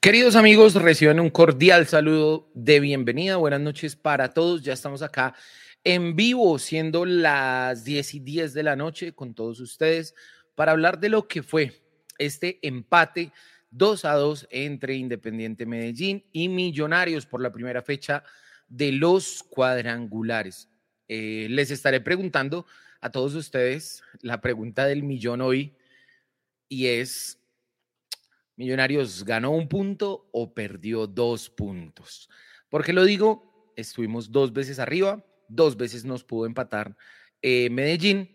Queridos 0.00 0.36
amigos, 0.36 0.74
reciban 0.74 1.20
un 1.20 1.30
cordial 1.30 1.86
saludo 1.86 2.50
de 2.54 2.80
bienvenida. 2.80 3.36
Buenas 3.36 3.60
noches 3.60 3.96
para 3.96 4.32
todos. 4.32 4.62
Ya 4.62 4.72
estamos 4.72 5.02
acá 5.02 5.34
en 5.84 6.16
vivo, 6.16 6.58
siendo 6.58 7.04
las 7.04 7.84
10 7.84 8.14
y 8.14 8.20
10 8.20 8.54
de 8.54 8.62
la 8.62 8.76
noche 8.76 9.12
con 9.12 9.34
todos 9.34 9.60
ustedes 9.60 10.14
para 10.54 10.72
hablar 10.72 10.98
de 10.98 11.08
lo 11.08 11.28
que 11.28 11.42
fue 11.42 11.80
este 12.18 12.58
empate 12.62 13.32
2 13.70 14.04
a 14.04 14.14
2 14.14 14.48
entre 14.50 14.94
Independiente 14.94 15.66
Medellín 15.66 16.24
y 16.32 16.48
Millonarios 16.48 17.26
por 17.26 17.40
la 17.40 17.52
primera 17.52 17.82
fecha 17.82 18.24
de 18.68 18.92
los 18.92 19.42
cuadrangulares. 19.42 20.68
Eh, 21.08 21.46
les 21.50 21.70
estaré 21.70 22.00
preguntando 22.00 22.66
a 23.00 23.10
todos 23.10 23.34
ustedes 23.34 24.02
la 24.22 24.40
pregunta 24.40 24.86
del 24.86 25.02
millón 25.02 25.40
hoy 25.40 25.76
y 26.68 26.86
es, 26.86 27.38
Millonarios 28.56 29.24
ganó 29.24 29.50
un 29.50 29.68
punto 29.68 30.28
o 30.32 30.54
perdió 30.54 31.06
dos 31.06 31.50
puntos. 31.50 32.28
¿Por 32.70 32.84
qué 32.84 32.92
lo 32.92 33.04
digo? 33.04 33.72
Estuvimos 33.76 34.32
dos 34.32 34.52
veces 34.52 34.78
arriba, 34.78 35.24
dos 35.48 35.76
veces 35.76 36.04
nos 36.04 36.24
pudo 36.24 36.46
empatar 36.46 36.96
eh, 37.42 37.68
Medellín 37.70 38.30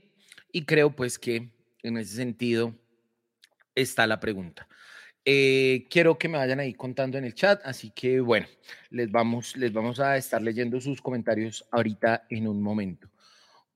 y 0.52 0.66
creo 0.66 0.96
pues 0.96 1.18
que 1.18 1.50
en 1.82 1.98
ese 1.98 2.16
sentido 2.16 2.76
está 3.74 4.06
la 4.06 4.20
pregunta. 4.20 4.68
Eh, 5.26 5.88
quiero 5.90 6.18
que 6.18 6.30
me 6.30 6.38
vayan 6.38 6.60
ahí 6.60 6.74
contando 6.74 7.18
en 7.18 7.26
el 7.26 7.34
chat, 7.34 7.62
así 7.64 7.92
que 7.92 8.20
bueno, 8.20 8.48
les 8.90 9.12
vamos, 9.12 9.56
les 9.58 9.72
vamos 9.72 10.00
a 10.00 10.18
estar 10.18 10.42
leyendo 10.42 10.80
sus 10.82 11.02
comentarios 11.02 11.66
ahorita 11.72 12.26
en 12.30 12.48
un 12.48 12.62
momento. 12.62 13.10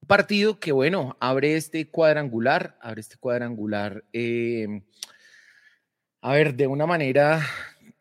Un 0.02 0.08
partido 0.08 0.60
que 0.60 0.72
bueno, 0.72 1.18
abre 1.20 1.56
este 1.56 1.90
cuadrangular, 1.90 2.78
abre 2.82 3.02
este 3.02 3.18
cuadrangular. 3.18 4.04
Eh, 4.14 4.82
a 6.26 6.34
ver, 6.34 6.56
de 6.56 6.66
una 6.66 6.88
manera, 6.88 7.46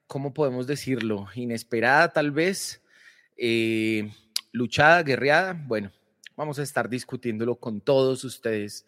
¿cómo 0.07 0.33
podemos 0.33 0.67
decirlo? 0.67 1.29
Inesperada 1.35 2.11
tal 2.11 2.31
vez, 2.31 2.83
eh, 3.37 4.11
luchada, 4.51 5.03
guerreada. 5.03 5.53
Bueno, 5.67 5.93
vamos 6.35 6.59
a 6.59 6.63
estar 6.63 6.89
discutiéndolo 6.89 7.57
con 7.57 7.83
todos 7.83 8.25
ustedes 8.25 8.87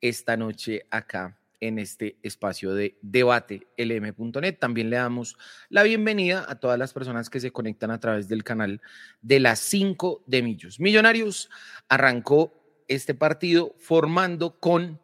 esta 0.00 0.36
noche 0.36 0.86
acá 0.88 1.36
en 1.58 1.80
este 1.80 2.16
espacio 2.22 2.74
de 2.74 2.96
debate 3.02 3.66
lm.net. 3.76 4.56
También 4.60 4.88
le 4.88 4.98
damos 4.98 5.36
la 5.68 5.82
bienvenida 5.82 6.46
a 6.48 6.60
todas 6.60 6.78
las 6.78 6.92
personas 6.92 7.28
que 7.28 7.40
se 7.40 7.50
conectan 7.50 7.90
a 7.90 7.98
través 7.98 8.28
del 8.28 8.44
canal 8.44 8.80
de 9.20 9.40
las 9.40 9.58
5 9.58 10.22
de 10.28 10.42
Millos. 10.42 10.78
Millonarios 10.78 11.50
arrancó 11.88 12.54
este 12.86 13.14
partido 13.14 13.74
formando 13.80 14.60
con 14.60 15.00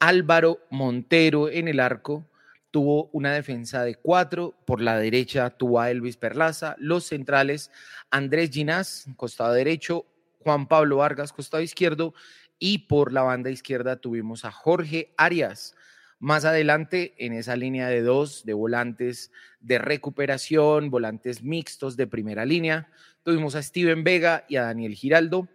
Álvaro 0.00 0.58
Montero 0.68 1.48
en 1.48 1.68
el 1.68 1.80
arco, 1.80 2.26
tuvo 2.72 3.10
una 3.12 3.32
defensa 3.34 3.84
de 3.84 3.94
cuatro, 3.94 4.54
por 4.64 4.80
la 4.80 4.98
derecha 4.98 5.50
tuvo 5.50 5.78
a 5.78 5.90
Elvis 5.90 6.16
Perlaza, 6.16 6.74
los 6.78 7.04
centrales 7.04 7.70
Andrés 8.10 8.50
Ginás, 8.50 9.06
costado 9.16 9.52
derecho, 9.52 10.06
Juan 10.40 10.66
Pablo 10.66 10.96
Vargas, 10.96 11.32
costado 11.32 11.62
izquierdo, 11.62 12.14
y 12.58 12.78
por 12.78 13.12
la 13.12 13.22
banda 13.22 13.50
izquierda 13.50 13.96
tuvimos 13.96 14.44
a 14.44 14.50
Jorge 14.50 15.12
Arias. 15.16 15.76
Más 16.18 16.44
adelante, 16.44 17.14
en 17.18 17.32
esa 17.32 17.56
línea 17.56 17.88
de 17.88 18.00
dos, 18.00 18.44
de 18.44 18.54
volantes 18.54 19.32
de 19.60 19.78
recuperación, 19.78 20.90
volantes 20.90 21.42
mixtos 21.42 21.96
de 21.96 22.06
primera 22.06 22.44
línea, 22.44 22.88
tuvimos 23.22 23.54
a 23.54 23.62
Steven 23.62 24.04
Vega 24.04 24.44
y 24.48 24.56
a 24.56 24.62
Daniel 24.62 24.94
Giraldo. 24.94 25.48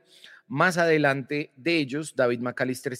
Más 0.48 0.78
adelante 0.78 1.52
de 1.56 1.78
ellos, 1.78 2.16
David 2.16 2.40
McAllister 2.40 2.98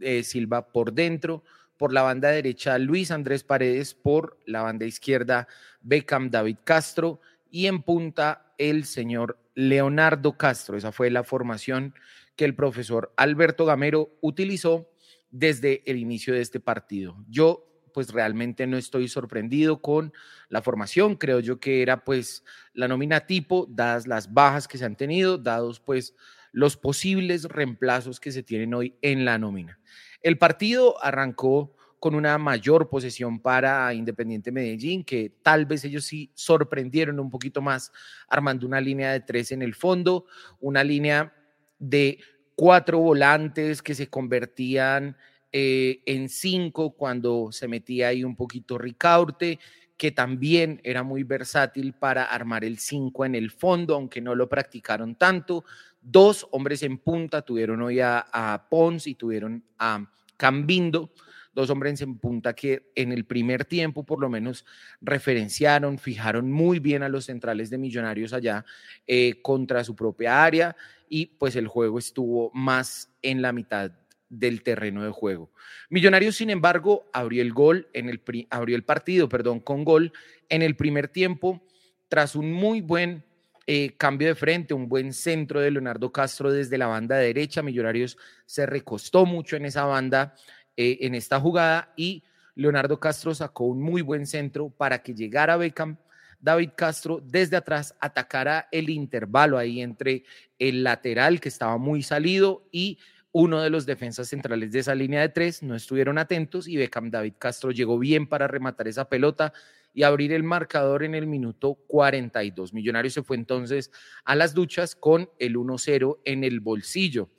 eh, 0.00 0.22
Silva 0.22 0.66
por 0.66 0.92
dentro, 0.92 1.44
por 1.84 1.92
la 1.92 2.00
banda 2.00 2.30
derecha 2.30 2.78
Luis 2.78 3.10
Andrés 3.10 3.44
Paredes, 3.44 3.92
por 3.92 4.38
la 4.46 4.62
banda 4.62 4.86
izquierda 4.86 5.46
Beckham 5.82 6.30
David 6.30 6.56
Castro 6.64 7.20
y 7.50 7.66
en 7.66 7.82
punta 7.82 8.54
el 8.56 8.86
señor 8.86 9.38
Leonardo 9.54 10.38
Castro. 10.38 10.78
Esa 10.78 10.92
fue 10.92 11.10
la 11.10 11.24
formación 11.24 11.94
que 12.36 12.46
el 12.46 12.54
profesor 12.54 13.12
Alberto 13.18 13.66
Gamero 13.66 14.16
utilizó 14.22 14.88
desde 15.30 15.82
el 15.84 15.98
inicio 15.98 16.32
de 16.32 16.40
este 16.40 16.58
partido. 16.58 17.22
Yo 17.28 17.68
pues 17.92 18.14
realmente 18.14 18.66
no 18.66 18.78
estoy 18.78 19.06
sorprendido 19.08 19.82
con 19.82 20.14
la 20.48 20.62
formación, 20.62 21.16
creo 21.16 21.40
yo 21.40 21.60
que 21.60 21.82
era 21.82 22.02
pues 22.02 22.44
la 22.72 22.88
nómina 22.88 23.26
tipo, 23.26 23.66
dadas 23.68 24.06
las 24.06 24.32
bajas 24.32 24.66
que 24.66 24.78
se 24.78 24.86
han 24.86 24.96
tenido, 24.96 25.36
dados 25.36 25.80
pues 25.80 26.14
los 26.50 26.78
posibles 26.78 27.44
reemplazos 27.44 28.20
que 28.20 28.32
se 28.32 28.42
tienen 28.42 28.72
hoy 28.72 28.96
en 29.02 29.26
la 29.26 29.36
nómina. 29.38 29.78
El 30.24 30.38
partido 30.38 30.96
arrancó 31.04 31.76
con 32.00 32.14
una 32.14 32.38
mayor 32.38 32.88
posesión 32.88 33.40
para 33.40 33.92
Independiente 33.92 34.50
Medellín, 34.50 35.04
que 35.04 35.30
tal 35.42 35.66
vez 35.66 35.84
ellos 35.84 36.06
sí 36.06 36.30
sorprendieron 36.32 37.20
un 37.20 37.28
poquito 37.28 37.60
más, 37.60 37.92
armando 38.26 38.66
una 38.66 38.80
línea 38.80 39.12
de 39.12 39.20
tres 39.20 39.52
en 39.52 39.60
el 39.60 39.74
fondo, 39.74 40.24
una 40.60 40.82
línea 40.82 41.34
de 41.78 42.18
cuatro 42.54 43.00
volantes 43.00 43.82
que 43.82 43.94
se 43.94 44.08
convertían 44.08 45.14
eh, 45.52 46.00
en 46.06 46.30
cinco 46.30 46.94
cuando 46.94 47.52
se 47.52 47.68
metía 47.68 48.08
ahí 48.08 48.24
un 48.24 48.34
poquito 48.34 48.78
Ricaurte, 48.78 49.58
que 49.98 50.10
también 50.10 50.80
era 50.84 51.02
muy 51.02 51.22
versátil 51.22 51.92
para 51.92 52.24
armar 52.24 52.64
el 52.64 52.78
cinco 52.78 53.26
en 53.26 53.34
el 53.34 53.50
fondo, 53.50 53.94
aunque 53.94 54.22
no 54.22 54.34
lo 54.34 54.48
practicaron 54.48 55.16
tanto. 55.16 55.64
Dos 56.06 56.46
hombres 56.50 56.82
en 56.82 56.98
punta 56.98 57.40
tuvieron 57.40 57.80
hoy 57.80 58.00
a, 58.00 58.66
Pons 58.70 59.06
y 59.06 59.14
tuvieron 59.14 59.64
a 59.78 60.04
Cambindo, 60.36 61.10
dos 61.54 61.70
hombres 61.70 62.00
en 62.02 62.18
punta 62.18 62.54
que 62.54 62.90
en 62.94 63.10
el 63.10 63.24
primer 63.24 63.64
tiempo 63.64 64.04
por 64.04 64.20
lo 64.20 64.28
menos 64.28 64.66
referenciaron, 65.00 65.98
fijaron 65.98 66.52
muy 66.52 66.78
bien 66.78 67.02
a 67.02 67.08
los 67.08 67.24
centrales 67.24 67.70
de 67.70 67.78
Millonarios 67.78 68.34
allá 68.34 68.66
eh, 69.06 69.40
contra 69.40 69.82
su 69.82 69.96
propia 69.96 70.44
área 70.44 70.76
y 71.08 71.26
pues 71.26 71.56
el 71.56 71.68
juego 71.68 71.98
estuvo 71.98 72.50
más 72.52 73.10
en 73.22 73.40
la 73.40 73.52
mitad 73.52 73.92
del 74.28 74.62
terreno 74.62 75.04
de 75.04 75.10
juego. 75.10 75.50
Millonarios, 75.88 76.36
sin 76.36 76.50
embargo, 76.50 77.08
abrió 77.12 77.40
el 77.40 77.52
gol 77.52 77.88
en 77.94 78.08
el 78.10 78.20
abrió 78.50 78.76
el 78.76 78.84
partido, 78.84 79.28
perdón, 79.28 79.60
con 79.60 79.84
gol 79.84 80.12
en 80.48 80.60
el 80.60 80.76
primer 80.76 81.08
tiempo 81.08 81.62
tras 82.08 82.36
un 82.36 82.52
muy 82.52 82.80
buen 82.80 83.24
eh, 83.66 83.96
cambio 83.96 84.28
de 84.28 84.34
frente, 84.34 84.74
un 84.74 84.88
buen 84.88 85.12
centro 85.12 85.60
de 85.60 85.70
Leonardo 85.70 86.12
Castro 86.12 86.52
desde 86.52 86.78
la 86.78 86.86
banda 86.86 87.16
derecha. 87.16 87.62
Millonarios 87.62 88.18
se 88.46 88.66
recostó 88.66 89.24
mucho 89.24 89.56
en 89.56 89.64
esa 89.64 89.84
banda, 89.84 90.34
eh, 90.76 90.98
en 91.00 91.14
esta 91.14 91.40
jugada, 91.40 91.92
y 91.96 92.24
Leonardo 92.54 93.00
Castro 93.00 93.34
sacó 93.34 93.64
un 93.64 93.80
muy 93.80 94.02
buen 94.02 94.26
centro 94.26 94.68
para 94.70 95.02
que 95.02 95.14
llegara 95.14 95.56
Beckham. 95.56 95.96
David 96.40 96.70
Castro 96.76 97.22
desde 97.24 97.56
atrás 97.56 97.96
atacara 98.00 98.68
el 98.70 98.90
intervalo 98.90 99.56
ahí 99.56 99.80
entre 99.80 100.24
el 100.58 100.84
lateral 100.84 101.40
que 101.40 101.48
estaba 101.48 101.78
muy 101.78 102.02
salido 102.02 102.68
y 102.70 102.98
uno 103.32 103.62
de 103.62 103.70
los 103.70 103.86
defensas 103.86 104.28
centrales 104.28 104.70
de 104.70 104.80
esa 104.80 104.94
línea 104.94 105.22
de 105.22 105.30
tres. 105.30 105.62
No 105.62 105.74
estuvieron 105.74 106.18
atentos 106.18 106.68
y 106.68 106.76
Beckham 106.76 107.10
David 107.10 107.34
Castro 107.38 107.70
llegó 107.70 107.98
bien 107.98 108.26
para 108.28 108.46
rematar 108.46 108.88
esa 108.88 109.08
pelota 109.08 109.54
y 109.94 110.02
abrir 110.02 110.32
el 110.32 110.42
marcador 110.42 111.04
en 111.04 111.14
el 111.14 111.26
minuto 111.26 111.74
42. 111.86 112.74
Millonarios 112.74 113.14
se 113.14 113.22
fue 113.22 113.36
entonces 113.36 113.92
a 114.24 114.34
las 114.34 114.52
duchas 114.52 114.96
con 114.96 115.30
el 115.38 115.56
1-0 115.56 116.18
en 116.24 116.44
el 116.44 116.60
bolsillo. 116.60 117.30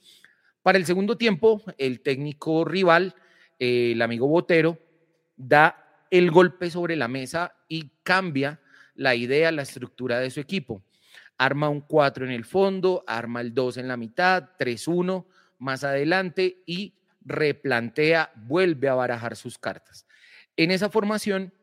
Para 0.64 0.78
el 0.78 0.86
segundo 0.86 1.18
tiempo, 1.18 1.62
el 1.78 2.00
técnico 2.00 2.66
rival, 2.66 3.14
eh, 3.60 3.92
el 3.92 4.02
amigo 4.02 4.28
Botero, 4.28 4.80
da 5.36 6.08
el 6.10 6.32
golpe 6.32 6.72
sobre 6.72 6.96
la 6.96 7.08
mesa 7.10 7.54
y 7.68 7.92
cambia 8.04 8.62
la 8.96 9.16
idea, 9.16 9.52
la 9.52 9.62
estructura 9.62 10.20
de 10.20 10.32
su 10.32 10.40
equipo. 10.40 10.82
Arma 11.38 11.68
un 11.68 11.82
4 11.82 12.26
en 12.26 12.32
el 12.32 12.46
fondo, 12.46 13.04
arma 13.06 13.42
el 13.42 13.54
2 13.54 13.78
en 13.78 13.90
la 13.90 13.98
mitad, 13.98 14.52
3-1 14.58 15.26
más 15.60 15.84
adelante 15.84 16.64
y 16.66 16.94
replantea, 17.26 18.32
vuelve 18.36 18.88
a 18.88 18.94
barajar 18.94 19.36
sus 19.36 19.58
cartas. 19.58 20.06
En 20.56 20.72
esa 20.72 20.90
formación, 20.90 21.54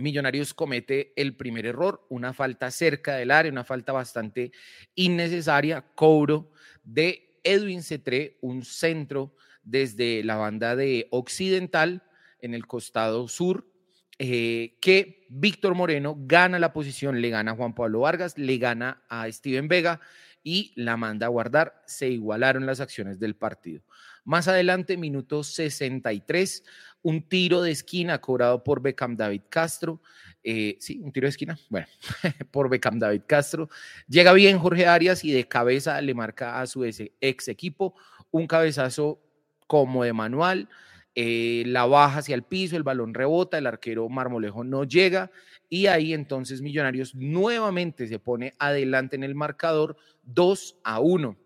Millonarios 0.00 0.54
comete 0.54 1.12
el 1.16 1.36
primer 1.36 1.66
error, 1.66 2.06
una 2.08 2.32
falta 2.32 2.70
cerca 2.70 3.16
del 3.16 3.30
área, 3.30 3.52
una 3.52 3.64
falta 3.64 3.92
bastante 3.92 4.52
innecesaria, 4.94 5.82
cobro 5.94 6.52
de 6.82 7.40
Edwin 7.44 7.82
Cetré, 7.82 8.38
un 8.40 8.64
centro 8.64 9.34
desde 9.62 10.24
la 10.24 10.36
banda 10.36 10.74
de 10.76 11.06
Occidental 11.10 12.02
en 12.40 12.54
el 12.54 12.66
costado 12.66 13.28
sur, 13.28 13.70
eh, 14.18 14.76
que 14.80 15.26
Víctor 15.30 15.74
Moreno 15.74 16.16
gana 16.18 16.58
la 16.58 16.72
posición, 16.72 17.20
le 17.20 17.30
gana 17.30 17.52
a 17.52 17.56
Juan 17.56 17.74
Pablo 17.74 18.00
Vargas, 18.00 18.36
le 18.36 18.58
gana 18.58 19.02
a 19.08 19.30
Steven 19.30 19.68
Vega 19.68 20.00
y 20.42 20.72
la 20.76 20.96
manda 20.96 21.26
a 21.26 21.30
guardar. 21.30 21.82
Se 21.86 22.08
igualaron 22.08 22.66
las 22.66 22.80
acciones 22.80 23.18
del 23.18 23.36
partido. 23.36 23.82
Más 24.24 24.48
adelante, 24.48 24.96
minuto 24.96 25.42
63, 25.42 26.64
un 27.02 27.22
tiro 27.28 27.62
de 27.62 27.70
esquina 27.70 28.20
cobrado 28.20 28.62
por 28.62 28.82
Beckham 28.82 29.16
David 29.16 29.42
Castro. 29.48 30.00
Eh, 30.42 30.76
sí, 30.80 31.00
un 31.02 31.12
tiro 31.12 31.26
de 31.26 31.30
esquina, 31.30 31.58
bueno, 31.68 31.86
por 32.50 32.68
Beckham 32.68 32.98
David 32.98 33.22
Castro. 33.26 33.68
Llega 34.08 34.32
bien 34.32 34.58
Jorge 34.58 34.86
Arias 34.86 35.24
y 35.24 35.32
de 35.32 35.46
cabeza 35.46 36.00
le 36.00 36.14
marca 36.14 36.60
a 36.60 36.66
su 36.66 36.84
ex 36.84 37.48
equipo 37.48 37.94
un 38.30 38.46
cabezazo 38.46 39.20
como 39.66 40.04
de 40.04 40.12
manual. 40.12 40.68
eh, 41.14 41.64
la 41.66 41.86
baja 41.86 42.20
hacia 42.20 42.36
el 42.36 42.44
piso, 42.44 42.76
el 42.76 42.84
balón 42.84 43.14
rebota, 43.14 43.58
el 43.58 43.66
arquero 43.66 44.08
Marmolejo 44.08 44.62
no 44.62 44.84
llega 44.84 45.30
y 45.68 45.86
ahí 45.86 46.14
entonces 46.14 46.62
Millonarios 46.62 47.14
nuevamente 47.14 48.06
se 48.06 48.18
pone 48.18 48.54
adelante 48.58 49.16
en 49.16 49.24
el 49.24 49.34
marcador 49.34 49.96
2 50.22 50.78
a 50.84 51.00
1. 51.00 51.36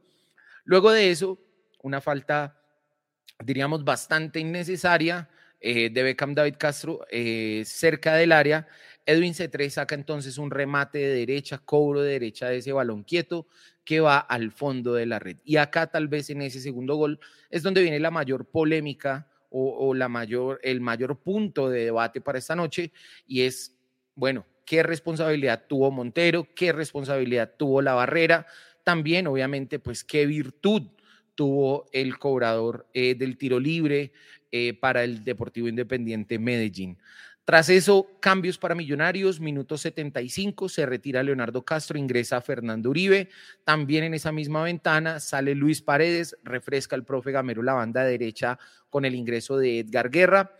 Luego 0.64 0.90
de 0.90 1.10
eso, 1.10 1.38
una 1.82 2.00
falta, 2.00 2.60
diríamos, 3.42 3.84
bastante 3.84 4.40
innecesaria 4.40 5.28
eh, 5.66 5.88
de 5.88 6.02
Beckham 6.02 6.34
David 6.34 6.56
Castro 6.58 7.06
eh, 7.10 7.62
cerca 7.64 8.14
del 8.16 8.32
área. 8.32 8.68
Edwin 9.06 9.32
C3 9.32 9.70
saca 9.70 9.94
entonces 9.94 10.36
un 10.36 10.50
remate 10.50 10.98
de 10.98 11.14
derecha, 11.14 11.56
cobro 11.56 12.02
de 12.02 12.12
derecha 12.12 12.50
de 12.50 12.58
ese 12.58 12.74
balón 12.74 13.02
quieto 13.02 13.46
que 13.82 14.00
va 14.00 14.18
al 14.18 14.52
fondo 14.52 14.92
de 14.92 15.06
la 15.06 15.18
red. 15.18 15.38
Y 15.42 15.56
acá 15.56 15.86
tal 15.86 16.08
vez 16.08 16.28
en 16.28 16.42
ese 16.42 16.60
segundo 16.60 16.96
gol 16.96 17.18
es 17.48 17.62
donde 17.62 17.80
viene 17.80 17.98
la 17.98 18.10
mayor 18.10 18.44
polémica 18.44 19.26
o, 19.48 19.94
la 19.94 20.10
mayor, 20.10 20.60
el 20.62 20.82
mayor 20.82 21.20
punto 21.20 21.70
de 21.70 21.86
debate 21.86 22.20
para 22.20 22.38
esta 22.38 22.54
noche 22.54 22.92
y 23.26 23.42
es, 23.42 23.74
bueno, 24.14 24.44
qué 24.66 24.82
responsabilidad 24.82 25.64
tuvo 25.66 25.90
Montero, 25.90 26.46
qué 26.54 26.72
responsabilidad 26.72 27.54
tuvo 27.56 27.80
la 27.80 27.94
barrera, 27.94 28.46
también 28.82 29.26
obviamente 29.28 29.78
pues 29.78 30.04
qué 30.04 30.26
virtud 30.26 30.82
tuvo 31.34 31.86
el 31.92 32.18
cobrador 32.18 32.86
eh, 32.94 33.14
del 33.14 33.36
tiro 33.36 33.58
libre 33.58 34.12
eh, 34.52 34.74
para 34.74 35.04
el 35.04 35.24
Deportivo 35.24 35.68
Independiente 35.68 36.38
Medellín. 36.38 36.98
Tras 37.44 37.68
eso, 37.68 38.06
cambios 38.20 38.56
para 38.56 38.74
Millonarios, 38.74 39.38
minuto 39.38 39.76
75, 39.76 40.70
se 40.70 40.86
retira 40.86 41.22
Leonardo 41.22 41.62
Castro, 41.62 41.98
ingresa 41.98 42.40
Fernando 42.40 42.88
Uribe. 42.88 43.28
También 43.64 44.04
en 44.04 44.14
esa 44.14 44.32
misma 44.32 44.62
ventana 44.62 45.20
sale 45.20 45.54
Luis 45.54 45.82
Paredes, 45.82 46.38
refresca 46.42 46.96
el 46.96 47.04
profe 47.04 47.32
Gamero 47.32 47.62
la 47.62 47.74
banda 47.74 48.02
derecha 48.02 48.58
con 48.88 49.04
el 49.04 49.14
ingreso 49.14 49.58
de 49.58 49.80
Edgar 49.80 50.08
Guerra. 50.08 50.52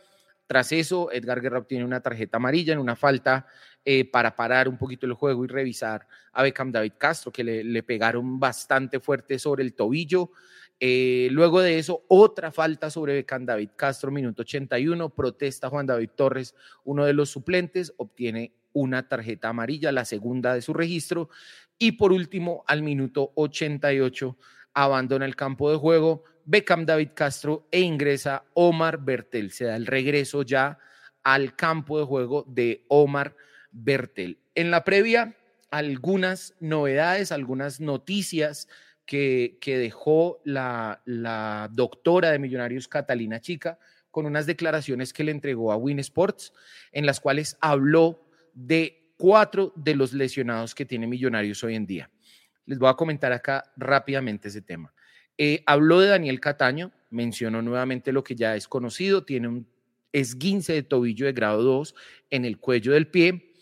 Tras 0.47 0.73
eso, 0.73 1.11
Edgar 1.11 1.41
Guerra 1.41 1.61
obtiene 1.61 1.87
una 1.87 2.03
tarjeta 2.03 2.37
amarilla 2.37 2.75
en 2.75 2.79
una 2.79 2.97
falta 2.97 3.47
eh, 3.83 4.05
para 4.05 4.37
parar 4.37 4.69
un 4.69 4.77
poquito 4.77 5.07
el 5.07 5.15
juego 5.15 5.43
y 5.45 5.49
revisar 5.49 6.07
a 6.33 6.43
Beckham 6.43 6.71
David 6.71 6.93
Castro, 6.99 7.33
que 7.33 7.45
le, 7.45 7.65
le 7.65 7.83
pegaron 7.83 8.39
bastante 8.39 9.01
fuerte 9.01 9.39
sobre 9.39 9.63
el 9.63 9.73
tobillo. 9.73 10.33
Eh, 10.81 11.29
luego 11.31 11.61
de 11.61 11.79
eso, 11.79 12.05
otra 12.09 12.51
falta 12.51 12.91
sobre 12.91 13.15
Becán 13.15 13.47
David 13.47 13.71
Castro, 13.77 14.11
minuto 14.11 14.43
81, 14.43 15.11
protesta 15.11 15.71
Juan 15.71 15.87
David 15.87 16.11
Torres, 16.17 16.55
uno 16.85 17.05
de 17.05 17.13
los 17.13 17.31
suplentes, 17.31 17.95
obtiene 17.97 18.53
una 18.73 19.09
tarjeta 19.09 19.49
amarilla, 19.49 19.93
la 19.93 20.05
segunda 20.05 20.55
de 20.55 20.63
su 20.63 20.75
registro. 20.75 21.31
Y 21.79 21.93
por 21.93 22.13
último, 22.13 22.65
al 22.67 22.83
minuto 22.83 23.33
88, 23.37 24.37
abandona 24.75 25.25
el 25.25 25.37
campo 25.37 25.71
de 25.71 25.77
juego 25.77 26.25
Beckham 26.45 26.85
David 26.85 27.11
Castro 27.15 27.67
e 27.71 27.81
ingresa 27.81 28.45
Omar 28.55 28.99
Bertel. 28.99 29.51
Se 29.51 29.65
da 29.65 29.77
el 29.77 29.87
regreso 29.87 30.43
ya 30.43 30.79
al 31.23 31.57
campo 31.57 31.99
de 31.99 32.05
juego 32.05 32.45
de 32.47 32.85
Omar 32.89 33.35
Bertel. 33.71 34.39
En 34.55 34.71
la 34.71 34.85
previa, 34.85 35.37
algunas 35.71 36.55
novedades, 36.61 37.33
algunas 37.33 37.81
noticias 37.81 38.69
que, 39.07 39.59
dejó 39.65 40.41
la, 40.45 41.01
doctora 41.73 42.31
de 42.31 42.39
Millonarios, 42.39 42.89
Catalina 42.89 43.41
Chica, 43.41 43.79
con 44.11 44.27
unas 44.27 44.47
declaraciones 44.47 45.13
que 45.13 45.25
le 45.25 45.33
entregó 45.33 45.73
a 45.73 45.77
Win 45.77 45.99
Sports, 45.99 46.53
en 46.93 47.05
las 47.05 47.21
cuales 47.21 47.57
habló 47.61 48.29
de 48.55 49.13
cuatro 49.17 49.73
de 49.77 49.95
los 49.95 50.13
lesionados 50.13 50.75
que 50.75 50.87
tiene 50.87 51.07
Millonarios 51.07 51.63
hoy 51.65 51.75
en 51.75 51.87
día. 51.87 52.11
Les 52.67 52.79
voy 52.79 52.89
a 52.89 52.95
comentar 52.95 53.33
acá 53.33 53.73
rápidamente 53.77 54.49
ese 54.49 54.63
tema. 54.63 54.93
Eh, 55.37 55.63
habló 55.67 56.01
de 56.01 56.09
Daniel 56.09 56.41
Cataño, 56.41 56.93
mencionó 57.11 57.61
nuevamente 57.61 58.13
lo 58.13 58.23
que 58.23 58.37
ya 58.37 58.55
es 58.57 58.69
conocido, 58.69 59.25
tiene 59.25 59.49
un 59.49 59.67
esguince 60.13 60.73
de 60.73 60.83
tobillo 60.85 61.27
de 61.27 61.33
grado 61.33 61.63
2 61.63 61.95
en 62.31 62.45
el 62.45 62.59
cuello 62.59 62.93
del 62.93 63.09
pie. 63.09 63.53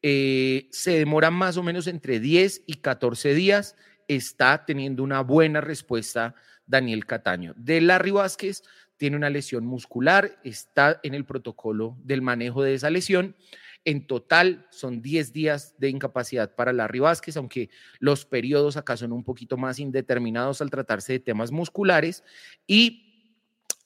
Eh, 0.00 0.68
se 0.70 0.92
demora 0.92 1.30
más 1.30 1.56
o 1.56 1.62
menos 1.62 1.86
entre 1.86 2.18
10 2.18 2.62
y 2.66 2.74
14 2.76 3.34
días 3.34 3.76
está 4.08 4.64
teniendo 4.64 5.02
una 5.02 5.20
buena 5.20 5.60
respuesta 5.60 6.34
Daniel 6.66 7.06
Cataño. 7.06 7.54
De 7.56 7.80
Larry 7.80 8.10
Vázquez 8.10 8.62
tiene 8.96 9.16
una 9.16 9.30
lesión 9.30 9.64
muscular, 9.64 10.40
está 10.42 10.98
en 11.02 11.14
el 11.14 11.24
protocolo 11.24 11.96
del 12.02 12.22
manejo 12.22 12.62
de 12.62 12.74
esa 12.74 12.90
lesión. 12.90 13.36
En 13.84 14.06
total 14.06 14.66
son 14.70 15.00
10 15.00 15.32
días 15.32 15.74
de 15.78 15.88
incapacidad 15.88 16.54
para 16.54 16.72
Larry 16.72 16.98
Vázquez, 16.98 17.36
aunque 17.36 17.70
los 18.00 18.26
periodos 18.26 18.76
acá 18.76 18.96
son 18.96 19.12
un 19.12 19.24
poquito 19.24 19.56
más 19.56 19.78
indeterminados 19.78 20.60
al 20.60 20.70
tratarse 20.70 21.14
de 21.14 21.20
temas 21.20 21.52
musculares. 21.52 22.24
Y 22.66 23.04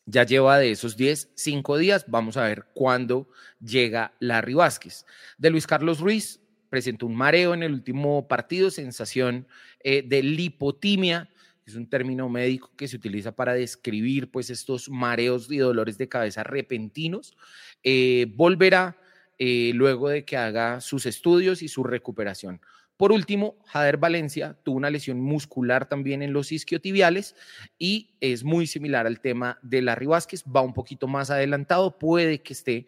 ya 0.06 0.24
lleva 0.24 0.58
de 0.58 0.72
esos 0.72 0.96
10, 0.96 1.30
5 1.34 1.78
días. 1.78 2.06
Vamos 2.08 2.36
a 2.36 2.44
ver 2.44 2.64
cuándo 2.74 3.28
llega 3.60 4.14
Larry 4.18 4.54
Vázquez. 4.54 5.06
De 5.38 5.50
Luis 5.50 5.66
Carlos 5.66 6.00
Ruiz, 6.00 6.40
presentó 6.72 7.04
un 7.04 7.14
mareo 7.14 7.52
en 7.52 7.62
el 7.62 7.74
último 7.74 8.26
partido, 8.26 8.70
sensación 8.70 9.46
eh, 9.84 10.00
de 10.00 10.22
lipotimia, 10.22 11.28
es 11.66 11.74
un 11.74 11.86
término 11.86 12.30
médico 12.30 12.72
que 12.78 12.88
se 12.88 12.96
utiliza 12.96 13.32
para 13.32 13.52
describir 13.52 14.30
pues 14.30 14.48
estos 14.48 14.88
mareos 14.88 15.52
y 15.52 15.58
dolores 15.58 15.98
de 15.98 16.08
cabeza 16.08 16.44
repentinos. 16.44 17.36
Eh, 17.82 18.24
volverá 18.34 18.96
eh, 19.38 19.72
luego 19.74 20.08
de 20.08 20.24
que 20.24 20.38
haga 20.38 20.80
sus 20.80 21.04
estudios 21.04 21.60
y 21.60 21.68
su 21.68 21.84
recuperación. 21.84 22.58
Por 22.96 23.12
último, 23.12 23.58
Jader 23.66 23.98
Valencia 23.98 24.56
tuvo 24.62 24.78
una 24.78 24.88
lesión 24.88 25.20
muscular 25.20 25.90
también 25.90 26.22
en 26.22 26.32
los 26.32 26.52
isquiotibiales 26.52 27.36
y 27.78 28.14
es 28.22 28.44
muy 28.44 28.66
similar 28.66 29.06
al 29.06 29.20
tema 29.20 29.58
de 29.60 29.82
Larry 29.82 30.06
Vázquez, 30.06 30.42
va 30.44 30.62
un 30.62 30.72
poquito 30.72 31.06
más 31.06 31.28
adelantado, 31.28 31.98
puede 31.98 32.40
que 32.40 32.54
esté 32.54 32.86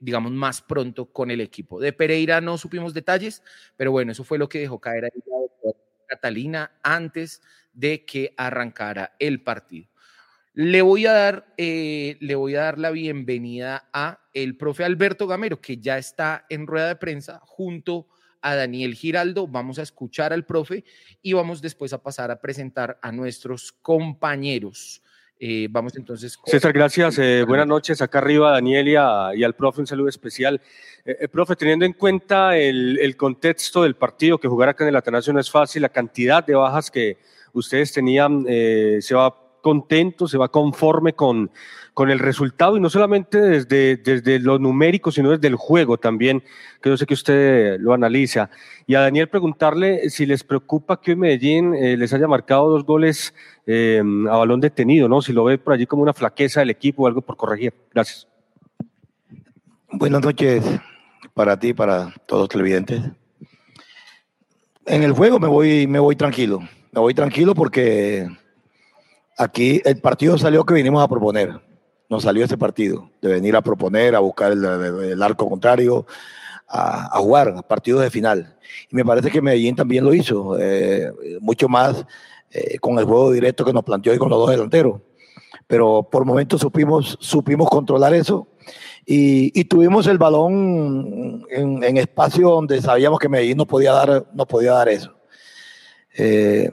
digamos, 0.00 0.32
más 0.32 0.62
pronto 0.62 1.06
con 1.06 1.30
el 1.30 1.40
equipo. 1.40 1.80
De 1.80 1.92
Pereira 1.92 2.40
no 2.40 2.58
supimos 2.58 2.94
detalles, 2.94 3.42
pero 3.76 3.90
bueno, 3.92 4.12
eso 4.12 4.24
fue 4.24 4.38
lo 4.38 4.48
que 4.48 4.60
dejó 4.60 4.80
caer 4.80 5.04
ahí 5.04 5.22
la 5.26 5.72
Catalina 6.06 6.72
antes 6.82 7.42
de 7.72 8.04
que 8.04 8.32
arrancara 8.36 9.16
el 9.18 9.42
partido. 9.42 9.88
Le 10.54 10.80
voy 10.80 11.04
a 11.04 11.12
dar, 11.12 11.52
eh, 11.58 12.16
le 12.20 12.34
voy 12.34 12.54
a 12.54 12.62
dar 12.62 12.78
la 12.78 12.90
bienvenida 12.90 13.90
a 13.92 14.20
el 14.32 14.56
profe 14.56 14.84
Alberto 14.84 15.26
Gamero, 15.26 15.60
que 15.60 15.76
ya 15.76 15.98
está 15.98 16.46
en 16.48 16.66
rueda 16.66 16.88
de 16.88 16.96
prensa 16.96 17.40
junto 17.44 18.08
a 18.40 18.54
Daniel 18.54 18.94
Giraldo. 18.94 19.46
Vamos 19.46 19.78
a 19.78 19.82
escuchar 19.82 20.32
al 20.32 20.46
profe 20.46 20.84
y 21.20 21.34
vamos 21.34 21.60
después 21.60 21.92
a 21.92 22.02
pasar 22.02 22.30
a 22.30 22.40
presentar 22.40 22.98
a 23.02 23.12
nuestros 23.12 23.70
compañeros. 23.70 25.02
Eh, 25.38 25.68
vamos 25.70 25.94
entonces. 25.96 26.38
César, 26.46 26.72
gracias. 26.72 27.18
Eh, 27.18 27.44
buenas 27.46 27.66
noches. 27.66 28.00
Acá 28.00 28.18
arriba, 28.18 28.52
Daniel 28.52 28.88
y, 28.88 28.96
al 28.96 29.54
profe, 29.54 29.80
un 29.80 29.86
saludo 29.86 30.08
especial. 30.08 30.60
Eh, 31.04 31.28
profe, 31.28 31.56
teniendo 31.56 31.84
en 31.84 31.92
cuenta 31.92 32.56
el, 32.56 33.16
contexto 33.16 33.82
del 33.82 33.96
partido, 33.96 34.38
que 34.38 34.48
jugar 34.48 34.70
acá 34.70 34.84
en 34.84 34.88
el 34.88 34.96
Atanasio 34.96 35.32
no 35.32 35.40
es 35.40 35.50
fácil, 35.50 35.82
la 35.82 35.90
cantidad 35.90 36.44
de 36.44 36.54
bajas 36.54 36.90
que 36.90 37.18
ustedes 37.52 37.92
tenían, 37.92 38.44
se 38.46 39.14
va 39.14 39.45
contento, 39.66 40.28
se 40.28 40.38
va 40.38 40.46
conforme 40.48 41.14
con, 41.14 41.50
con 41.92 42.08
el 42.08 42.20
resultado 42.20 42.76
y 42.76 42.80
no 42.80 42.88
solamente 42.88 43.40
desde, 43.40 43.96
desde 43.96 44.38
lo 44.38 44.60
numérico, 44.60 45.10
sino 45.10 45.32
desde 45.32 45.48
el 45.48 45.56
juego 45.56 45.98
también, 45.98 46.44
que 46.80 46.88
yo 46.88 46.96
sé 46.96 47.04
que 47.04 47.14
usted 47.14 47.80
lo 47.80 47.92
analiza. 47.92 48.48
Y 48.86 48.94
a 48.94 49.00
Daniel 49.00 49.28
preguntarle 49.28 50.08
si 50.08 50.24
les 50.24 50.44
preocupa 50.44 51.00
que 51.00 51.10
hoy 51.10 51.16
Medellín 51.16 51.72
les 51.72 52.12
haya 52.12 52.28
marcado 52.28 52.68
dos 52.68 52.84
goles 52.84 53.34
eh, 53.66 54.00
a 54.30 54.36
balón 54.36 54.60
detenido, 54.60 55.08
¿no? 55.08 55.20
Si 55.20 55.32
lo 55.32 55.42
ve 55.42 55.58
por 55.58 55.72
allí 55.74 55.84
como 55.84 56.02
una 56.04 56.14
flaqueza 56.14 56.60
del 56.60 56.70
equipo 56.70 57.02
o 57.02 57.06
algo 57.08 57.22
por 57.22 57.36
corregir. 57.36 57.74
Gracias. 57.92 58.28
Buenas 59.90 60.22
noches 60.22 60.62
para 61.34 61.58
ti, 61.58 61.74
para 61.74 62.14
todos 62.26 62.42
los 62.42 62.48
televidentes. 62.48 63.02
En 64.84 65.02
el 65.02 65.10
juego 65.10 65.40
me 65.40 65.48
voy, 65.48 65.88
me 65.88 65.98
voy 65.98 66.14
tranquilo. 66.14 66.60
Me 66.92 67.00
voy 67.00 67.14
tranquilo 67.14 67.52
porque 67.52 68.28
aquí 69.36 69.80
el 69.84 70.00
partido 70.00 70.38
salió 70.38 70.64
que 70.64 70.74
vinimos 70.74 71.02
a 71.02 71.08
proponer. 71.08 71.60
Nos 72.08 72.22
salió 72.22 72.44
ese 72.44 72.56
partido, 72.56 73.10
de 73.20 73.28
venir 73.32 73.56
a 73.56 73.62
proponer, 73.62 74.14
a 74.14 74.20
buscar 74.20 74.52
el, 74.52 75.22
arco 75.22 75.48
contrario, 75.48 76.06
a, 76.68 77.18
jugar 77.18 77.66
partidos 77.66 78.02
de 78.02 78.10
final. 78.10 78.56
Y 78.90 78.94
me 78.94 79.04
parece 79.04 79.30
que 79.30 79.42
Medellín 79.42 79.74
también 79.74 80.04
lo 80.04 80.14
hizo, 80.14 80.56
eh, 80.58 81.10
mucho 81.40 81.68
más 81.68 82.06
eh, 82.52 82.78
con 82.78 82.98
el 82.98 83.04
juego 83.04 83.32
directo 83.32 83.64
que 83.64 83.72
nos 83.72 83.82
planteó 83.82 84.14
y 84.14 84.18
con 84.18 84.30
los 84.30 84.38
dos 84.38 84.50
delanteros. 84.50 85.00
Pero 85.66 86.08
por 86.08 86.24
momentos 86.24 86.60
supimos, 86.60 87.18
supimos 87.20 87.68
controlar 87.68 88.14
eso 88.14 88.46
y, 89.04 89.64
tuvimos 89.64 90.06
el 90.06 90.18
balón 90.18 91.44
en, 91.50 91.96
espacio 91.96 92.50
donde 92.50 92.80
sabíamos 92.80 93.18
que 93.18 93.28
Medellín 93.28 93.56
no 93.56 93.66
podía 93.66 93.92
dar, 93.92 94.26
no 94.32 94.46
podía 94.46 94.72
dar 94.72 94.88
eso. 94.88 95.12
Eh, 96.16 96.70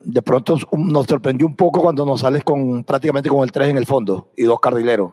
de 0.00 0.22
pronto 0.22 0.56
nos 0.76 1.06
sorprendió 1.06 1.46
un 1.46 1.56
poco 1.56 1.80
cuando 1.82 2.04
nos 2.06 2.20
sales 2.20 2.44
con 2.44 2.84
prácticamente 2.84 3.28
con 3.28 3.42
el 3.42 3.52
3 3.52 3.70
en 3.70 3.76
el 3.76 3.86
fondo 3.86 4.30
y 4.36 4.44
dos 4.44 4.60
cardileros. 4.60 5.12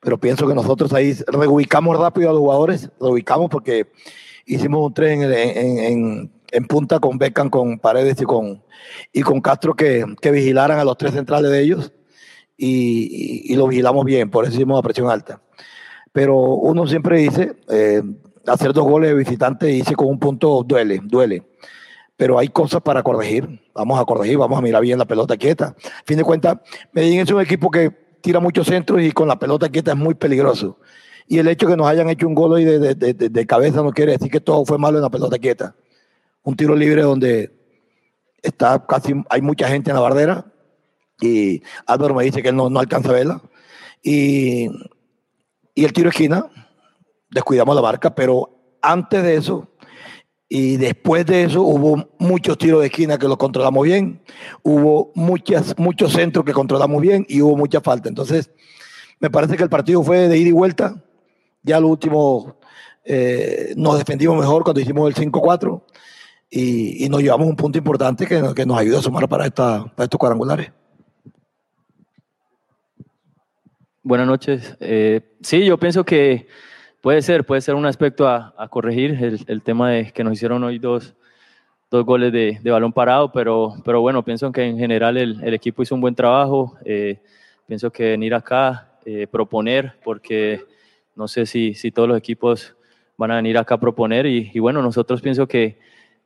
Pero 0.00 0.18
pienso 0.18 0.46
que 0.46 0.54
nosotros 0.54 0.92
ahí 0.92 1.14
reubicamos 1.26 1.98
rápido 1.98 2.30
a 2.30 2.32
los 2.32 2.40
jugadores, 2.40 2.90
reubicamos 3.00 3.50
porque 3.50 3.90
hicimos 4.46 4.86
un 4.86 4.94
3 4.94 5.22
en, 5.22 6.32
en 6.52 6.66
punta 6.66 6.98
con 6.98 7.18
Beckham, 7.18 7.50
con 7.50 7.78
Paredes 7.78 8.20
y 8.20 8.24
con, 8.24 8.62
y 9.12 9.22
con 9.22 9.40
Castro 9.40 9.74
que, 9.74 10.04
que, 10.20 10.30
vigilaran 10.30 10.78
a 10.78 10.84
los 10.84 10.96
tres 10.96 11.12
centrales 11.12 11.50
de 11.50 11.60
ellos. 11.60 11.92
y, 12.56 13.54
lo 13.54 13.68
vigilamos 13.68 14.04
bien, 14.04 14.30
por 14.30 14.44
eso 14.44 14.54
hicimos 14.54 14.78
a 14.78 14.82
presión 14.82 15.10
alta. 15.10 15.40
Pero 16.12 16.36
uno 16.36 16.86
siempre 16.86 17.18
dice, 17.18 17.56
eh, 17.68 18.02
hacer 18.46 18.72
dos 18.72 18.84
goles 18.84 19.10
de 19.10 19.16
visitante 19.16 19.66
dice 19.66 19.94
con 19.94 20.08
un 20.08 20.18
punto 20.18 20.62
duele, 20.64 21.00
duele. 21.02 21.44
Pero 22.20 22.38
hay 22.38 22.48
cosas 22.48 22.82
para 22.82 23.02
corregir, 23.02 23.62
vamos 23.74 23.98
a 23.98 24.04
corregir, 24.04 24.36
vamos 24.36 24.58
a 24.58 24.60
mirar 24.60 24.82
bien 24.82 24.98
la 24.98 25.06
pelota 25.06 25.38
quieta. 25.38 25.68
A 25.68 26.04
fin 26.04 26.18
de 26.18 26.22
cuentas, 26.22 26.58
Medellín 26.92 27.20
es 27.20 27.30
un 27.30 27.40
equipo 27.40 27.70
que 27.70 27.90
tira 28.20 28.40
muchos 28.40 28.66
centros 28.66 29.00
y 29.00 29.10
con 29.10 29.26
la 29.26 29.38
pelota 29.38 29.70
quieta 29.70 29.92
es 29.92 29.96
muy 29.96 30.14
peligroso. 30.14 30.78
Y 31.26 31.38
el 31.38 31.48
hecho 31.48 31.66
de 31.66 31.72
que 31.72 31.76
nos 31.78 31.86
hayan 31.86 32.10
hecho 32.10 32.28
un 32.28 32.34
gol 32.34 32.62
de, 32.62 32.78
de, 32.78 32.94
de, 32.94 33.14
de 33.14 33.46
cabeza 33.46 33.82
no 33.82 33.90
quiere 33.92 34.12
decir 34.12 34.30
que 34.30 34.38
todo 34.38 34.66
fue 34.66 34.76
malo 34.76 34.98
en 34.98 35.02
la 35.02 35.08
pelota 35.08 35.38
quieta. 35.38 35.74
Un 36.42 36.56
tiro 36.56 36.76
libre 36.76 37.00
donde 37.00 37.58
está 38.42 38.84
casi, 38.84 39.14
hay 39.30 39.40
mucha 39.40 39.66
gente 39.68 39.88
en 39.88 39.96
la 39.96 40.02
bardera 40.02 40.44
y 41.22 41.62
Álvaro 41.86 42.14
me 42.14 42.24
dice 42.24 42.42
que 42.42 42.52
no, 42.52 42.68
no 42.68 42.80
alcanza 42.80 43.08
a 43.08 43.12
verla. 43.12 43.40
Y, 44.02 44.68
y 45.74 45.86
el 45.86 45.94
tiro 45.94 46.10
esquina, 46.10 46.50
descuidamos 47.30 47.74
la 47.74 47.80
barca, 47.80 48.14
pero 48.14 48.76
antes 48.82 49.22
de 49.22 49.36
eso 49.36 49.69
y 50.52 50.78
después 50.78 51.24
de 51.26 51.44
eso 51.44 51.62
hubo 51.62 52.08
muchos 52.18 52.58
tiros 52.58 52.80
de 52.80 52.88
esquina 52.88 53.16
que 53.16 53.28
los 53.28 53.36
controlamos 53.36 53.84
bien, 53.84 54.20
hubo 54.64 55.12
muchas, 55.14 55.78
muchos 55.78 56.12
centros 56.12 56.44
que 56.44 56.52
controlamos 56.52 57.00
bien 57.00 57.24
y 57.28 57.40
hubo 57.40 57.56
mucha 57.56 57.80
falta. 57.80 58.08
Entonces, 58.08 58.50
me 59.20 59.30
parece 59.30 59.56
que 59.56 59.62
el 59.62 59.68
partido 59.68 60.02
fue 60.02 60.26
de 60.26 60.36
ida 60.36 60.48
y 60.48 60.52
vuelta. 60.52 61.04
Ya 61.62 61.78
lo 61.78 61.86
último 61.86 62.58
eh, 63.04 63.74
nos 63.76 63.96
defendimos 63.96 64.36
mejor 64.36 64.64
cuando 64.64 64.80
hicimos 64.80 65.08
el 65.08 65.30
5-4 65.30 65.84
y, 66.50 67.08
nos 67.08 67.22
llevamos 67.22 67.46
un 67.46 67.54
punto 67.54 67.78
importante 67.78 68.26
que, 68.26 68.42
que 68.52 68.66
nos 68.66 68.76
ayuda 68.76 68.98
a 68.98 69.02
sumar 69.02 69.28
para, 69.28 69.46
esta, 69.46 69.94
estos 69.98 70.18
cuadrangulares. 70.18 70.72
Buenas 74.02 74.26
noches. 74.26 74.76
Eh, 74.80 75.20
sí, 75.42 75.64
yo 75.64 75.78
pienso 75.78 76.04
que 76.04 76.48
puede 77.00 77.22
ser, 77.22 77.44
puede 77.44 77.60
ser 77.60 77.74
un 77.74 77.86
aspecto 77.86 78.28
a, 78.28 78.68
corregir, 78.68 79.44
el, 79.46 79.62
tema 79.62 79.90
de 79.90 80.12
que 80.12 80.24
nos 80.24 80.34
hicieron 80.34 80.62
hoy 80.64 80.78
dos, 80.78 81.14
dos 81.90 82.04
goles 82.04 82.32
de, 82.32 82.70
balón 82.70 82.92
parado, 82.92 83.32
pero, 83.32 83.74
pero 83.84 84.00
bueno, 84.00 84.24
pienso 84.24 84.52
que 84.52 84.64
en 84.64 84.78
general 84.78 85.16
el, 85.16 85.42
el 85.42 85.54
equipo 85.54 85.82
hizo 85.82 85.94
un 85.94 86.00
buen 86.00 86.14
trabajo. 86.14 86.76
Eh, 86.84 87.20
pienso 87.66 87.90
que 87.90 88.10
venir 88.10 88.34
acá, 88.34 88.90
eh, 89.04 89.26
proponer, 89.26 89.94
porque 90.02 90.64
no 91.14 91.28
sé 91.28 91.46
si, 91.46 91.74
si 91.74 91.90
todos 91.90 92.08
los 92.08 92.18
equipos 92.18 92.74
van 93.16 93.30
a 93.30 93.36
venir 93.36 93.56
acá 93.56 93.76
a 93.76 93.80
proponer 93.80 94.26
y, 94.26 94.58
bueno, 94.58 94.82
nosotros 94.82 95.20
pienso 95.22 95.46
que 95.46 95.78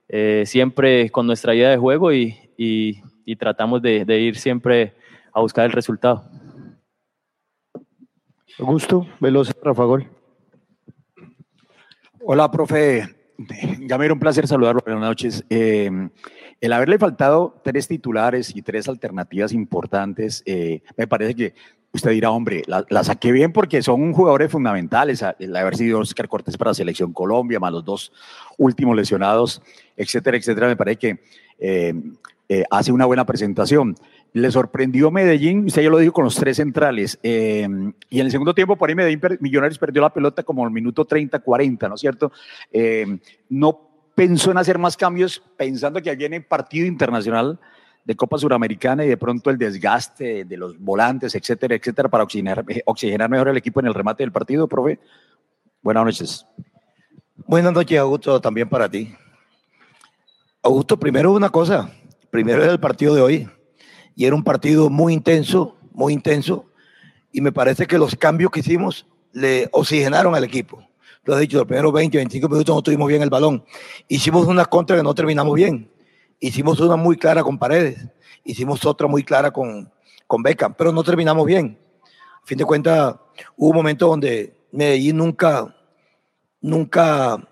eh, 0.09 0.45
siempre 0.47 1.11
con 1.11 1.27
nuestra 1.27 1.55
idea 1.55 1.71
de 1.71 1.77
juego 1.77 2.13
y, 2.13 2.37
y, 2.57 3.37
tratamos 3.37 3.83
de, 3.83 4.21
ir 4.21 4.37
siempre 4.37 4.95
a 5.33 5.41
buscar 5.41 5.67
el 5.67 5.73
resultado. 5.73 6.25
Augusto, 8.59 9.07
Veloz, 9.21 9.53
Rafa 9.63 9.85
Gol. 9.85 10.09
Hola, 12.27 12.51
profe. 12.51 13.07
Ya 13.81 13.99
me 13.99 14.11
un 14.11 14.19
placer 14.19 14.49
saludarlo. 14.49 14.81
Buenas 14.83 15.03
noches. 15.03 15.45
Eh, 15.51 15.91
el 16.59 16.73
haberle 16.73 16.99
faltado 16.99 17.61
tres 17.63 17.87
titulares 17.87 18.57
y 18.57 18.63
tres 18.63 18.89
alternativas 18.89 19.53
importantes, 19.53 20.43
eh, 20.47 20.81
me 20.97 21.07
parece 21.07 21.35
que 21.35 21.55
usted 21.93 22.13
dirá, 22.13 22.31
hombre, 22.31 22.63
la, 22.67 23.05
saqué 23.05 23.31
bien 23.31 23.53
porque 23.53 23.83
son 23.83 24.15
jugadores 24.15 24.51
fundamentales. 24.51 25.23
El 25.39 25.55
haber 25.55 25.77
sido 25.77 25.99
Oscar 25.99 26.27
Cortés 26.27 26.57
para 26.57 26.73
Selección 26.73 27.13
Colombia, 27.13 27.61
más 27.61 27.73
los 27.73 27.85
dos 27.85 28.13
últimos 28.57 28.97
lesionados, 28.97 29.61
etcétera, 29.95 30.39
etcétera, 30.39 30.67
me 30.67 30.77
parece 30.77 30.97
que 30.97 31.21
eh, 31.59 31.93
eh, 32.49 32.65
hace 32.71 32.91
una 32.91 33.05
buena 33.05 33.27
presentación. 33.27 33.97
Le 34.35 34.51
sorprendió 34.51 35.11
Medellín, 35.11 35.65
usted 35.67 35.83
ya 35.83 35.89
lo 35.89 35.99
dijo 35.99 36.13
con 36.13 36.25
los 36.25 36.35
tres 36.35 36.59
centrales. 36.59 37.19
Eh, 37.23 37.67
y 38.11 38.21
en 38.21 38.27
el 38.27 38.31
segundo 38.31 38.55
tiempo, 38.55 38.77
por 38.77 38.89
ahí 38.89 38.95
Medellín 38.95 39.21
Millonarios 39.41 39.79
perdió 39.79 40.03
la 40.03 40.13
pelota 40.13 40.43
como 40.43 40.65
el 40.65 40.71
minuto 40.71 41.07
30, 41.07 41.39
40, 41.39 41.89
¿no 41.89 41.95
es 41.95 42.01
cierto? 42.01 42.31
no 43.49 43.95
pensó 44.15 44.51
en 44.51 44.59
hacer 44.59 44.79
más 44.79 44.97
cambios 44.97 45.43
pensando 45.57 46.01
que 46.01 46.15
viene 46.15 46.41
partido 46.41 46.87
internacional 46.87 47.59
de 48.05 48.17
Copa 48.17 48.39
Suramericana 48.39 49.05
y 49.05 49.09
de 49.09 49.17
pronto 49.17 49.51
el 49.51 49.59
desgaste 49.59 50.45
de 50.45 50.57
los 50.57 50.79
volantes, 50.79 51.35
etcétera, 51.35 51.75
etcétera, 51.75 52.09
para 52.09 52.25
oxigenar, 52.25 52.65
oxigenar 52.85 53.31
mejor 53.31 53.49
el 53.49 53.57
equipo 53.57 53.81
en 53.81 53.87
el 53.87 53.95
remate 53.95 54.23
del 54.23 54.33
partido, 54.33 54.69
profe. 54.69 54.99
Buenas 55.81 56.05
noches. 56.05 56.47
Buenas 57.47 57.73
noches, 57.73 57.99
Augusto, 57.99 58.41
también 58.41 58.69
para 58.69 58.89
ti. 58.89 59.15
Augusto, 60.63 60.99
primero 60.99 61.33
una 61.33 61.51
cosa, 61.51 61.91
primero 62.31 62.63
era 62.63 62.73
el 62.73 62.81
partido 62.81 63.15
de 63.15 63.21
hoy, 63.21 63.49
y 64.15 64.25
era 64.25 64.35
un 64.35 64.45
partido 64.45 64.91
muy 64.91 65.13
intenso, 65.13 65.77
muy 65.93 66.13
intenso, 66.13 66.67
y 67.33 67.41
me 67.41 67.53
parece 67.53 67.87
que 67.87 67.99
los 67.99 68.15
cambios 68.17 68.51
que 68.51 68.61
hicimos 68.61 69.07
le 69.33 69.69
oxigenaron 69.73 70.35
al 70.35 70.45
equipo. 70.45 70.87
Lo 71.25 71.37
he 71.37 71.41
dicho, 71.41 71.59
los 71.59 71.67
primeros 71.67 71.93
20, 71.93 72.19
25 72.19 72.49
minutos 72.49 72.75
no 72.75 72.83
tuvimos 72.83 73.09
bien 73.09 73.23
el 73.23 73.31
balón. 73.31 73.65
Hicimos 74.09 74.47
una 74.47 74.67
contra 74.67 74.97
que 74.97 75.03
no 75.03 75.15
terminamos 75.15 75.55
bien 75.55 75.91
Hicimos 76.45 76.79
una 76.81 76.97
muy 76.97 77.17
clara 77.17 77.43
con 77.43 77.59
Paredes, 77.59 78.07
hicimos 78.45 78.85
otra 78.85 79.07
muy 79.07 79.25
clara 79.25 79.51
con, 79.51 79.91
con 80.27 80.43
Beckham, 80.43 80.75
pero 80.75 80.93
no 80.93 81.03
terminamos 81.03 81.47
bien. 81.47 81.79
A 82.43 82.47
fin 82.47 82.59
de 82.59 82.67
cuentas, 82.67 83.17
hubo 83.57 83.71
un 83.71 83.77
momento 83.77 84.09
donde 84.09 84.55
Medellín 84.71 85.17
nunca, 85.17 85.75
nunca, 86.61 87.49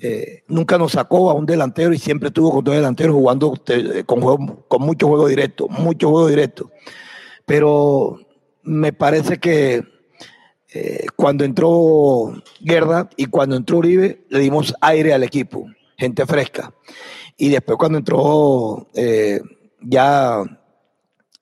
eh, 0.00 0.42
nunca 0.48 0.78
nos 0.78 0.92
sacó 0.92 1.30
a 1.30 1.34
un 1.34 1.46
delantero 1.46 1.92
y 1.92 1.98
siempre 1.98 2.30
tuvo 2.30 2.52
con 2.52 2.64
dos 2.64 2.74
delanteros 2.74 3.14
jugando 3.14 3.54
eh, 3.68 4.04
con, 4.04 4.20
con 4.68 4.82
mucho 4.82 5.08
juego 5.08 5.28
directo, 5.28 5.68
mucho 5.68 6.10
juego 6.10 6.28
directo. 6.28 6.70
Pero 7.44 8.18
me 8.62 8.92
parece 8.92 9.38
que 9.38 9.82
eh, 10.74 11.06
cuando 11.14 11.44
entró 11.44 12.34
Guerra 12.60 13.08
y 13.16 13.26
cuando 13.26 13.56
entró 13.56 13.78
Uribe, 13.78 14.26
le 14.28 14.40
dimos 14.40 14.74
aire 14.80 15.14
al 15.14 15.22
equipo, 15.22 15.66
gente 15.96 16.26
fresca. 16.26 16.74
Y 17.36 17.48
después 17.48 17.78
cuando 17.78 17.98
entró 17.98 18.88
eh, 18.94 19.40
ya 19.80 20.42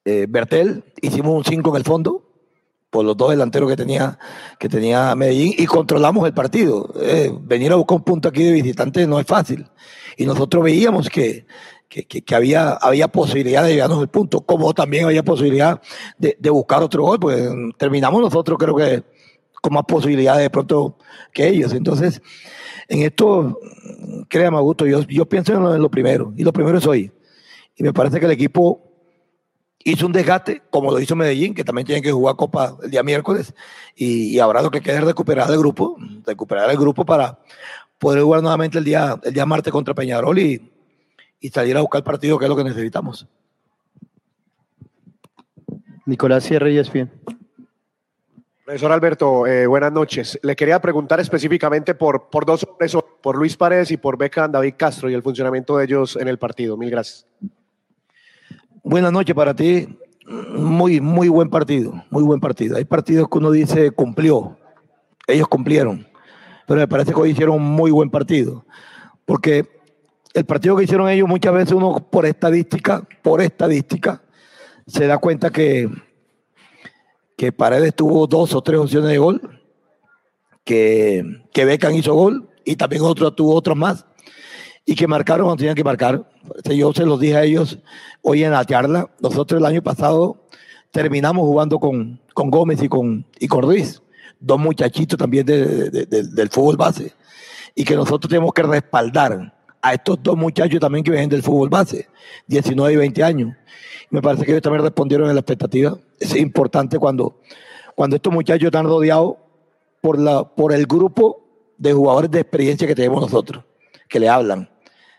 eh, 0.04 0.26
Bertel, 0.28 0.84
hicimos 1.00 1.34
un 1.34 1.44
5 1.44 1.70
en 1.70 1.76
el 1.76 1.84
fondo 1.84 2.24
por 2.94 3.04
los 3.04 3.16
dos 3.16 3.30
delanteros 3.30 3.68
que 3.68 3.74
tenía, 3.74 4.16
que 4.56 4.68
tenía 4.68 5.16
Medellín 5.16 5.52
y 5.58 5.66
controlamos 5.66 6.24
el 6.28 6.32
partido. 6.32 6.94
Eh, 7.02 7.28
venir 7.40 7.72
a 7.72 7.74
buscar 7.74 7.96
un 7.96 8.04
punto 8.04 8.28
aquí 8.28 8.44
de 8.44 8.52
visitante 8.52 9.04
no 9.04 9.18
es 9.18 9.26
fácil. 9.26 9.66
Y 10.16 10.24
nosotros 10.24 10.62
veíamos 10.62 11.08
que, 11.08 11.44
que, 11.88 12.34
había, 12.36 12.74
había 12.74 13.08
posibilidad 13.08 13.64
de 13.64 13.74
llevarnos 13.74 14.00
el 14.00 14.06
punto, 14.06 14.42
como 14.42 14.72
también 14.74 15.06
había 15.06 15.24
posibilidad 15.24 15.82
de, 16.18 16.36
buscar 16.50 16.84
otro 16.84 17.02
gol, 17.02 17.18
pues 17.18 17.50
terminamos 17.78 18.20
nosotros 18.20 18.56
creo 18.60 18.76
que 18.76 19.02
con 19.60 19.72
más 19.72 19.84
posibilidades 19.88 20.42
de 20.42 20.50
pronto 20.50 20.96
que 21.32 21.48
ellos. 21.48 21.72
Entonces, 21.72 22.22
en 22.86 23.02
esto, 23.02 23.58
créame, 24.28 24.58
Augusto, 24.58 24.86
yo, 24.86 25.02
yo 25.02 25.26
pienso 25.26 25.52
en 25.52 25.82
lo, 25.82 25.90
primero, 25.90 26.32
y 26.36 26.44
lo 26.44 26.52
primero 26.52 26.78
es 26.78 26.86
hoy. 26.86 27.10
Y 27.74 27.82
me 27.82 27.92
parece 27.92 28.20
que 28.20 28.26
el 28.26 28.32
equipo 28.32 28.93
hizo 29.84 30.06
un 30.06 30.12
desgaste, 30.12 30.62
como 30.70 30.90
lo 30.90 30.98
hizo 30.98 31.14
Medellín, 31.14 31.54
que 31.54 31.62
también 31.62 31.86
tiene 31.86 32.02
que 32.02 32.10
jugar 32.10 32.36
Copa 32.36 32.76
el 32.82 32.90
día 32.90 33.02
miércoles, 33.02 33.54
y, 33.94 34.38
habrá 34.38 34.62
lo 34.62 34.70
que 34.70 34.80
quede 34.80 35.00
recuperar 35.00 35.50
el 35.50 35.58
grupo, 35.58 35.96
recuperar 36.26 36.70
el 36.70 36.78
grupo 36.78 37.04
para 37.04 37.38
poder 37.98 38.22
jugar 38.22 38.42
nuevamente 38.42 38.78
el 38.78 38.84
día, 38.84 39.20
el 39.22 39.32
día 39.32 39.46
martes 39.46 39.72
contra 39.72 39.94
Peñarol 39.94 40.38
y, 40.38 40.72
y 41.38 41.48
salir 41.50 41.76
a 41.76 41.82
buscar 41.82 42.00
el 42.00 42.04
partido, 42.04 42.38
que 42.38 42.46
es 42.46 42.48
lo 42.48 42.56
que 42.56 42.64
necesitamos. 42.64 43.26
Nicolás 46.06 46.44
Sierra 46.44 46.68
y 46.68 46.82
bien. 46.90 47.10
Profesor 48.64 48.92
Alberto, 48.92 49.46
eh, 49.46 49.66
buenas 49.66 49.92
noches. 49.92 50.38
Le 50.42 50.56
quería 50.56 50.80
preguntar 50.80 51.20
específicamente 51.20 51.94
por, 51.94 52.30
por 52.30 52.46
dos 52.46 52.64
hombres, 52.64 52.96
por 53.20 53.36
Luis 53.36 53.56
Paredes 53.58 53.90
y 53.90 53.98
por 53.98 54.16
Beca 54.16 54.48
David 54.48 54.74
Castro 54.76 55.10
y 55.10 55.14
el 55.14 55.22
funcionamiento 55.22 55.76
de 55.76 55.84
ellos 55.84 56.16
en 56.16 56.28
el 56.28 56.38
partido. 56.38 56.76
Mil 56.78 56.90
gracias. 56.90 57.26
Buenas 58.86 59.12
noches 59.12 59.34
para 59.34 59.54
ti. 59.54 59.88
Muy, 60.26 61.00
muy 61.00 61.28
buen 61.28 61.48
partido, 61.48 62.04
muy 62.10 62.22
buen 62.22 62.38
partido. 62.38 62.76
Hay 62.76 62.84
partidos 62.84 63.30
que 63.30 63.38
uno 63.38 63.50
dice 63.50 63.90
cumplió, 63.92 64.58
ellos 65.26 65.48
cumplieron, 65.48 66.06
pero 66.66 66.80
me 66.80 66.86
parece 66.86 67.14
que 67.14 67.18
hoy 67.18 67.30
hicieron 67.30 67.62
muy 67.62 67.90
buen 67.90 68.10
partido, 68.10 68.66
porque 69.24 69.66
el 70.34 70.44
partido 70.44 70.76
que 70.76 70.84
hicieron 70.84 71.08
ellos 71.08 71.26
muchas 71.26 71.54
veces 71.54 71.72
uno 71.72 71.94
por 72.10 72.26
estadística, 72.26 73.08
por 73.22 73.40
estadística, 73.40 74.22
se 74.86 75.06
da 75.06 75.16
cuenta 75.16 75.48
que 75.50 75.88
que 77.38 77.52
Paredes 77.52 77.94
tuvo 77.94 78.26
dos 78.26 78.54
o 78.54 78.60
tres 78.60 78.78
opciones 78.78 79.08
de 79.08 79.18
gol, 79.18 79.62
que, 80.62 81.42
que 81.54 81.64
Beckham 81.64 81.94
hizo 81.94 82.12
gol 82.12 82.50
y 82.66 82.76
también 82.76 83.02
otro 83.02 83.32
tuvo 83.32 83.54
otros 83.54 83.78
más 83.78 84.04
y 84.86 84.94
que 84.94 85.06
marcaron 85.06 85.46
cuando 85.46 85.58
tenían 85.58 85.76
que 85.76 85.84
marcar. 85.84 86.24
Yo 86.64 86.92
se 86.92 87.06
los 87.06 87.18
dije 87.18 87.36
a 87.36 87.44
ellos 87.44 87.78
hoy 88.22 88.44
en 88.44 88.52
la 88.52 88.64
charla. 88.64 89.10
Nosotros 89.20 89.60
el 89.60 89.66
año 89.66 89.82
pasado 89.82 90.44
terminamos 90.90 91.44
jugando 91.46 91.78
con, 91.78 92.20
con 92.34 92.50
Gómez 92.50 92.82
y 92.82 92.88
con, 92.88 93.26
y 93.38 93.48
con 93.48 93.62
Ruiz, 93.62 94.02
dos 94.38 94.58
muchachitos 94.58 95.18
también 95.18 95.46
de, 95.46 95.90
del 96.06 96.48
fútbol 96.50 96.76
base, 96.76 97.12
y 97.74 97.84
que 97.84 97.96
nosotros 97.96 98.28
tenemos 98.28 98.52
que 98.52 98.62
respaldar 98.62 99.52
a 99.82 99.94
estos 99.94 100.22
dos 100.22 100.36
muchachos 100.36 100.80
también 100.80 101.04
que 101.04 101.10
vienen 101.10 101.28
del 101.28 101.42
fútbol 101.42 101.68
base, 101.68 102.08
19 102.46 102.92
y 102.92 102.96
20 102.96 103.24
años. 103.24 103.56
Me 104.10 104.22
parece 104.22 104.44
que 104.44 104.52
ellos 104.52 104.62
también 104.62 104.82
respondieron 104.82 105.28
a 105.28 105.34
la 105.34 105.40
expectativa. 105.40 105.98
Es 106.20 106.36
importante 106.36 106.98
cuando, 106.98 107.40
cuando 107.94 108.16
estos 108.16 108.32
muchachos 108.32 108.66
están 108.66 108.86
rodeados 108.86 109.34
por, 110.00 110.18
la, 110.18 110.44
por 110.44 110.72
el 110.72 110.86
grupo 110.86 111.44
de 111.76 111.92
jugadores 111.92 112.30
de 112.30 112.40
experiencia 112.40 112.86
que 112.86 112.94
tenemos 112.94 113.20
nosotros, 113.20 113.64
que 114.08 114.20
le 114.20 114.28
hablan, 114.28 114.68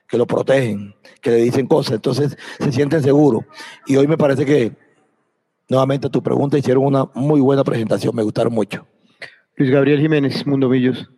que 0.08 0.18
lo 0.18 0.26
protegen, 0.26 0.96
que 1.22 1.32
le 1.32 1.38
dicen 1.38 1.68
cosas, 1.68 1.96
entonces 1.96 2.38
se 2.60 2.72
sienten 2.72 3.02
seguros. 3.02 3.44
Y 3.86 3.96
hoy 3.96 4.08
me 4.08 4.18
parece 4.18 4.46
que, 4.46 4.74
nuevamente, 5.68 6.10
tu 6.10 6.22
pregunta 6.22 6.58
hicieron 6.58 6.86
una 6.86 7.06
muy 7.14 7.42
buena 7.42 7.64
presentación, 7.64 8.16
me 8.16 8.24
gustaron 8.24 8.54
mucho. 8.54 8.86
Luis 9.56 9.72
Gabriel 9.72 10.02
Jiménez, 10.02 10.46
Mundo 10.46 10.70
Millos. 10.70 11.10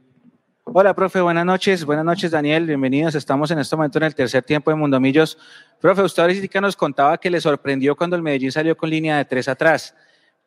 Hola, 0.64 0.94
profe, 0.94 1.22
buenas 1.22 1.46
noches. 1.46 1.86
Buenas 1.86 2.04
noches, 2.04 2.30
Daniel. 2.30 2.66
Bienvenidos. 2.66 3.16
Estamos 3.16 3.50
en 3.52 3.60
este 3.60 3.76
momento 3.78 4.00
en 4.00 4.04
el 4.04 4.14
tercer 4.14 4.44
tiempo 4.44 4.70
de 4.70 4.76
Mundomillos. 4.76 5.38
Profe, 5.80 6.02
usted 6.02 6.24
ahorita 6.24 6.60
nos 6.60 6.76
contaba 6.76 7.18
que 7.18 7.30
le 7.30 7.40
sorprendió 7.40 7.96
cuando 7.96 8.18
el 8.18 8.22
Medellín 8.22 8.52
salió 8.52 8.76
con 8.76 8.90
línea 8.90 9.18
de 9.18 9.24
tres 9.24 9.48
atrás. 9.48 9.96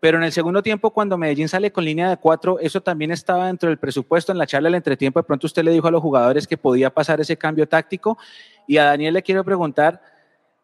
Pero 0.00 0.18
en 0.18 0.24
el 0.24 0.32
segundo 0.32 0.62
tiempo, 0.62 0.90
cuando 0.90 1.18
Medellín 1.18 1.48
sale 1.48 1.70
con 1.70 1.84
línea 1.84 2.08
de 2.08 2.16
cuatro, 2.16 2.58
eso 2.58 2.80
también 2.80 3.10
estaba 3.10 3.46
dentro 3.46 3.68
del 3.68 3.78
presupuesto. 3.78 4.32
En 4.32 4.38
la 4.38 4.46
charla 4.46 4.68
del 4.68 4.76
entretiempo, 4.76 5.20
de 5.20 5.24
pronto 5.24 5.46
usted 5.46 5.62
le 5.62 5.72
dijo 5.72 5.86
a 5.88 5.90
los 5.90 6.00
jugadores 6.00 6.46
que 6.46 6.56
podía 6.56 6.90
pasar 6.90 7.20
ese 7.20 7.36
cambio 7.36 7.68
táctico. 7.68 8.18
Y 8.66 8.78
a 8.78 8.84
Daniel 8.84 9.14
le 9.14 9.22
quiero 9.22 9.44
preguntar, 9.44 10.00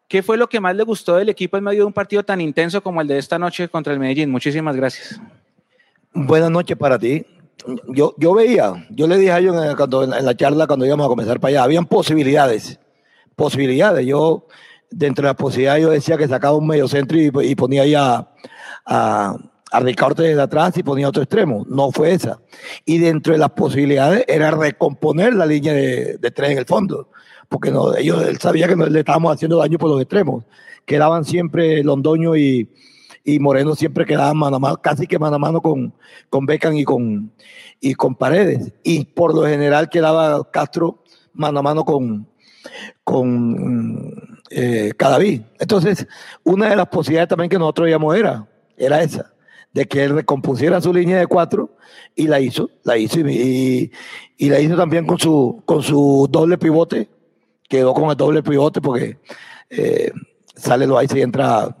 ¿qué 0.07 0.23
fue 0.23 0.37
lo 0.37 0.49
que 0.49 0.59
más 0.59 0.75
le 0.75 0.83
gustó 0.83 1.17
del 1.17 1.29
equipo 1.29 1.55
en 1.55 1.63
medio 1.63 1.79
de 1.79 1.85
un 1.85 1.93
partido 1.93 2.23
tan 2.23 2.41
intenso 2.41 2.81
como 2.81 3.01
el 3.01 3.07
de 3.07 3.19
esta 3.19 3.37
noche 3.37 3.69
contra 3.69 3.93
el 3.93 3.99
Medellín? 3.99 4.31
Muchísimas 4.31 4.75
gracias. 4.75 5.21
Buenas 6.13 6.49
noches 6.49 6.75
para 6.75 6.97
ti 6.97 7.25
yo, 7.87 8.15
yo 8.17 8.33
veía, 8.33 8.85
yo 8.89 9.07
le 9.07 9.17
dije 9.17 9.31
a 9.31 9.39
ellos 9.39 9.55
en, 9.55 10.13
en, 10.13 10.25
la 10.25 10.35
charla 10.35 10.67
cuando 10.67 10.85
íbamos 10.85 11.05
a 11.05 11.09
comenzar 11.09 11.39
para 11.39 11.49
allá, 11.49 11.63
habían 11.63 11.85
posibilidades, 11.85 12.79
posibilidades. 13.35 14.05
Yo, 14.05 14.47
dentro 14.89 15.23
de 15.23 15.29
las 15.29 15.35
posibilidades, 15.35 15.83
yo 15.83 15.89
decía 15.89 16.17
que 16.17 16.27
sacaba 16.27 16.55
un 16.55 16.67
medio 16.67 16.87
centro 16.87 17.17
y, 17.19 17.55
ponía 17.55 17.83
ahí 17.83 17.95
a, 17.95 18.27
a, 18.87 19.35
a, 19.71 19.79
Ricardo 19.79 20.23
desde 20.23 20.41
atrás 20.41 20.77
y 20.77 20.83
ponía 20.83 21.09
otro 21.09 21.23
extremo. 21.23 21.65
No 21.69 21.91
fue 21.91 22.13
esa. 22.13 22.39
Y 22.85 22.97
dentro 22.99 23.33
de 23.33 23.39
las 23.39 23.51
posibilidades 23.51 24.23
era 24.27 24.51
recomponer 24.51 25.33
la 25.33 25.45
línea 25.45 25.73
de, 25.73 26.17
de 26.17 26.31
tres 26.31 26.51
en 26.51 26.57
el 26.57 26.65
fondo, 26.65 27.09
porque 27.49 27.71
ellos, 27.99 28.25
él 28.25 28.37
sabía 28.39 28.67
que 28.67 28.75
no, 28.75 28.85
le 28.85 28.99
estábamos 28.99 29.33
haciendo 29.33 29.57
daño 29.57 29.77
por 29.77 29.89
los 29.89 30.01
extremos. 30.01 30.43
Quedaban 30.85 31.25
siempre 31.25 31.83
Londoño 31.83 32.35
y, 32.37 32.69
y 33.23 33.39
Moreno 33.39 33.75
siempre 33.75 34.05
quedaba 34.05 34.33
mano 34.33 34.55
a 34.55 34.59
mano, 34.59 34.77
casi 34.81 35.05
que 35.05 35.19
mano 35.19 35.35
a 35.35 35.39
mano 35.39 35.61
con, 35.61 35.93
con 36.29 36.45
Beckham 36.45 36.75
y 36.77 36.85
con, 36.85 37.33
y 37.81 37.93
con 37.93 38.15
Paredes. 38.15 38.71
Y 38.83 39.03
por 39.03 39.35
lo 39.35 39.45
general 39.45 39.89
quedaba 39.89 40.49
Castro 40.49 41.03
mano 41.33 41.59
a 41.59 41.61
mano 41.61 41.85
con, 41.85 42.27
con 43.03 44.41
eh, 44.49 44.93
Cadaví. 44.97 45.43
Entonces, 45.59 46.07
una 46.43 46.69
de 46.69 46.75
las 46.75 46.87
posibilidades 46.87 47.29
también 47.29 47.49
que 47.49 47.59
nosotros 47.59 47.85
veíamos 47.85 48.15
era, 48.15 48.47
era 48.77 49.01
esa, 49.01 49.33
de 49.73 49.85
que 49.85 50.03
él 50.03 50.11
recompusiera 50.11 50.81
su 50.81 50.93
línea 50.93 51.19
de 51.19 51.27
cuatro 51.27 51.75
y 52.15 52.27
la 52.27 52.39
hizo, 52.39 52.69
la 52.83 52.97
hizo 52.97 53.19
y, 53.19 53.91
la 54.39 54.59
hizo 54.59 54.75
también 54.77 55.05
con 55.05 55.17
su, 55.17 55.61
con 55.65 55.83
su 55.83 56.27
doble 56.29 56.57
pivote, 56.57 57.09
quedó 57.67 57.93
con 57.93 58.09
el 58.09 58.15
doble 58.15 58.43
pivote 58.43 58.81
porque 58.81 59.19
eh, 59.69 60.11
sale 60.55 60.87
lo 60.87 60.97
ahí 60.97 61.07
y 61.13 61.21
entra 61.21 61.75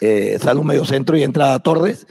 eh, 0.00 0.38
sale 0.40 0.60
un 0.60 0.66
medio 0.66 0.84
centro 0.84 1.16
y 1.16 1.22
entra 1.22 1.54
a 1.54 1.58
Torres 1.58 2.06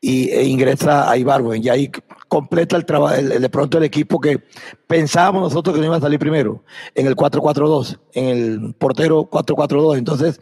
y, 0.00 0.30
e 0.30 0.44
ingresa 0.44 1.10
a 1.10 1.16
Ibarwen. 1.16 1.62
Y 1.64 1.68
ahí 1.68 1.90
completa 2.28 2.76
el 2.76 2.84
trabajo, 2.84 3.16
de 3.16 3.48
pronto 3.48 3.78
el 3.78 3.84
equipo 3.84 4.20
que 4.20 4.40
pensábamos 4.86 5.42
nosotros 5.42 5.74
que 5.74 5.80
no 5.80 5.86
iba 5.86 5.96
a 5.96 6.00
salir 6.00 6.18
primero, 6.18 6.62
en 6.94 7.06
el 7.06 7.16
4-4-2, 7.16 7.98
en 8.12 8.24
el 8.26 8.74
portero 8.74 9.28
4-4-2. 9.30 9.98
Entonces 9.98 10.40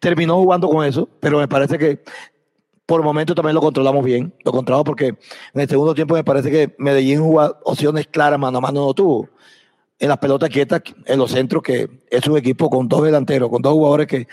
terminó 0.00 0.36
jugando 0.36 0.68
con 0.68 0.84
eso, 0.84 1.08
pero 1.20 1.38
me 1.38 1.48
parece 1.48 1.78
que 1.78 2.02
por 2.86 3.02
momento 3.02 3.34
también 3.34 3.54
lo 3.54 3.60
controlamos 3.60 4.04
bien. 4.04 4.34
Lo 4.44 4.52
controlamos 4.52 4.84
porque 4.84 5.06
en 5.06 5.60
el 5.60 5.68
segundo 5.68 5.94
tiempo 5.94 6.14
me 6.14 6.24
parece 6.24 6.50
que 6.50 6.74
Medellín 6.78 7.20
jugó 7.20 7.56
opciones 7.64 8.06
claras, 8.06 8.38
mano 8.38 8.58
a 8.58 8.60
mano 8.60 8.86
no 8.86 8.94
tuvo 8.94 9.28
en 9.98 10.08
las 10.08 10.18
pelotas 10.18 10.50
quietas, 10.50 10.82
en 11.06 11.18
los 11.18 11.30
centros, 11.30 11.62
que 11.62 11.88
es 12.10 12.26
un 12.26 12.36
equipo 12.36 12.68
con 12.68 12.88
dos 12.88 13.04
delanteros, 13.04 13.48
con 13.48 13.62
dos 13.62 13.72
jugadores 13.72 14.06
que, 14.06 14.26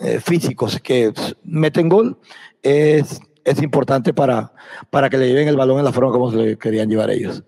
eh, 0.00 0.20
físicos 0.20 0.80
que 0.80 1.12
meten 1.44 1.88
gol, 1.88 2.18
es, 2.62 3.20
es 3.44 3.62
importante 3.62 4.12
para, 4.12 4.52
para 4.90 5.08
que 5.08 5.16
le 5.16 5.28
lleven 5.28 5.48
el 5.48 5.56
balón 5.56 5.78
en 5.78 5.84
la 5.84 5.92
forma 5.92 6.10
como 6.10 6.30
se 6.30 6.36
le 6.36 6.58
querían 6.58 6.88
llevar 6.88 7.10
ellos. 7.10 7.42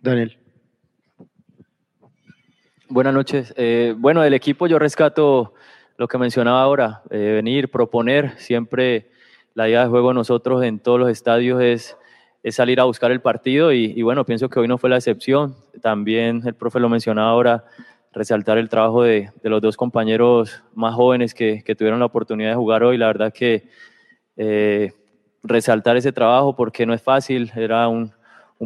Daniel. 0.00 0.38
Buenas 2.88 3.14
noches. 3.14 3.54
Eh, 3.56 3.94
bueno, 3.96 4.22
del 4.22 4.34
equipo 4.34 4.66
yo 4.66 4.78
rescato 4.78 5.54
lo 5.96 6.08
que 6.08 6.18
mencionaba 6.18 6.62
ahora, 6.62 7.02
eh, 7.10 7.32
venir, 7.34 7.70
proponer, 7.70 8.38
siempre 8.38 9.10
la 9.54 9.68
idea 9.68 9.82
de 9.82 9.88
juego 9.88 10.08
de 10.08 10.14
nosotros 10.14 10.62
en 10.64 10.80
todos 10.80 10.98
los 10.98 11.10
estadios 11.10 11.62
es 11.62 11.96
es 12.44 12.56
salir 12.56 12.78
a 12.78 12.84
buscar 12.84 13.10
el 13.10 13.22
partido 13.22 13.72
y, 13.72 14.02
bueno, 14.02 14.26
pienso 14.26 14.50
que 14.50 14.60
hoy 14.60 14.68
no 14.68 14.76
fue 14.76 14.90
la 14.90 14.96
excepción. 14.96 15.56
También 15.80 16.42
el 16.44 16.54
profe 16.54 16.78
lo 16.78 16.90
mencionaba 16.90 17.30
ahora, 17.30 17.64
resaltar 18.12 18.58
el 18.58 18.68
trabajo 18.68 19.02
de, 19.02 19.32
los 19.42 19.62
dos 19.62 19.78
compañeros 19.78 20.62
más 20.74 20.94
jóvenes 20.94 21.32
que, 21.32 21.62
tuvieron 21.76 22.00
la 22.00 22.04
oportunidad 22.04 22.50
de 22.50 22.56
jugar 22.56 22.84
hoy. 22.84 22.98
La 22.98 23.06
verdad 23.06 23.32
que 23.32 23.66
eh, 24.36 24.92
resaltar 25.42 25.96
ese 25.96 26.12
trabajo 26.12 26.54
porque 26.54 26.84
no 26.84 26.92
es 26.92 27.00
fácil, 27.00 27.50
era 27.56 27.88
un, 27.88 28.12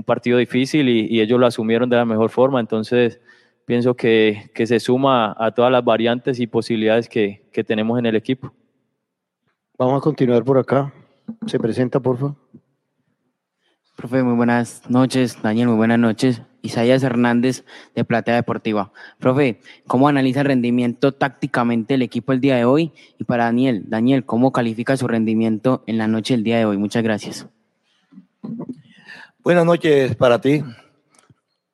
partido 0.05 0.39
difícil 0.39 0.89
y, 0.89 1.21
ellos 1.21 1.39
lo 1.39 1.47
asumieron 1.47 1.89
de 1.89 1.97
la 1.97 2.05
mejor 2.05 2.31
forma. 2.31 2.59
Entonces, 2.59 3.21
pienso 3.69 3.95
que, 3.95 4.51
se 4.65 4.81
suma 4.81 5.37
a 5.39 5.51
todas 5.51 5.71
las 5.71 5.85
variantes 5.85 6.41
y 6.41 6.47
posibilidades 6.47 7.07
que, 7.07 7.47
que 7.53 7.63
tenemos 7.63 7.99
en 7.99 8.07
el 8.07 8.17
equipo. 8.17 8.51
Vamos 9.79 9.99
a 9.99 10.01
continuar 10.01 10.43
por 10.43 10.57
acá. 10.57 10.91
Se 11.47 11.59
presenta, 11.59 12.01
por 12.01 12.17
favor. 12.17 12.35
Profe, 13.95 14.23
muy 14.23 14.37
buenas 14.37 14.89
noches. 14.89 15.43
Daniel, 15.43 15.69
muy 15.69 15.77
buenas 15.77 15.99
noches. 15.99 16.41
Isaías 16.63 17.03
Hernández 17.03 17.67
de 17.95 18.05
Platea 18.07 18.37
Deportiva. 18.37 18.91
Profe, 19.19 19.61
¿cómo 19.87 20.09
analiza 20.09 20.41
el 20.41 20.47
rendimiento 20.47 21.13
tácticamente 21.13 21.93
del 21.93 22.03
equipo 22.03 22.33
el 22.33 22.41
día 22.41 22.57
de 22.57 22.65
hoy? 22.65 22.93
Y 23.19 23.25
para 23.25 23.45
Daniel, 23.45 23.85
Daniel, 23.87 24.25
¿cómo 24.25 24.51
califica 24.51 24.97
su 24.97 25.07
rendimiento 25.09 25.85
en 25.87 25.99
la 25.99 26.09
noche 26.09 26.35
del 26.35 26.43
día 26.43 26.57
de 26.57 26.65
hoy? 26.65 26.79
Muchas 26.79 27.03
gracias. 27.03 27.47
Buenas 29.45 29.67
noches 29.67 30.17
para 30.17 30.41
ti. 30.41 30.65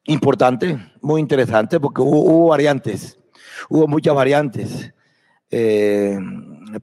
Importante, 0.07 0.79
muy 1.01 1.21
interesante, 1.21 1.81
porque 1.81 2.03
hubo, 2.03 2.49
variantes, 2.49 3.19
hubo 3.69 3.87
muchas 3.87 4.15
variantes. 4.15 4.93
Eh, 5.51 6.19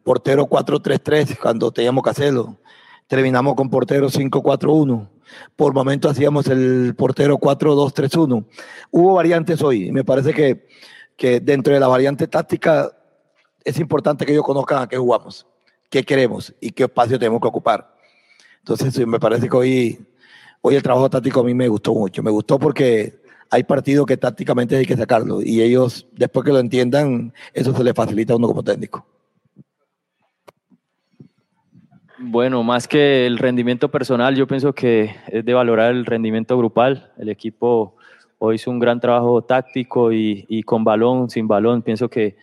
portero 0.03 0.47
4-3-3 0.47 1.38
cuando 1.39 1.71
teníamos 1.71 2.03
que 2.03 2.10
hacerlo. 2.10 2.60
Terminamos 3.07 3.55
con 3.55 3.69
portero 3.69 4.10
5-4-1 4.10 5.10
por 5.55 5.73
momento 5.73 6.10
hacíamos 6.10 6.47
el 6.47 6.95
portero 6.95 7.38
4-2-3-1. 7.38 8.45
Hubo 8.91 9.13
variantes 9.13 9.62
hoy. 9.62 9.91
Me 9.91 10.03
parece 10.03 10.34
que, 10.34 10.67
que 11.15 11.39
dentro 11.39 11.73
de 11.73 11.79
la 11.79 11.88
variante 11.88 12.27
táctica 12.27 12.91
es 13.63 13.79
importante 13.79 14.25
que 14.25 14.31
ellos 14.31 14.45
conozcan 14.45 14.84
a 14.84 14.88
qué 14.88 14.97
jugamos, 14.97 15.45
qué 15.89 16.03
queremos 16.03 16.53
y 16.60 16.71
qué 16.71 16.84
espacio 16.84 17.19
tenemos 17.19 17.41
que 17.41 17.47
ocupar. 17.47 17.95
Entonces, 18.60 19.05
me 19.07 19.19
parece 19.19 19.49
que 19.49 19.57
hoy, 19.57 20.07
hoy 20.62 20.76
el 20.76 20.84
trabajo 20.84 21.10
táctico 21.10 21.41
a 21.41 21.43
mí 21.43 21.54
me 21.54 21.67
gustó 21.67 21.93
mucho. 21.93 22.24
Me 22.24 22.32
gustó 22.32 22.58
porque 22.58 23.19
hay 23.50 23.63
partidos 23.63 24.06
que 24.06 24.17
tácticamente 24.17 24.78
hay 24.78 24.86
que 24.86 24.95
sacarlo 24.95 25.41
y 25.41 25.62
ellos, 25.62 26.08
después 26.13 26.45
que 26.45 26.54
lo 26.54 26.60
entiendan, 26.60 27.34
eso 27.54 27.76
se 27.76 27.84
les 27.84 27.93
facilita 27.93 28.34
a 28.34 28.38
uno 28.38 28.47
como 28.47 28.63
técnico. 28.63 29.06
Bueno, 32.24 32.62
más 32.63 32.88
que 32.88 33.26
el 33.26 33.39
rendimiento 33.39 33.89
personal, 33.89 34.36
yo 34.36 34.45
pienso 34.45 34.74
que 34.74 35.15
es 35.28 35.43
de 35.43 35.54
valorar 35.54 35.91
el 35.91 36.06
rendimiento 36.06 36.56
grupal. 36.56 37.12
El 37.17 37.30
equipo 37.30 37.95
hoy 38.38 38.56
hizo 38.56 38.69
un 38.69 38.80
gran 38.80 39.00
trabajo 39.00 39.41
táctico 39.41 40.13
y, 40.13 40.62
con 40.63 40.84
balón, 40.84 41.32
sin 41.32 41.47
balón. 41.47 41.82
Pienso 41.82 42.10
que 42.10 42.38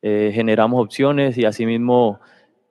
eh, 0.00 0.30
generamos 0.34 0.82
opciones 0.82 1.36
y 1.36 1.44
asimismo 1.44 2.18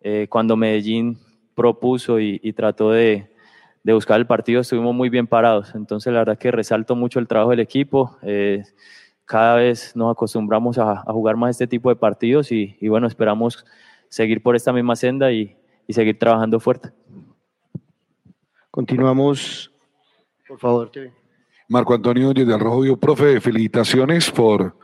eh, 0.01 0.25
cuando 0.27 0.57
Medellín 0.57 1.19
propuso 1.53 2.19
y, 2.19 2.39
trató 2.53 2.91
de, 2.91 3.28
buscar 3.83 4.19
el 4.19 4.27
partido 4.27 4.61
estuvimos 4.61 4.93
muy 4.93 5.09
bien 5.09 5.27
parados. 5.27 5.73
Entonces 5.75 6.13
la 6.13 6.19
verdad 6.19 6.37
que 6.37 6.51
resalto 6.51 6.95
mucho 6.95 7.19
el 7.19 7.27
trabajo 7.27 7.51
del 7.51 7.59
equipo. 7.59 8.17
Eh, 8.21 8.63
cada 9.25 9.55
vez 9.55 9.95
nos 9.95 10.11
acostumbramos 10.11 10.77
a, 10.77 11.03
jugar 11.03 11.35
más 11.35 11.51
este 11.51 11.67
tipo 11.67 11.89
de 11.89 11.95
partidos 11.95 12.51
y, 12.51 12.77
y 12.79 12.87
bueno, 12.87 13.07
esperamos 13.07 13.65
seguir 14.09 14.41
por 14.41 14.55
esta 14.55 14.73
misma 14.73 14.95
senda 14.95 15.31
y, 15.31 15.55
y 15.89 15.93
seguir 15.93 16.19
trabajando 16.19 16.59
fuerte. 16.59 16.91
Continuamos, 18.69 19.71
por 20.47 20.59
favor. 20.59 20.91
Marco 21.67 21.95
Antonio 21.95 22.27
Núñez 22.27 22.47
del 22.47 22.59
Rojo 22.59 22.81
Vivo, 22.81 22.97
profe, 22.97 23.41
felicitaciones 23.41 24.29
por, 24.29 24.77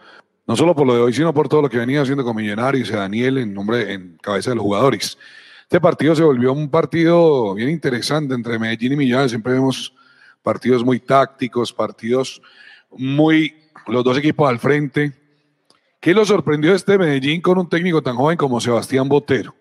no 0.47 0.55
solo 0.55 0.75
por 0.75 0.87
lo 0.87 0.95
de 0.95 1.01
hoy, 1.01 1.13
sino 1.13 1.31
por 1.31 1.47
todo 1.47 1.61
lo 1.61 1.69
que 1.69 1.77
venía 1.77 2.01
haciendo 2.01 2.23
con 2.23 2.35
Millonarios 2.35 2.89
y 2.89 2.93
Daniel 2.93 3.37
en 3.37 3.53
nombre, 3.53 3.93
en 3.93 4.17
cabeza 4.17 4.49
de 4.49 4.55
los 4.55 4.63
jugadores. 4.63 5.17
Este 5.65 5.81
partido 5.81 6.15
se 6.15 6.21
volvió 6.21 6.53
un 6.53 6.69
partido 6.69 7.55
bien 7.55 7.71
interesante 7.71 8.35
entre 8.35 8.59
Medellín 8.59 8.93
y 8.93 8.97
Millonarios. 8.97 9.31
Siempre 9.31 9.53
vemos 9.53 9.93
partidos 10.43 10.85
muy 10.85 10.99
tácticos, 10.99 11.73
partidos 11.73 12.39
muy 12.91 13.55
los 13.87 14.03
dos 14.03 14.15
equipos 14.15 14.47
al 14.47 14.59
frente. 14.59 15.13
¿Qué 15.99 16.13
lo 16.13 16.23
sorprendió 16.23 16.75
este 16.75 16.99
Medellín 16.99 17.41
con 17.41 17.57
un 17.57 17.67
técnico 17.67 18.03
tan 18.03 18.15
joven 18.15 18.37
como 18.37 18.61
Sebastián 18.61 19.09
Botero? 19.09 19.55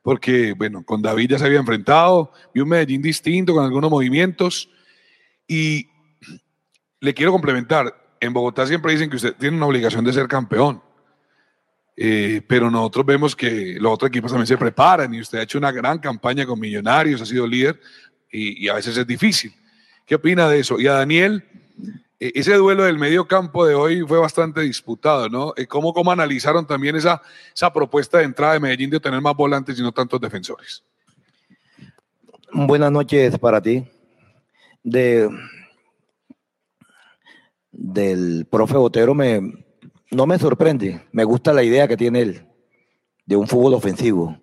Porque, 0.00 0.54
bueno, 0.54 0.82
con 0.82 1.02
David 1.02 1.32
ya 1.32 1.38
se 1.38 1.44
había 1.44 1.58
enfrentado, 1.58 2.32
vi 2.54 2.62
un 2.62 2.70
Medellín 2.70 3.02
distinto, 3.02 3.54
con 3.54 3.64
algunos 3.64 3.90
movimientos. 3.90 4.70
Y 5.46 5.88
le 7.00 7.12
quiero 7.12 7.32
complementar, 7.32 8.16
en 8.18 8.32
Bogotá 8.32 8.66
siempre 8.66 8.92
dicen 8.92 9.10
que 9.10 9.16
usted 9.16 9.34
tiene 9.36 9.58
una 9.58 9.66
obligación 9.66 10.06
de 10.06 10.14
ser 10.14 10.26
campeón. 10.26 10.82
Eh, 11.96 12.42
pero 12.46 12.70
nosotros 12.70 13.06
vemos 13.06 13.36
que 13.36 13.76
los 13.78 13.92
otros 13.92 14.08
equipos 14.08 14.32
también 14.32 14.48
se 14.48 14.58
preparan 14.58 15.14
y 15.14 15.20
usted 15.20 15.38
ha 15.38 15.42
hecho 15.42 15.58
una 15.58 15.70
gran 15.70 15.98
campaña 15.98 16.44
con 16.44 16.58
Millonarios, 16.58 17.20
ha 17.22 17.26
sido 17.26 17.46
líder 17.46 17.80
y, 18.30 18.68
a 18.68 18.74
veces 18.74 18.96
es 18.96 19.06
difícil. 19.06 19.54
¿Qué 20.04 20.16
opina 20.16 20.48
de 20.48 20.58
eso? 20.58 20.80
Y 20.80 20.88
a 20.88 20.94
Daniel, 20.94 21.44
e, 22.18 22.32
ese 22.34 22.54
duelo 22.54 22.82
del 22.82 22.98
medio 22.98 23.28
campo 23.28 23.64
de 23.64 23.74
hoy 23.74 24.02
fue 24.02 24.18
bastante 24.18 24.62
disputado, 24.62 25.28
¿no? 25.28 25.54
Eh, 25.56 25.66
¿Cómo, 25.66 25.94
cómo 25.94 26.10
analizaron 26.10 26.66
también 26.66 26.96
esa, 26.96 27.22
esa 27.54 27.72
propuesta 27.72 28.18
de 28.18 28.24
entrada 28.24 28.54
de 28.54 28.60
Medellín 28.60 28.90
de 28.90 29.00
tener 29.00 29.20
más 29.20 29.36
volantes 29.36 29.78
y 29.78 29.82
no 29.82 29.92
tantos 29.92 30.20
defensores? 30.20 30.82
Buenas 32.52 32.90
noches 32.90 33.38
para 33.38 33.60
ti. 33.60 33.84
De, 34.82 35.28
del 37.70 38.46
profe 38.50 38.76
Botero 38.76 39.14
me, 39.14 39.63
no 40.10 40.26
me 40.26 40.38
sorprende. 40.38 41.02
Me 41.12 41.24
gusta 41.24 41.52
la 41.52 41.62
idea 41.62 41.88
que 41.88 41.96
tiene 41.96 42.20
él 42.20 42.46
de 43.26 43.36
un 43.36 43.46
fútbol 43.46 43.74
ofensivo, 43.74 44.38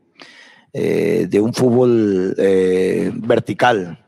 eh, 0.74 1.28
de 1.30 1.40
un 1.40 1.54
fútbol 1.54 2.36
eh, 2.38 3.12
vertical 3.14 4.04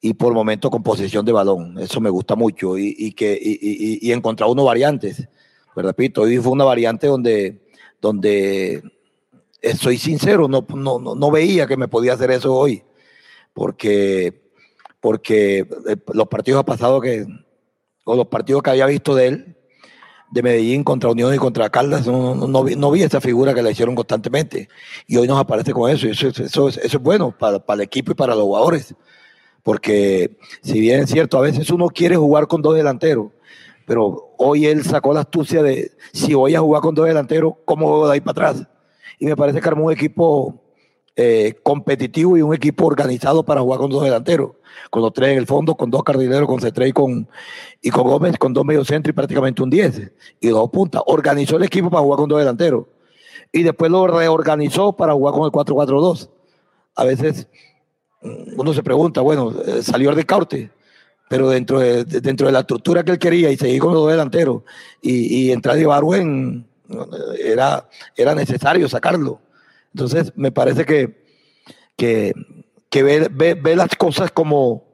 y 0.00 0.14
por 0.14 0.32
momento 0.32 0.70
con 0.70 0.82
posesión 0.82 1.24
de 1.24 1.32
balón. 1.32 1.78
Eso 1.78 2.00
me 2.00 2.10
gusta 2.10 2.36
mucho 2.36 2.78
y, 2.78 3.12
que 3.12 3.38
y, 3.40 4.12
encontrar 4.12 4.48
unos 4.48 4.64
variantes. 4.64 5.28
Repito, 5.74 6.22
hoy 6.22 6.38
fue 6.38 6.52
una 6.52 6.64
variante 6.64 7.06
donde, 7.06 7.60
donde 8.00 8.82
eh, 9.60 9.76
soy 9.76 9.98
sincero, 9.98 10.48
no, 10.48 10.64
no, 10.74 10.98
no 10.98 11.30
veía 11.30 11.66
que 11.66 11.76
me 11.76 11.88
podía 11.88 12.14
hacer 12.14 12.30
eso 12.30 12.54
hoy, 12.54 12.82
porque, 13.52 14.50
porque 15.00 15.66
los 16.14 16.28
partidos 16.28 16.64
pasados 16.64 17.02
que, 17.02 17.26
o 18.04 18.14
los 18.14 18.28
partidos 18.28 18.62
que 18.62 18.70
había 18.70 18.86
visto 18.86 19.14
de 19.14 19.26
él, 19.26 19.55
de 20.30 20.42
Medellín 20.42 20.82
contra 20.84 21.10
Unión 21.10 21.34
y 21.34 21.38
contra 21.38 21.70
Caldas, 21.70 22.06
no, 22.06 22.34
no, 22.34 22.46
no, 22.48 22.90
vi, 22.90 23.02
esa 23.02 23.20
figura 23.20 23.54
que 23.54 23.62
la 23.62 23.70
hicieron 23.70 23.94
constantemente. 23.94 24.68
Y 25.06 25.16
hoy 25.16 25.28
nos 25.28 25.38
aparece 25.38 25.72
con 25.72 25.90
eso. 25.90 26.06
Y 26.06 26.10
eso, 26.10 26.28
eso, 26.28 26.68
eso 26.68 26.80
es 26.82 26.98
bueno 26.98 27.34
para, 27.36 27.58
para, 27.58 27.76
el 27.76 27.82
equipo 27.82 28.12
y 28.12 28.14
para 28.14 28.34
los 28.34 28.44
jugadores. 28.44 28.94
Porque 29.62 30.36
si 30.62 30.80
bien 30.80 31.00
es 31.00 31.10
cierto, 31.10 31.38
a 31.38 31.42
veces 31.42 31.70
uno 31.70 31.88
quiere 31.88 32.16
jugar 32.16 32.46
con 32.46 32.62
dos 32.62 32.76
delanteros, 32.76 33.32
pero 33.84 34.32
hoy 34.38 34.66
él 34.66 34.84
sacó 34.84 35.12
la 35.12 35.20
astucia 35.20 35.62
de 35.62 35.92
si 36.12 36.34
voy 36.34 36.54
a 36.54 36.60
jugar 36.60 36.82
con 36.82 36.94
dos 36.94 37.06
delanteros, 37.06 37.54
¿cómo 37.64 37.88
juego 37.88 38.06
de 38.08 38.14
ahí 38.14 38.20
para 38.20 38.48
atrás? 38.48 38.68
Y 39.18 39.26
me 39.26 39.36
parece 39.36 39.60
que 39.60 39.68
armó 39.68 39.86
un 39.86 39.92
equipo 39.92 40.65
eh, 41.18 41.54
competitivo 41.62 42.36
y 42.36 42.42
un 42.42 42.54
equipo 42.54 42.84
organizado 42.84 43.42
para 43.42 43.62
jugar 43.62 43.80
con 43.80 43.90
dos 43.90 44.04
delanteros, 44.04 44.50
con 44.90 45.00
los 45.00 45.14
tres 45.14 45.30
en 45.30 45.38
el 45.38 45.46
fondo, 45.46 45.74
con 45.74 45.90
dos 45.90 46.04
cardineros, 46.04 46.46
con 46.46 46.60
Cetré 46.60 46.88
y 46.88 46.92
con, 46.92 47.26
y 47.80 47.88
con 47.88 48.04
Gómez, 48.04 48.36
con 48.36 48.52
dos 48.52 48.66
mediocentros 48.66 49.12
y 49.12 49.14
prácticamente 49.14 49.62
un 49.62 49.70
10 49.70 50.12
y 50.40 50.48
dos 50.48 50.68
puntas. 50.70 51.02
Organizó 51.06 51.56
el 51.56 51.64
equipo 51.64 51.88
para 51.88 52.02
jugar 52.02 52.18
con 52.18 52.28
dos 52.28 52.38
delanteros 52.38 52.84
y 53.50 53.62
después 53.62 53.90
lo 53.90 54.06
reorganizó 54.06 54.92
para 54.92 55.14
jugar 55.14 55.32
con 55.32 55.44
el 55.44 55.52
4-4-2. 55.52 56.28
A 56.96 57.04
veces 57.04 57.48
mm, 58.20 58.60
uno 58.60 58.74
se 58.74 58.82
pregunta, 58.82 59.22
bueno, 59.22 59.54
eh, 59.66 59.82
salió 59.82 60.14
de 60.14 60.24
caute, 60.24 60.70
pero 61.30 61.48
dentro 61.48 61.80
de, 61.80 62.04
dentro 62.04 62.46
de 62.46 62.52
la 62.52 62.60
estructura 62.60 63.04
que 63.04 63.12
él 63.12 63.18
quería 63.18 63.50
y 63.50 63.56
seguir 63.56 63.80
con 63.80 63.94
los 63.94 64.02
dos 64.02 64.10
delanteros 64.10 64.64
y, 65.00 65.50
entrar 65.50 65.76
de 65.76 65.86
Barwen, 65.86 66.66
era, 67.42 67.88
era 68.14 68.34
necesario 68.34 68.86
sacarlo. 68.86 69.40
Entonces, 69.96 70.30
me 70.36 70.52
parece 70.52 70.84
que, 70.84 71.24
que, 71.96 72.34
que 72.90 73.02
ve, 73.02 73.30
ve, 73.30 73.76
las 73.76 73.96
cosas 73.96 74.30
como, 74.30 74.84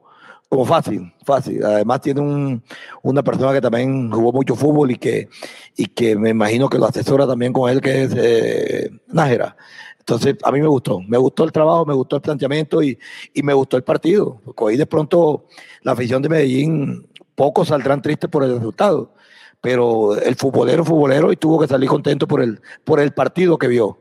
como 0.47 0.63
fácil, 0.63 1.13
fácil. 1.25 1.61
Además, 1.61 1.99
tiene 1.99 2.21
un, 2.21 2.63
una 3.01 3.21
persona 3.21 3.51
que 3.51 3.59
también 3.59 4.09
jugó 4.09 4.31
mucho 4.31 4.55
fútbol 4.55 4.91
y 4.91 4.95
que, 4.95 5.27
y 5.75 5.87
que 5.87 6.15
me 6.15 6.29
imagino 6.29 6.69
que 6.69 6.77
lo 6.77 6.85
asesora 6.85 7.27
también 7.27 7.51
con 7.51 7.69
él, 7.69 7.81
que 7.81 8.03
es 8.03 8.13
eh, 8.15 8.91
Nájera. 9.07 9.57
Entonces, 9.99 10.37
a 10.41 10.53
mí 10.53 10.61
me 10.61 10.69
gustó, 10.69 11.01
me 11.01 11.17
gustó 11.17 11.43
el 11.43 11.51
trabajo, 11.51 11.85
me 11.85 11.93
gustó 11.93 12.15
el 12.15 12.21
planteamiento 12.21 12.81
y, 12.81 12.97
y 13.33 13.43
me 13.43 13.53
gustó 13.53 13.75
el 13.75 13.83
partido. 13.83 14.39
Porque 14.45 14.63
hoy 14.63 14.77
de 14.77 14.85
pronto 14.85 15.47
la 15.81 15.91
afición 15.91 16.21
de 16.21 16.29
Medellín, 16.29 17.09
pocos 17.35 17.67
saldrán 17.67 18.01
tristes 18.01 18.29
por 18.29 18.45
el 18.45 18.55
resultado, 18.55 19.13
pero 19.59 20.15
el 20.15 20.35
futbolero, 20.35 20.85
futbolero, 20.85 21.33
y 21.33 21.35
tuvo 21.35 21.59
que 21.59 21.67
salir 21.67 21.89
contento 21.89 22.25
por 22.25 22.41
el, 22.41 22.61
por 22.85 23.01
el 23.01 23.11
partido 23.11 23.57
que 23.57 23.67
vio 23.67 23.99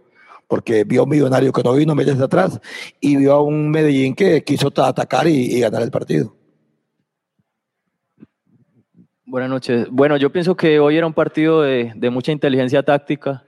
porque 0.52 0.84
vio 0.84 1.00
a 1.00 1.04
un 1.04 1.08
millonario 1.08 1.50
que 1.50 1.62
no 1.62 1.72
vino 1.72 1.94
meses 1.94 2.20
atrás 2.20 2.60
y 3.00 3.16
vio 3.16 3.32
a 3.32 3.42
un 3.42 3.70
Medellín 3.70 4.14
que 4.14 4.44
quiso 4.44 4.70
atacar 4.84 5.26
y, 5.26 5.58
ganar 5.60 5.80
el 5.80 5.90
partido. 5.90 6.36
Buenas 9.24 9.48
noches. 9.48 9.86
Bueno, 9.90 10.18
yo 10.18 10.30
pienso 10.30 10.54
que 10.54 10.78
hoy 10.78 10.98
era 10.98 11.06
un 11.06 11.14
partido 11.14 11.62
de, 11.62 12.10
mucha 12.10 12.32
inteligencia 12.32 12.82
táctica, 12.82 13.44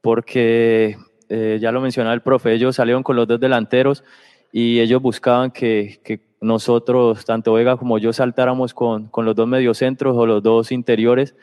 porque 0.00 0.96
eh, 1.28 1.58
ya 1.60 1.70
lo 1.70 1.80
mencionaba 1.80 2.12
el 2.12 2.22
profe, 2.22 2.52
ellos 2.52 2.74
salieron 2.74 3.04
con 3.04 3.14
los 3.14 3.28
dos 3.28 3.38
delanteros 3.38 4.02
y 4.50 4.80
ellos 4.80 5.00
buscaban 5.00 5.52
que, 5.52 6.00
nosotros, 6.40 7.24
tanto 7.24 7.52
Vega 7.52 7.76
como 7.76 7.98
yo, 7.98 8.12
saltáramos 8.12 8.74
con, 8.74 9.06
con 9.06 9.24
los 9.24 9.36
dos 9.36 9.46
mediocentros 9.46 10.16
o 10.16 10.26
los 10.26 10.42
dos 10.42 10.72
interiores 10.72 11.36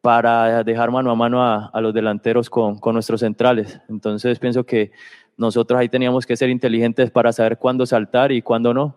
para 0.00 0.62
dejar 0.64 0.90
mano 0.90 1.10
a 1.10 1.14
mano 1.14 1.42
a, 1.42 1.80
los 1.80 1.92
delanteros 1.92 2.48
con, 2.48 2.78
con, 2.78 2.94
nuestros 2.94 3.20
centrales. 3.20 3.80
Entonces 3.88 4.38
pienso 4.38 4.64
que 4.64 4.92
nosotros 5.36 5.78
ahí 5.78 5.88
teníamos 5.88 6.26
que 6.26 6.36
ser 6.36 6.50
inteligentes 6.50 7.10
para 7.10 7.32
saber 7.32 7.58
cuándo 7.58 7.86
saltar 7.86 8.32
y 8.32 8.42
cuándo 8.42 8.74
no. 8.74 8.96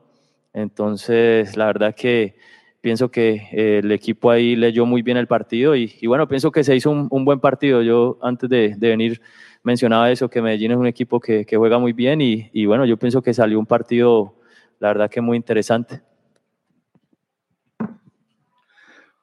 Entonces, 0.53 1.55
la 1.55 1.67
verdad 1.67 1.95
que 1.95 2.35
pienso 2.81 3.09
que 3.11 3.47
eh, 3.51 3.79
el 3.83 3.91
equipo 3.91 4.31
ahí 4.31 4.55
leyó 4.55 4.85
muy 4.85 5.01
bien 5.01 5.17
el 5.17 5.27
partido 5.27 5.75
y, 5.75 5.95
bueno, 6.07 6.27
pienso 6.27 6.51
que 6.51 6.63
se 6.63 6.75
hizo 6.75 6.91
un, 6.91 7.25
buen 7.25 7.39
partido. 7.39 7.81
Yo 7.81 8.17
antes 8.21 8.49
de, 8.49 8.75
venir 8.77 9.21
mencionaba 9.63 10.11
eso, 10.11 10.29
que 10.29 10.41
Medellín 10.41 10.71
es 10.71 10.77
un 10.77 10.87
equipo 10.87 11.19
que, 11.19 11.45
que 11.45 11.57
juega 11.57 11.77
muy 11.77 11.93
bien 11.93 12.21
y, 12.21 12.49
y 12.51 12.65
bueno, 12.65 12.85
yo 12.85 12.97
pienso 12.97 13.21
que 13.21 13.33
salió 13.33 13.59
un 13.59 13.67
partido, 13.67 14.35
la 14.79 14.89
verdad 14.89 15.09
que 15.09 15.21
muy 15.21 15.37
interesante. 15.37 16.01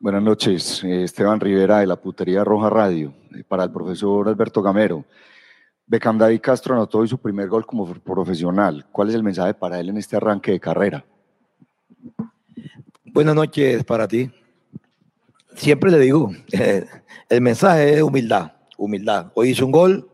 Buenas 0.01 0.23
noches, 0.23 0.85
eh, 0.85 1.03
Esteban 1.03 1.41
Rivera 1.41 1.81
de 1.81 1.87
la 1.89 1.97
Putería 1.97 2.45
Roja 2.45 2.71
Radio, 2.71 3.13
eh, 3.35 3.43
para 3.43 3.65
el 3.65 3.73
profesor 3.73 4.29
Alberto 4.29 4.63
Gamero. 4.63 5.05
Beckham 5.89 6.17
David 6.17 6.41
Castro 6.41 6.77
anotó 6.77 6.99
hoy 6.99 7.09
su 7.09 7.19
primer 7.19 7.49
gol 7.49 7.67
como 7.67 7.93
profesional. 7.95 8.87
¿Cuál 8.93 9.09
es 9.09 9.17
el 9.17 9.25
mensaje 9.25 9.55
para 9.55 9.81
él 9.81 9.89
en 9.89 9.97
este 9.97 10.15
arranque 10.15 10.53
de 10.53 10.61
carrera? 10.61 11.05
Buenas 13.07 13.35
noches 13.35 13.83
para 13.83 14.07
ti. 14.07 14.31
Siempre 15.57 15.91
le 15.91 15.99
digo, 15.99 16.31
eh, 16.53 16.87
el 17.29 17.41
mensaje 17.41 17.95
es 17.95 18.03
humildad, 18.03 18.53
humildad. 18.77 19.33
Hoy 19.35 19.49
hizo 19.49 19.67
un 19.67 19.73
gol, 19.73 20.09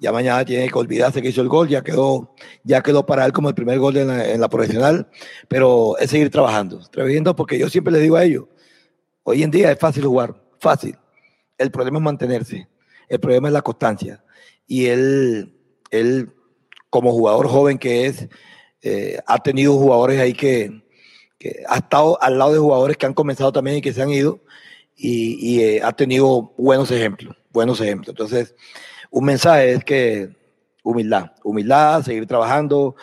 ya 0.00 0.10
mañana 0.10 0.44
tiene 0.44 0.68
que 0.68 0.76
olvidarse 0.76 1.22
que 1.22 1.28
hizo 1.28 1.42
el 1.42 1.48
gol, 1.48 1.68
ya 1.68 1.82
quedó, 1.82 2.34
ya 2.64 2.82
quedó 2.82 3.06
para 3.06 3.24
él 3.26 3.32
como 3.32 3.48
el 3.48 3.54
primer 3.54 3.78
gol 3.78 3.96
en 3.96 4.08
la, 4.08 4.28
en 4.28 4.40
la 4.40 4.48
profesional, 4.48 5.08
pero 5.46 5.96
es 5.98 6.10
seguir 6.10 6.30
trabajando, 6.30 6.80
trabajando 6.90 7.36
porque 7.36 7.60
yo 7.60 7.68
siempre 7.68 7.92
le 7.92 8.00
digo 8.00 8.16
a 8.16 8.24
ellos, 8.24 8.46
Hoy 9.22 9.42
en 9.42 9.50
día 9.50 9.70
es 9.70 9.78
fácil 9.78 10.04
jugar, 10.06 10.34
fácil. 10.58 10.96
El 11.58 11.70
problema 11.70 11.98
es 11.98 12.04
mantenerse. 12.04 12.68
El 13.08 13.20
problema 13.20 13.48
es 13.48 13.54
la 13.54 13.62
constancia. 13.62 14.24
Y 14.66 14.86
él, 14.86 15.54
él 15.90 16.32
como 16.88 17.12
jugador 17.12 17.48
joven 17.48 17.78
que 17.78 18.06
es, 18.06 18.28
eh, 18.82 19.18
ha 19.26 19.38
tenido 19.38 19.74
jugadores 19.74 20.20
ahí 20.20 20.32
que, 20.32 20.82
ha 21.68 21.76
estado 21.76 22.22
al 22.22 22.38
lado 22.38 22.52
de 22.52 22.58
jugadores 22.58 22.98
que 22.98 23.06
han 23.06 23.14
comenzado 23.14 23.50
también 23.50 23.78
y 23.78 23.80
que 23.80 23.94
se 23.94 24.02
han 24.02 24.10
ido 24.10 24.40
y, 24.94 25.60
eh, 25.62 25.80
ha 25.82 25.90
tenido 25.92 26.52
buenos 26.58 26.90
ejemplos, 26.90 27.34
buenos 27.50 27.80
ejemplos. 27.80 28.10
Entonces, 28.10 28.54
un 29.10 29.24
mensaje 29.24 29.72
es 29.72 29.84
que 29.84 30.36
humildad, 30.82 31.32
humildad, 31.42 32.02
seguir 32.02 32.26
trabajando. 32.26 32.94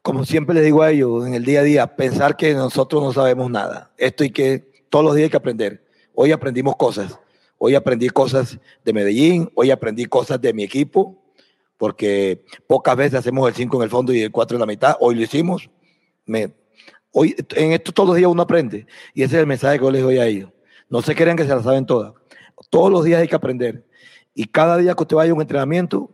Como 0.00 0.24
siempre 0.24 0.54
les 0.54 0.64
digo 0.64 0.82
a 0.82 0.90
ellos 0.90 1.26
en 1.26 1.34
el 1.34 1.44
día 1.44 1.60
a 1.60 1.64
día, 1.64 1.96
pensar 1.96 2.36
que 2.36 2.54
nosotros 2.54 3.02
no 3.02 3.12
sabemos 3.12 3.50
nada. 3.50 3.92
Esto 3.98 4.24
hay 4.24 4.30
que 4.30 4.75
todos 4.88 5.04
los 5.04 5.14
días 5.14 5.26
hay 5.26 5.30
que 5.30 5.36
aprender. 5.36 5.84
Hoy 6.14 6.32
aprendimos 6.32 6.76
cosas. 6.76 7.18
Hoy 7.58 7.74
aprendí 7.74 8.08
cosas 8.08 8.58
de 8.84 8.92
Medellín, 8.92 9.50
hoy 9.54 9.70
aprendí 9.70 10.04
cosas 10.04 10.40
de 10.40 10.52
mi 10.52 10.62
equipo, 10.62 11.22
porque 11.78 12.44
pocas 12.66 12.96
veces 12.96 13.18
hacemos 13.18 13.48
el 13.48 13.54
5 13.54 13.76
en 13.76 13.82
el 13.82 13.90
fondo 13.90 14.12
y 14.12 14.20
el 14.20 14.30
4 14.30 14.56
en 14.56 14.60
la 14.60 14.66
mitad. 14.66 14.96
Hoy 15.00 15.14
lo 15.14 15.22
hicimos. 15.22 15.70
Me, 16.26 16.52
hoy, 17.12 17.34
en 17.54 17.72
esto 17.72 17.92
todos 17.92 18.10
los 18.10 18.16
días 18.16 18.30
uno 18.30 18.42
aprende. 18.42 18.86
Y 19.14 19.22
ese 19.22 19.36
es 19.36 19.40
el 19.40 19.46
mensaje 19.46 19.78
que 19.78 19.84
yo 19.84 19.90
les 19.90 20.02
doy 20.02 20.18
a 20.18 20.26
ellos. 20.26 20.50
No 20.88 21.02
se 21.02 21.14
crean 21.14 21.36
que 21.36 21.44
se 21.44 21.48
la 21.48 21.62
saben 21.62 21.86
todas. 21.86 22.12
Todos 22.70 22.90
los 22.90 23.04
días 23.04 23.20
hay 23.20 23.28
que 23.28 23.36
aprender. 23.36 23.86
Y 24.34 24.46
cada 24.46 24.76
día 24.76 24.94
que 24.94 25.02
usted 25.02 25.16
vaya 25.16 25.32
a 25.32 25.34
un 25.34 25.40
entrenamiento, 25.40 26.10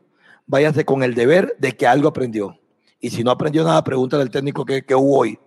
váyase 0.46 0.84
con 0.84 1.02
el 1.02 1.14
deber 1.14 1.56
de 1.58 1.72
que 1.72 1.86
algo 1.86 2.08
aprendió. 2.08 2.58
Y 3.00 3.10
si 3.10 3.24
no 3.24 3.32
aprendió 3.32 3.64
nada, 3.64 3.82
pregúntale 3.82 4.22
al 4.22 4.30
técnico 4.30 4.64
que, 4.64 4.84
hubo 4.94 5.18
hoy 5.18 5.38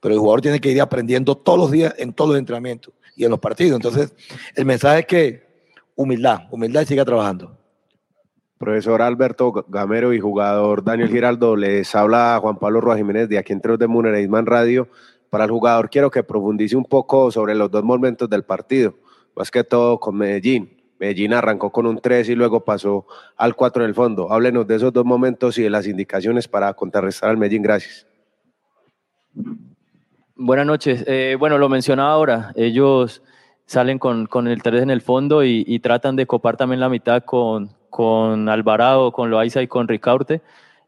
pero 0.00 0.14
el 0.14 0.20
jugador 0.20 0.40
tiene 0.40 0.60
que 0.60 0.70
ir 0.70 0.80
aprendiendo 0.80 1.36
todos 1.36 1.58
los 1.58 1.70
días 1.70 1.94
en 1.98 2.12
todos 2.12 2.30
los 2.30 2.38
entrenamientos 2.38 2.94
y 3.16 3.24
en 3.24 3.30
los 3.30 3.38
partidos. 3.38 3.76
Entonces, 3.76 4.14
el 4.54 4.64
mensaje 4.64 5.00
es 5.00 5.06
que 5.06 5.42
humildad, 5.94 6.40
humildad 6.50 6.82
y 6.82 6.86
siga 6.86 7.04
trabajando. 7.04 7.56
Profesor 8.58 9.00
Alberto 9.00 9.52
Gamero 9.68 10.12
y 10.12 10.20
jugador 10.20 10.84
Daniel 10.84 11.08
Giraldo, 11.08 11.56
les 11.56 11.94
habla 11.94 12.38
Juan 12.42 12.58
Pablo 12.58 12.80
Roa 12.80 12.96
Jiménez 12.96 13.28
de 13.28 13.38
aquí 13.38 13.52
entre 13.52 13.70
los 13.70 13.78
de 13.78 13.86
Munereisman 13.86 14.44
Radio. 14.44 14.88
Para 15.30 15.44
el 15.44 15.50
jugador 15.50 15.88
quiero 15.88 16.10
que 16.10 16.22
profundice 16.22 16.76
un 16.76 16.84
poco 16.84 17.30
sobre 17.30 17.54
los 17.54 17.70
dos 17.70 17.84
momentos 17.84 18.28
del 18.28 18.42
partido, 18.42 18.94
más 19.34 19.50
que 19.50 19.64
todo 19.64 19.98
con 19.98 20.16
Medellín. 20.16 20.76
Medellín 20.98 21.32
arrancó 21.32 21.72
con 21.72 21.86
un 21.86 21.98
3 21.98 22.28
y 22.28 22.34
luego 22.34 22.62
pasó 22.62 23.06
al 23.36 23.56
4 23.56 23.84
en 23.84 23.88
el 23.88 23.94
fondo. 23.94 24.30
Háblenos 24.30 24.66
de 24.66 24.76
esos 24.76 24.92
dos 24.92 25.06
momentos 25.06 25.56
y 25.56 25.62
de 25.62 25.70
las 25.70 25.86
indicaciones 25.86 26.46
para 26.46 26.74
contrarrestar 26.74 27.30
al 27.30 27.38
Medellín. 27.38 27.62
Gracias. 27.62 28.06
Buenas 30.42 30.64
noches. 30.64 31.04
Eh, 31.06 31.36
bueno, 31.38 31.58
lo 31.58 31.68
mencionaba 31.68 32.12
ahora. 32.12 32.52
Ellos 32.56 33.22
salen 33.66 33.98
con, 33.98 34.24
con 34.24 34.48
el 34.48 34.62
3 34.62 34.84
en 34.84 34.90
el 34.90 35.02
fondo 35.02 35.44
y, 35.44 35.64
y, 35.66 35.80
tratan 35.80 36.16
de 36.16 36.24
copar 36.26 36.56
también 36.56 36.80
la 36.80 36.88
mitad 36.88 37.22
con, 37.24 37.68
con 37.90 38.48
Alvarado, 38.48 39.12
con 39.12 39.28
Loaiza 39.28 39.60
y 39.60 39.68
con 39.68 39.86
Ricaurte. 39.86 40.40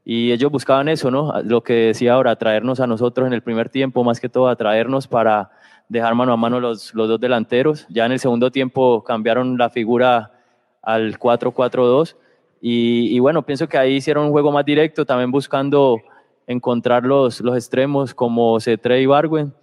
Y 0.07 0.33
ellos 0.33 0.51
buscaban 0.51 0.89
eso, 0.89 1.11
¿no? 1.11 1.35
Lo 1.43 1.63
que 1.63 1.75
decía 1.75 2.15
ahora, 2.15 2.35
traernos 2.37 2.81
a 2.81 2.87
nosotros 2.87 3.27
en 3.27 3.35
el 3.35 3.43
primer 3.43 3.69
tiempo, 3.69 4.03
más 4.03 4.21
que 4.21 4.31
todo, 4.31 4.49
atraernos 4.49 5.07
para 5.07 5.51
dejar 5.87 6.15
mano 6.15 6.33
a 6.33 6.39
mano 6.39 6.59
los, 6.59 6.95
los 6.95 7.07
dos 7.07 7.21
delanteros. 7.21 7.87
Ya 7.91 8.07
en 8.07 8.13
el 8.13 8.21
segundo 8.21 8.51
tiempo 8.51 9.05
cambiaron 9.05 9.59
la 9.59 9.69
figura 9.69 10.33
al 10.81 11.19
4-4-2. 11.19 12.17
Y, 12.63 13.15
y, 13.15 13.19
bueno, 13.19 13.43
pienso 13.43 13.69
que 13.69 13.77
ahí 13.77 13.97
hicieron 13.97 14.25
un 14.25 14.31
juego 14.31 14.51
más 14.51 14.65
directo, 14.65 15.05
también 15.05 15.31
buscando 15.31 16.01
encontrar 16.47 17.05
los, 17.05 17.41
los 17.41 17.57
extremos 17.57 18.15
como 18.15 18.59
Cetre 18.61 19.01
y 19.01 19.07
Barwen. 19.07 19.55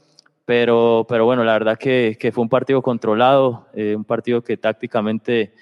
Pero, 0.46 1.06
pero 1.08 1.26
bueno, 1.26 1.44
la 1.44 1.54
verdad 1.54 1.78
que, 1.78 2.18
que 2.20 2.32
fue 2.32 2.42
un 2.42 2.50
partido 2.50 2.82
controlado, 2.82 3.68
eh, 3.74 3.96
un 3.96 4.04
partido 4.04 4.42
que 4.42 4.58
tácticamente 4.58 5.54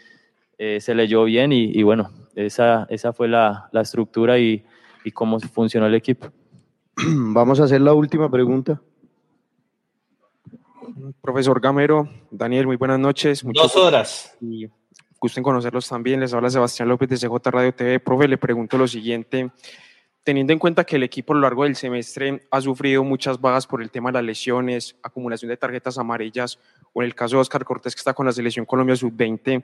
eh, 0.57 0.79
se 0.79 0.95
leyó 0.95 1.25
bien 1.25 1.51
y, 1.51 1.65
y, 1.77 1.83
bueno, 1.83 2.09
esa, 2.35 2.87
esa 2.89 3.11
fue 3.11 3.27
la, 3.27 3.67
la 3.73 3.81
estructura 3.81 4.39
y, 4.39 4.63
y, 5.03 5.11
cómo 5.11 5.39
funcionó 5.41 5.87
el 5.87 5.95
equipo. 5.95 6.29
Vamos 6.95 7.59
a 7.59 7.65
hacer 7.65 7.81
la 7.81 7.93
última 7.93 8.31
pregunta. 8.31 8.81
Profesor 11.21 11.59
Gamero, 11.59 12.09
Daniel, 12.31 12.67
muy 12.67 12.77
buenas 12.77 12.99
noches. 12.99 13.43
Mucho 13.43 13.63
Dos 13.63 13.75
horas. 13.75 14.37
Y 14.39 14.67
gusto 15.19 15.39
en 15.39 15.43
conocerlos 15.43 15.87
también. 15.87 16.19
Les 16.19 16.33
habla 16.33 16.49
Sebastián 16.49 16.87
López 16.89 17.09
de 17.09 17.17
CJ 17.17 17.51
Radio 17.51 17.73
TV. 17.73 17.99
Profe, 17.99 18.27
le 18.27 18.37
pregunto 18.37 18.77
lo 18.77 18.87
siguiente. 18.87 19.51
Teniendo 20.27 20.51
en 20.51 20.59
cuenta 20.59 20.83
que 20.83 20.97
el 20.97 21.03
equipo 21.03 21.31
a 21.31 21.37
lo 21.37 21.43
largo 21.43 21.63
del 21.63 21.77
semestre 21.77 22.45
ha 22.51 22.59
sufrido 22.59 23.01
muchas 23.01 23.39
bajas 23.39 23.65
por 23.65 23.81
el 23.81 23.89
tema 23.89 24.09
de 24.09 24.15
las 24.15 24.25
lesiones, 24.25 24.97
acumulación 25.01 25.47
de 25.47 25.55
tarjetas 25.55 25.97
amarillas, 25.97 26.59
o 26.91 27.01
en 27.01 27.05
el 27.05 27.15
caso 27.15 27.37
de 27.37 27.43
Oscar 27.43 27.63
Cortés, 27.63 27.95
que 27.95 27.99
está 27.99 28.13
con 28.13 28.25
la 28.25 28.33
selección 28.33 28.65
Colombia 28.65 28.97
Sub-20, 28.97 29.63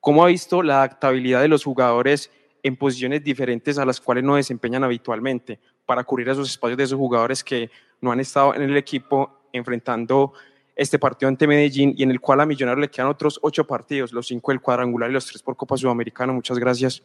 ¿Cómo 0.00 0.24
ha 0.24 0.28
visto 0.28 0.62
la 0.62 0.76
adaptabilidad 0.76 1.42
de 1.42 1.48
los 1.48 1.64
jugadores 1.64 2.30
en 2.62 2.76
posiciones 2.76 3.22
diferentes 3.22 3.76
a 3.76 3.84
las 3.84 4.00
cuales 4.00 4.24
no 4.24 4.36
desempeñan 4.36 4.84
habitualmente 4.84 5.60
para 5.84 6.02
cubrir 6.02 6.30
esos 6.30 6.48
espacios 6.50 6.78
de 6.78 6.84
esos 6.84 6.98
jugadores 6.98 7.44
que 7.44 7.70
no 8.00 8.10
han 8.10 8.20
estado 8.20 8.54
en 8.54 8.62
el 8.62 8.78
equipo 8.78 9.48
enfrentando 9.52 10.32
este 10.74 10.98
partido 10.98 11.28
ante 11.28 11.46
Medellín 11.46 11.92
y 11.94 12.04
en 12.04 12.10
el 12.10 12.20
cual 12.20 12.40
a 12.40 12.46
Millonarios 12.46 12.80
le 12.80 12.90
quedan 12.90 13.08
otros 13.08 13.38
ocho 13.42 13.66
partidos, 13.66 14.14
los 14.14 14.28
cinco 14.28 14.50
del 14.50 14.62
cuadrangular 14.62 15.10
y 15.10 15.12
los 15.12 15.26
tres 15.26 15.42
por 15.42 15.56
Copa 15.58 15.76
Sudamericana? 15.76 16.32
Muchas 16.32 16.58
gracias. 16.58 17.02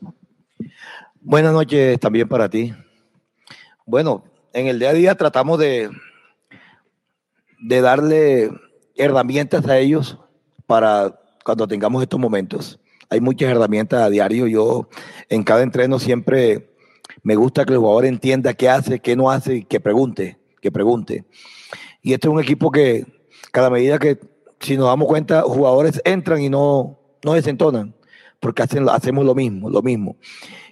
Buenas 1.21 1.53
noches 1.53 1.99
también 1.99 2.27
para 2.27 2.49
ti. 2.49 2.73
Bueno, 3.85 4.23
en 4.53 4.67
el 4.67 4.79
día 4.79 4.89
a 4.89 4.93
día 4.93 5.15
tratamos 5.15 5.59
de, 5.59 5.89
de 7.59 7.81
darle 7.81 8.51
herramientas 8.95 9.67
a 9.67 9.77
ellos 9.77 10.17
para 10.65 11.19
cuando 11.43 11.67
tengamos 11.67 12.01
estos 12.01 12.19
momentos 12.19 12.79
hay 13.09 13.21
muchas 13.21 13.49
herramientas 13.49 14.01
a 14.01 14.09
diario. 14.09 14.47
Yo 14.47 14.87
en 15.29 15.43
cada 15.43 15.63
entreno 15.63 15.99
siempre 15.99 16.69
me 17.23 17.35
gusta 17.35 17.65
que 17.65 17.73
el 17.73 17.79
jugador 17.79 18.05
entienda 18.05 18.53
qué 18.53 18.69
hace, 18.69 18.99
qué 18.99 19.15
no 19.15 19.31
hace 19.31 19.55
y 19.55 19.63
que 19.63 19.79
pregunte, 19.79 20.37
que 20.61 20.71
pregunte. 20.71 21.25
Y 22.01 22.13
este 22.13 22.27
es 22.27 22.33
un 22.33 22.39
equipo 22.39 22.71
que 22.71 23.05
cada 23.51 23.69
medida 23.69 23.99
que, 23.99 24.19
si 24.59 24.77
nos 24.77 24.87
damos 24.87 25.07
cuenta, 25.07 25.41
jugadores 25.41 26.01
entran 26.05 26.41
y 26.41 26.49
no, 26.49 26.99
no 27.23 27.33
desentonan, 27.33 27.95
porque 28.39 28.61
hacen, 28.61 28.87
hacemos 28.89 29.25
lo 29.25 29.35
mismo, 29.35 29.69
lo 29.69 29.81
mismo. 29.81 30.15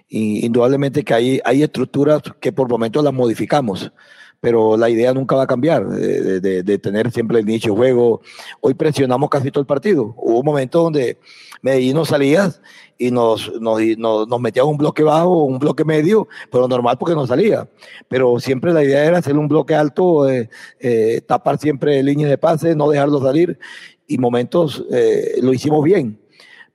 Y 0.08 0.46
indudablemente 0.46 1.04
que 1.04 1.14
hay, 1.14 1.40
hay 1.44 1.62
estructuras 1.62 2.22
que 2.40 2.52
por 2.52 2.68
momentos 2.68 3.04
las 3.04 3.12
modificamos 3.12 3.92
pero 4.40 4.76
la 4.76 4.88
idea 4.88 5.12
nunca 5.12 5.36
va 5.36 5.42
a 5.42 5.46
cambiar, 5.46 5.88
de, 5.88 6.40
de, 6.40 6.62
de, 6.62 6.78
tener 6.78 7.10
siempre 7.10 7.40
el 7.40 7.48
inicio 7.48 7.72
de 7.72 7.78
juego. 7.78 8.20
Hoy 8.60 8.74
presionamos 8.74 9.28
casi 9.30 9.50
todo 9.50 9.60
el 9.60 9.66
partido. 9.66 10.14
Hubo 10.16 10.42
momentos 10.42 10.82
donde 10.82 11.18
Medellín 11.60 11.94
no 11.94 12.04
salía 12.04 12.52
y 12.96 13.10
nos, 13.10 13.52
nos, 13.60 13.80
nos, 13.96 14.28
nos 14.28 14.40
metía 14.40 14.64
un 14.64 14.76
bloque 14.76 15.02
bajo, 15.02 15.44
un 15.44 15.58
bloque 15.58 15.84
medio, 15.84 16.28
pero 16.50 16.68
normal 16.68 16.98
porque 16.98 17.14
no 17.14 17.26
salía. 17.26 17.68
Pero 18.08 18.38
siempre 18.38 18.72
la 18.72 18.84
idea 18.84 19.04
era 19.04 19.18
hacer 19.18 19.36
un 19.36 19.48
bloque 19.48 19.74
alto, 19.74 20.28
eh, 20.28 20.48
eh, 20.78 21.20
tapar 21.26 21.58
siempre 21.58 22.02
líneas 22.02 22.30
de 22.30 22.38
pase, 22.38 22.76
no 22.76 22.90
dejarlo 22.90 23.20
salir, 23.20 23.58
y 24.06 24.18
momentos 24.18 24.84
eh, 24.90 25.38
lo 25.42 25.52
hicimos 25.52 25.82
bien. 25.82 26.20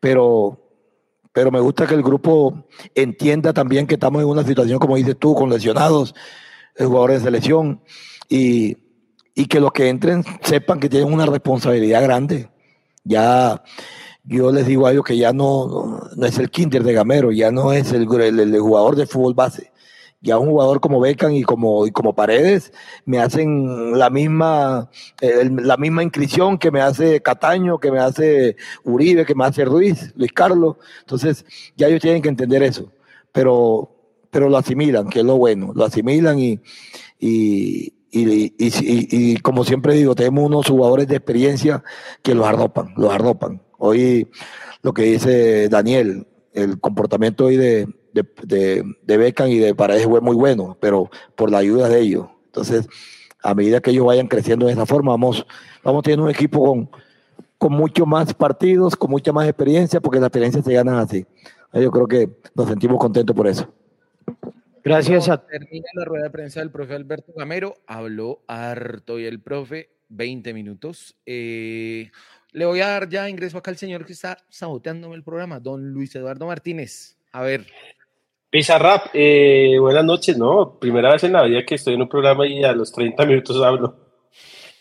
Pero 0.02 0.63
pero 1.34 1.52
me 1.52 1.60
gusta 1.60 1.88
que 1.88 1.96
el 1.96 2.04
grupo 2.04 2.66
entienda 2.94 3.54
también 3.54 3.88
que 3.88 3.96
estamos 3.96 4.22
en 4.22 4.30
una 4.30 4.44
situación, 4.44 4.80
como 4.80 4.96
dices 4.96 5.18
tú, 5.18 5.34
con 5.34 5.50
lesionados, 5.50 6.14
jugadores 6.78 7.20
de 7.20 7.26
selección 7.26 7.82
y, 8.30 8.78
y 9.34 9.48
que 9.48 9.60
los 9.60 9.72
que 9.72 9.90
entren 9.90 10.24
sepan 10.44 10.80
que 10.80 10.90
tienen 10.90 11.12
una 11.12 11.26
responsabilidad 11.26 12.04
grande. 12.04 12.50
Ya 13.04 13.64
yo 14.24 14.52
les 14.52 14.66
digo 14.66 14.88
a 14.88 14.92
ellos 14.92 15.04
que 15.04 15.18
ya 15.18 15.34
no, 15.34 16.08
no 16.16 16.26
es 16.26 16.38
el 16.38 16.50
kinder 16.50 16.84
de 16.84 16.94
Gamero, 16.94 17.32
ya 17.32 17.52
no 17.52 17.74
es 17.74 17.92
el, 17.92 18.08
el, 18.22 18.40
el, 18.40 18.60
jugador 18.60 18.96
de 18.96 19.08
fútbol 19.08 19.34
base. 19.34 19.73
Ya 20.24 20.40
un 20.40 20.50
jugador 20.50 20.80
como 20.80 21.00
Beckham 21.00 21.34
y 21.34 21.44
como, 21.44 21.86
y 21.86 21.92
como 21.92 22.16
Paredes 22.16 22.74
me 23.06 23.20
hacen 23.20 23.98
la 24.00 24.10
misma, 24.10 24.90
eh, 25.22 25.50
la 25.52 25.78
misma 25.78 26.02
inscripción 26.02 26.58
que 26.58 26.72
me 26.72 26.82
hace 26.82 27.22
Cataño, 27.22 27.78
que 27.78 27.92
me 27.92 28.00
hace 28.00 28.56
Uribe, 28.84 29.26
que 29.26 29.36
me 29.36 29.46
hace 29.46 29.66
Ruiz, 29.66 30.14
Luis 30.16 30.32
Carlos. 30.34 30.78
Entonces, 31.02 31.46
ya 31.78 31.88
ellos 31.88 32.02
tienen 32.02 32.22
que 32.22 32.30
entender 32.30 32.64
eso. 32.64 32.92
Pero 33.32 33.94
pero 34.34 34.50
lo 34.50 34.58
asimilan, 34.58 35.10
que 35.10 35.20
es 35.20 35.26
lo 35.26 35.38
bueno, 35.38 35.74
lo 35.76 35.86
asimilan 35.86 36.40
y, 36.40 36.60
y, 37.20 37.94
y, 38.12 38.54
y, 38.58 39.38
como 39.38 39.64
siempre 39.64 39.94
digo, 39.94 40.16
tenemos 40.16 40.46
unos 40.46 40.68
jugadores 40.68 41.08
de 41.08 41.18
experiencia 41.18 41.84
que 42.24 42.34
los 42.34 42.48
arropan, 42.48 42.96
los 42.98 43.14
arropan. 43.14 43.62
Hoy 43.78 44.28
lo 44.82 44.92
que 44.92 45.04
dice 45.04 45.70
Daniel, 45.70 46.26
el 46.52 46.80
comportamiento 46.80 47.46
hoy 47.46 47.58
de, 47.58 47.88
de, 48.14 48.26
de, 48.44 48.84
de 49.02 49.18
Beckham 49.18 49.50
y 49.50 49.60
de 49.60 49.76
Paredes 49.76 50.06
fue 50.06 50.22
muy 50.22 50.36
bueno, 50.36 50.78
pero 50.80 51.10
por 51.36 51.52
la 51.52 51.58
ayuda 51.58 51.90
de 51.90 52.00
ellos. 52.00 52.28
Entonces, 52.46 52.88
a 53.42 53.54
medida 53.54 53.82
que 53.82 53.92
ellos 53.92 54.06
vayan 54.06 54.28
creciendo 54.28 54.68
de 54.68 54.74
esa 54.74 54.86
forma, 54.86 55.12
vamos, 55.12 55.46
vamos 55.84 56.04
teniendo 56.04 56.26
un 56.26 56.32
equipo 56.32 56.64
con, 56.64 56.90
con 57.58 57.74
mucho 57.74 58.06
más 58.06 58.34
partidos, 58.34 58.96
con 58.96 59.12
mucha 59.12 59.34
más 59.34 59.48
experiencia, 59.48 60.00
porque 60.00 60.20
la 60.20 60.28
experiencia 60.28 60.62
se 60.62 60.74
gana 60.74 61.02
así. 61.02 61.26
Yo 61.74 61.92
creo 61.92 62.08
que 62.08 62.30
nos 62.56 62.70
sentimos 62.70 63.00
contentos 63.00 63.36
por 63.36 63.48
eso. 63.48 63.68
Gracias 64.84 65.30
a... 65.30 65.46
Termina 65.46 65.88
la 65.96 66.06
rueda 66.06 66.26
de 66.26 66.30
prensa 66.30 66.60
del 66.60 66.72
profe 66.72 66.94
Alberto 66.94 67.34
Gamero, 67.36 67.78
habló 67.88 68.44
harto 68.48 69.20
y 69.20 69.26
el 69.26 69.42
profe 69.42 69.90
20 70.10 70.54
minutos. 70.54 71.16
Eh, 71.26 72.12
le 72.52 72.66
voy 72.66 72.82
a 72.82 72.90
dar 72.90 73.10
ya 73.10 73.30
ingreso 73.30 73.58
acá 73.58 73.72
al 73.72 73.78
señor 73.78 74.06
que 74.06 74.14
está 74.14 74.38
saboteándome 74.50 75.16
el 75.16 75.24
programa, 75.24 75.60
don 75.60 75.92
Luis 75.92 76.16
Eduardo 76.16 76.46
Martínez. 76.46 77.18
A 77.32 77.42
ver. 77.42 77.66
Pizarrap, 78.54 79.08
eh, 79.16 79.78
buenas 79.80 80.06
noches, 80.06 80.38
¿no? 80.38 80.78
Primera 80.78 81.12
vez 81.12 81.24
en 81.24 81.34
la 81.34 81.42
vida 81.42 81.66
que 81.66 81.74
estoy 81.74 81.96
en 81.96 82.04
un 82.04 82.08
programa 82.08 82.46
y 82.46 82.64
a 82.64 82.72
los 82.72 82.92
30 82.92 83.26
minutos 83.26 83.60
hablo. 83.60 84.00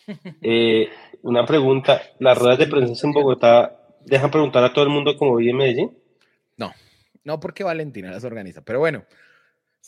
Eh, 0.42 0.90
una 1.22 1.46
pregunta, 1.46 2.02
¿las 2.18 2.36
ruedas 2.36 2.58
de 2.58 2.66
prensa 2.66 3.06
en 3.06 3.14
Bogotá 3.14 3.80
dejan 4.04 4.30
preguntar 4.30 4.62
a 4.64 4.72
todo 4.74 4.84
el 4.84 4.90
mundo 4.90 5.16
cómo 5.16 5.36
vive 5.36 5.54
Medellín? 5.54 5.96
No, 6.56 6.74
no 7.24 7.40
porque 7.40 7.64
Valentina 7.64 8.10
las 8.10 8.24
organiza, 8.24 8.62
pero 8.62 8.80
bueno. 8.80 9.04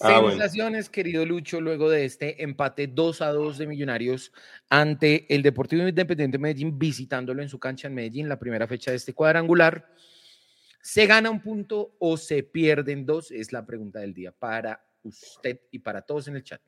Ah, 0.00 0.22
Sensaciones, 0.30 0.86
bueno. 0.86 0.92
querido 0.92 1.26
Lucho, 1.26 1.60
luego 1.60 1.90
de 1.90 2.06
este 2.06 2.42
empate 2.42 2.86
2 2.86 3.20
a 3.20 3.32
2 3.32 3.58
de 3.58 3.66
Millonarios 3.66 4.32
ante 4.70 5.26
el 5.34 5.42
Deportivo 5.42 5.86
Independiente 5.86 6.38
Medellín, 6.38 6.78
visitándolo 6.78 7.42
en 7.42 7.50
su 7.50 7.58
cancha 7.58 7.88
en 7.88 7.94
Medellín, 7.94 8.30
la 8.30 8.38
primera 8.38 8.66
fecha 8.66 8.92
de 8.92 8.96
este 8.96 9.12
cuadrangular. 9.12 9.84
¿Se 10.84 11.06
gana 11.06 11.30
un 11.30 11.40
punto 11.40 11.94
o 11.98 12.18
se 12.18 12.42
pierden 12.42 13.06
dos? 13.06 13.30
Es 13.30 13.54
la 13.54 13.64
pregunta 13.64 14.00
del 14.00 14.12
día 14.12 14.32
para 14.32 14.84
usted 15.02 15.60
y 15.70 15.78
para 15.78 16.02
todos 16.02 16.28
en 16.28 16.36
el 16.36 16.44
chat. 16.44 16.60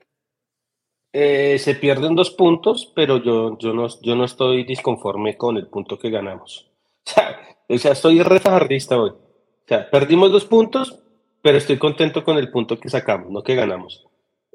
Eh, 1.13 1.59
se 1.59 1.75
pierden 1.75 2.15
dos 2.15 2.31
puntos, 2.31 2.91
pero 2.97 3.23
yo, 3.23 3.59
yo, 3.59 3.75
no, 3.75 3.87
yo 4.01 4.17
no 4.17 4.25
estoy 4.25 4.65
disconforme 4.65 5.37
con 5.37 5.59
el 5.59 5.67
punto 5.69 5.99
que 5.99 6.11
ganamos. 6.11 6.71
O 7.05 7.13
sea, 7.13 7.41
o 7.69 7.79
sea 7.79 7.93
estoy 7.93 8.23
refajardista 8.23 8.99
hoy. 8.99 9.11
O 9.11 9.69
sea, 9.69 9.91
perdimos 9.91 10.33
dos 10.33 10.47
puntos, 10.47 10.99
pero 11.43 11.59
estoy 11.59 11.77
contento 11.77 12.25
con 12.25 12.39
el 12.39 12.51
punto 12.51 12.81
que 12.81 12.89
sacamos, 12.89 13.31
no 13.31 13.43
que 13.43 13.55
ganamos. 13.55 14.07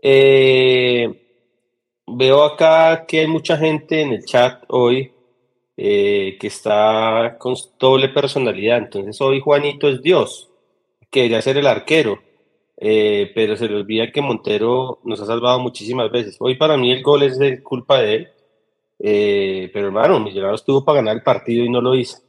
Eh, 0.02 1.54
veo 2.08 2.44
acá 2.44 3.06
que 3.06 3.20
hay 3.20 3.28
mucha 3.28 3.58
gente 3.58 4.02
en 4.02 4.14
el 4.14 4.26
chat 4.26 4.64
hoy 4.70 5.14
eh, 5.84 6.38
que 6.40 6.46
está 6.46 7.38
con 7.40 7.56
doble 7.80 8.10
personalidad. 8.10 8.78
Entonces 8.78 9.20
hoy 9.20 9.40
Juanito 9.40 9.90
es 9.90 10.00
Dios, 10.04 10.52
quería 11.10 11.42
ser 11.42 11.58
el 11.58 11.66
arquero, 11.66 12.20
eh, 12.78 13.32
pero 13.34 13.58
se 13.58 13.68
le 13.68 13.78
olvida 13.78 14.12
que 14.12 14.22
Montero 14.22 15.00
nos 15.04 15.20
ha 15.22 15.26
salvado 15.26 15.58
muchísimas 15.58 16.12
veces. 16.12 16.38
Hoy 16.40 16.54
para 16.54 16.78
mí 16.78 16.92
el 16.92 17.02
gol 17.02 17.24
es 17.24 17.40
de 17.40 17.64
culpa 17.64 18.00
de 18.00 18.14
él, 18.14 18.28
eh, 19.00 19.72
pero 19.74 19.88
hermano, 19.88 20.20
Millonarios 20.20 20.62
estuvo 20.62 20.86
para 20.86 20.98
ganar 20.98 21.16
el 21.16 21.24
partido 21.24 21.66
y 21.66 21.70
no 21.70 21.82
lo 21.82 21.96
hizo. 21.96 22.20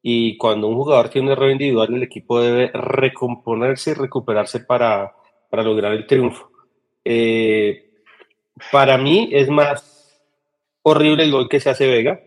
Y 0.00 0.36
cuando 0.36 0.68
un 0.68 0.76
jugador 0.76 1.08
tiene 1.08 1.26
un 1.26 1.32
error 1.32 1.50
individual, 1.50 1.92
el 1.94 2.04
equipo 2.04 2.40
debe 2.40 2.70
recomponerse 2.72 3.90
y 3.90 3.94
recuperarse 3.94 4.60
para, 4.60 5.16
para 5.50 5.64
lograr 5.64 5.94
el 5.94 6.06
triunfo. 6.06 6.48
para 8.70 8.96
mí 8.98 9.30
es 9.32 9.48
más 9.48 10.16
horrible 10.82 11.24
el 11.24 11.32
gol 11.32 11.48
que 11.48 11.58
se 11.58 11.70
hace 11.70 11.88
Vega, 11.88 12.20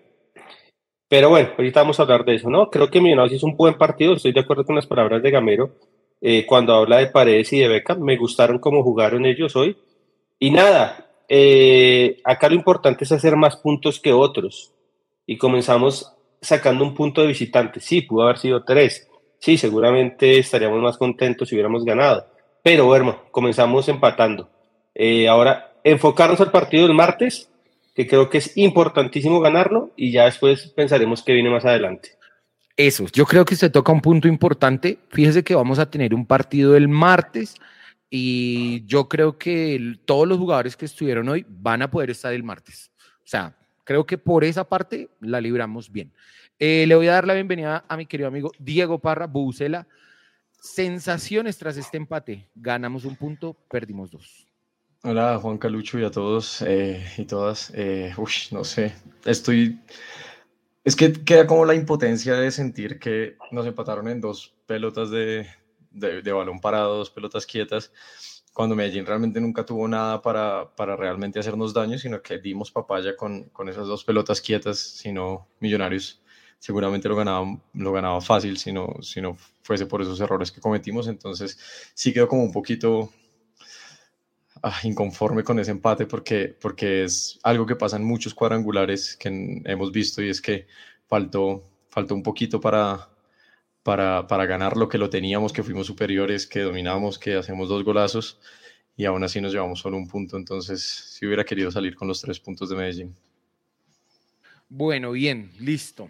pero 1.09 1.29
bueno, 1.29 1.49
ahorita 1.57 1.81
vamos 1.81 1.99
a 1.99 2.03
hablar 2.03 2.25
de 2.25 2.35
eso, 2.35 2.49
¿no? 2.49 2.69
Creo 2.69 2.89
que 2.89 2.99
Millonarios 2.99 3.37
hizo 3.37 3.45
un 3.45 3.55
buen 3.55 3.75
partido, 3.75 4.13
estoy 4.13 4.33
de 4.33 4.41
acuerdo 4.41 4.65
con 4.65 4.75
las 4.75 4.87
palabras 4.87 5.21
de 5.23 5.31
Gamero. 5.31 5.71
Eh, 6.19 6.45
cuando 6.45 6.73
habla 6.73 6.97
de 6.97 7.07
Paredes 7.07 7.53
y 7.53 7.59
de 7.59 7.67
Beca, 7.67 7.95
me 7.95 8.17
gustaron 8.17 8.59
cómo 8.59 8.83
jugaron 8.83 9.25
ellos 9.25 9.55
hoy. 9.55 9.77
Y 10.39 10.51
nada, 10.51 11.07
eh, 11.29 12.19
acá 12.23 12.49
lo 12.49 12.55
importante 12.55 13.03
es 13.03 13.11
hacer 13.11 13.35
más 13.35 13.55
puntos 13.57 13.99
que 13.99 14.11
otros. 14.11 14.73
Y 15.25 15.37
comenzamos 15.37 16.13
sacando 16.41 16.83
un 16.83 16.93
punto 16.93 17.21
de 17.21 17.27
visitante. 17.27 17.79
Sí, 17.79 18.01
pudo 18.01 18.23
haber 18.23 18.37
sido 18.37 18.63
tres. 18.63 19.07
Sí, 19.39 19.57
seguramente 19.57 20.39
estaríamos 20.39 20.81
más 20.81 20.97
contentos 20.97 21.49
si 21.49 21.55
hubiéramos 21.55 21.85
ganado. 21.85 22.25
Pero 22.63 22.85
bueno, 22.85 23.23
comenzamos 23.31 23.87
empatando. 23.87 24.49
Eh, 24.93 25.27
ahora, 25.27 25.73
enfocarnos 25.83 26.41
al 26.41 26.51
partido 26.51 26.87
del 26.87 26.95
martes 26.95 27.49
que 27.97 28.05
creo 28.05 28.29
que 28.29 28.37
es 28.37 28.55
importantísimo 28.55 29.39
ganarlo 29.39 29.91
y 29.95 30.11
ya 30.11 30.25
después 30.25 30.67
pensaremos 30.67 31.23
qué 31.23 31.33
viene 31.33 31.49
más 31.49 31.65
adelante. 31.65 32.11
Eso, 32.77 33.07
yo 33.11 33.25
creo 33.25 33.43
que 33.43 33.55
se 33.55 33.71
toca 33.71 33.91
un 33.91 34.01
punto 34.01 34.27
importante. 34.27 34.99
Fíjese 35.09 35.43
que 35.43 35.55
vamos 35.55 35.79
a 35.79 35.89
tener 35.89 36.13
un 36.13 36.27
partido 36.27 36.77
el 36.77 36.89
martes 36.89 37.55
y 38.07 38.85
yo 38.85 39.09
creo 39.09 39.39
que 39.39 39.95
todos 40.05 40.27
los 40.27 40.37
jugadores 40.37 40.77
que 40.77 40.85
estuvieron 40.85 41.27
hoy 41.27 41.43
van 41.49 41.81
a 41.81 41.89
poder 41.89 42.11
estar 42.11 42.31
el 42.33 42.43
martes. 42.43 42.91
O 42.99 43.25
sea, 43.27 43.57
creo 43.83 44.05
que 44.05 44.19
por 44.19 44.43
esa 44.43 44.63
parte 44.63 45.09
la 45.19 45.41
libramos 45.41 45.91
bien. 45.91 46.13
Eh, 46.59 46.85
le 46.87 46.93
voy 46.93 47.07
a 47.07 47.13
dar 47.13 47.25
la 47.25 47.33
bienvenida 47.33 47.83
a 47.87 47.97
mi 47.97 48.05
querido 48.05 48.27
amigo 48.27 48.51
Diego 48.59 48.99
Parra, 48.99 49.25
Bucela. 49.25 49.87
Sensaciones 50.51 51.57
tras 51.57 51.77
este 51.77 51.97
empate. 51.97 52.47
Ganamos 52.53 53.05
un 53.05 53.15
punto, 53.15 53.57
perdimos 53.71 54.11
dos. 54.11 54.46
Hola 55.09 55.39
Juan 55.39 55.57
Calucho 55.57 55.97
y 55.97 56.03
a 56.03 56.11
todos 56.11 56.61
eh, 56.63 57.01
y 57.17 57.23
todas. 57.23 57.71
Eh, 57.73 58.13
no 58.51 58.65
sé, 58.65 58.93
estoy... 59.23 59.79
Es 60.83 60.97
que 60.97 61.13
queda 61.13 61.47
como 61.47 61.63
la 61.63 61.75
impotencia 61.75 62.33
de 62.33 62.51
sentir 62.51 62.99
que 62.99 63.37
nos 63.51 63.65
empataron 63.65 64.09
en 64.09 64.19
dos 64.19 64.53
pelotas 64.65 65.09
de, 65.09 65.47
de, 65.91 66.31
balón 66.33 66.59
parado, 66.59 66.97
dos 66.97 67.09
pelotas 67.09 67.45
quietas, 67.45 67.93
cuando 68.51 68.75
Medellín 68.75 69.05
realmente 69.05 69.39
nunca 69.39 69.65
tuvo 69.65 69.87
nada 69.87 70.21
para, 70.21 70.75
para 70.75 70.97
realmente 70.97 71.39
hacernos 71.39 71.73
daño, 71.73 71.97
sino 71.97 72.21
que 72.21 72.39
dimos 72.39 72.69
papaya 72.69 73.15
con, 73.15 73.45
con 73.51 73.69
esas 73.69 73.87
dos 73.87 74.03
pelotas 74.03 74.41
quietas, 74.41 74.77
sino 74.77 75.47
Millonarios 75.61 76.21
seguramente 76.59 77.07
lo 77.07 77.15
ganaba, 77.15 77.57
lo 77.75 77.93
ganaba 77.93 78.19
fácil 78.19 78.57
si 78.57 78.73
no, 78.73 78.93
si 79.01 79.21
no 79.21 79.37
fuese 79.63 79.85
por 79.85 80.01
esos 80.01 80.19
errores 80.19 80.51
que 80.51 80.59
cometimos. 80.59 81.07
Entonces 81.07 81.57
sí 81.93 82.11
quedó 82.11 82.27
como 82.27 82.43
un 82.43 82.51
poquito 82.51 83.09
Ah, 84.69 84.81
inconforme 84.83 85.45
con 85.45 85.59
ese 85.59 85.71
empate 85.71 86.05
porque, 86.07 86.53
porque 86.59 87.05
es 87.05 87.39
algo 87.43 87.65
que 87.65 87.77
pasa 87.77 87.95
en 87.95 88.03
muchos 88.03 88.33
cuadrangulares 88.33 89.15
que 89.15 89.29
hemos 89.63 89.93
visto 89.93 90.21
y 90.21 90.27
es 90.27 90.41
que 90.41 90.67
faltó, 91.07 91.63
faltó 91.87 92.13
un 92.13 92.21
poquito 92.21 92.59
para, 92.59 93.07
para, 93.81 94.27
para 94.27 94.45
ganar 94.45 94.75
lo 94.75 94.89
que 94.89 94.97
lo 94.97 95.09
teníamos, 95.09 95.53
que 95.53 95.63
fuimos 95.63 95.87
superiores, 95.87 96.45
que 96.45 96.59
dominamos, 96.59 97.17
que 97.17 97.35
hacemos 97.35 97.69
dos 97.69 97.85
golazos 97.85 98.41
y 98.97 99.05
aún 99.05 99.23
así 99.23 99.39
nos 99.39 99.53
llevamos 99.53 99.79
solo 99.79 99.95
un 99.95 100.09
punto. 100.09 100.35
Entonces, 100.35 100.81
si 100.83 101.25
hubiera 101.25 101.45
querido 101.45 101.71
salir 101.71 101.95
con 101.95 102.09
los 102.09 102.19
tres 102.19 102.37
puntos 102.37 102.67
de 102.67 102.75
Medellín. 102.75 103.15
Bueno, 104.67 105.11
bien, 105.11 105.49
listo. 105.61 106.09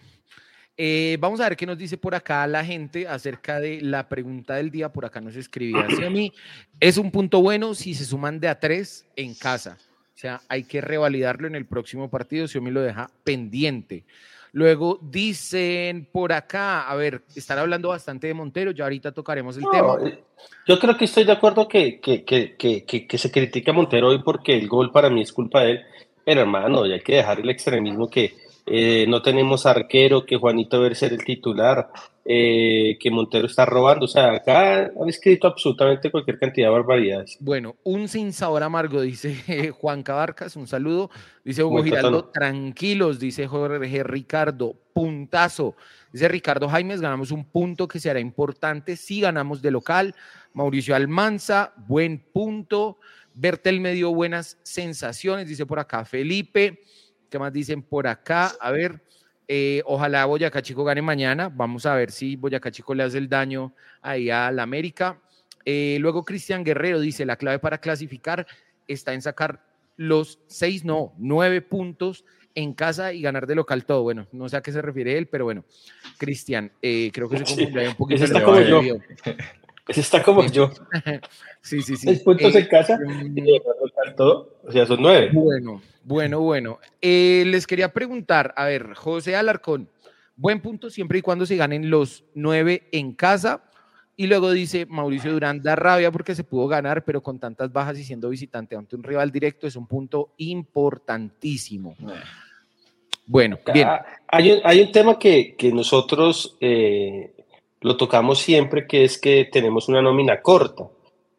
Eh, 0.79 1.17
vamos 1.19 1.39
a 1.39 1.49
ver 1.49 1.57
qué 1.57 1.65
nos 1.65 1.77
dice 1.77 1.97
por 1.97 2.13
acá 2.13 2.45
la 2.45 2.63
gente 2.63 3.07
acerca 3.07 3.59
de 3.59 3.81
la 3.81 4.07
pregunta 4.07 4.55
del 4.55 4.69
día. 4.69 4.93
Por 4.93 5.05
acá 5.05 5.19
nos 5.19 5.35
escribía 5.35 5.87
mí. 6.11 6.31
Es 6.79 6.97
un 6.97 7.09
punto 7.09 7.41
bueno 7.41 7.73
si 7.73 7.95
se 7.95 8.05
suman 8.05 8.39
de 8.39 8.47
a 8.47 8.59
tres 8.59 9.07
en 9.15 9.33
casa. 9.33 9.77
O 10.15 10.19
sea, 10.19 10.41
hay 10.47 10.63
que 10.63 10.81
revalidarlo 10.81 11.47
en 11.47 11.55
el 11.55 11.65
próximo 11.65 12.09
partido. 12.09 12.47
Si 12.47 12.59
me 12.59 12.71
lo 12.71 12.81
deja 12.81 13.09
pendiente. 13.23 14.03
Luego 14.53 14.99
dicen 15.01 16.07
por 16.11 16.31
acá, 16.31 16.89
a 16.89 16.95
ver, 16.95 17.21
están 17.35 17.59
hablando 17.59 17.89
bastante 17.89 18.27
de 18.27 18.33
Montero, 18.33 18.71
ya 18.71 18.85
ahorita 18.85 19.11
tocaremos 19.11 19.57
el 19.57 19.65
tema. 19.71 19.97
Eh, 20.03 20.23
yo 20.65 20.79
creo 20.79 20.97
que 20.97 21.05
estoy 21.05 21.25
de 21.25 21.33
acuerdo 21.33 21.67
que, 21.67 21.99
que, 21.99 22.23
que, 22.23 22.55
que, 22.57 23.17
se 23.17 23.29
critique 23.29 23.69
a 23.69 23.73
Montero 23.73 24.07
hoy 24.07 24.23
porque 24.23 24.57
el 24.57 24.67
gol 24.67 24.91
para 24.91 25.09
mí 25.09 25.21
es 25.21 25.33
culpa 25.33 25.61
de 25.61 25.71
él. 25.71 25.81
Pero 26.23 26.41
hermano, 26.41 26.85
ya 26.85 26.95
hay 26.95 27.01
que 27.01 27.17
dejar 27.17 27.39
el 27.39 27.49
extremismo 27.49 28.09
que, 28.09 28.35
eh, 28.69 29.05
no 29.07 29.21
tenemos 29.21 29.65
arquero, 29.65 30.25
que 30.25 30.35
Juanito 30.35 30.81
debe 30.81 30.93
ser 30.93 31.13
el 31.13 31.23
titular, 31.23 31.89
eh, 32.25 32.97
que 32.99 33.09
Montero 33.09 33.47
está 33.47 33.65
robando. 33.65 34.03
O 34.03 34.07
sea, 34.09 34.33
acá 34.33 34.91
han 34.99 35.07
escrito 35.07 35.47
absolutamente 35.47 36.11
cualquier 36.11 36.37
cantidad 36.37 36.67
de 36.67 36.73
barbaridades. 36.73 37.37
Bueno, 37.39 37.77
un 37.83 38.09
sin 38.09 38.33
sabor 38.33 38.63
amargo, 38.63 38.99
dice 38.99 39.71
Juan 39.79 40.03
Cabarcas, 40.03 40.57
un 40.57 40.67
saludo. 40.67 41.09
Dice 41.45 41.63
Hugo 41.63 41.81
Giraldo, 41.81 42.25
tranquilos, 42.25 43.19
dice 43.19 43.47
Jorge 43.47 44.03
Ricardo, 44.03 44.75
puntazo. 44.91 45.75
Dice 46.11 46.27
Ricardo 46.27 46.67
Jaimes, 46.67 46.99
ganamos 46.99 47.31
un 47.31 47.45
punto 47.45 47.87
que 47.87 48.01
será 48.01 48.19
importante 48.19 48.97
si 48.97 49.21
ganamos 49.21 49.61
de 49.61 49.71
local. 49.71 50.13
Mauricio 50.51 50.93
Almanza, 50.93 51.73
buen 51.87 52.19
punto. 52.19 52.97
Bertel 53.33 53.79
me 53.79 53.93
dio 53.93 54.13
buenas 54.13 54.57
sensaciones, 54.63 55.47
dice 55.47 55.65
por 55.65 55.79
acá 55.79 56.03
Felipe. 56.03 56.81
¿Qué 57.29 57.39
más 57.39 57.51
dicen 57.51 57.81
por 57.81 58.07
acá? 58.07 58.53
A 58.59 58.71
ver, 58.71 59.01
eh, 59.47 59.81
ojalá 59.85 60.25
Boyacá 60.25 60.61
Chico 60.61 60.83
gane 60.83 61.01
mañana. 61.01 61.49
Vamos 61.49 61.85
a 61.85 61.95
ver 61.95 62.11
si 62.11 62.35
Boyacá 62.35 62.71
Chico 62.71 62.93
le 62.93 63.03
hace 63.03 63.17
el 63.17 63.29
daño 63.29 63.73
ahí 64.01 64.29
a 64.29 64.51
la 64.51 64.63
América. 64.63 65.19
Eh, 65.65 65.97
luego 65.99 66.23
Cristian 66.23 66.63
Guerrero 66.63 66.99
dice, 66.99 67.25
la 67.25 67.35
clave 67.35 67.59
para 67.59 67.79
clasificar 67.79 68.47
está 68.87 69.13
en 69.13 69.21
sacar 69.21 69.61
los 69.97 70.39
seis, 70.47 70.85
no, 70.85 71.13
nueve 71.17 71.61
puntos 71.61 72.23
en 72.55 72.73
casa 72.73 73.13
y 73.13 73.21
ganar 73.21 73.45
de 73.47 73.55
local 73.55 73.85
todo. 73.85 74.03
Bueno, 74.03 74.27
no 74.31 74.47
sé 74.47 74.57
a 74.57 74.61
qué 74.61 74.71
se 74.71 74.81
refiere 74.81 75.17
él, 75.17 75.27
pero 75.27 75.45
bueno, 75.45 75.65
Cristian, 76.17 76.71
eh, 76.81 77.11
creo 77.13 77.29
que 77.29 77.37
se 77.37 77.43
confundió 77.43 77.89
un 77.89 77.95
poquito. 77.95 78.23
Está 78.23 78.43
como 78.43 78.61
yo. 78.61 78.97
Ese 79.87 80.01
está 80.01 80.21
como 80.21 80.45
yo. 80.45 80.71
sí, 81.61 81.81
sí, 81.81 81.95
sí. 81.95 82.07
Seis 82.07 82.19
puntos 82.19 82.53
en 82.55 82.65
casa 82.67 82.99
y 83.03 83.41
ganar 83.41 83.75
local 83.81 84.15
todo. 84.15 84.57
O 84.63 84.71
sea, 84.71 84.85
son 84.85 85.01
nueve. 85.01 85.29
Bueno, 85.33 85.81
bueno, 86.03 86.39
bueno. 86.41 86.79
Eh, 87.01 87.43
les 87.47 87.65
quería 87.65 87.93
preguntar, 87.93 88.53
a 88.57 88.65
ver, 88.65 88.93
José 88.93 89.35
Alarcón, 89.35 89.89
buen 90.35 90.61
punto 90.61 90.89
siempre 90.89 91.19
y 91.19 91.21
cuando 91.21 91.45
se 91.45 91.55
ganen 91.55 91.89
los 91.89 92.25
nueve 92.33 92.87
en 92.91 93.13
casa. 93.13 93.63
Y 94.19 94.25
luego 94.25 94.51
dice 94.51 94.87
Mauricio 94.87 95.31
Durán, 95.31 95.61
da 95.61 95.75
rabia 95.75 96.11
porque 96.11 96.33
se 96.33 96.43
pudo 96.43 96.67
ganar, 96.67 97.05
pero 97.05 97.21
con 97.21 97.39
tantas 97.39 97.71
bajas 97.71 97.99
y 97.99 98.03
siendo 98.03 98.29
visitante 98.29 98.75
ante 98.75 98.95
un 98.95 99.03
rival 99.03 99.31
directo 99.31 99.67
es 99.67 99.75
un 99.75 99.85
punto 99.85 100.33
importantísimo. 100.37 101.95
Bueno, 103.27 103.59
bien. 103.71 103.87
Hay 104.27 104.51
un, 104.53 104.59
hay 104.63 104.81
un 104.81 104.91
tema 104.91 105.19
que, 105.19 105.55
que 105.55 105.71
nosotros 105.71 106.57
eh, 106.59 107.35
lo 107.81 107.97
tocamos 107.97 108.39
siempre, 108.39 108.87
que 108.87 109.03
es 109.03 109.19
que 109.19 109.45
tenemos 109.51 109.87
una 109.89 110.01
nómina 110.01 110.41
corta, 110.41 110.85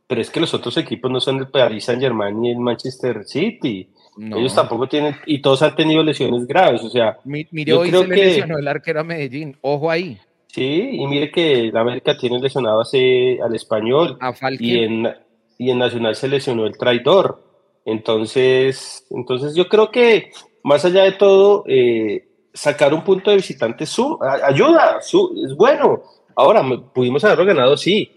pero 0.06 0.20
es 0.20 0.30
que 0.30 0.40
los 0.40 0.54
otros 0.54 0.76
equipos 0.76 1.10
no 1.10 1.20
son 1.20 1.38
el 1.38 1.48
Paris 1.48 1.84
Saint 1.84 2.00
Germain 2.00 2.40
ni 2.40 2.50
el 2.50 2.58
Manchester 2.58 3.24
City. 3.24 3.88
Ellos 4.20 4.52
tampoco 4.52 4.88
tienen, 4.88 5.14
y 5.26 5.40
todos 5.40 5.62
han 5.62 5.76
tenido 5.76 6.02
lesiones 6.02 6.44
graves, 6.46 6.82
o 6.82 6.90
sea. 6.90 7.18
mire, 7.24 7.72
hoy 7.72 7.90
se 7.90 8.06
le 8.06 8.16
lesionó 8.16 8.58
el 8.58 8.66
arquero 8.66 9.00
a 9.00 9.04
Medellín, 9.04 9.56
ojo 9.60 9.90
ahí. 9.90 10.18
Sí, 10.48 10.90
y 10.92 11.06
mire 11.06 11.30
que 11.30 11.70
la 11.72 11.82
América 11.82 12.16
tiene 12.16 12.40
lesionado 12.40 12.80
hace, 12.80 13.38
al 13.40 13.54
español. 13.54 14.18
y 14.58 14.78
en, 14.78 15.08
y 15.56 15.70
en 15.70 15.78
Nacional 15.78 16.16
se 16.16 16.26
lesionó 16.26 16.66
el 16.66 16.76
traidor. 16.76 17.44
Entonces, 17.84 19.06
entonces 19.10 19.54
yo 19.54 19.68
creo 19.68 19.90
que 19.90 20.30
más 20.64 20.84
allá 20.84 21.04
de 21.04 21.12
todo, 21.12 21.64
eh, 21.66 22.28
sacar 22.52 22.92
un 22.92 23.04
punto 23.04 23.30
de 23.30 23.36
visitante 23.36 23.86
su, 23.86 24.18
ayuda, 24.42 25.00
su, 25.00 25.42
es 25.46 25.54
bueno. 25.54 26.02
Ahora, 26.38 26.62
pudimos 26.94 27.24
haberlo 27.24 27.44
ganado, 27.44 27.76
sí. 27.76 28.12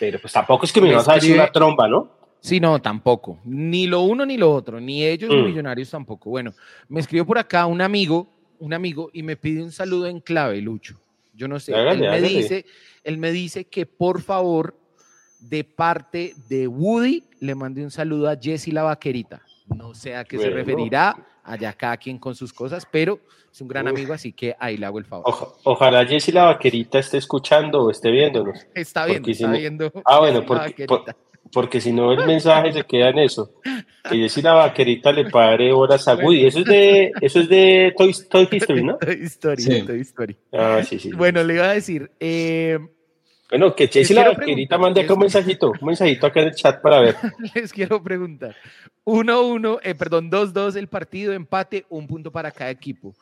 Pero 0.00 0.18
pues 0.18 0.32
tampoco 0.32 0.64
es 0.64 0.72
que 0.72 0.80
me 0.80 0.92
vas 0.92 1.08
a 1.08 1.14
decir 1.14 1.36
una 1.36 1.52
tromba, 1.52 1.86
¿no? 1.86 2.10
Sí, 2.40 2.58
no, 2.58 2.82
tampoco. 2.82 3.38
Ni 3.44 3.86
lo 3.86 4.00
uno 4.00 4.26
ni 4.26 4.36
lo 4.36 4.52
otro, 4.52 4.80
ni 4.80 5.04
ellos 5.04 5.30
ni 5.30 5.40
mm. 5.40 5.44
millonarios 5.44 5.88
tampoco. 5.88 6.30
Bueno, 6.30 6.52
me 6.88 6.98
escribió 6.98 7.24
por 7.24 7.38
acá 7.38 7.64
un 7.66 7.80
amigo, 7.80 8.28
un 8.58 8.74
amigo, 8.74 9.10
y 9.12 9.22
me 9.22 9.36
pide 9.36 9.62
un 9.62 9.70
saludo 9.70 10.08
en 10.08 10.18
clave, 10.18 10.60
Lucho. 10.60 11.00
Yo 11.32 11.46
no 11.46 11.60
sé. 11.60 11.74
él, 11.76 12.00
me 12.00 12.20
dice, 12.20 12.66
él 13.04 13.18
me 13.18 13.30
dice 13.30 13.66
que 13.66 13.86
por 13.86 14.20
favor, 14.20 14.76
de 15.38 15.62
parte 15.62 16.34
de 16.48 16.66
Woody, 16.66 17.22
le 17.38 17.54
mande 17.54 17.84
un 17.84 17.92
saludo 17.92 18.28
a 18.28 18.36
Jessie 18.36 18.72
la 18.72 18.82
vaquerita. 18.82 19.42
No 19.76 19.94
sé 19.94 20.16
a 20.16 20.24
qué 20.24 20.38
se 20.38 20.50
referirá, 20.50 21.24
allá 21.44 21.72
cada 21.72 21.96
quien 21.98 22.18
con 22.18 22.34
sus 22.34 22.52
cosas, 22.52 22.84
pero 22.90 23.20
es 23.56 23.62
un 23.62 23.68
gran 23.68 23.88
amigo, 23.88 24.12
así 24.12 24.34
que 24.34 24.54
ahí 24.58 24.76
le 24.76 24.84
hago 24.84 24.98
el 24.98 25.06
favor. 25.06 25.34
ojalá 25.64 26.04
Jessy 26.04 26.30
la 26.30 26.44
vaquerita 26.44 26.98
esté 26.98 27.16
escuchando 27.16 27.84
o 27.84 27.90
esté 27.90 28.10
viéndonos. 28.10 28.66
Está 28.74 29.06
viendo, 29.06 29.30
está 29.30 29.50
viendo. 29.50 29.90
Ah, 30.04 30.18
bueno, 30.18 30.44
porque, 30.46 30.86
porque 31.50 31.80
si 31.80 31.90
no 31.90 32.12
el 32.12 32.26
mensaje 32.26 32.74
se 32.74 32.84
queda 32.84 33.08
en 33.08 33.20
eso. 33.20 33.54
Que 34.10 34.18
Jessy 34.18 34.42
la 34.42 34.52
vaquerita 34.52 35.10
le 35.10 35.30
pare 35.30 35.72
horas 35.72 36.06
a 36.06 36.16
Woody. 36.16 36.44
Eso 36.44 36.58
es 36.58 36.64
de, 36.66 37.12
eso 37.22 37.40
es 37.40 37.48
de 37.48 37.94
Toy, 37.96 38.14
Toy 38.28 38.46
History, 38.52 38.84
¿no? 38.84 38.98
Toy 38.98 39.22
Story, 39.22 39.82
Toy 39.86 40.00
Story. 40.00 40.36
Ah, 40.52 40.82
sí, 40.86 40.98
sí. 40.98 41.12
Bueno, 41.12 41.42
le 41.42 41.54
iba 41.54 41.64
a 41.64 41.72
decir, 41.72 42.10
eh, 42.20 42.78
bueno, 43.48 43.74
que 43.74 43.88
Chelsea 43.88 44.14
la 44.14 44.28
vaquerita 44.28 44.76
mande 44.76 45.00
acá 45.00 45.14
un 45.14 45.20
mensajito, 45.20 45.72
un 45.80 45.86
mensajito 45.86 46.26
acá 46.26 46.42
en 46.42 46.48
el 46.48 46.54
chat 46.54 46.82
para 46.82 47.00
ver. 47.00 47.16
Les 47.54 47.72
quiero 47.72 48.02
preguntar. 48.02 48.54
1-1, 49.06 49.80
eh, 49.82 49.94
perdón, 49.94 50.30
2-2 50.30 50.76
el 50.76 50.88
partido, 50.88 51.32
empate, 51.32 51.86
un 51.88 52.06
punto 52.06 52.30
para 52.30 52.50
cada 52.50 52.70
equipo. 52.70 53.14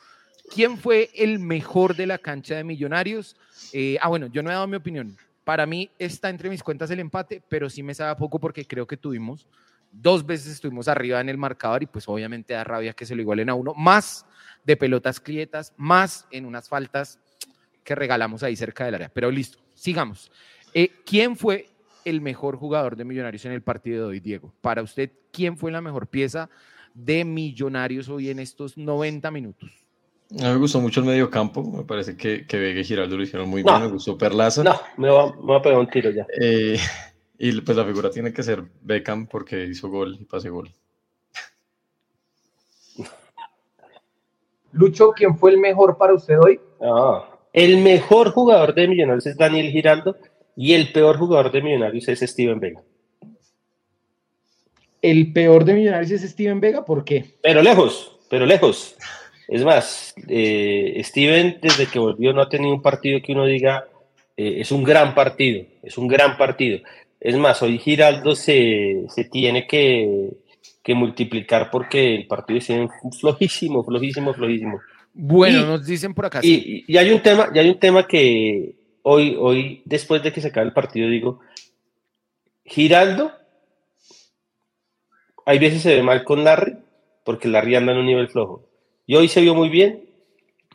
¿Quién 0.52 0.78
fue 0.78 1.10
el 1.14 1.38
mejor 1.38 1.96
de 1.96 2.06
la 2.06 2.18
cancha 2.18 2.56
de 2.56 2.64
Millonarios? 2.64 3.36
Eh, 3.72 3.96
ah, 4.00 4.08
bueno, 4.08 4.26
yo 4.26 4.42
no 4.42 4.50
he 4.50 4.54
dado 4.54 4.66
mi 4.66 4.76
opinión. 4.76 5.16
Para 5.44 5.66
mí 5.66 5.90
está 5.98 6.30
entre 6.30 6.48
mis 6.48 6.62
cuentas 6.62 6.90
el 6.90 7.00
empate, 7.00 7.42
pero 7.48 7.68
sí 7.68 7.82
me 7.82 7.94
sabe 7.94 8.16
poco 8.16 8.38
porque 8.38 8.66
creo 8.66 8.86
que 8.86 8.96
tuvimos 8.96 9.46
dos 9.94 10.26
veces 10.26 10.52
estuvimos 10.52 10.88
arriba 10.88 11.20
en 11.20 11.28
el 11.28 11.38
marcador 11.38 11.82
y 11.82 11.86
pues 11.86 12.08
obviamente 12.08 12.54
da 12.54 12.64
rabia 12.64 12.92
que 12.92 13.06
se 13.06 13.14
lo 13.14 13.22
igualen 13.22 13.48
a 13.48 13.54
uno, 13.54 13.74
más 13.74 14.26
de 14.64 14.76
pelotas 14.76 15.20
clietas, 15.20 15.72
más 15.76 16.26
en 16.30 16.46
unas 16.46 16.68
faltas 16.68 17.20
que 17.84 17.94
regalamos 17.94 18.42
ahí 18.42 18.56
cerca 18.56 18.84
del 18.84 18.96
área. 18.96 19.10
Pero 19.12 19.30
listo, 19.30 19.58
sigamos. 19.74 20.32
Eh, 20.72 20.90
¿Quién 21.06 21.36
fue 21.36 21.68
el 22.04 22.20
mejor 22.20 22.56
jugador 22.56 22.96
de 22.96 23.04
Millonarios 23.04 23.44
en 23.44 23.52
el 23.52 23.62
partido 23.62 24.04
de 24.04 24.10
hoy, 24.10 24.20
Diego? 24.20 24.52
Para 24.60 24.82
usted, 24.82 25.10
¿quién 25.30 25.56
fue 25.56 25.70
la 25.70 25.80
mejor 25.80 26.08
pieza 26.08 26.48
de 26.94 27.24
Millonarios 27.24 28.08
hoy 28.08 28.30
en 28.30 28.38
estos 28.38 28.76
90 28.76 29.30
minutos? 29.30 29.83
A 30.30 30.44
mí 30.46 30.52
me 30.52 30.56
gustó 30.56 30.80
mucho 30.80 31.00
el 31.00 31.06
medio 31.06 31.30
campo, 31.30 31.62
me 31.62 31.84
parece 31.84 32.16
que, 32.16 32.46
que 32.46 32.58
Vega 32.58 32.80
y 32.80 32.84
Giraldo 32.84 33.16
lo 33.16 33.22
hicieron 33.22 33.48
muy 33.48 33.62
bien, 33.62 33.80
me 33.80 33.88
gustó 33.88 34.18
Perlaza. 34.18 34.64
No, 34.64 34.80
me 34.96 35.08
va, 35.08 35.56
a 35.56 35.62
pegar 35.62 35.78
un 35.78 35.88
tiro 35.88 36.10
ya. 36.10 36.26
Eh, 36.40 36.78
y 37.38 37.60
pues 37.60 37.76
la 37.76 37.84
figura 37.84 38.10
tiene 38.10 38.32
que 38.32 38.42
ser 38.42 38.64
Beckham 38.80 39.26
porque 39.26 39.64
hizo 39.64 39.88
gol 39.88 40.16
y 40.18 40.24
pase 40.24 40.48
gol. 40.48 40.72
Lucho, 44.72 45.12
¿quién 45.12 45.38
fue 45.38 45.52
el 45.52 45.58
mejor 45.58 45.96
para 45.98 46.14
usted 46.14 46.38
hoy? 46.40 46.58
Ah, 46.80 47.28
el 47.52 47.78
mejor 47.78 48.30
jugador 48.32 48.74
de 48.74 48.88
Millonarios 48.88 49.26
es 49.26 49.36
Daniel 49.36 49.70
Giraldo 49.70 50.16
y 50.56 50.72
el 50.72 50.90
peor 50.90 51.18
jugador 51.18 51.52
de 51.52 51.62
Millonarios 51.62 52.08
es 52.08 52.20
Steven 52.20 52.58
Vega. 52.58 52.82
El 55.00 55.32
peor 55.32 55.64
de 55.64 55.74
Millonarios 55.74 56.10
es 56.10 56.28
Steven 56.28 56.58
Vega, 56.60 56.84
¿por 56.84 57.04
qué? 57.04 57.36
Pero 57.42 57.62
lejos, 57.62 58.18
pero 58.28 58.46
lejos. 58.46 58.96
Es 59.48 59.64
más, 59.64 60.14
eh, 60.28 61.00
Steven 61.04 61.58
desde 61.60 61.86
que 61.86 61.98
volvió 61.98 62.32
no 62.32 62.42
ha 62.42 62.48
tenido 62.48 62.72
un 62.72 62.82
partido 62.82 63.20
que 63.22 63.32
uno 63.32 63.44
diga 63.44 63.86
eh, 64.36 64.60
es 64.60 64.72
un 64.72 64.82
gran 64.82 65.14
partido, 65.14 65.64
es 65.82 65.96
un 65.96 66.08
gran 66.08 66.36
partido. 66.36 66.80
Es 67.20 67.36
más, 67.36 67.62
hoy 67.62 67.78
Giraldo 67.78 68.34
se, 68.34 69.06
tiene 69.30 69.66
que, 69.66 70.30
multiplicar 70.88 71.70
porque 71.70 72.14
el 72.14 72.26
partido 72.26 72.58
es 72.58 72.68
flojísimo, 73.18 73.84
flojísimo, 73.84 74.34
flojísimo. 74.34 74.80
Bueno, 75.14 75.64
nos 75.64 75.86
dicen 75.86 76.12
por 76.12 76.26
acá. 76.26 76.40
Y, 76.42 76.84
y, 76.86 76.96
hay 76.96 77.10
un 77.10 77.22
tema, 77.22 77.48
y 77.54 77.58
hay 77.58 77.68
un 77.70 77.78
tema 77.78 78.06
que 78.06 78.74
hoy, 79.02 79.36
hoy, 79.38 79.82
después 79.84 80.22
de 80.22 80.32
que 80.32 80.40
se 80.40 80.48
acabe 80.48 80.66
el 80.66 80.72
partido, 80.72 81.08
digo, 81.08 81.40
Giraldo, 82.64 83.30
hay 85.46 85.58
veces 85.58 85.82
se 85.82 85.94
ve 85.94 86.02
mal 86.02 86.24
con 86.24 86.42
Larry, 86.42 86.76
porque 87.24 87.48
Larry 87.48 87.76
anda 87.76 87.92
en 87.92 87.98
un 87.98 88.06
nivel 88.06 88.28
flojo. 88.28 88.66
Y 89.06 89.16
hoy 89.16 89.28
se 89.28 89.40
vio 89.40 89.54
muy 89.54 89.68
bien 89.68 90.04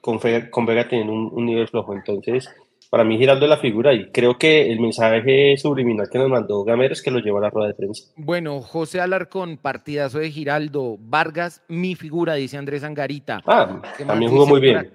con, 0.01 0.19
con 0.49 0.65
Vega 0.65 0.87
teniendo 0.87 1.13
un, 1.13 1.45
nivel 1.45 1.67
flojo. 1.67 1.93
Entonces, 1.93 2.49
para 2.89 3.03
mí 3.03 3.17
Giraldo 3.17 3.45
es 3.45 3.49
la 3.49 3.57
figura 3.57 3.93
y 3.93 4.11
creo 4.11 4.37
que 4.37 4.71
el 4.71 4.79
mensaje 4.79 5.57
subliminal 5.57 6.09
que 6.11 6.19
nos 6.19 6.29
mandó 6.29 6.63
Gamero 6.63 6.93
es 6.93 7.01
que 7.01 7.11
lo 7.11 7.19
lleva 7.19 7.39
a 7.39 7.43
la 7.43 7.49
rueda 7.49 7.69
de 7.69 7.73
prensa. 7.73 8.11
Bueno, 8.15 8.61
José 8.61 9.01
Alarcón, 9.01 9.57
partidazo 9.57 10.19
de 10.19 10.31
Giraldo. 10.31 10.97
Vargas, 10.99 11.63
mi 11.67 11.95
figura, 11.95 12.35
dice 12.35 12.57
Andrés 12.57 12.83
Angarita. 12.83 13.41
Ah, 13.45 13.81
también 14.05 14.31
jugó 14.31 14.45
muy 14.45 14.61
bien. 14.61 14.91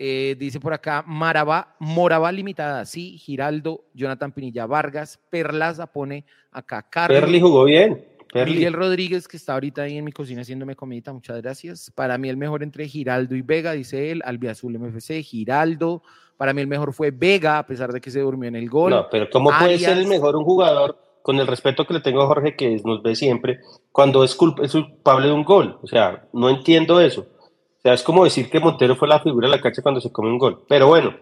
Eh, 0.00 0.36
dice 0.38 0.60
por 0.60 0.72
acá, 0.72 1.02
Maraba, 1.04 1.74
Moraba 1.80 2.30
limitada, 2.30 2.84
sí, 2.84 3.18
Giraldo, 3.18 3.82
Jonathan 3.94 4.30
Pinilla 4.30 4.64
Vargas, 4.64 5.18
Perlaza 5.28 5.88
pone 5.88 6.24
acá 6.52 6.86
Carlos. 6.88 7.18
Perli 7.18 7.40
jugó 7.40 7.64
bien. 7.64 8.04
Miguel 8.34 8.72
Rodríguez, 8.72 9.26
que 9.26 9.36
está 9.36 9.54
ahorita 9.54 9.82
ahí 9.82 9.96
en 9.96 10.04
mi 10.04 10.12
cocina 10.12 10.42
haciéndome 10.42 10.76
comidita, 10.76 11.12
muchas 11.12 11.40
gracias. 11.40 11.90
Para 11.94 12.18
mí 12.18 12.28
el 12.28 12.36
mejor 12.36 12.62
entre 12.62 12.86
Giraldo 12.86 13.34
y 13.34 13.42
Vega, 13.42 13.72
dice 13.72 14.10
él, 14.10 14.22
Albiazul 14.24 14.78
MFC, 14.78 15.22
Giraldo, 15.22 16.02
para 16.36 16.52
mí 16.52 16.60
el 16.60 16.66
mejor 16.66 16.92
fue 16.92 17.10
Vega, 17.10 17.58
a 17.58 17.66
pesar 17.66 17.92
de 17.92 18.00
que 18.00 18.10
se 18.10 18.20
durmió 18.20 18.48
en 18.48 18.56
el 18.56 18.68
gol. 18.68 18.90
No, 18.90 19.08
pero 19.10 19.28
¿cómo 19.30 19.50
puede 19.58 19.78
ser 19.78 19.98
el 19.98 20.06
mejor 20.06 20.36
un 20.36 20.44
jugador, 20.44 20.96
con 21.22 21.38
el 21.38 21.46
respeto 21.46 21.86
que 21.86 21.94
le 21.94 22.00
tengo 22.00 22.22
a 22.22 22.26
Jorge, 22.26 22.54
que 22.54 22.80
nos 22.84 23.02
ve 23.02 23.16
siempre, 23.16 23.60
cuando 23.90 24.22
es, 24.22 24.34
culpable 24.34 25.26
de 25.26 25.32
un 25.32 25.44
gol? 25.44 25.78
O 25.82 25.86
sea, 25.86 26.24
no 26.32 26.48
entiendo 26.48 27.00
eso. 27.00 27.22
O 27.22 27.80
sea, 27.80 27.94
es 27.94 28.02
como 28.02 28.24
decir 28.24 28.50
que 28.50 28.60
Montero 28.60 28.96
fue 28.96 29.08
la 29.08 29.20
figura 29.20 29.48
de 29.48 29.56
la 29.56 29.60
cancha 29.60 29.82
cuando 29.82 30.00
se 30.00 30.12
come 30.12 30.30
un 30.30 30.38
gol. 30.38 30.62
Pero 30.68 30.88
bueno, 30.88 31.14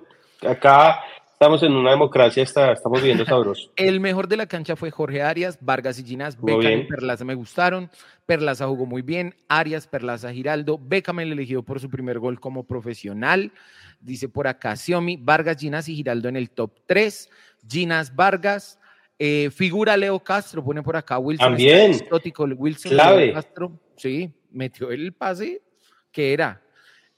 acá 0.47 1.01
estamos 1.37 1.63
en 1.63 1.73
una 1.73 1.91
democracia, 1.91 2.43
está, 2.43 2.73
estamos 2.73 3.03
viendo 3.03 3.23
sabroso. 3.27 3.71
el 3.77 4.01
mejor 4.01 4.27
de 4.27 4.39
la 4.39 4.47
cancha 4.47 4.75
fue 4.75 4.91
Jorge 4.91 5.21
Arias, 5.21 5.59
Vargas 5.61 5.99
y 5.99 6.05
Ginás, 6.05 6.41
Beckham 6.41 6.81
y 6.81 6.85
Perlaza 6.85 7.27
me 7.27 7.35
gustaron. 7.35 7.91
Perlaza 8.25 8.67
jugó 8.67 8.87
muy 8.87 9.03
bien, 9.03 9.35
Arias, 9.47 9.87
Perlaza, 9.87 10.33
Giraldo, 10.33 10.81
Beckham 10.83 11.21
el 11.21 11.33
elegido 11.33 11.63
por 11.63 11.79
su 11.79 11.91
primer 11.91 12.19
gol 12.19 12.41
como 12.41 12.65
profesional. 12.65 13.53
Dice 14.01 14.31
por 14.31 14.49
acá 14.49 14.77
Xiomi, 14.77 15.19
Vargas, 15.19 15.59
Ginas 15.59 15.91
y 15.91 15.97
Giraldo 15.97 16.31
en 16.31 16.37
el 16.37 16.49
top 16.49 16.73
3. 16.87 17.29
Ginas, 17.69 18.17
Vargas. 18.17 18.81
Eh, 19.19 19.51
figura 19.51 19.95
Leo 19.95 20.19
Castro, 20.21 20.65
pone 20.65 20.83
por 20.83 20.97
acá 20.97 21.19
Wilson. 21.19 21.49
También. 21.51 21.93
Wilson 22.57 22.93
Clave. 22.93 23.35
Castro. 23.35 23.79
Sí, 23.97 24.33
metió 24.51 24.91
el 24.91 25.13
pase 25.13 25.61
que 26.11 26.33
era. 26.33 26.63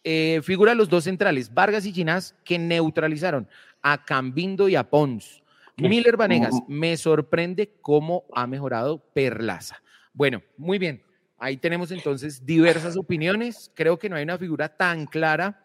Eh, 0.02 0.40
figura 0.42 0.74
los 0.74 0.88
dos 0.88 1.04
centrales, 1.04 1.52
Vargas 1.52 1.84
y 1.84 1.92
Ginás, 1.92 2.34
que 2.44 2.58
neutralizaron 2.58 3.48
a 3.82 4.04
Cambindo 4.04 4.68
y 4.68 4.76
a 4.76 4.88
Pons. 4.88 5.42
Miller 5.76 6.16
Vanegas, 6.16 6.54
me 6.66 6.96
sorprende 6.96 7.72
cómo 7.80 8.24
ha 8.32 8.46
mejorado 8.46 8.98
Perlaza. 9.14 9.82
Bueno, 10.12 10.42
muy 10.56 10.78
bien. 10.78 11.02
Ahí 11.38 11.56
tenemos 11.56 11.92
entonces 11.92 12.44
diversas 12.44 12.96
opiniones. 12.96 13.70
Creo 13.74 13.98
que 13.98 14.08
no 14.08 14.16
hay 14.16 14.24
una 14.24 14.38
figura 14.38 14.68
tan 14.68 15.06
clara 15.06 15.62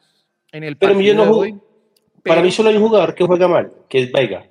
en 0.51 0.63
el 0.63 0.77
pero 0.77 0.93
partido 0.93 1.25
no 1.25 1.61
Para 2.23 2.41
mí 2.41 2.51
solo 2.51 2.69
hay 2.69 2.77
un 2.77 2.83
jugador 2.83 3.15
que 3.15 3.25
juega 3.25 3.47
mal, 3.47 3.73
que 3.89 4.03
es 4.03 4.11
Vega. 4.11 4.47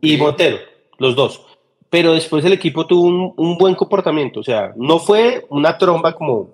Y 0.00 0.16
Montero, 0.16 0.58
los 0.98 1.14
dos. 1.14 1.46
Pero 1.90 2.14
después 2.14 2.44
el 2.44 2.52
equipo 2.52 2.86
tuvo 2.86 3.34
un, 3.36 3.58
buen 3.58 3.74
comportamiento. 3.74 4.40
O 4.40 4.42
sea, 4.42 4.72
no 4.76 4.98
fue 4.98 5.44
una 5.50 5.76
tromba 5.76 6.14
como, 6.14 6.50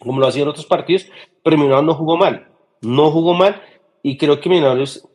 como 0.00 0.18
lo 0.20 0.26
hacían 0.26 0.48
otros 0.48 0.66
partidos, 0.66 1.06
pero 1.42 1.56
Millonarios 1.56 1.86
no 1.86 1.94
jugó 1.94 2.16
mal. 2.16 2.48
No 2.80 3.10
jugó 3.10 3.34
mal. 3.34 3.62
Y 4.02 4.16
creo 4.16 4.40
que 4.40 4.48
Millonarios, 4.48 5.06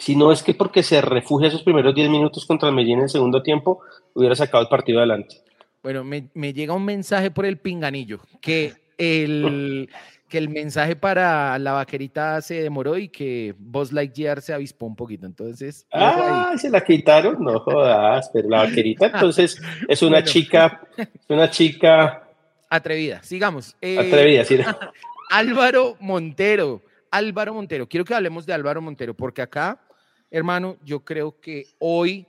si 0.00 0.16
no 0.16 0.32
es 0.32 0.42
que 0.42 0.54
porque 0.54 0.82
se 0.82 1.00
refugia 1.00 1.48
esos 1.48 1.62
primeros 1.62 1.94
10 1.94 2.10
minutos 2.10 2.46
contra 2.46 2.68
el 2.68 2.74
Medellín 2.74 2.98
en 2.98 3.04
el 3.04 3.10
segundo 3.10 3.42
tiempo, 3.42 3.80
hubiera 4.14 4.34
sacado 4.34 4.62
el 4.62 4.68
partido 4.68 4.98
adelante. 4.98 5.36
Bueno, 5.82 6.04
me, 6.04 6.28
me 6.34 6.52
llega 6.52 6.74
un 6.74 6.84
mensaje 6.84 7.30
por 7.30 7.44
el 7.44 7.58
pinganillo 7.58 8.20
que 8.40 8.74
el, 8.98 9.88
que 10.28 10.38
el 10.38 10.48
mensaje 10.48 10.96
para 10.96 11.58
la 11.58 11.72
vaquerita 11.72 12.40
se 12.40 12.62
demoró 12.62 12.96
y 12.96 13.08
que 13.08 13.54
Buzz 13.58 13.92
Lightyear 13.92 14.40
se 14.40 14.54
avispó 14.54 14.86
un 14.86 14.96
poquito. 14.96 15.26
Entonces. 15.26 15.86
Ah, 15.92 16.54
se 16.56 16.70
la 16.70 16.82
quitaron, 16.82 17.36
no 17.40 17.60
jodas, 17.60 18.30
pero 18.32 18.48
la 18.48 18.64
vaquerita 18.64 19.06
entonces 19.12 19.60
es 19.88 20.02
una 20.02 20.22
chica, 20.22 20.82
es 20.96 21.08
una 21.28 21.50
chica. 21.50 22.28
Atrevida, 22.70 23.22
sigamos. 23.22 23.76
Eh, 23.82 23.98
Atrevida, 23.98 24.44
sí. 24.44 24.58
Álvaro 25.30 25.96
Montero. 26.00 26.82
Álvaro 27.12 27.52
Montero, 27.52 27.86
quiero 27.86 28.06
que 28.06 28.14
hablemos 28.14 28.46
de 28.46 28.54
Álvaro 28.54 28.80
Montero, 28.80 29.14
porque 29.14 29.42
acá, 29.42 29.86
hermano, 30.30 30.78
yo 30.82 31.04
creo 31.04 31.38
que 31.40 31.66
hoy, 31.78 32.26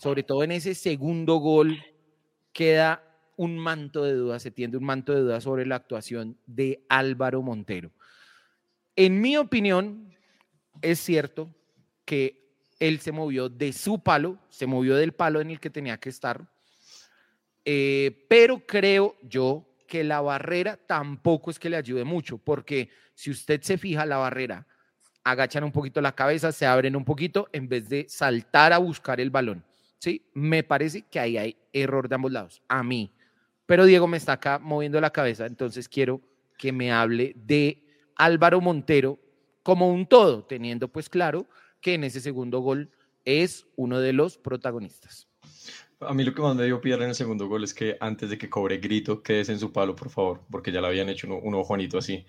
sobre 0.00 0.22
todo 0.22 0.42
en 0.42 0.52
ese 0.52 0.74
segundo 0.74 1.36
gol, 1.36 1.84
queda 2.54 3.04
un 3.36 3.58
manto 3.58 4.04
de 4.04 4.14
dudas, 4.14 4.42
se 4.42 4.50
tiende 4.50 4.78
un 4.78 4.84
manto 4.84 5.12
de 5.12 5.20
dudas 5.20 5.44
sobre 5.44 5.66
la 5.66 5.76
actuación 5.76 6.38
de 6.46 6.82
Álvaro 6.88 7.42
Montero. 7.42 7.92
En 8.96 9.20
mi 9.20 9.36
opinión, 9.36 10.16
es 10.80 10.98
cierto 10.98 11.54
que 12.06 12.56
él 12.80 13.00
se 13.00 13.12
movió 13.12 13.50
de 13.50 13.74
su 13.74 14.02
palo, 14.02 14.38
se 14.48 14.66
movió 14.66 14.96
del 14.96 15.12
palo 15.12 15.42
en 15.42 15.50
el 15.50 15.60
que 15.60 15.68
tenía 15.68 15.98
que 15.98 16.08
estar, 16.08 16.50
eh, 17.66 18.26
pero 18.30 18.66
creo 18.66 19.14
yo 19.22 19.71
que 19.92 20.04
la 20.04 20.22
barrera 20.22 20.78
tampoco 20.78 21.50
es 21.50 21.58
que 21.58 21.68
le 21.68 21.76
ayude 21.76 22.02
mucho, 22.04 22.38
porque 22.38 22.88
si 23.14 23.30
usted 23.30 23.60
se 23.60 23.76
fija, 23.76 24.06
la 24.06 24.16
barrera 24.16 24.66
agachan 25.22 25.64
un 25.64 25.72
poquito 25.72 26.00
la 26.00 26.14
cabeza, 26.14 26.50
se 26.50 26.64
abren 26.64 26.96
un 26.96 27.04
poquito 27.04 27.50
en 27.52 27.68
vez 27.68 27.90
de 27.90 28.06
saltar 28.08 28.72
a 28.72 28.78
buscar 28.78 29.20
el 29.20 29.28
balón. 29.28 29.62
¿sí? 29.98 30.30
Me 30.32 30.62
parece 30.62 31.02
que 31.02 31.20
ahí 31.20 31.36
hay 31.36 31.56
error 31.74 32.08
de 32.08 32.14
ambos 32.14 32.32
lados, 32.32 32.62
a 32.68 32.82
mí 32.82 33.12
pero 33.66 33.86
Diego 33.86 34.06
me 34.06 34.16
está 34.16 34.32
acá 34.32 34.58
moviendo 34.58 35.00
la 35.00 35.10
cabeza, 35.10 35.46
entonces 35.46 35.88
quiero 35.88 36.20
que 36.58 36.72
me 36.72 36.92
hable 36.92 37.34
de 37.36 37.82
Álvaro 38.16 38.60
Montero 38.60 39.18
como 39.62 39.90
un 39.90 40.06
todo, 40.06 40.44
teniendo 40.44 40.88
pues 40.88 41.08
claro 41.08 41.46
que 41.80 41.94
en 41.94 42.04
ese 42.04 42.20
segundo 42.20 42.60
gol 42.60 42.90
es 43.24 43.66
uno 43.76 44.00
de 44.00 44.12
los 44.12 44.36
protagonistas. 44.36 45.28
A 46.06 46.14
mí 46.14 46.24
lo 46.24 46.34
que 46.34 46.42
más 46.42 46.54
me 46.56 46.64
dio 46.64 46.80
piedra 46.80 47.04
en 47.04 47.10
el 47.10 47.14
segundo 47.14 47.48
gol 47.48 47.64
es 47.64 47.74
que 47.74 47.96
antes 48.00 48.30
de 48.30 48.38
que 48.38 48.48
cobre 48.50 48.78
grito, 48.78 49.22
quédese 49.22 49.52
en 49.52 49.58
su 49.58 49.72
palo, 49.72 49.94
por 49.94 50.10
favor, 50.10 50.40
porque 50.50 50.72
ya 50.72 50.80
le 50.80 50.86
habían 50.88 51.08
hecho 51.08 51.26
un, 51.28 51.54
un 51.54 51.98
así. 51.98 52.24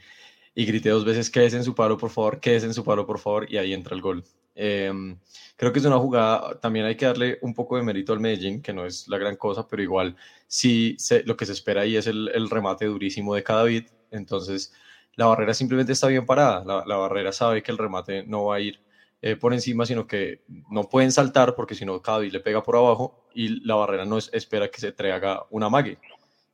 Y 0.55 0.65
grité 0.65 0.89
dos 0.89 1.05
veces, 1.05 1.30
quédese 1.30 1.57
en 1.57 1.63
su 1.63 1.74
palo, 1.76 1.97
por 1.97 2.09
favor, 2.09 2.39
quédese 2.39 2.67
en 2.67 2.74
su 2.74 2.84
palo, 2.84 3.05
por 3.05 3.19
favor, 3.19 3.51
y 3.51 3.57
ahí 3.57 3.74
entra 3.74 3.95
el 3.95 4.01
gol. 4.01 4.24
Em, 4.55 5.17
creo 5.55 5.74
que 5.74 5.80
es 5.80 5.86
una 5.86 5.97
jugada, 5.97 6.59
también 6.59 6.86
hay 6.86 6.95
que 6.95 7.05
darle 7.05 7.39
un 7.41 7.53
poco 7.53 7.78
de 7.78 7.84
mérito 7.84 8.13
al 8.13 8.19
Medellín, 8.19 8.61
que 8.61 8.74
no 8.74 8.86
es 8.86 9.07
la 9.07 9.17
gran 9.17 9.36
cosa, 9.36 9.67
pero 9.67 9.82
igual 9.82 10.15
sí 10.47 10.95
lo 11.26 11.36
que 11.36 11.45
se 11.45 11.53
espera 11.53 11.82
ahí 11.82 11.95
es 11.95 12.07
el, 12.07 12.49
remate 12.49 12.86
durísimo 12.86 13.34
de 13.36 13.43
cada 13.43 13.63
bit, 13.63 13.89
entonces 14.11 14.74
la 15.15 15.26
barrera 15.26 15.53
simplemente 15.53 15.93
está 15.93 16.07
bien 16.07 16.26
parada, 16.26 16.63
la 16.86 16.97
barrera 16.97 17.32
sabe 17.32 17.63
que 17.63 17.71
el 17.71 17.78
remate 17.78 18.24
no 18.26 18.45
va 18.45 18.55
a 18.57 18.59
ir 18.59 18.80
eh, 19.26 19.38
por 19.38 19.53
encima, 19.53 19.86
sino 19.86 20.05
que 20.05 20.43
no 20.69 20.89
pueden 20.89 21.09
saltar 21.13 21.55
porque 21.55 21.76
si 21.76 21.86
no 21.86 22.01
cada 22.01 22.19
le 22.19 22.41
pega 22.41 22.61
por 22.61 22.76
abajo 22.76 23.26
y 23.34 23.65
la 23.65 23.76
barrera 23.76 24.03
no 24.03 24.17
espera 24.17 24.69
que 24.69 24.82
se 24.82 24.91
traiga 24.91 25.45
un 25.49 25.63
amague. 25.63 25.97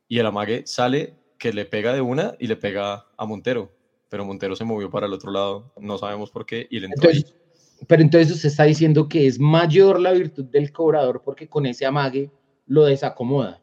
Y 0.06 0.20
el 0.20 0.26
amague 0.26 0.62
sale 0.66 1.16
que 1.36 1.52
le 1.52 1.64
pega 1.64 1.92
de 1.92 2.00
una 2.00 2.36
y 2.38 2.46
le 2.46 2.54
pega 2.54 3.06
a 3.16 3.26
Montero, 3.26 3.72
pero 4.08 4.24
Montero 4.24 4.54
se 4.54 4.62
movió 4.62 4.88
para 4.88 5.06
el 5.06 5.12
otro 5.12 5.32
lado, 5.32 5.72
no 5.80 5.98
sabemos 5.98 6.30
por 6.30 6.46
qué, 6.46 6.68
y 6.70 6.78
le 6.78 6.86
entró 6.86 7.10
entonces, 7.10 7.34
Pero 7.88 8.02
entonces 8.02 8.30
usted 8.30 8.50
está 8.50 8.62
diciendo 8.62 9.08
que 9.08 9.26
es 9.26 9.40
mayor 9.40 9.98
la 9.98 10.12
virtud 10.12 10.44
del 10.44 10.70
cobrador 10.70 11.22
porque 11.24 11.48
con 11.48 11.66
ese 11.66 11.86
amague 11.86 12.30
lo 12.66 12.84
desacomoda. 12.84 13.60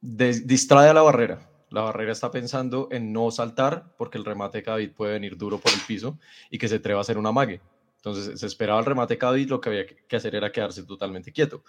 distrae 0.00 0.88
a 0.88 0.94
la 0.94 1.02
barrera. 1.02 1.48
La 1.70 1.82
barrera 1.82 2.12
está 2.12 2.30
pensando 2.30 2.88
en 2.90 3.12
no 3.12 3.30
saltar 3.30 3.94
porque 3.96 4.18
el 4.18 4.24
remate 4.24 4.58
de 4.58 4.64
Cadavid 4.64 4.92
puede 4.92 5.14
venir 5.14 5.36
duro 5.36 5.58
por 5.58 5.72
el 5.72 5.80
piso 5.86 6.18
y 6.50 6.58
que 6.58 6.68
se 6.68 6.76
atreva 6.76 7.00
a 7.00 7.02
hacer 7.02 7.18
un 7.18 7.26
amague. 7.26 7.60
Entonces 7.96 8.38
se 8.38 8.46
esperaba 8.46 8.78
el 8.78 8.86
remate 8.86 9.14
de 9.14 9.18
Cadavid, 9.18 9.48
lo 9.48 9.60
que 9.60 9.68
había 9.68 9.86
que 9.86 10.16
hacer 10.16 10.34
era 10.34 10.52
quedarse 10.52 10.84
totalmente 10.84 11.32
quieto. 11.32 11.64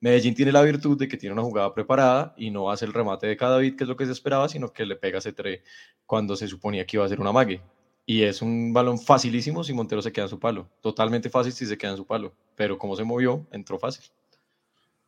Medellín 0.00 0.34
tiene 0.34 0.52
la 0.52 0.62
virtud 0.62 0.98
de 0.98 1.08
que 1.08 1.16
tiene 1.16 1.32
una 1.32 1.42
jugada 1.42 1.72
preparada 1.72 2.34
y 2.36 2.50
no 2.50 2.70
hace 2.70 2.84
el 2.84 2.92
remate 2.92 3.26
de 3.26 3.36
Cadavid, 3.36 3.76
que 3.76 3.84
es 3.84 3.88
lo 3.88 3.96
que 3.96 4.06
se 4.06 4.12
esperaba, 4.12 4.48
sino 4.48 4.72
que 4.72 4.84
le 4.84 4.96
pega 4.96 5.18
ese 5.18 5.32
tre 5.32 5.62
cuando 6.04 6.36
se 6.36 6.48
suponía 6.48 6.86
que 6.86 6.96
iba 6.96 7.04
a 7.04 7.06
hacer 7.06 7.20
un 7.20 7.26
amague. 7.26 7.60
Y 8.04 8.22
es 8.22 8.40
un 8.40 8.72
balón 8.72 8.98
facilísimo 8.98 9.64
si 9.64 9.72
Montero 9.72 10.00
se 10.00 10.12
queda 10.12 10.26
en 10.26 10.30
su 10.30 10.38
palo. 10.38 10.68
Totalmente 10.80 11.28
fácil 11.28 11.52
si 11.52 11.66
se 11.66 11.76
queda 11.76 11.92
en 11.92 11.96
su 11.96 12.06
palo. 12.06 12.34
Pero 12.54 12.78
como 12.78 12.94
se 12.94 13.04
movió, 13.04 13.46
entró 13.50 13.78
fácil. 13.78 14.04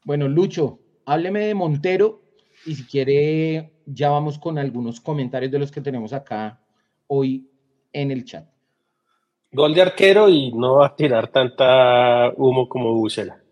Bueno, 0.05 0.27
Lucho, 0.27 0.81
hábleme 1.05 1.47
de 1.47 1.55
Montero 1.55 2.23
y 2.67 2.75
si 2.75 2.85
quiere, 2.85 3.71
ya 3.91 4.11
vamos 4.11 4.39
con 4.39 4.59
algunos 4.59 5.01
comentarios 5.01 5.51
de 5.51 5.59
los 5.59 5.71
que 5.71 5.81
tenemos 5.81 6.13
acá 6.13 6.61
hoy 7.07 7.51
en 7.93 8.11
el 8.11 8.25
chat. 8.25 8.47
Gol 9.51 9.75
de 9.75 9.83
arquero 9.83 10.29
y 10.29 10.53
no 10.53 10.77
va 10.77 10.89
a 10.89 10.97
tirar 10.97 11.29
tanta 11.29 12.33
humo 12.37 12.69
como 12.69 12.93
Búcela. 12.93 13.43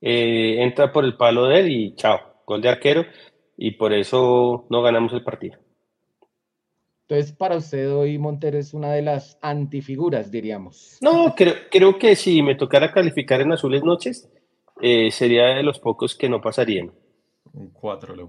Eh, 0.00 0.62
entra 0.62 0.92
por 0.92 1.04
el 1.04 1.16
palo 1.16 1.46
de 1.46 1.60
él 1.60 1.70
y 1.70 1.94
chao, 1.94 2.18
gol 2.46 2.60
de 2.60 2.68
arquero 2.68 3.04
y 3.56 3.72
por 3.72 3.92
eso 3.92 4.66
no 4.68 4.82
ganamos 4.82 5.12
el 5.12 5.22
partido. 5.22 5.58
Entonces, 7.02 7.32
para 7.32 7.56
usted 7.56 7.90
hoy 7.90 8.18
Montero 8.18 8.58
es 8.58 8.74
una 8.74 8.92
de 8.92 9.00
las 9.00 9.38
antifiguras, 9.40 10.30
diríamos. 10.30 10.98
No, 11.00 11.34
creo, 11.34 11.54
creo 11.70 11.98
que 11.98 12.14
si 12.16 12.42
me 12.42 12.54
tocara 12.54 12.92
calificar 12.92 13.40
en 13.40 13.52
Azules 13.52 13.82
Noches, 13.82 14.28
eh, 14.82 15.10
sería 15.10 15.46
de 15.46 15.62
los 15.62 15.78
pocos 15.78 16.14
que 16.14 16.28
no 16.28 16.40
pasarían. 16.40 16.92
Un 17.52 17.70
4 17.70 18.14
le 18.14 18.24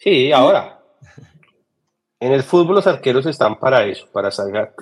Sí, 0.00 0.32
ahora. 0.32 0.78
En 2.18 2.32
el 2.32 2.42
fútbol 2.42 2.76
los 2.76 2.86
arqueros 2.86 3.26
están 3.26 3.58
para 3.58 3.84
eso, 3.84 4.08
para 4.12 4.30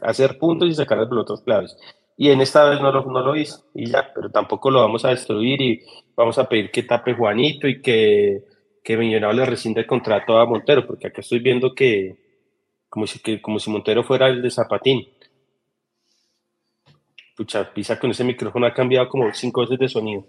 hacer 0.02 0.38
puntos 0.38 0.68
y 0.68 0.74
sacar 0.74 0.98
las 0.98 1.08
pelotas 1.08 1.40
claves. 1.42 1.76
Y 2.16 2.30
en 2.30 2.40
esta 2.40 2.68
vez 2.68 2.80
no 2.80 2.90
lo, 2.90 3.04
no 3.04 3.20
lo 3.20 3.36
hizo, 3.36 3.64
y 3.74 3.86
ya, 3.86 4.12
pero 4.12 4.30
tampoco 4.30 4.70
lo 4.70 4.80
vamos 4.80 5.04
a 5.04 5.10
destruir 5.10 5.60
y 5.60 5.82
vamos 6.16 6.38
a 6.38 6.48
pedir 6.48 6.70
que 6.70 6.82
tape 6.82 7.14
Juanito 7.14 7.68
y 7.68 7.80
que, 7.80 8.44
que 8.82 8.96
Millonarios 8.96 9.36
le 9.36 9.46
rescinde 9.46 9.80
el 9.82 9.86
contrato 9.86 10.36
a 10.38 10.46
Montero, 10.46 10.86
porque 10.86 11.08
acá 11.08 11.20
estoy 11.20 11.38
viendo 11.40 11.74
que 11.74 12.16
como 12.88 13.06
si, 13.06 13.20
que, 13.20 13.40
como 13.40 13.58
si 13.58 13.70
Montero 13.70 14.02
fuera 14.02 14.28
el 14.28 14.42
de 14.42 14.50
Zapatín. 14.50 15.08
Pucha, 17.36 17.72
Pisa 17.72 17.98
con 18.00 18.10
ese 18.10 18.24
micrófono 18.24 18.66
ha 18.66 18.74
cambiado 18.74 19.08
como 19.08 19.32
cinco 19.32 19.60
veces 19.60 19.78
de 19.78 19.88
sonido. 19.88 20.26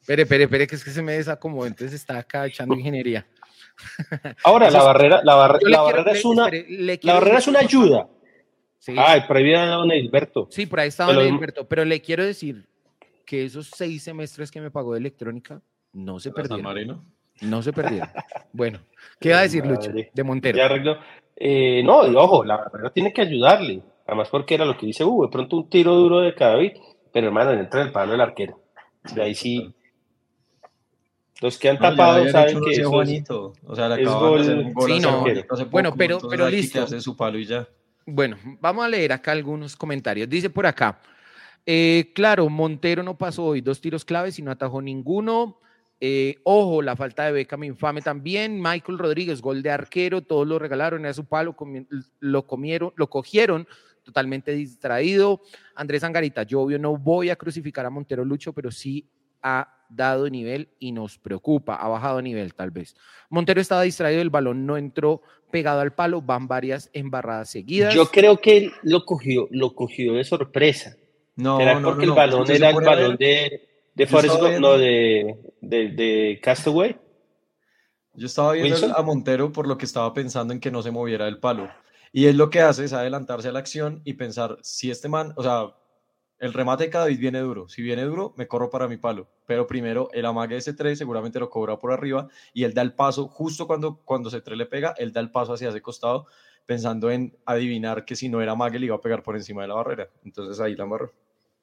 Espere, 0.00 0.22
espere, 0.22 0.44
espere, 0.44 0.66
que 0.66 0.74
es 0.74 0.84
que 0.84 0.90
se 0.90 1.02
me 1.02 1.12
desacomodó, 1.12 1.66
entonces 1.66 2.00
está 2.00 2.18
acá 2.18 2.46
echando 2.46 2.74
ingeniería. 2.74 3.26
Ahora, 4.44 4.70
la 4.70 4.82
barrera, 4.82 5.20
la, 5.22 5.34
barrera 5.34 6.12
es 6.12 6.24
una, 6.24 6.48
la 6.48 7.14
barrera 7.14 7.38
es 7.38 7.48
una 7.48 7.60
ayuda. 7.60 8.08
Sí. 8.78 8.94
Ay, 8.96 9.22
por 9.28 9.36
ahí 9.36 9.44
viene 9.44 9.66
don 9.66 9.90
Edilberto. 9.92 10.48
Sí, 10.50 10.66
por 10.66 10.80
ahí 10.80 10.88
está 10.88 11.04
don 11.04 11.18
Edilberto, 11.20 11.68
pero 11.68 11.84
le 11.84 12.00
quiero 12.00 12.24
decir 12.24 12.66
que 13.24 13.44
esos 13.44 13.70
seis 13.74 14.02
semestres 14.02 14.50
que 14.50 14.60
me 14.60 14.70
pagó 14.70 14.92
de 14.94 15.00
electrónica 15.00 15.60
no 15.92 16.18
se 16.18 16.32
perdieron. 16.32 17.04
No 17.40 17.62
se 17.62 17.72
perdieron. 17.72 18.08
bueno, 18.52 18.80
¿qué 19.20 19.32
va 19.32 19.38
a 19.38 19.42
decir 19.42 19.64
Lucho 19.64 19.90
de 19.90 20.22
Montero? 20.22 20.58
Ya 20.58 20.66
arregló. 20.66 20.98
Eh, 21.36 21.82
no, 21.84 21.98
ojo, 22.00 22.44
la 22.44 22.56
barrera 22.56 22.90
tiene 22.90 23.12
que 23.12 23.22
ayudarle. 23.22 23.82
Además, 24.06 24.28
porque 24.30 24.54
era 24.54 24.64
lo 24.64 24.76
que 24.76 24.86
dice, 24.86 25.04
uh, 25.04 25.22
de 25.22 25.28
pronto 25.28 25.56
un 25.56 25.68
tiro 25.68 25.94
duro 25.94 26.20
de 26.20 26.34
Cadavid, 26.34 26.72
pero 27.12 27.28
hermano, 27.28 27.52
entra 27.52 27.80
en 27.80 27.86
el 27.86 27.92
palo 27.92 28.12
del 28.12 28.20
arquero. 28.20 28.60
De 29.14 29.22
ahí 29.22 29.34
sí, 29.34 29.72
los 31.42 31.58
que 31.58 31.68
han 31.68 31.76
no, 31.76 31.80
tapado 31.80 32.28
saben 32.30 32.60
que 32.60 32.70
eso 32.70 32.90
bonito. 32.90 33.52
O 33.66 33.74
sea, 33.74 33.88
le 33.88 34.02
es 34.02 34.08
gol, 34.08 34.38
de 34.38 34.42
hacer 34.42 34.58
un 34.58 34.72
gol 34.72 34.90
sí, 34.90 35.00
no. 35.00 35.24
Poco, 35.48 35.66
bueno, 35.66 35.94
pero, 35.94 36.20
pero 36.28 36.48
listo. 36.48 36.86
Su 37.00 37.16
palo 37.16 37.38
y 37.38 37.44
ya. 37.44 37.68
Bueno, 38.06 38.36
vamos 38.60 38.84
a 38.84 38.88
leer 38.88 39.12
acá 39.12 39.32
algunos 39.32 39.76
comentarios. 39.76 40.28
Dice 40.28 40.50
por 40.50 40.66
acá, 40.66 41.00
eh, 41.66 42.12
claro, 42.14 42.48
Montero 42.48 43.02
no 43.02 43.18
pasó 43.18 43.44
hoy 43.44 43.60
dos 43.60 43.80
tiros 43.80 44.04
claves 44.04 44.38
y 44.38 44.42
no 44.42 44.50
atajó 44.52 44.80
ninguno. 44.80 45.58
Eh, 46.00 46.36
ojo, 46.44 46.82
la 46.82 46.96
falta 46.96 47.26
de 47.26 47.32
Beckham 47.32 47.64
infame 47.64 48.02
también. 48.02 48.60
Michael 48.60 48.98
Rodríguez, 48.98 49.40
gol 49.40 49.62
de 49.62 49.70
arquero, 49.70 50.22
todos 50.22 50.46
lo 50.46 50.58
regalaron, 50.58 51.06
a 51.06 51.12
su 51.12 51.24
palo, 51.26 51.54
comi 51.54 51.86
lo 52.20 52.46
comieron, 52.46 52.92
lo 52.96 53.08
cogieron 53.08 53.66
totalmente 54.02 54.52
distraído. 54.52 55.42
Andrés 55.74 56.04
Angarita, 56.04 56.42
yo 56.42 56.60
obvio 56.60 56.78
no 56.78 56.96
voy 56.96 57.30
a 57.30 57.36
crucificar 57.36 57.86
a 57.86 57.90
Montero 57.90 58.24
Lucho, 58.24 58.52
pero 58.52 58.70
sí 58.70 59.08
a 59.42 59.78
dado 59.88 60.28
nivel 60.28 60.68
y 60.78 60.92
nos 60.92 61.18
preocupa, 61.18 61.76
ha 61.76 61.88
bajado 61.88 62.22
nivel 62.22 62.54
tal 62.54 62.70
vez. 62.70 62.96
Montero 63.28 63.60
estaba 63.60 63.82
distraído, 63.82 64.22
el 64.22 64.30
balón 64.30 64.66
no 64.66 64.76
entró 64.76 65.22
pegado 65.50 65.80
al 65.80 65.92
palo, 65.92 66.22
van 66.22 66.48
varias 66.48 66.90
embarradas 66.92 67.50
seguidas. 67.50 67.94
Yo 67.94 68.06
creo 68.06 68.38
que 68.38 68.56
él 68.56 68.72
lo 68.82 69.04
cogió, 69.04 69.48
lo 69.50 69.74
cogió 69.74 70.14
de 70.14 70.24
sorpresa. 70.24 70.96
No, 71.36 71.58
¿Será 71.58 71.78
no, 71.78 71.88
porque 71.88 72.04
el 72.04 72.12
balón 72.12 72.50
era 72.50 72.70
el 72.70 72.76
balón 72.76 73.16
de, 73.16 73.68
de 73.94 74.06
Forrest 74.06 74.40
Gump, 74.40 74.58
no 74.58 74.78
de, 74.78 75.36
de, 75.60 75.88
de, 75.88 76.40
Castaway? 76.42 76.96
Yo 78.14 78.26
estaba 78.26 78.52
viendo 78.52 78.96
a 78.96 79.02
Montero 79.02 79.52
por 79.52 79.66
lo 79.66 79.78
que 79.78 79.86
estaba 79.86 80.12
pensando 80.12 80.52
en 80.52 80.60
que 80.60 80.70
no 80.70 80.82
se 80.82 80.90
moviera 80.90 81.24
del 81.26 81.38
palo. 81.38 81.70
Y 82.12 82.26
él 82.26 82.36
lo 82.36 82.50
que 82.50 82.60
hace 82.60 82.84
es 82.84 82.92
adelantarse 82.92 83.48
a 83.48 83.52
la 83.52 83.58
acción 83.58 84.02
y 84.04 84.14
pensar, 84.14 84.58
si 84.62 84.90
este 84.90 85.08
man, 85.08 85.32
o 85.36 85.42
sea, 85.42 85.74
el 86.42 86.52
remate 86.52 86.84
de 86.84 86.90
cada 86.90 87.04
vez 87.06 87.20
viene 87.20 87.38
duro. 87.38 87.68
Si 87.68 87.82
viene 87.82 88.02
duro, 88.02 88.34
me 88.36 88.48
corro 88.48 88.68
para 88.68 88.88
mi 88.88 88.96
palo. 88.96 89.28
Pero 89.46 89.68
primero, 89.68 90.10
el 90.12 90.26
amague 90.26 90.56
de 90.56 90.60
C3 90.60 90.96
seguramente 90.96 91.38
lo 91.38 91.48
cobra 91.48 91.78
por 91.78 91.92
arriba 91.92 92.26
y 92.52 92.64
él 92.64 92.74
da 92.74 92.82
el 92.82 92.94
paso, 92.94 93.28
justo 93.28 93.68
cuando, 93.68 94.00
cuando 94.04 94.28
C3 94.28 94.56
le 94.56 94.66
pega, 94.66 94.92
él 94.98 95.12
da 95.12 95.20
el 95.20 95.30
paso 95.30 95.52
hacia 95.52 95.68
ese 95.68 95.80
costado, 95.80 96.26
pensando 96.66 97.12
en 97.12 97.38
adivinar 97.46 98.04
que 98.04 98.16
si 98.16 98.28
no 98.28 98.42
era 98.42 98.52
amague 98.52 98.80
le 98.80 98.86
iba 98.86 98.96
a 98.96 99.00
pegar 99.00 99.22
por 99.22 99.36
encima 99.36 99.62
de 99.62 99.68
la 99.68 99.74
barrera. 99.74 100.08
Entonces 100.24 100.58
ahí 100.58 100.74
la 100.74 100.82
amarró. 100.82 101.12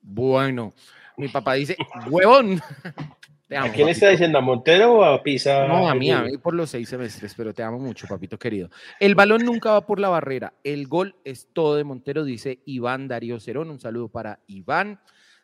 Bueno, 0.01 0.71
mi 1.17 1.27
papá 1.27 1.55
dice, 1.55 1.75
huevón. 2.09 2.61
¿A 3.57 3.71
quién 3.71 3.89
está 3.89 4.09
diciendo? 4.09 4.37
¿A 4.37 4.41
Montero 4.41 4.93
o 4.93 5.03
a 5.03 5.23
Pisa? 5.23 5.65
No, 5.67 5.89
a 5.89 5.95
mí, 5.95 6.11
a 6.11 6.21
mí 6.21 6.37
por 6.37 6.53
los 6.53 6.69
seis 6.69 6.87
semestres, 6.87 7.33
pero 7.35 7.53
te 7.53 7.63
amo 7.63 7.79
mucho, 7.79 8.07
papito 8.07 8.37
querido. 8.37 8.69
El 8.99 9.15
balón 9.15 9.43
nunca 9.43 9.71
va 9.71 9.85
por 9.85 9.99
la 9.99 10.09
barrera. 10.09 10.53
El 10.63 10.87
gol 10.87 11.15
es 11.23 11.47
todo 11.51 11.75
de 11.75 11.83
Montero, 11.83 12.23
dice 12.23 12.61
Iván 12.65 13.07
Darío 13.07 13.39
Cerón. 13.39 13.71
Un 13.71 13.79
saludo 13.79 14.09
para 14.09 14.39
Iván. 14.47 14.99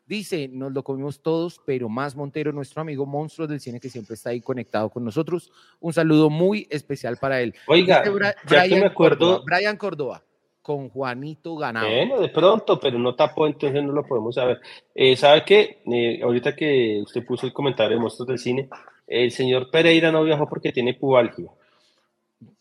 Dice, 0.06 0.48
nos 0.48 0.72
lo 0.72 0.84
comimos 0.84 1.24
todos, 1.24 1.60
pero 1.66 1.90
más 1.90 2.16
Montero, 2.16 2.52
nuestro 2.52 2.82
amigo 2.82 3.08
monstruo 3.08 3.48
del 3.48 3.60
cine 3.60 3.80
que 3.80 3.90
siempre 3.90 4.14
está 4.14 4.30
ahí 4.30 4.40
conectado 4.40 4.92
con 4.92 5.04
nosotros. 5.04 5.52
Un 5.80 5.94
saludo 5.94 6.30
muy 6.30 6.68
especial 6.70 7.18
para 7.18 7.42
él. 7.42 7.56
Oiga, 7.66 8.04
ya 8.48 8.68
que 8.68 8.76
me 8.76 8.86
acuerdo. 8.86 9.44
Brian 9.44 9.78
Córdoba 9.78 10.25
con 10.66 10.90
Juanito 10.90 11.56
Ganado. 11.56 11.88
Bueno, 11.88 12.20
de 12.20 12.30
pronto, 12.30 12.80
pero 12.80 12.98
no 12.98 13.14
tapó, 13.14 13.46
entonces 13.46 13.84
no 13.84 13.92
lo 13.92 14.04
podemos 14.04 14.34
saber. 14.34 14.60
Eh, 14.96 15.16
¿Sabe 15.16 15.44
qué? 15.46 15.84
Eh, 15.86 16.22
ahorita 16.24 16.56
que 16.56 17.04
usted 17.04 17.24
puso 17.24 17.46
el 17.46 17.54
comentario 17.54 17.96
de 17.96 18.02
Monstruos 18.02 18.30
del 18.30 18.40
Cine, 18.40 18.68
el 19.06 19.30
señor 19.30 19.70
Pereira 19.70 20.12
no 20.12 20.24
viajó 20.24 20.50
porque 20.50 20.72
tiene 20.72 20.96
pubalgia. 20.96 21.46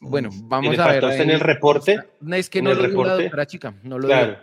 Bueno, 0.01 0.29
vamos 0.35 0.79
a 0.79 0.87
ver. 0.87 1.03
en 1.03 1.31
el 1.31 1.41
reporte. 1.41 1.99
No 2.21 2.37
es 2.37 2.51
que 2.51 2.61
no 2.61 2.75
lo 2.75 2.83
reporte, 2.83 3.31
la 3.35 3.47
chica, 3.47 3.73
no 3.83 3.99
lo 3.99 4.07
Claro. 4.07 4.37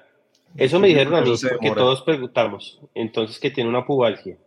Eso 0.58 0.80
me 0.80 0.88
dijeron 0.88 1.14
a 1.14 1.22
mí, 1.22 1.32
porque 1.48 1.70
todos 1.70 2.02
preguntamos. 2.02 2.80
Entonces, 2.96 3.38
que 3.38 3.52
tiene 3.52 3.70
una 3.70 3.86
pubalgia. 3.86 4.38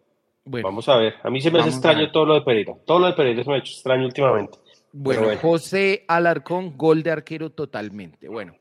Vamos 0.44 0.88
a 0.88 0.96
ver. 0.96 1.14
A 1.22 1.30
mí 1.30 1.40
se 1.40 1.52
me 1.52 1.60
hace 1.60 1.68
extraño 1.68 2.10
todo 2.10 2.26
lo 2.26 2.34
de 2.34 2.40
Pereira. 2.40 2.74
Todo 2.84 2.98
lo 2.98 3.06
de 3.06 3.12
Pereira 3.12 3.44
se 3.44 3.48
me 3.48 3.54
ha 3.54 3.58
hecho 3.60 3.74
extraño 3.74 4.06
últimamente. 4.06 4.58
Bueno, 4.90 5.28
José 5.40 6.04
Alarcón, 6.08 6.76
gol 6.76 7.04
de 7.04 7.12
arquero 7.12 7.50
totalmente. 7.50 8.28
Bueno, 8.28 8.56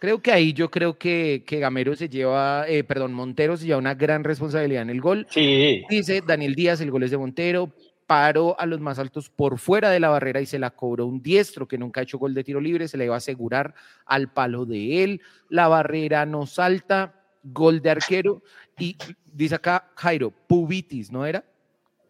creo 0.00 0.20
que 0.20 0.32
ahí 0.32 0.52
yo 0.52 0.70
creo 0.70 0.98
que, 0.98 1.44
que 1.46 1.58
Gamero 1.58 1.94
se 1.96 2.08
lleva, 2.08 2.68
eh, 2.68 2.84
perdón, 2.84 3.12
Montero 3.12 3.56
se 3.56 3.66
lleva 3.66 3.78
una 3.78 3.94
gran 3.94 4.24
responsabilidad 4.24 4.82
en 4.82 4.90
el 4.90 5.00
gol. 5.00 5.26
Sí. 5.30 5.84
Dice 5.88 6.22
Daniel 6.26 6.54
Díaz, 6.54 6.80
el 6.80 6.90
gol 6.90 7.02
es 7.02 7.10
de 7.10 7.18
Montero, 7.18 7.72
paró 8.06 8.58
a 8.58 8.66
los 8.66 8.80
más 8.80 8.98
altos 8.98 9.30
por 9.30 9.58
fuera 9.58 9.90
de 9.90 10.00
la 10.00 10.08
barrera 10.08 10.40
y 10.40 10.46
se 10.46 10.58
la 10.58 10.70
cobró 10.70 11.06
un 11.06 11.22
diestro 11.22 11.66
que 11.66 11.78
nunca 11.78 12.00
ha 12.00 12.04
hecho 12.04 12.18
gol 12.18 12.34
de 12.34 12.44
tiro 12.44 12.60
libre, 12.60 12.88
se 12.88 12.96
le 12.96 13.06
iba 13.06 13.14
a 13.14 13.18
asegurar 13.18 13.74
al 14.04 14.32
palo 14.32 14.64
de 14.64 15.02
él. 15.02 15.20
La 15.48 15.68
barrera 15.68 16.24
no 16.26 16.46
salta, 16.46 17.14
gol 17.42 17.80
de 17.80 17.90
arquero. 17.90 18.42
Y 18.78 18.96
dice 19.32 19.56
acá 19.56 19.90
Jairo, 19.96 20.30
Pubitis, 20.30 21.10
¿no 21.10 21.26
era? 21.26 21.44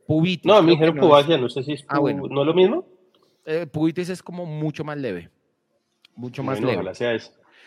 Pubitis. 0.06 0.46
No, 0.46 0.54
a 0.54 0.62
mí 0.62 0.72
dijeron 0.72 0.96
no 0.96 1.08
no 1.08 1.48
sé 1.48 1.62
si 1.62 1.72
es, 1.72 1.84
ah, 1.88 1.98
bueno. 1.98 2.24
¿no 2.28 2.42
es 2.42 2.46
lo 2.46 2.54
mismo? 2.54 2.86
Eh, 3.44 3.66
Pubitis 3.66 4.08
es 4.08 4.22
como 4.22 4.44
mucho 4.44 4.84
más 4.84 4.98
leve. 4.98 5.30
Mucho 6.14 6.42
más 6.42 6.60
leve. 6.60 6.82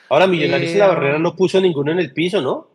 Ahora, 0.10 0.28
Millonarios 0.28 0.76
la 0.76 0.88
barrera 0.88 1.20
no 1.20 1.36
puso 1.36 1.62
ninguno 1.62 1.92
en 1.92 2.00
el 2.00 2.14
piso, 2.14 2.42
¿no? 2.42 2.70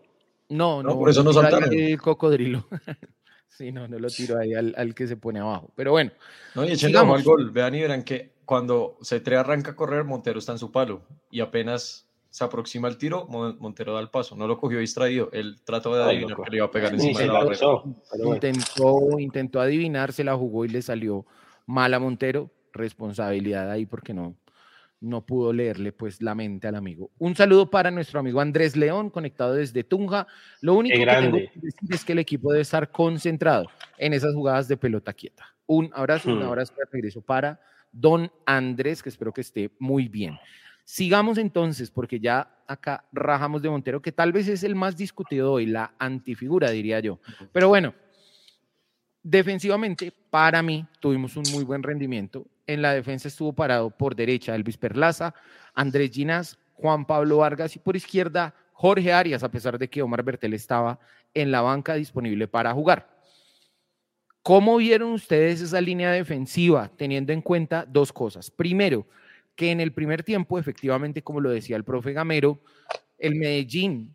No, 0.49 0.83
no, 0.83 0.99
por 0.99 1.11
eso 1.11 1.23
no 1.23 1.33
saltaron. 1.33 1.73
El 1.73 2.01
cocodrilo. 2.01 2.67
sí, 3.49 3.73
no, 3.73 3.89
no 3.89 3.99
lo 3.99 4.09
tiro 4.09 4.39
ahí 4.39 4.55
al, 4.55 4.95
que 4.95 5.07
se 5.07 5.17
pone 5.17 5.41
abajo. 5.41 5.73
Pero 5.75 5.93
bueno. 5.93 6.13
No, 6.55 6.65
y 6.65 6.73
echando 6.73 7.01
al 7.01 7.23
gol. 7.23 7.51
Vean 7.51 7.75
y 7.75 7.81
verán 7.81 8.05
que 8.05 8.35
cuando 8.45 8.99
C3 9.01 9.39
arranca 9.39 9.73
a 9.73 9.77
correr, 9.77 10.05
Montero 10.05 10.39
está 10.39 10.53
en 10.53 10.59
su 10.59 10.71
palo. 10.71 11.03
Y 11.31 11.41
apenas 11.41 12.09
se 12.31 12.45
aproxima 12.45 12.89
el 12.89 12.99
tiro, 12.99 13.27
Montero 13.27 13.95
da 13.95 14.01
el 14.01 14.11
paso. 14.11 14.37
No 14.37 14.47
lo 14.47 14.59
cogió 14.59 14.79
distraído. 14.79 15.31
Él 15.33 15.57
trató 15.65 15.95
de 15.95 16.03
adivinar 16.03 16.37
que 16.37 16.51
le 16.51 16.57
iba 16.59 16.67
a 16.67 16.71
pegar 16.71 16.93
encima 16.93 17.21
de 17.21 17.27
la 17.27 17.33
barrera. 17.33 17.67
Intentó, 18.25 19.19
intentó 19.19 19.61
adivinar, 19.61 20.13
se 20.13 20.25
la 20.25 20.37
jugó 20.37 20.65
y 20.65 20.69
le 20.69 20.83
salió 20.83 21.27
mal 21.67 21.95
a 21.95 21.99
Montero 21.99 22.51
responsabilidad 22.73 23.71
ahí 23.71 23.87
porque 23.87 24.13
no, 24.13 24.35
no 25.01 25.25
pudo 25.25 25.53
leerle 25.53 25.93
pues 25.93 26.23
la 26.23 26.35
mente 26.35 26.67
al 26.67 26.77
amigo. 26.77 27.11
Un 27.19 27.35
saludo 27.37 27.71
para 27.71 27.91
nuestro 27.91 28.21
amigo 28.21 28.41
Andrés 28.41 28.77
León, 28.77 29.11
conectado 29.11 29.55
desde 29.55 29.85
Tunja. 29.85 30.27
Lo 30.61 30.75
único 30.75 30.99
que 30.99 31.07
tengo 31.07 31.37
que 31.37 31.51
decir 31.61 31.95
es 31.95 32.05
que 32.05 32.13
el 32.13 32.19
equipo 32.21 32.51
debe 32.51 32.63
estar 32.63 32.91
concentrado 32.91 33.67
en 33.99 34.13
esas 34.13 34.35
jugadas 34.35 34.69
de 34.69 34.77
pelota 34.77 35.13
quieta. 35.13 35.45
Un 35.67 35.91
abrazo, 35.95 36.31
un 36.31 36.41
hmm. 36.41 36.49
abrazo 36.49 36.75
de 36.75 36.85
regreso 36.91 37.21
para 37.21 37.61
don 37.93 38.31
Andrés, 38.45 39.03
que 39.03 39.09
espero 39.09 39.33
que 39.33 39.41
esté 39.41 39.71
muy 39.79 40.09
bien. 40.09 40.39
Sigamos 40.85 41.39
entonces, 41.39 41.91
porque 41.91 42.21
ya 42.21 42.63
acá 42.67 43.05
rajamos 43.13 43.63
de 43.63 43.71
Montero, 43.71 44.03
que 44.03 44.13
tal 44.13 44.33
vez 44.33 44.49
es 44.49 44.65
el 44.65 44.75
más 44.75 44.97
discutido 44.97 45.53
hoy, 45.53 45.67
la 45.67 45.95
antifigura, 45.99 46.71
diría 46.71 47.01
yo. 47.01 47.21
Pero 47.53 47.69
bueno, 47.69 47.95
defensivamente, 49.23 50.13
para 50.29 50.63
mí, 50.63 50.87
tuvimos 51.01 51.37
un 51.37 51.45
muy 51.53 51.65
buen 51.65 51.83
rendimiento. 51.83 52.47
En 52.67 52.83
la 52.83 52.95
defensa 52.95 53.29
estuvo 53.29 53.53
parado 53.53 53.91
por 53.91 54.15
derecha 54.15 54.55
Elvis 54.55 54.77
Perlaza, 54.79 55.35
Andrés 55.75 56.11
Ginás, 56.13 56.59
Juan 56.75 57.07
Pablo 57.07 57.39
Vargas 57.39 57.77
y 57.77 57.79
por 57.79 57.97
izquierda 57.97 58.55
Jorge 58.73 59.13
Arias, 59.13 59.43
a 59.43 59.51
pesar 59.51 59.79
de 59.79 59.89
que 59.89 60.03
Omar 60.03 60.23
Bertel 60.23 60.55
estaba 60.55 60.99
en 61.33 61.51
la 61.51 61.61
banca 61.61 61.95
disponible 61.95 62.49
para 62.49 62.73
jugar. 62.73 63.09
¿Cómo 64.43 64.77
vieron 64.77 65.13
ustedes 65.13 65.61
esa 65.61 65.81
línea 65.81 66.11
defensiva 66.11 66.91
teniendo 66.97 67.33
en 67.33 67.41
cuenta 67.41 67.87
dos 67.89 68.13
cosas? 68.13 68.51
Primero, 68.51 69.07
que 69.57 69.71
en 69.71 69.81
el 69.81 69.93
primer 69.93 70.23
tiempo, 70.23 70.59
efectivamente, 70.59 71.23
como 71.23 71.41
lo 71.41 71.51
decía 71.51 71.77
el 71.77 71.85
profe 71.85 72.13
Gamero, 72.13 72.61
el 73.19 73.37
Medellín 73.37 74.15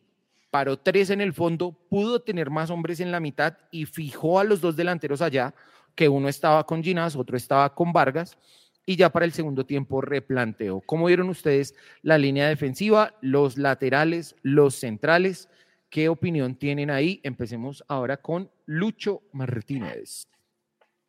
paró 0.52 0.78
tres 0.78 1.10
en 1.10 1.22
el 1.22 1.34
fondo, 1.34 1.72
pudo 1.90 2.22
tener 2.22 2.50
más 2.50 2.70
hombres 2.70 3.00
en 3.00 3.12
la 3.12 3.20
mitad 3.20 3.58
y 3.72 3.86
fijó 3.86 4.40
a 4.40 4.44
los 4.44 4.62
dos 4.62 4.76
delanteros 4.76 5.22
allá, 5.22 5.54
que 5.96 6.10
uno 6.10 6.30
estaba 6.30 6.66
con 6.66 6.84
Ginás, 6.84 7.16
otro 7.16 7.38
estaba 7.38 7.74
con 7.74 7.92
Vargas, 7.94 8.38
y 8.86 8.96
ya 8.96 9.10
para 9.10 9.26
el 9.26 9.32
segundo 9.32 9.66
tiempo 9.66 10.02
replanteó. 10.02 10.82
¿Cómo 10.82 11.06
vieron 11.06 11.30
ustedes 11.30 11.76
la 12.02 12.18
línea 12.18 12.48
defensiva, 12.48 13.14
los 13.22 13.58
laterales, 13.58 14.36
los 14.42 14.76
centrales? 14.76 15.48
¿Qué 15.90 16.10
opinión 16.10 16.56
tienen 16.56 16.90
ahí? 16.90 17.20
Empecemos 17.24 17.84
ahora 17.88 18.18
con 18.18 18.50
Lucho 18.66 19.22
Martínez. 19.32 20.28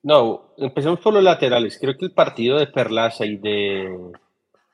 No, 0.03 0.55
empecemos 0.59 1.01
por 1.01 1.15
los 1.15 1.23
laterales. 1.23 1.79
Creo 1.79 1.97
que 1.97 2.07
el 2.07 2.13
partido 2.13 2.59
de 2.59 2.67
Perlaza 2.67 3.27
y 3.27 3.37
de, 3.37 4.13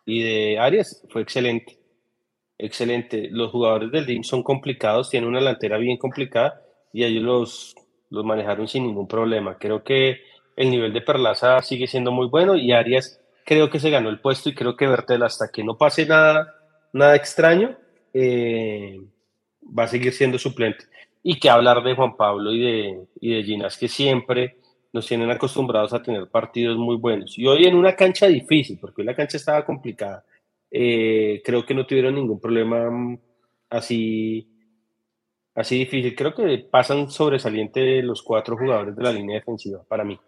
y 0.04 0.22
de 0.22 0.58
Arias 0.58 1.04
fue 1.08 1.22
excelente. 1.22 1.78
Excelente. 2.58 3.28
Los 3.30 3.50
jugadores 3.50 3.90
del 3.90 4.06
DIM 4.06 4.22
son 4.22 4.42
complicados, 4.42 5.10
tienen 5.10 5.28
una 5.28 5.38
delantera 5.38 5.78
bien 5.78 5.96
complicada 5.96 6.62
y 6.92 7.04
ellos 7.04 7.22
los, 7.22 7.74
los 8.10 8.24
manejaron 8.24 8.68
sin 8.68 8.84
ningún 8.84 9.08
problema. 9.08 9.58
Creo 9.58 9.82
que 9.82 10.20
el 10.56 10.70
nivel 10.70 10.92
de 10.92 11.02
Perlaza 11.02 11.60
sigue 11.62 11.86
siendo 11.86 12.12
muy 12.12 12.28
bueno 12.28 12.56
y 12.56 12.72
Arias 12.72 13.20
creo 13.44 13.70
que 13.70 13.78
se 13.78 13.90
ganó 13.90 14.08
el 14.08 14.20
puesto 14.20 14.48
y 14.48 14.54
creo 14.54 14.76
que 14.76 14.86
Bertel 14.86 15.22
hasta 15.22 15.48
que 15.50 15.62
no 15.62 15.78
pase 15.78 16.06
nada, 16.06 16.54
nada 16.92 17.14
extraño, 17.14 17.76
eh, 18.12 19.00
va 19.66 19.84
a 19.84 19.88
seguir 19.88 20.12
siendo 20.12 20.38
suplente. 20.38 20.84
Y 21.22 21.38
que 21.38 21.50
hablar 21.50 21.82
de 21.82 21.94
Juan 21.94 22.16
Pablo 22.16 22.52
y 22.52 22.60
de, 22.60 23.06
y 23.20 23.34
de 23.34 23.42
Ginas, 23.42 23.76
que 23.76 23.88
siempre 23.88 24.56
nos 24.92 25.06
tienen 25.06 25.30
acostumbrados 25.30 25.92
a 25.92 26.02
tener 26.02 26.28
partidos 26.28 26.76
muy 26.78 26.96
buenos. 26.96 27.38
Y 27.38 27.46
hoy 27.46 27.64
en 27.64 27.76
una 27.76 27.94
cancha 27.94 28.26
difícil, 28.26 28.78
porque 28.80 29.02
hoy 29.02 29.06
la 29.06 29.14
cancha 29.14 29.36
estaba 29.36 29.64
complicada, 29.64 30.24
eh, 30.70 31.42
creo 31.44 31.64
que 31.64 31.74
no 31.74 31.86
tuvieron 31.86 32.14
ningún 32.14 32.40
problema 32.40 32.90
mm, 32.90 33.18
así 33.70 34.48
así 35.56 35.78
difícil. 35.78 36.14
Creo 36.14 36.34
que 36.34 36.58
pasan 36.70 37.10
sobresaliente 37.10 38.02
los 38.02 38.22
cuatro 38.22 38.56
jugadores 38.56 38.94
de 38.94 39.02
la 39.02 39.12
línea 39.12 39.36
defensiva 39.36 39.82
para 39.88 40.04
mí. 40.04 40.18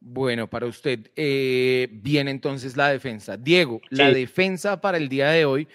Bueno, 0.00 0.48
para 0.48 0.66
usted, 0.66 1.10
eh, 1.16 1.88
viene 1.90 2.30
entonces 2.30 2.76
la 2.76 2.88
defensa. 2.88 3.36
Diego, 3.36 3.80
la 3.90 4.10
defensa 4.12 4.80
para 4.80 4.96
el 4.96 5.08
día 5.08 5.30
de 5.30 5.44
hoy, 5.44 5.68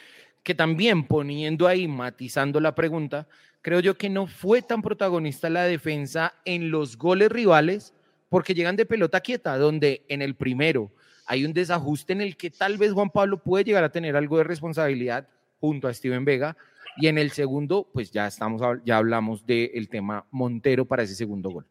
que 0.44 0.56
también 0.56 1.06
poniendo 1.06 1.68
ahí, 1.68 1.88
matizando 1.88 2.60
la 2.60 2.74
pregunta, 2.74 3.28
creo 3.62 3.82
yo 3.82 3.98
que 3.98 4.10
no 4.10 4.28
fue 4.28 4.62
tan 4.62 4.82
protagonista 4.82 5.50
la 5.50 5.64
defensa 5.64 6.34
en 6.46 6.72
los 6.72 6.98
goles 6.98 7.30
rivales, 7.30 7.94
porque 8.30 8.54
llegan 8.54 8.78
de 8.78 8.86
pelota 8.86 9.20
quieta, 9.20 9.58
donde 9.58 10.04
en 10.08 10.22
el 10.22 10.36
primero 10.36 10.90
hay 11.26 11.46
un 11.46 11.54
desajuste 11.54 12.14
en 12.14 12.22
el 12.22 12.38
que 12.38 12.50
tal 12.50 12.78
vez 12.78 12.94
Juan 12.94 13.10
Pablo 13.10 13.38
puede 13.38 13.64
llegar 13.64 13.84
a 13.84 13.92
tener 13.92 14.16
algo 14.16 14.38
de 14.38 14.44
responsabilidad 14.44 15.28
junto 15.60 15.88
a 15.88 15.94
Steven 15.94 16.26
Vega, 16.26 16.58
y 16.98 17.08
en 17.08 17.18
el 17.18 17.32
segundo, 17.32 17.90
pues 17.94 18.12
ya 18.12 18.28
estamos, 18.28 18.62
ya 18.86 18.98
hablamos 18.98 19.46
del 19.46 19.90
tema 19.90 20.26
Montero 20.32 20.86
para 20.86 21.04
ese 21.04 21.16
segundo 21.16 21.50
gol. 21.50 21.68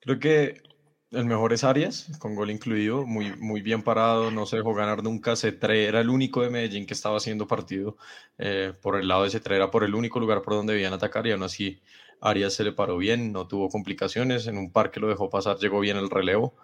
Creo 0.00 0.18
que 0.18 0.62
el 1.10 1.24
mejor 1.24 1.52
es 1.52 1.64
Arias, 1.64 2.10
con 2.18 2.34
gol 2.34 2.50
incluido, 2.50 3.06
muy, 3.06 3.34
muy 3.36 3.62
bien 3.62 3.82
parado, 3.82 4.30
no 4.30 4.44
se 4.44 4.58
dejó 4.58 4.74
ganar 4.74 5.02
nunca. 5.02 5.32
C3 5.32 5.70
era 5.70 6.00
el 6.00 6.10
único 6.10 6.42
de 6.42 6.50
Medellín 6.50 6.86
que 6.86 6.94
estaba 6.94 7.16
haciendo 7.16 7.46
partido 7.46 7.96
eh, 8.36 8.74
por 8.82 9.00
el 9.00 9.08
lado 9.08 9.24
de 9.24 9.30
C3, 9.30 9.54
era 9.54 9.70
por 9.70 9.84
el 9.84 9.94
único 9.94 10.20
lugar 10.20 10.42
por 10.42 10.54
donde 10.54 10.74
debían 10.74 10.92
atacar 10.92 11.26
y 11.26 11.32
aún 11.32 11.42
así 11.42 11.80
Arias 12.20 12.54
se 12.54 12.64
le 12.64 12.72
paró 12.72 12.98
bien, 12.98 13.32
no 13.32 13.48
tuvo 13.48 13.68
complicaciones, 13.68 14.46
en 14.48 14.58
un 14.58 14.70
par 14.70 14.90
que 14.90 15.00
lo 15.00 15.08
dejó 15.08 15.30
pasar 15.30 15.56
llegó 15.58 15.80
bien 15.80 15.96
el 15.96 16.10
relevo 16.10 16.54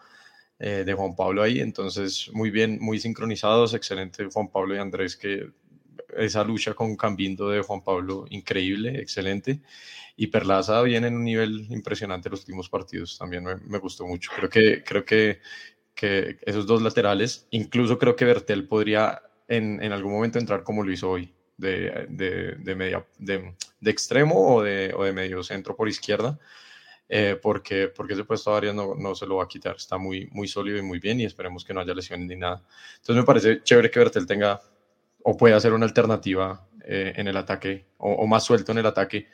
eh, 0.59 0.85
de 0.85 0.93
Juan 0.95 1.17
Pablo 1.17 1.43
ahí, 1.43 1.61
entonces 1.61 2.31
muy 2.33 2.51
bien, 2.51 2.79
muy 2.81 2.99
sincronizados, 2.99 3.73
excelente 3.73 4.29
Juan 4.33 4.49
Pablo 4.49 4.75
y 4.75 4.79
Andrés 4.79 5.17
que 5.17 5.51
esa 6.17 6.45
lucha 6.45 6.75
con 6.75 6.97
Cambindo 6.97 7.49
de 7.49 7.63
Juan 7.63 7.83
Pablo, 7.83 8.25
increíble, 8.31 9.01
excelente. 9.01 9.61
Y 10.17 10.29
Perlaza 10.29 10.83
viene 10.83 11.09
en 11.09 11.17
un 11.17 11.25
nivel 11.25 11.67
impresionante 11.71 12.31
los 12.31 12.41
últimos 12.41 12.69
partidos, 12.69 13.19
también 13.19 13.45
me, 13.45 13.79
gustó 13.79 14.07
mucho. 14.07 14.31
Creo 14.37 14.49
que, 14.49 14.85
creo 14.85 15.05
que, 15.05 15.41
que, 15.95 16.39
esos 16.43 16.67
dos 16.67 16.83
laterales, 16.83 17.47
incluso 17.51 17.99
creo 17.99 18.17
que 18.17 18.25
Bertel 18.25 18.69
podría 18.69 19.23
en, 19.49 19.83
en 19.83 19.93
algún 19.93 20.13
momento 20.13 20.39
entrar 20.39 20.63
como 20.63 20.85
lo 20.85 20.93
hizo 20.93 21.11
hoy, 21.11 21.33
de, 21.57 22.07
de, 22.09 22.57
de 23.81 23.91
extremo 23.91 24.57
o 24.57 24.63
de, 24.63 24.93
o 24.97 25.05
de 25.05 25.13
medio 25.13 25.43
centro 25.43 25.77
por 25.77 25.89
izquierda. 25.89 26.39
Eh, 27.09 27.39
porque, 27.41 27.89
porque 27.89 28.15
ese 28.15 28.25
puesto 28.25 28.53
a 28.53 28.57
Arias 28.57 28.75
no, 28.75 28.95
no, 28.95 29.15
se 29.15 29.27
lo 29.27 29.37
va 29.37 29.45
a 29.45 29.49
quitar, 29.49 29.77
está 29.77 29.99
muy, 29.99 30.27
muy 30.33 30.49
sólido 30.49 30.79
y 30.79 30.83
muy 30.83 30.99
bien 30.99 31.21
y 31.21 31.25
esperemos 31.25 31.65
que 31.65 31.75
no 31.75 31.81
haya 31.81 31.93
lesiones 31.95 32.27
ni 32.27 32.37
nada. 32.37 32.63
Entonces 32.97 33.17
me 33.17 33.25
parece 33.25 33.63
chévere 33.63 33.91
que 33.91 33.99
Bertel 33.99 34.27
tenga 34.27 34.61
o 35.25 35.37
puede 35.37 35.55
hacer 35.55 35.73
una 35.73 35.87
alternativa 35.87 36.67
eh, 36.87 37.15
en 37.17 37.27
el 37.27 37.37
ataque 37.37 37.87
o, 37.99 38.27
más 38.27 38.45
suelto 38.45 38.73
en 38.73 38.79
el 38.79 38.87
ataque 38.87 39.27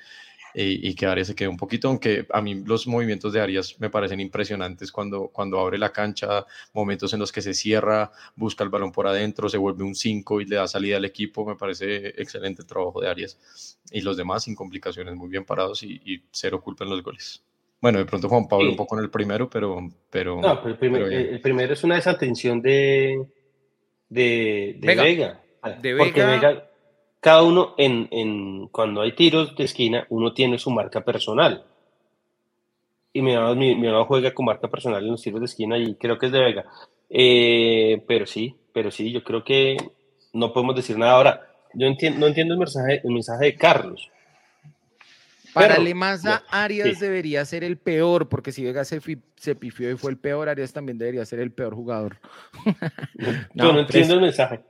y, 0.52 0.94
que 0.94 1.06
Arias 1.06 1.28
se 1.28 1.34
quede 1.36 1.48
un 1.48 1.56
poquito, 1.56 1.86
aunque 1.86 2.26
a 2.32 2.40
mí 2.42 2.56
los 2.64 2.88
movimientos 2.88 3.32
de 3.32 3.40
Arias 3.40 3.76
me 3.78 3.88
parecen 3.88 4.18
impresionantes 4.18 4.90
cuando, 4.90 5.28
cuando 5.28 5.60
abre 5.60 5.78
la 5.78 5.92
cancha, 5.92 6.44
momentos 6.72 7.12
en 7.12 7.20
los 7.20 7.30
que 7.30 7.40
se 7.40 7.54
cierra, 7.54 8.10
busca 8.34 8.64
el 8.64 8.70
balón 8.70 8.90
por 8.90 9.06
adentro, 9.06 9.48
se 9.48 9.58
vuelve 9.58 9.84
un 9.84 9.94
5 9.94 10.40
y 10.40 10.46
le 10.46 10.56
da 10.56 10.66
salida 10.66 10.96
al 10.96 11.04
equipo, 11.04 11.46
me 11.46 11.54
parece 11.54 12.08
excelente 12.20 12.62
el 12.62 12.68
trabajo 12.68 13.00
de 13.00 13.08
Arias. 13.08 13.78
Y 13.92 14.00
los 14.00 14.16
demás 14.16 14.42
sin 14.42 14.56
complicaciones, 14.56 15.14
muy 15.14 15.28
bien 15.28 15.44
parados 15.44 15.84
y, 15.84 16.24
cero 16.32 16.60
culpa 16.60 16.82
en 16.82 16.90
los 16.90 17.02
goles. 17.04 17.44
Bueno, 17.80 17.98
de 17.98 18.04
pronto 18.04 18.28
Juan 18.28 18.48
Pablo 18.48 18.70
un 18.70 18.76
poco 18.76 18.98
en 18.98 19.04
el 19.04 19.10
primero, 19.10 19.48
pero... 19.48 19.88
pero, 20.10 20.40
no, 20.40 20.62
el, 20.66 20.76
primero 21.40 21.72
es 21.72 21.84
una 21.84 21.94
desatención 21.94 22.60
de, 22.60 23.24
de, 24.08 24.76
Vega 24.80 25.40
porque 25.98 26.24
Vega, 26.24 26.66
cada 27.20 27.42
uno 27.42 27.74
en, 27.78 28.08
en, 28.10 28.68
cuando 28.68 29.02
hay 29.02 29.12
tiros 29.12 29.54
de 29.56 29.64
esquina, 29.64 30.06
uno 30.08 30.32
tiene 30.32 30.58
su 30.58 30.70
marca 30.70 31.02
personal. 31.02 31.64
y 33.12 33.22
mi 33.22 33.34
mamá, 33.34 33.54
mi, 33.54 33.74
mi 33.74 33.88
mamá 33.88 34.04
juega 34.04 34.32
con 34.32 34.46
marca 34.46 34.68
personal 34.68 35.02
en 35.04 35.10
los 35.10 35.22
tiros 35.22 35.40
de 35.40 35.46
esquina 35.46 35.76
y 35.78 35.94
creo 35.96 36.18
que 36.18 36.26
es 36.26 36.32
de 36.32 36.40
Vega. 36.40 36.64
Eh, 37.08 38.02
pero 38.06 38.24
sí, 38.26 38.54
pero 38.72 38.90
sí, 38.90 39.10
yo 39.12 39.22
creo 39.24 39.42
que 39.44 39.76
no 40.32 40.52
podemos 40.52 40.76
decir 40.76 40.96
nada 40.96 41.12
ahora. 41.12 41.46
Yo 41.74 41.86
entiendo, 41.86 42.20
no 42.20 42.26
entiendo 42.28 42.54
el 42.54 42.58
mensaje, 42.60 43.00
el 43.04 43.10
mensaje 43.12 43.44
de 43.46 43.56
Carlos. 43.56 44.08
Para 45.52 45.68
Pero- 45.74 45.82
Lemasa, 45.82 46.44
Arias 46.50 46.90
sí. 46.98 47.00
debería 47.04 47.44
ser 47.44 47.64
el 47.64 47.76
peor, 47.76 48.28
porque 48.28 48.52
si 48.52 48.62
Vega 48.64 48.84
se, 48.84 49.00
se 49.36 49.54
pifió 49.56 49.90
y 49.90 49.96
fue 49.96 50.12
el 50.12 50.16
peor, 50.16 50.48
Arias 50.48 50.72
también 50.72 50.96
debería 50.96 51.24
ser 51.26 51.40
el 51.40 51.50
peor 51.50 51.74
jugador. 51.74 52.18
Yo 53.54 53.72
no 53.72 53.80
entiendo 53.80 54.14
el 54.14 54.20
mensaje. 54.20 54.60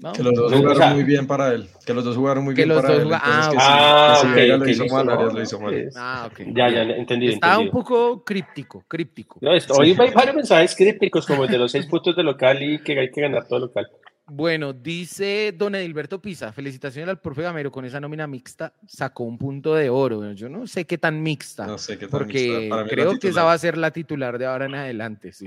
No, 0.00 0.12
Que 0.12 0.22
los 0.22 0.34
dos 0.34 0.50
No, 0.50 0.56
o 0.56 0.60
jugaron 0.60 0.76
sea- 0.78 0.94
muy 0.94 1.04
bien 1.04 1.26
para 1.26 1.52
él. 1.54 1.68
Que 1.86 1.94
los 1.94 2.04
dos 2.04 2.16
jugaron 2.16 2.44
muy 2.44 2.54
Que 2.54 2.62
bien 2.64 2.68
los 2.70 2.82
para 2.82 2.94
dos 2.94 3.02
él. 3.02 3.12
entonces 3.12 3.22
ah, 3.24 3.48
que 3.50 3.56
Ah, 3.60 4.18
que 4.22 4.28
ok, 4.28 4.34
Vega 4.34 4.56
ok, 4.56 4.60
lo 4.62 4.68
hizo 4.70 4.86
mal, 4.86 5.08
Arias 5.10 5.32
lo 5.34 5.42
hizo 5.42 5.60
mal. 5.60 5.90
Ah, 5.96 6.28
ok. 6.30 6.40
Ya, 6.54 6.68
ya, 6.68 6.82
entendí, 6.82 7.28
Estaba 7.28 7.58
un 7.58 7.66
entendido. 7.66 7.84
poco 7.84 8.24
críptico, 8.24 8.84
críptico. 8.88 9.38
No, 9.40 9.54
esto- 9.54 9.74
Hoy 9.74 9.96
hay 9.98 10.10
varios 10.12 10.34
mensajes 10.36 10.74
críticos, 10.76 11.24
como 11.26 11.44
el 11.44 11.50
de 11.50 11.58
los 11.58 11.70
seis 11.72 11.86
puntos 11.86 12.14
de 12.16 12.22
local 12.22 12.62
y 12.62 12.78
que 12.82 12.98
hay 12.98 13.10
que 13.10 13.20
ganar 13.20 13.46
todo 13.46 13.60
local. 13.60 13.88
Bueno, 14.26 14.72
dice 14.72 15.52
don 15.56 15.74
Edilberto 15.74 16.20
Pisa, 16.20 16.50
felicitaciones 16.50 17.10
al 17.10 17.20
profe 17.20 17.42
Gamero 17.42 17.70
con 17.70 17.84
esa 17.84 18.00
nómina 18.00 18.26
mixta, 18.26 18.72
sacó 18.86 19.24
un 19.24 19.36
punto 19.38 19.74
de 19.74 19.90
oro. 19.90 20.16
Bueno, 20.18 20.32
Yo 20.32 20.48
no 20.48 20.66
sé 20.66 20.86
qué 20.86 20.96
tan 20.98 21.22
mixta, 21.22 21.66
No 21.66 21.76
sé 21.78 21.98
qué 21.98 22.06
tan 22.08 22.10
porque 22.18 22.68
mixta. 22.68 22.84
Creo 22.88 23.18
que 23.18 23.28
esa 23.28 23.44
va 23.44 23.52
a 23.52 23.58
ser 23.58 23.76
la 23.76 23.90
titular 23.90 24.38
de 24.38 24.46
ahora 24.46 24.64
en 24.64 24.74
adelante, 24.76 25.32
sí. 25.32 25.46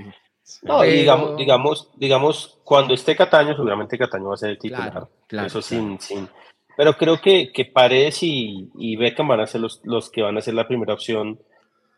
No, 0.62 0.80
Pero- 0.80 0.92
digamos, 0.92 1.36
digamos, 1.36 1.90
digamos, 1.96 2.58
cuando 2.64 2.94
esté 2.94 3.14
Cataño, 3.16 3.54
seguramente 3.54 3.98
Cataño 3.98 4.28
va 4.28 4.34
a 4.34 4.38
ser 4.38 4.50
el 4.50 4.58
titular. 4.58 4.90
Claro, 4.90 5.10
claro, 5.26 5.46
Eso 5.46 5.62
sin, 5.62 6.00
sin. 6.00 6.28
Pero 6.76 6.96
creo 6.96 7.20
que, 7.20 7.52
que 7.52 7.64
Paredes 7.64 8.22
y, 8.22 8.70
y 8.76 8.96
Beckham 8.96 9.28
van 9.28 9.40
a 9.40 9.46
ser 9.46 9.60
los, 9.60 9.80
los 9.84 10.10
que 10.10 10.22
van 10.22 10.36
a 10.38 10.40
ser 10.40 10.54
la 10.54 10.68
primera 10.68 10.94
opción 10.94 11.40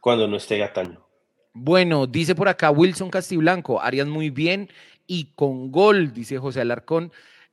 cuando 0.00 0.26
no 0.26 0.36
esté 0.36 0.58
Cataño. 0.58 1.04
Bueno, 1.52 2.06
dice 2.06 2.34
por 2.34 2.48
acá 2.48 2.70
Wilson 2.70 3.10
Castiblanco, 3.10 3.80
Arias 3.80 4.06
muy 4.06 4.30
bien 4.30 4.70
y 5.06 5.32
con 5.34 5.70
gol, 5.72 6.12
dice 6.12 6.38
José 6.38 6.60
Alarcón, 6.60 7.12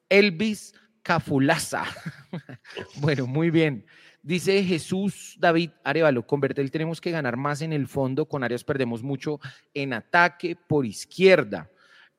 Elvis 0.10 0.74
Cafulaza. 1.02 1.84
bueno, 2.98 3.28
muy 3.28 3.50
bien. 3.50 3.86
Dice 4.24 4.64
Jesús 4.64 5.38
David 5.40 5.72
Arevalo, 5.84 6.26
con 6.26 6.40
Bertel 6.40 6.72
tenemos 6.72 7.00
que 7.00 7.12
ganar 7.12 7.38
más 7.38 7.62
en 7.62 7.72
el 7.72 7.88
fondo, 7.88 8.28
con 8.28 8.44
Arias 8.44 8.64
perdemos 8.64 9.04
mucho 9.04 9.40
en 9.74 9.94
ataque 9.94 10.56
por 10.56 10.86
izquierda. 10.86 11.70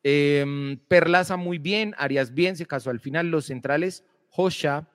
Em, 0.02 0.78
Perlaza 0.88 1.36
muy 1.36 1.58
bien, 1.58 1.94
Arias 1.98 2.32
bien, 2.32 2.56
se 2.56 2.66
casó 2.66 2.90
al 2.90 3.00
final, 3.00 3.30
los 3.30 3.46
centrales, 3.46 4.04
Josha, 4.30 4.88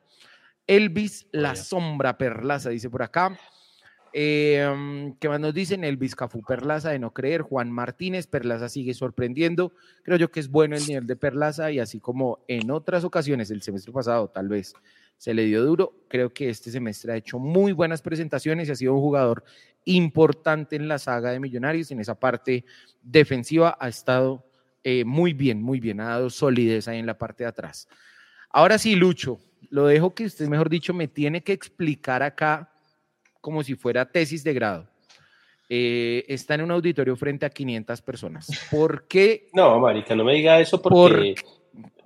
Elvis, 0.66 1.28
la 1.32 1.56
sombra 1.56 2.18
Perlaza, 2.18 2.70
dice 2.70 2.90
por 2.90 3.04
acá. 3.04 3.38
Eh, 4.16 5.12
¿Qué 5.20 5.28
más 5.28 5.40
nos 5.40 5.56
dicen? 5.56 5.84
Elvis 5.84 6.16
Cafú 6.16 6.44
Perlaza 6.44 6.92
de 6.92 7.00
no 7.00 7.14
creer, 7.14 7.42
Juan 7.42 7.72
Martínez, 7.72 8.28
Perlaza 8.28 8.70
sigue 8.70 8.94
sorprendiendo. 8.94 9.74
Creo 10.04 10.18
yo 10.18 10.32
que 10.32 10.40
es 10.40 10.50
bueno 10.50 10.76
el 10.76 10.86
nivel 10.88 11.08
de 11.08 11.16
Perlaza 11.16 11.72
y 11.72 11.80
así 11.80 12.00
como 12.00 12.40
en 12.48 12.70
otras 12.70 13.04
ocasiones, 13.04 13.50
el 13.50 13.64
semestre 13.64 13.92
pasado 13.92 14.30
tal 14.30 14.48
vez 14.48 14.74
se 15.18 15.34
le 15.34 15.46
dio 15.46 15.64
duro, 15.64 16.06
creo 16.10 16.34
que 16.34 16.50
este 16.50 16.70
semestre 16.70 17.14
ha 17.14 17.16
hecho 17.16 17.40
muy 17.40 17.72
buenas 17.72 18.02
presentaciones 18.02 18.68
y 18.68 18.72
ha 18.72 18.76
sido 18.76 18.94
un 18.94 19.02
jugador 19.02 19.44
importante 19.86 20.76
en 20.76 20.88
la 20.88 21.00
saga 21.00 21.32
de 21.32 21.40
Millonarios. 21.40 21.92
En 21.92 22.00
esa 22.00 22.20
parte 22.20 22.66
defensiva 23.02 23.78
ha 23.80 23.88
estado 23.88 24.46
eh, 24.84 25.06
muy 25.06 25.34
bien, 25.34 25.62
muy 25.62 25.80
bien, 25.80 26.02
ha 26.02 26.10
dado 26.10 26.30
solidez 26.30 26.88
ahí 26.88 27.00
en 27.00 27.06
la 27.06 27.18
parte 27.18 27.44
de 27.44 27.50
atrás. 27.50 27.88
Ahora 28.50 28.78
sí, 28.78 28.96
Lucho, 28.96 29.40
lo 29.70 29.88
dejo 29.88 30.14
que 30.14 30.26
usted, 30.26 30.48
mejor 30.48 30.70
dicho, 30.70 30.94
me 30.94 31.08
tiene 31.08 31.42
que 31.42 31.54
explicar 31.54 32.22
acá 32.22 32.72
como 33.40 33.64
si 33.64 33.76
fuera 33.76 34.10
tesis 34.10 34.44
de 34.44 34.54
grado. 34.54 34.90
Eh, 35.70 36.26
está 36.28 36.56
en 36.56 36.62
un 36.62 36.72
auditorio 36.72 37.16
frente 37.16 37.46
a 37.46 37.50
500 37.50 38.02
personas. 38.02 38.48
¿Por 38.70 39.08
qué? 39.08 39.48
No, 39.54 39.80
marica, 39.80 40.16
no 40.16 40.24
me 40.24 40.34
diga 40.34 40.60
eso 40.60 40.82
porque... 40.82 41.36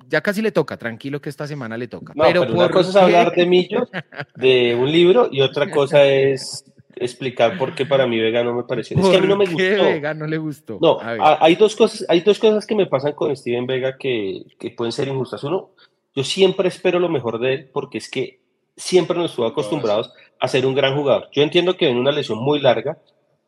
Ya 0.09 0.21
casi 0.21 0.41
le 0.41 0.51
toca, 0.51 0.77
tranquilo 0.77 1.21
que 1.21 1.29
esta 1.29 1.47
semana 1.47 1.77
le 1.77 1.87
toca. 1.87 2.13
No, 2.15 2.23
pero 2.23 2.41
pero, 2.41 2.53
una 2.53 2.67
¿por 2.67 2.77
cosa 2.77 2.89
es 2.89 2.95
hablar 2.95 3.33
de 3.35 3.45
Millos, 3.45 3.89
de 4.35 4.75
un 4.75 4.91
libro, 4.91 5.27
y 5.31 5.41
otra 5.41 5.69
cosa 5.69 6.05
es 6.05 6.63
explicar 6.99 7.57
por 7.57 7.75
qué 7.75 7.85
para 7.85 8.07
mí 8.07 8.19
Vega 8.19 8.43
no 8.43 8.53
me 8.53 8.63
pareció. 8.63 8.97
Es 8.97 9.07
que 9.07 9.17
a 9.17 9.21
mí 9.21 9.27
no 9.27 9.37
me 9.37 9.45
¿Por 9.45 9.55
qué 9.55 9.69
gustó. 9.71 9.83
Vega 9.83 10.13
no 10.13 10.27
le 10.27 10.37
gustó? 10.37 10.79
No, 10.81 10.99
A 10.99 11.43
hay 11.43 11.55
dos 11.55 11.75
cosas, 11.75 12.05
hay 12.09 12.21
dos 12.21 12.39
cosas 12.39 12.65
que 12.65 12.75
me 12.75 12.87
pasan 12.87 13.13
con 13.13 13.35
Steven 13.35 13.67
Vega 13.67 13.97
que, 13.97 14.43
que 14.59 14.71
pueden 14.71 14.91
ser 14.91 15.07
injustas. 15.07 15.43
Uno, 15.43 15.71
yo 16.15 16.23
siempre 16.23 16.67
espero 16.67 16.99
lo 16.99 17.09
mejor 17.09 17.39
de 17.39 17.53
él 17.53 17.69
porque 17.71 17.99
es 17.99 18.09
que 18.09 18.39
siempre 18.75 19.17
nos 19.17 19.31
estuvo 19.31 19.45
acostumbrados 19.45 20.11
a 20.39 20.47
ser 20.47 20.65
un 20.65 20.75
gran 20.75 20.95
jugador. 20.95 21.29
Yo 21.31 21.43
entiendo 21.43 21.77
que 21.77 21.89
en 21.89 21.97
una 21.97 22.11
lesión 22.11 22.39
muy 22.39 22.59
larga 22.59 22.97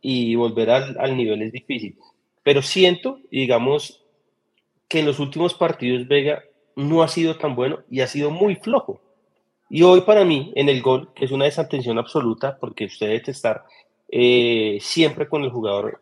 y 0.02 0.36
volver 0.36 0.70
al, 0.70 0.98
al 1.00 1.16
nivel 1.16 1.42
es 1.42 1.52
difícil, 1.52 1.98
pero 2.44 2.62
siento, 2.62 3.20
digamos, 3.32 4.04
que 4.88 5.00
en 5.00 5.06
los 5.06 5.20
últimos 5.20 5.54
partidos 5.54 6.08
Vega 6.08 6.44
no 6.80 7.04
ha 7.04 7.08
sido 7.08 7.36
tan 7.36 7.56
bueno 7.56 7.80
y 7.90 8.02
ha 8.02 8.08
sido 8.08 8.32
muy 8.32 8.56
flojo. 8.56 9.02
Y 9.70 9.84
hoy 9.84 10.02
para 10.02 10.26
mí, 10.26 10.52
en 10.56 10.70
el 10.70 10.82
gol, 10.82 11.10
que 11.14 11.26
es 11.26 11.32
una 11.32 11.46
desatención 11.46 12.00
absoluta, 12.00 12.58
porque 12.60 12.86
usted 12.86 13.08
debe 13.08 13.32
estar 13.32 13.66
eh, 14.08 14.80
siempre 14.82 15.28
con 15.28 15.44
el 15.44 15.52
jugador 15.52 16.02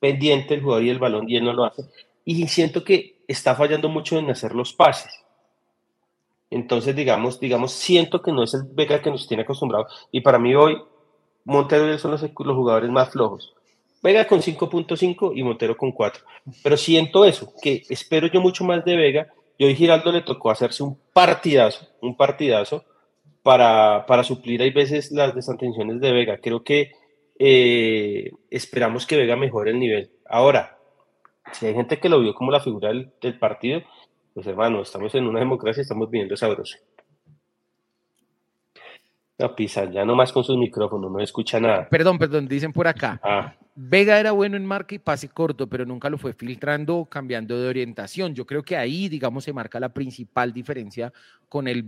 pendiente, 0.00 0.54
el 0.54 0.62
jugador 0.62 0.84
y 0.84 0.90
el 0.90 0.98
balón, 0.98 1.28
y 1.28 1.36
él 1.36 1.44
no 1.44 1.52
lo 1.52 1.64
hace. 1.64 1.82
Y 2.24 2.46
siento 2.46 2.84
que 2.84 3.16
está 3.26 3.54
fallando 3.54 3.88
mucho 3.88 4.18
en 4.18 4.30
hacer 4.30 4.54
los 4.54 4.72
pases. 4.72 5.12
Entonces, 6.50 6.94
digamos, 6.94 7.40
digamos, 7.40 7.72
siento 7.72 8.22
que 8.22 8.32
no 8.32 8.44
es 8.44 8.54
el 8.54 8.62
Vega 8.62 9.02
que 9.02 9.10
nos 9.10 9.26
tiene 9.26 9.42
acostumbrados. 9.42 9.92
Y 10.12 10.20
para 10.20 10.38
mí 10.38 10.54
hoy, 10.54 10.80
Montero 11.44 11.88
y 11.88 11.90
él 11.90 11.98
son 11.98 12.12
los, 12.12 12.22
los 12.22 12.56
jugadores 12.56 12.90
más 12.90 13.10
flojos. 13.10 13.52
Vega 14.02 14.26
con 14.26 14.40
5.5 14.40 15.32
y 15.34 15.42
Montero 15.42 15.76
con 15.76 15.90
4. 15.90 16.24
Pero 16.62 16.76
siento 16.76 17.24
eso, 17.24 17.52
que 17.60 17.82
espero 17.88 18.28
yo 18.28 18.40
mucho 18.40 18.62
más 18.62 18.84
de 18.84 18.96
Vega. 18.96 19.34
Y 19.56 19.64
hoy 19.64 19.74
Giraldo 19.74 20.10
le 20.12 20.22
tocó 20.22 20.50
hacerse 20.50 20.82
un 20.82 20.98
partidazo, 21.12 21.86
un 22.00 22.16
partidazo 22.16 22.84
para, 23.42 24.06
para 24.06 24.24
suplir 24.24 24.62
hay 24.62 24.70
veces 24.70 25.12
las 25.12 25.34
desatenciones 25.34 26.00
de 26.00 26.12
Vega. 26.12 26.38
Creo 26.38 26.64
que 26.64 26.92
eh, 27.38 28.30
esperamos 28.50 29.06
que 29.06 29.16
Vega 29.16 29.36
mejore 29.36 29.70
el 29.70 29.78
nivel. 29.78 30.10
Ahora, 30.26 30.78
si 31.52 31.66
hay 31.66 31.74
gente 31.74 31.98
que 31.98 32.08
lo 32.08 32.20
vio 32.20 32.34
como 32.34 32.50
la 32.50 32.60
figura 32.60 32.88
del, 32.88 33.38
partido, 33.38 33.82
pues 34.32 34.46
hermano, 34.46 34.82
estamos 34.82 35.14
en 35.14 35.26
una 35.26 35.40
democracia, 35.40 35.82
estamos 35.82 36.10
viviendo 36.10 36.36
sabroso. 36.36 36.78
No, 39.38 39.54
Pisa, 39.56 39.90
ya 39.90 40.04
nomás 40.04 40.32
con 40.32 40.44
sus 40.44 40.56
micrófonos, 40.56 41.10
no 41.10 41.18
escucha 41.20 41.58
nada. 41.58 41.88
Perdón, 41.88 42.18
perdón, 42.18 42.46
dicen 42.46 42.72
por 42.72 42.86
acá. 42.86 43.20
Ah, 43.22 43.54
Vega 43.76 44.20
era 44.20 44.30
bueno 44.30 44.56
en 44.56 44.64
marca 44.64 44.94
y 44.94 45.00
pase 45.00 45.28
corto, 45.28 45.66
pero 45.66 45.84
nunca 45.84 46.08
lo 46.08 46.16
fue 46.16 46.32
filtrando 46.32 46.96
o 46.98 47.06
cambiando 47.06 47.60
de 47.60 47.68
orientación. 47.68 48.32
Yo 48.32 48.46
creo 48.46 48.62
que 48.62 48.76
ahí, 48.76 49.08
digamos, 49.08 49.42
se 49.42 49.52
marca 49.52 49.80
la 49.80 49.88
principal 49.88 50.52
diferencia 50.52 51.12
con 51.48 51.66
el 51.66 51.84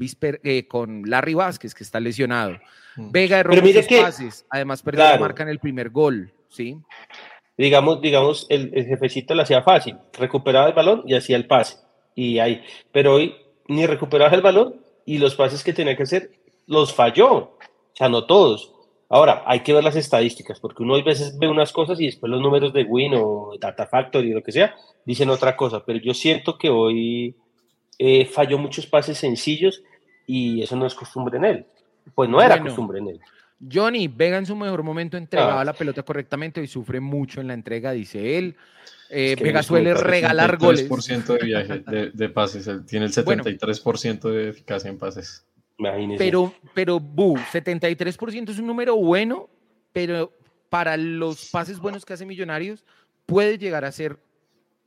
con 0.67 1.03
Larry 1.09 1.35
Vázquez, 1.35 1.73
que 1.75 1.85
está 1.85 2.01
lesionado. 2.01 2.59
Vega 2.97 3.39
erró 3.39 3.55
muchos 3.55 3.87
que- 3.87 4.01
pases, 4.03 4.45
además 4.51 4.83
perdió 4.83 5.05
la 5.05 5.11
claro. 5.11 5.23
marca 5.23 5.45
en 5.45 5.51
el 5.51 5.61
primer 5.61 5.91
gol, 5.91 6.33
¿sí? 6.49 6.77
digamos, 7.57 8.01
digamos, 8.03 8.47
el, 8.51 8.71
el 8.75 8.85
jefecito 8.87 9.35
lo 9.35 9.43
hacía 9.43 9.63
fácil, 9.63 9.97
recuperaba 10.19 10.67
el 10.67 10.75
balón 10.75 11.05
y 11.07 11.15
hacía 11.15 11.37
el 11.37 11.47
pase. 11.47 11.79
Y 12.15 12.39
ahí, 12.41 12.63
pero 12.93 13.15
hoy 13.15 13.35
ni 13.69 13.87
recuperaba 13.87 14.35
el 14.35 14.43
balón 14.43 14.81
y 15.07 15.19
los 15.19 15.37
pases 15.37 15.63
que 15.63 15.73
tenía 15.73 15.97
que 15.97 16.03
hacer 16.03 16.33
los 16.67 16.93
falló. 16.95 17.35
O 17.35 17.59
sea, 17.95 18.09
no 18.09 18.25
todos. 18.27 18.73
Ahora, 19.09 19.43
hay 19.47 19.61
que 19.61 19.73
ver 19.73 19.85
las 19.85 19.95
estadísticas, 19.97 20.59
porque 20.59 20.83
uno 20.83 20.97
a 20.97 21.03
veces 21.03 21.39
ve 21.39 21.47
unas 21.49 21.73
cosas 21.73 22.01
y 22.01 22.07
después 22.07 22.29
los 22.31 22.41
números 22.41 22.73
de 22.73 22.83
Win 22.83 23.13
o 23.17 23.53
Data 23.61 23.87
Factory, 23.87 24.33
lo 24.33 24.43
que 24.43 24.51
sea, 24.53 24.75
dicen 25.05 25.31
otra 25.31 25.57
cosa. 25.57 25.85
Pero 25.85 26.01
yo 26.01 26.13
siento 26.13 26.59
que 26.59 26.69
hoy 26.71 27.37
eh, 27.99 28.27
falló 28.27 28.59
muchos 28.59 28.87
pases 28.87 29.17
sencillos 29.19 29.83
y 30.27 30.61
eso 30.63 30.75
no 30.77 30.87
es 30.87 30.95
costumbre 30.95 31.39
en 31.39 31.45
él. 31.45 31.67
Pues 32.15 32.29
no 32.29 32.41
era 32.43 32.57
Bueno. 32.57 32.67
costumbre 32.67 32.99
en 32.99 33.09
él. 33.11 33.21
Johnny, 33.73 34.07
Vega 34.09 34.37
en 34.37 34.45
su 34.45 34.55
mejor 34.55 34.83
momento 34.83 35.17
entregaba 35.17 35.61
Ah. 35.61 35.65
la 35.65 35.73
pelota 35.73 36.03
correctamente 36.03 36.61
y 36.63 36.67
sufre 36.67 37.01
mucho 37.01 37.41
en 37.41 37.47
la 37.47 37.55
entrega, 37.55 37.93
dice 37.93 38.37
él. 38.39 38.57
Eh, 39.09 39.35
que 39.39 39.45
Vega 39.45 39.63
suele 39.63 39.95
regalar 39.95 40.59
goles. 40.59 40.83
73% 40.91 41.33
de 41.39 41.45
viaje, 41.47 41.79
de, 41.87 42.11
de 42.11 42.29
pases. 42.29 42.67
Él 42.67 42.85
tiene 42.85 43.07
el 43.07 43.13
Bueno. 43.25 43.45
73% 43.45 44.29
de 44.31 44.49
eficacia 44.51 44.91
en 44.91 44.99
pases. 44.99 45.46
Imagínese. 45.79 46.19
Pero, 46.25 46.53
pero, 46.75 46.99
Bu, 47.01 47.37
73% 47.37 48.51
es 48.51 48.59
un 48.59 48.67
número 48.67 48.97
bueno, 48.97 49.49
pero 49.93 50.33
para 50.69 50.97
los 50.97 51.51
pases 51.51 51.79
buenos 51.79 52.05
que 52.05 52.13
hace 52.15 52.25
Millonarios, 52.27 52.85
puede 53.27 53.59
llegar 53.59 53.85
a 53.85 53.93
ser 53.93 54.19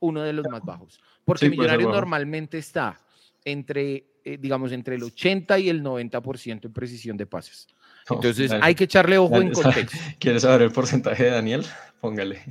uno 0.00 0.22
de 0.22 0.32
los 0.32 0.46
más 0.48 0.62
bajos. 0.64 1.00
Porque 1.24 1.46
Sí, 1.46 1.50
Millonarios 1.50 1.84
bajo. 1.86 1.96
normalmente 1.96 2.58
está 2.58 3.00
entre, 3.44 4.04
eh, 4.24 4.36
digamos, 4.38 4.72
entre 4.72 4.96
el 4.96 5.02
80 5.04 5.58
y 5.58 5.68
el 5.68 5.82
90% 5.82 6.66
en 6.66 6.72
precisión 6.72 7.16
de 7.16 7.26
pases. 7.26 7.68
No, 8.08 8.16
Entonces 8.16 8.50
hay 8.60 8.74
que 8.74 8.84
echarle 8.84 9.16
ojo 9.18 9.36
en 9.36 9.50
Daniel- 9.52 9.62
contexto. 9.62 9.98
¿Quieres 10.18 10.42
saber 10.42 10.62
el 10.62 10.72
porcentaje 10.72 11.24
de 11.24 11.30
Daniel? 11.30 11.64
Póngale. 12.00 12.42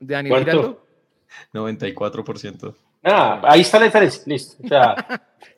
¿De 0.00 0.14
Daniel 0.14 0.38
Giraldo? 0.40 0.86
94%. 1.52 2.74
Ah, 3.04 3.40
ahí 3.44 3.60
está 3.60 3.78
la 3.78 3.84
diferencia, 3.86 4.22
listo. 4.26 4.56
O 4.64 4.68
sea, 4.68 4.96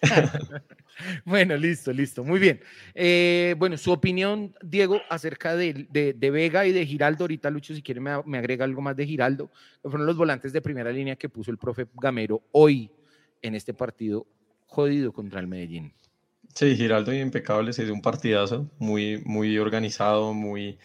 Bueno, 1.25 1.57
listo, 1.57 1.93
listo. 1.93 2.25
Muy 2.25 2.39
bien. 2.39 2.61
Eh, 2.95 3.55
bueno, 3.59 3.77
su 3.77 3.93
opinión, 3.93 4.55
Diego, 4.63 5.01
acerca 5.09 5.57
de, 5.57 5.87
de, 5.91 6.31
Vega 6.31 6.67
y 6.67 6.73
de 6.73 6.87
Giraldo. 6.87 7.25
Ahorita, 7.25 7.51
Lucho, 7.51 7.75
si 7.75 7.83
quiere, 7.83 8.01
me, 8.01 8.23
me, 8.25 8.39
agrega 8.39 8.65
algo 8.65 8.81
más 8.81 8.97
de 8.97 9.07
Giraldo. 9.07 9.51
Que 9.83 9.89
fueron 9.89 10.07
los 10.07 10.17
volantes 10.17 10.53
de 10.53 10.63
primera 10.63 10.91
línea 10.91 11.17
que 11.17 11.29
puso 11.29 11.51
el 11.51 11.59
profe 11.59 11.87
Gamero 11.95 12.43
hoy 12.53 12.91
en 13.43 13.55
este 13.55 13.75
partido 13.75 14.27
jodido 14.67 15.13
contra 15.13 15.41
el 15.41 15.47
Medellín. 15.47 15.93
Sí, 16.55 16.75
Giraldo 16.75 17.13
impecable, 17.13 17.73
se 17.73 17.85
dio 17.85 17.93
un 17.93 18.03
partidazo, 18.03 18.71
muy, 18.79 19.23
muy 19.25 19.59
organizado, 19.59 20.33
muy... 20.33 20.79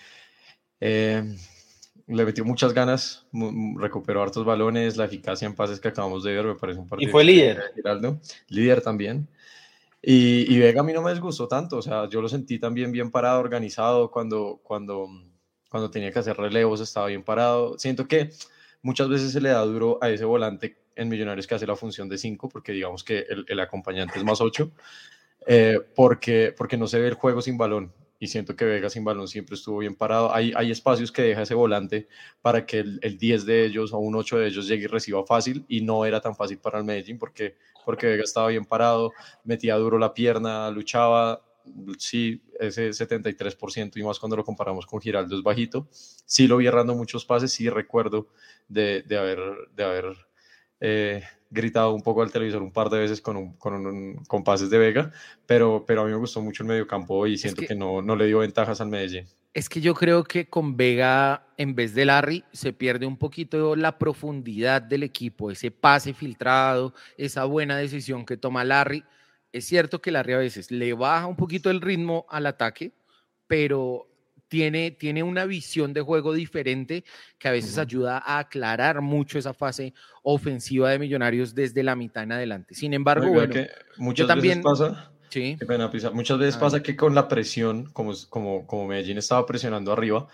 Eh, 0.80 1.24
le 2.08 2.26
metió 2.26 2.44
muchas 2.44 2.74
ganas, 2.74 3.26
recuperó 3.78 4.22
hartos 4.22 4.44
balones, 4.44 4.98
la 4.98 5.06
eficacia 5.06 5.46
en 5.46 5.56
pases 5.56 5.80
que 5.80 5.88
acabamos 5.88 6.24
de 6.24 6.34
ver, 6.34 6.46
me 6.46 6.56
parece 6.56 6.80
un 6.80 6.90
partido. 6.90 7.08
Y 7.08 7.12
fue 7.12 7.24
líder. 7.24 7.72
Giraldo, 7.76 8.20
líder 8.50 8.82
también. 8.82 9.30
Y, 10.04 10.58
Vega 10.58 10.82
a 10.82 10.84
mí 10.84 10.94
no 10.94 11.02
me 11.02 11.12
disgustó 11.12 11.48
tanto, 11.48 11.78
o 11.78 11.82
sea, 11.82 12.10
yo 12.10 12.22
lo 12.22 12.30
sentí 12.30 12.58
también 12.58 12.92
bien 12.92 13.12
parado, 13.12 13.40
organizado, 13.40 14.10
cuando, 14.10 14.60
cuando, 14.64 15.08
cuando 15.70 15.92
tenía 15.92 16.12
que 16.12 16.20
hacer 16.20 16.36
relevos 16.38 16.82
estaba 16.82 17.08
bien 17.08 17.24
parado. 17.24 17.78
Siento 17.78 18.08
que 18.08 18.32
muchas 18.82 19.10
veces 19.10 19.32
se 19.32 19.42
le 19.42 19.50
da 19.50 19.62
duro 19.62 20.00
a 20.02 20.10
ese 20.10 20.26
volante 20.26 20.78
en 20.96 21.08
Millonarios 21.08 21.46
que 21.46 21.56
hace 21.56 21.68
la 21.68 21.76
función 21.76 22.10
de 22.10 22.18
5, 22.18 22.50
porque 22.50 22.72
digamos 22.72 23.04
que 23.04 23.20
el, 23.30 23.46
el, 23.48 23.60
acompañante 23.60 24.18
es 24.18 24.26
más 24.26 24.42
8, 24.42 24.72
eh, 25.48 25.80
porque, 25.96 26.54
porque 26.58 26.78
no 26.78 26.88
se 26.88 27.00
ve 27.00 27.08
el 27.08 27.14
juego 27.14 27.42
sin 27.42 27.58
balón 27.58 27.94
y 28.22 28.28
siento 28.28 28.56
que 28.56 28.66
Vega 28.66 28.88
sin 28.88 29.04
balón 29.04 29.28
siempre 29.28 29.56
estuvo 29.56 29.80
bien 29.80 29.96
parado. 29.96 30.32
Hay, 30.32 30.54
hay 30.56 30.70
espacios 30.70 31.12
que 31.12 31.24
deja 31.24 31.42
ese 31.42 31.56
volante 31.56 32.08
para 32.40 32.68
que 32.68 32.78
el, 32.78 33.00
el 33.02 33.18
10 33.18 33.48
de 33.48 33.66
ellos 33.66 33.94
o 33.94 33.98
un 33.98 34.16
8 34.16 34.38
de 34.38 34.48
ellos 34.48 34.68
llegue 34.68 34.84
y 34.84 34.88
reciba 34.88 35.26
fácil 35.26 35.66
y 35.68 35.82
no 35.82 36.06
era 36.06 36.22
tan 36.22 36.36
fácil 36.36 36.60
para 36.60 36.78
el 36.78 36.86
Medellín 36.86 37.18
porque, 37.18 37.58
porque 37.84 38.06
Vega 38.06 38.22
estaba 38.24 38.50
bien 38.50 38.64
parado, 38.64 39.12
metía 39.44 39.76
duro 39.78 39.98
la 39.98 40.14
pierna, 40.14 40.70
luchaba. 40.70 41.42
Sí, 41.98 42.44
ese 42.60 42.90
73% 42.92 43.98
y 43.98 44.04
más 44.04 44.20
cuando 44.20 44.36
lo 44.36 44.44
comparamos 44.44 44.86
con 44.86 45.02
Giraldo 45.02 45.36
es 45.36 45.42
bajito. 45.42 45.88
Sí 45.92 46.46
lo 46.46 46.58
vi 46.58 46.68
errando 46.68 46.94
muchos 46.94 47.26
pases, 47.26 47.52
sí 47.52 47.70
recuerdo 47.72 48.28
de, 48.68 49.02
de 49.02 49.18
haber, 49.18 49.40
de 49.76 49.84
haber 49.84 50.16
eh, 50.80 51.24
gritado 51.52 51.94
un 51.94 52.02
poco 52.02 52.22
al 52.22 52.32
televisor 52.32 52.64
un 52.64 52.72
par 52.72 52.90
de 52.90 52.98
veces 52.98 53.22
con, 53.22 53.38
un, 53.38 53.54
con, 53.58 53.86
un, 53.86 54.16
con, 54.28 54.44
pases 54.44 54.70
de 54.70 54.78
Vega, 54.78 55.12
pero, 55.46 55.84
pero 55.86 56.02
a 56.02 56.06
mí 56.06 56.12
me 56.12 56.18
gustó 56.18 56.42
mucho 56.42 56.64
el 56.64 56.70
mediocampo 56.70 57.28
y 57.28 57.38
siento 57.38 57.62
que, 57.62 57.76
no, 57.76 58.02
no 58.02 58.16
le 58.16 58.26
dio 58.26 58.40
ventajas 58.40 58.80
al 58.82 58.88
Medellín. 58.88 59.28
Es 59.54 59.68
que 59.68 59.82
yo 59.82 59.94
creo 59.94 60.24
que 60.24 60.48
con 60.48 60.78
Vega, 60.78 61.46
en 61.58 61.76
vez 61.76 61.94
de 61.94 62.06
Larry, 62.06 62.46
se 62.54 62.72
pierde 62.72 63.06
un 63.06 63.18
poquito 63.18 63.76
la 63.76 63.98
profundidad 64.00 64.82
del 64.82 65.04
equipo, 65.04 65.52
ese 65.52 65.72
pase 65.72 66.14
filtrado, 66.14 66.94
esa 67.18 67.44
buena 67.44 67.78
decisión 67.78 68.26
que 68.26 68.38
toma 68.38 68.64
Larry. 68.64 69.04
Es 69.52 69.66
cierto 69.66 70.02
que 70.02 70.12
Larry 70.12 70.34
a 70.34 70.38
veces 70.38 70.72
le 70.72 70.94
baja 70.94 71.28
un 71.28 71.36
poquito 71.36 71.70
el 71.70 71.82
ritmo 71.82 72.26
al 72.30 72.46
ataque, 72.46 72.94
pero 73.48 74.08
tiene, 74.52 74.92
tiene 74.92 75.24
una 75.24 75.46
visión 75.46 75.94
de 75.94 76.02
juego 76.02 76.34
diferente 76.34 77.06
que 77.40 77.48
a 77.48 77.52
veces 77.52 77.78
ayuda 77.78 78.18
a 78.18 78.40
aclarar 78.40 79.00
mucho 79.00 79.40
esa 79.40 79.54
fase 79.54 79.94
ofensiva 80.24 80.90
de 80.90 81.00
Millonarios 81.00 81.56
desde 81.56 81.84
la 81.84 81.96
mitad 81.96 82.24
en 82.24 82.34
adelante. 82.34 82.76
Sin 82.76 82.94
embargo, 82.94 83.32
bueno, 83.32 83.56
muchas 83.96 84.28
también... 84.28 84.62
Veces 84.62 84.80
pasa, 84.80 85.12
sí. 85.30 85.58
muchas 86.12 86.38
veces 86.38 86.58
pasa 86.58 86.84
que 86.84 86.98
con 86.98 87.16
la 87.16 87.30
presión, 87.30 87.86
como, 87.94 88.12
como, 88.30 88.68
como 88.68 88.88
Medellín 88.88 89.18
estaba 89.18 89.46
presionando 89.46 89.94
arriba, 89.94 90.28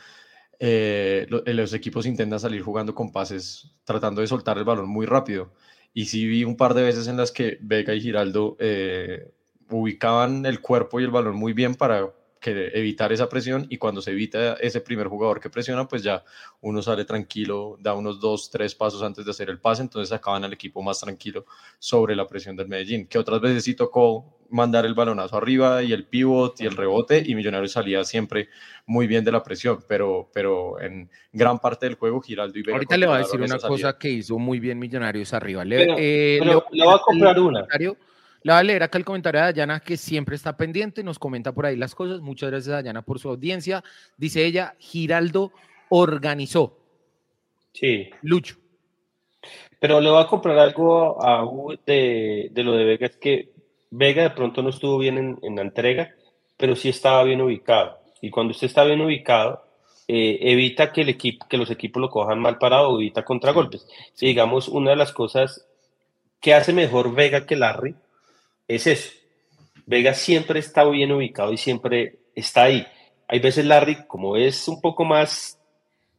eh, 0.57 1.27
eh, 1.45 1.53
los 1.53 1.75
equipos 1.75 2.07
intentan 2.07 2.39
salir 2.39 2.63
jugando 2.63 2.95
con 2.95 3.11
pases, 3.11 3.69
tratando 3.83 4.21
de 4.21 4.27
soltar 4.27 4.57
el 4.57 4.63
balón 4.63 4.89
muy 4.89 5.05
rápido. 5.05 5.53
Y 5.93 6.05
sí 6.05 6.25
vi 6.25 6.43
un 6.43 6.57
par 6.57 6.73
de 6.73 6.81
veces 6.81 7.07
en 7.07 7.17
las 7.17 7.31
que 7.31 7.59
Vega 7.61 7.93
y 7.93 8.01
Giraldo 8.01 8.57
eh, 8.59 9.31
ubicaban 9.69 10.47
el 10.47 10.59
cuerpo 10.59 10.99
y 10.99 11.03
el 11.03 11.11
balón 11.11 11.35
muy 11.35 11.53
bien 11.53 11.75
para 11.75 12.16
que 12.39 12.71
evitar 12.73 13.11
esa 13.11 13.29
presión 13.29 13.65
y 13.69 13.77
cuando 13.77 14.01
se 14.01 14.11
evita 14.11 14.53
ese 14.55 14.81
primer 14.81 15.07
jugador 15.07 15.39
que 15.39 15.49
presiona, 15.49 15.87
pues 15.87 16.03
ya 16.03 16.23
uno 16.61 16.81
sale 16.81 17.05
tranquilo, 17.05 17.77
da 17.79 17.93
unos 17.93 18.19
dos, 18.19 18.49
tres 18.49 18.75
pasos 18.75 19.03
antes 19.03 19.25
de 19.25 19.31
hacer 19.31 19.49
el 19.49 19.59
pase, 19.59 19.81
entonces 19.81 20.11
acaban 20.11 20.43
al 20.43 20.53
equipo 20.53 20.81
más 20.81 20.99
tranquilo 20.99 21.45
sobre 21.79 22.15
la 22.15 22.27
presión 22.27 22.55
del 22.55 22.67
Medellín, 22.67 23.07
que 23.07 23.17
otras 23.17 23.41
veces 23.41 23.63
sí 23.63 23.75
tocó 23.75 24.37
mandar 24.49 24.85
el 24.85 24.93
balonazo 24.93 25.35
arriba 25.37 25.83
y 25.83 25.91
el 25.91 26.05
pivot 26.05 26.61
y 26.61 26.65
el 26.65 26.75
rebote 26.75 27.21
y 27.25 27.35
Millonarios 27.35 27.73
salía 27.73 28.03
siempre 28.03 28.49
muy 28.85 29.07
bien 29.07 29.23
de 29.25 29.31
la 29.31 29.43
presión, 29.43 29.79
pero, 29.87 30.29
pero 30.33 30.79
en 30.79 31.09
gran 31.33 31.59
parte 31.59 31.85
del 31.85 31.95
juego 31.95 32.21
Giraldo 32.21 32.57
y 32.57 32.61
Vega 32.61 32.77
Ahorita 32.77 32.97
le 32.97 33.07
voy 33.07 33.15
a 33.15 33.19
decir 33.19 33.41
una 33.41 33.59
cosa 33.59 33.97
que 33.97 34.09
hizo 34.09 34.37
muy 34.39 34.59
bien 34.59 34.79
Millonarios 34.79 35.33
arriba. 35.33 35.65
Le, 35.65 35.83
eh, 35.97 36.39
le, 36.41 36.55
voy 36.55 36.95
a 36.95 36.99
comprar 36.99 37.39
una. 37.39 37.67
Le 38.43 38.53
voy 38.53 38.59
a 38.59 38.63
leer 38.63 38.83
acá 38.83 38.97
el 38.97 39.05
comentario 39.05 39.41
de 39.41 39.47
Dayana, 39.47 39.79
que 39.79 39.97
siempre 39.97 40.35
está 40.35 40.55
pendiente, 40.55 41.03
nos 41.03 41.19
comenta 41.19 41.51
por 41.51 41.65
ahí 41.65 41.75
las 41.75 41.95
cosas. 41.95 42.21
Muchas 42.21 42.49
gracias, 42.49 42.71
Dayana, 42.71 43.01
por 43.01 43.19
su 43.19 43.29
audiencia. 43.29 43.83
Dice 44.17 44.45
ella, 44.45 44.75
Giraldo 44.79 45.51
organizó. 45.89 46.77
Sí. 47.73 48.09
Lucho. 48.21 48.55
Pero 49.79 50.01
le 50.01 50.09
voy 50.09 50.21
a 50.21 50.27
comprar 50.27 50.57
algo 50.57 51.23
a 51.23 51.45
de, 51.85 52.49
de 52.51 52.63
lo 52.63 52.73
de 52.73 52.83
Vega, 52.85 53.05
es 53.05 53.17
que 53.17 53.51
Vega 53.89 54.23
de 54.23 54.31
pronto 54.31 54.61
no 54.61 54.69
estuvo 54.69 54.97
bien 54.97 55.39
en, 55.41 55.55
la 55.55 55.61
entrega, 55.61 56.13
pero 56.57 56.75
sí 56.75 56.89
estaba 56.89 57.23
bien 57.23 57.41
ubicado. 57.41 57.99
Y 58.21 58.29
cuando 58.29 58.51
usted 58.51 58.67
está 58.67 58.83
bien 58.83 59.01
ubicado, 59.01 59.63
eh, 60.07 60.39
evita 60.41 60.91
que, 60.91 61.01
el 61.01 61.09
equipo, 61.09 61.45
que 61.47 61.57
los 61.57 61.69
equipos 61.69 62.01
lo 62.01 62.09
cojan 62.09 62.39
mal 62.39 62.57
parado, 62.57 62.95
evita 62.97 63.23
contragolpes. 63.23 63.87
digamos, 64.19 64.67
una 64.67 64.91
de 64.91 64.95
las 64.97 65.13
cosas 65.13 65.67
que 66.41 66.53
hace 66.53 66.73
mejor 66.73 67.13
Vega 67.13 67.45
que 67.45 67.55
Larry 67.55 67.95
es 68.67 68.87
eso. 68.87 69.11
Vega 69.85 70.13
siempre 70.13 70.59
está 70.59 70.83
bien 70.83 71.11
ubicado 71.11 71.53
y 71.53 71.57
siempre 71.57 72.19
está 72.35 72.63
ahí. 72.63 72.85
Hay 73.27 73.39
veces 73.39 73.65
Larry, 73.65 74.05
como 74.07 74.35
es 74.35 74.67
un 74.67 74.81
poco 74.81 75.05
más 75.05 75.59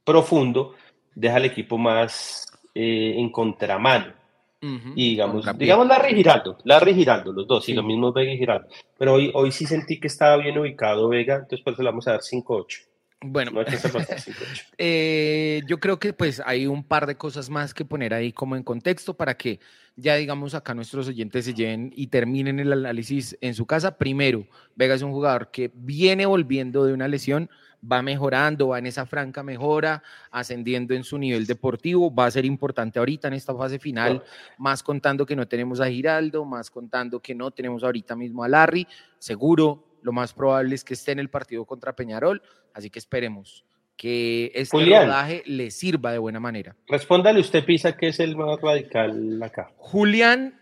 profundo, 0.05 0.75
deja 1.15 1.37
al 1.37 1.45
equipo 1.45 1.77
más 1.77 2.47
eh, 2.75 3.15
en 3.17 3.31
contramano. 3.31 4.19
Y 4.61 5.11
digamos, 5.11 5.47
digamos 5.57 5.87
Larry 5.87 6.17
Giraldo, 6.17 6.59
Larry 6.65 6.93
Giraldo, 6.93 7.33
los 7.33 7.47
dos, 7.47 7.69
y 7.69 7.75
lo 7.75 7.85
mismo 7.85 8.13
Vega 8.13 8.33
y 8.33 8.39
Giraldo. 8.39 8.67
Pero 8.99 9.15
hoy, 9.15 9.31
hoy 9.33 9.53
sí 9.53 9.67
sentí 9.67 10.01
que 10.01 10.09
estaba 10.09 10.37
bien 10.37 10.59
ubicado 10.59 11.09
Vega, 11.09 11.37
entonces 11.37 11.61
por 11.61 11.75
eso 11.75 11.83
le 11.83 11.91
vamos 11.91 12.09
a 12.09 12.13
dar 12.13 12.21
5-8. 12.21 12.88
Bueno, 13.21 13.51
eh, 14.79 15.63
yo 15.67 15.81
creo 15.81 15.99
que 15.99 16.13
pues 16.13 16.41
hay 16.45 16.69
un 16.69 16.85
par 16.85 17.07
de 17.07 17.17
cosas 17.17 17.51
más 17.51 17.75
que 17.75 17.85
poner 17.85 18.15
ahí 18.15 18.33
como 18.33 18.55
en 18.55 18.63
contexto 18.63 19.15
para 19.15 19.37
que 19.37 19.59
ya 19.97 20.15
digamos 20.15 20.55
acá 20.55 20.73
nuestros 20.73 21.09
oyentes 21.09 21.45
se 21.45 21.53
lleven 21.53 21.93
y 21.97 22.07
terminen 22.07 22.61
el 22.61 22.73
análisis 22.73 23.37
en 23.41 23.55
su 23.55 23.67
casa. 23.67 23.99
Primero, 23.99 24.47
Vega 24.77 24.95
es 24.95 25.03
un 25.03 25.11
jugador 25.11 25.51
que 25.51 25.73
viene 25.75 26.27
volviendo 26.27 26.85
de 26.85 26.93
una 26.93 27.09
lesión, 27.09 27.51
va 27.83 28.03
mejorando, 28.03 28.69
va 28.69 28.79
en 28.79 28.87
esa 28.87 29.05
franca 29.05 29.43
mejora, 29.43 30.05
ascendiendo 30.31 30.95
en 30.95 31.03
su 31.03 31.19
nivel 31.19 31.47
deportivo, 31.47 32.15
va 32.15 32.27
a 32.27 32.31
ser 32.31 32.45
importante 32.45 33.01
ahorita 33.01 33.27
en 33.27 33.35
esta 33.35 33.53
fase 33.53 33.81
final, 33.81 34.23
más 34.59 34.85
contando 34.85 35.27
que 35.27 35.35
no 35.35 35.49
tenemos 35.49 35.81
a 35.81 35.89
Giraldo, 35.89 36.45
más 36.45 36.71
contando 36.71 37.19
que 37.19 37.35
no 37.35 37.51
tenemos 37.51 37.83
ahorita 37.83 38.15
mismo 38.15 38.45
a 38.45 38.49
Larry, 38.49 38.87
seguro 39.19 39.88
lo 40.03 40.13
más 40.13 40.33
probable 40.33 40.75
es 40.75 40.85
que 40.85 40.95
esté 40.95 41.13
en 41.13 41.19
el 41.19 41.31
partido 41.31 41.65
contra 41.65 41.95
Peñarol, 41.95 42.43
así 42.75 42.91
que 42.91 42.99
esperemos 42.99 43.65
que 43.97 44.53
este 44.55 44.79
rodaje 44.79 45.43
le 45.45 45.71
sirva 45.73 46.13
de 46.13 46.19
buena 46.19 46.39
manera. 46.39 46.77
Respóndale 46.87 47.41
usted, 47.41 47.65
Pisa, 47.65 47.97
que 47.97 48.09
es 48.09 48.21
el 48.21 48.37
más 48.37 48.61
radical 48.61 49.43
acá. 49.43 49.73
Julián 49.77 50.55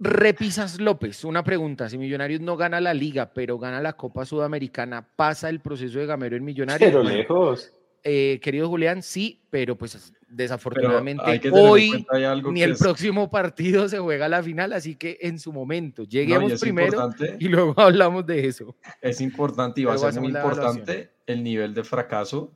Repisas 0.00 0.80
López, 0.80 1.24
una 1.24 1.42
pregunta. 1.42 1.88
Si 1.88 1.98
Millonarios 1.98 2.40
no 2.40 2.56
gana 2.56 2.80
la 2.80 2.94
liga, 2.94 3.32
pero 3.34 3.58
gana 3.58 3.80
la 3.80 3.94
Copa 3.94 4.24
Sudamericana, 4.24 5.08
¿pasa 5.16 5.48
el 5.48 5.60
proceso 5.60 5.98
de 5.98 6.06
Gamero 6.06 6.36
en 6.36 6.44
Millonarios? 6.44 6.90
Pero 6.90 7.02
lejos. 7.02 7.72
Eh, 8.04 8.40
querido 8.42 8.68
Julián, 8.68 9.02
sí, 9.02 9.42
pero 9.50 9.76
pues 9.76 10.12
desafortunadamente 10.28 11.50
hoy 11.50 12.06
ni 12.50 12.62
el 12.62 12.76
próximo 12.76 13.30
partido 13.30 13.88
se 13.88 13.98
juega 13.98 14.28
la 14.28 14.42
final, 14.42 14.72
así 14.72 14.94
que 14.94 15.18
en 15.20 15.38
su 15.38 15.52
momento 15.52 16.04
lleguemos 16.04 16.60
primero 16.60 17.10
y 17.38 17.48
luego 17.48 17.74
hablamos 17.80 18.26
de 18.26 18.46
eso. 18.46 18.76
Es 19.00 19.20
importante 19.20 19.80
y 19.80 19.84
va 19.84 19.94
a 19.94 19.98
ser 19.98 20.20
muy 20.20 20.28
importante 20.28 21.10
el 21.26 21.42
nivel 21.42 21.74
de 21.74 21.84
fracaso 21.84 22.54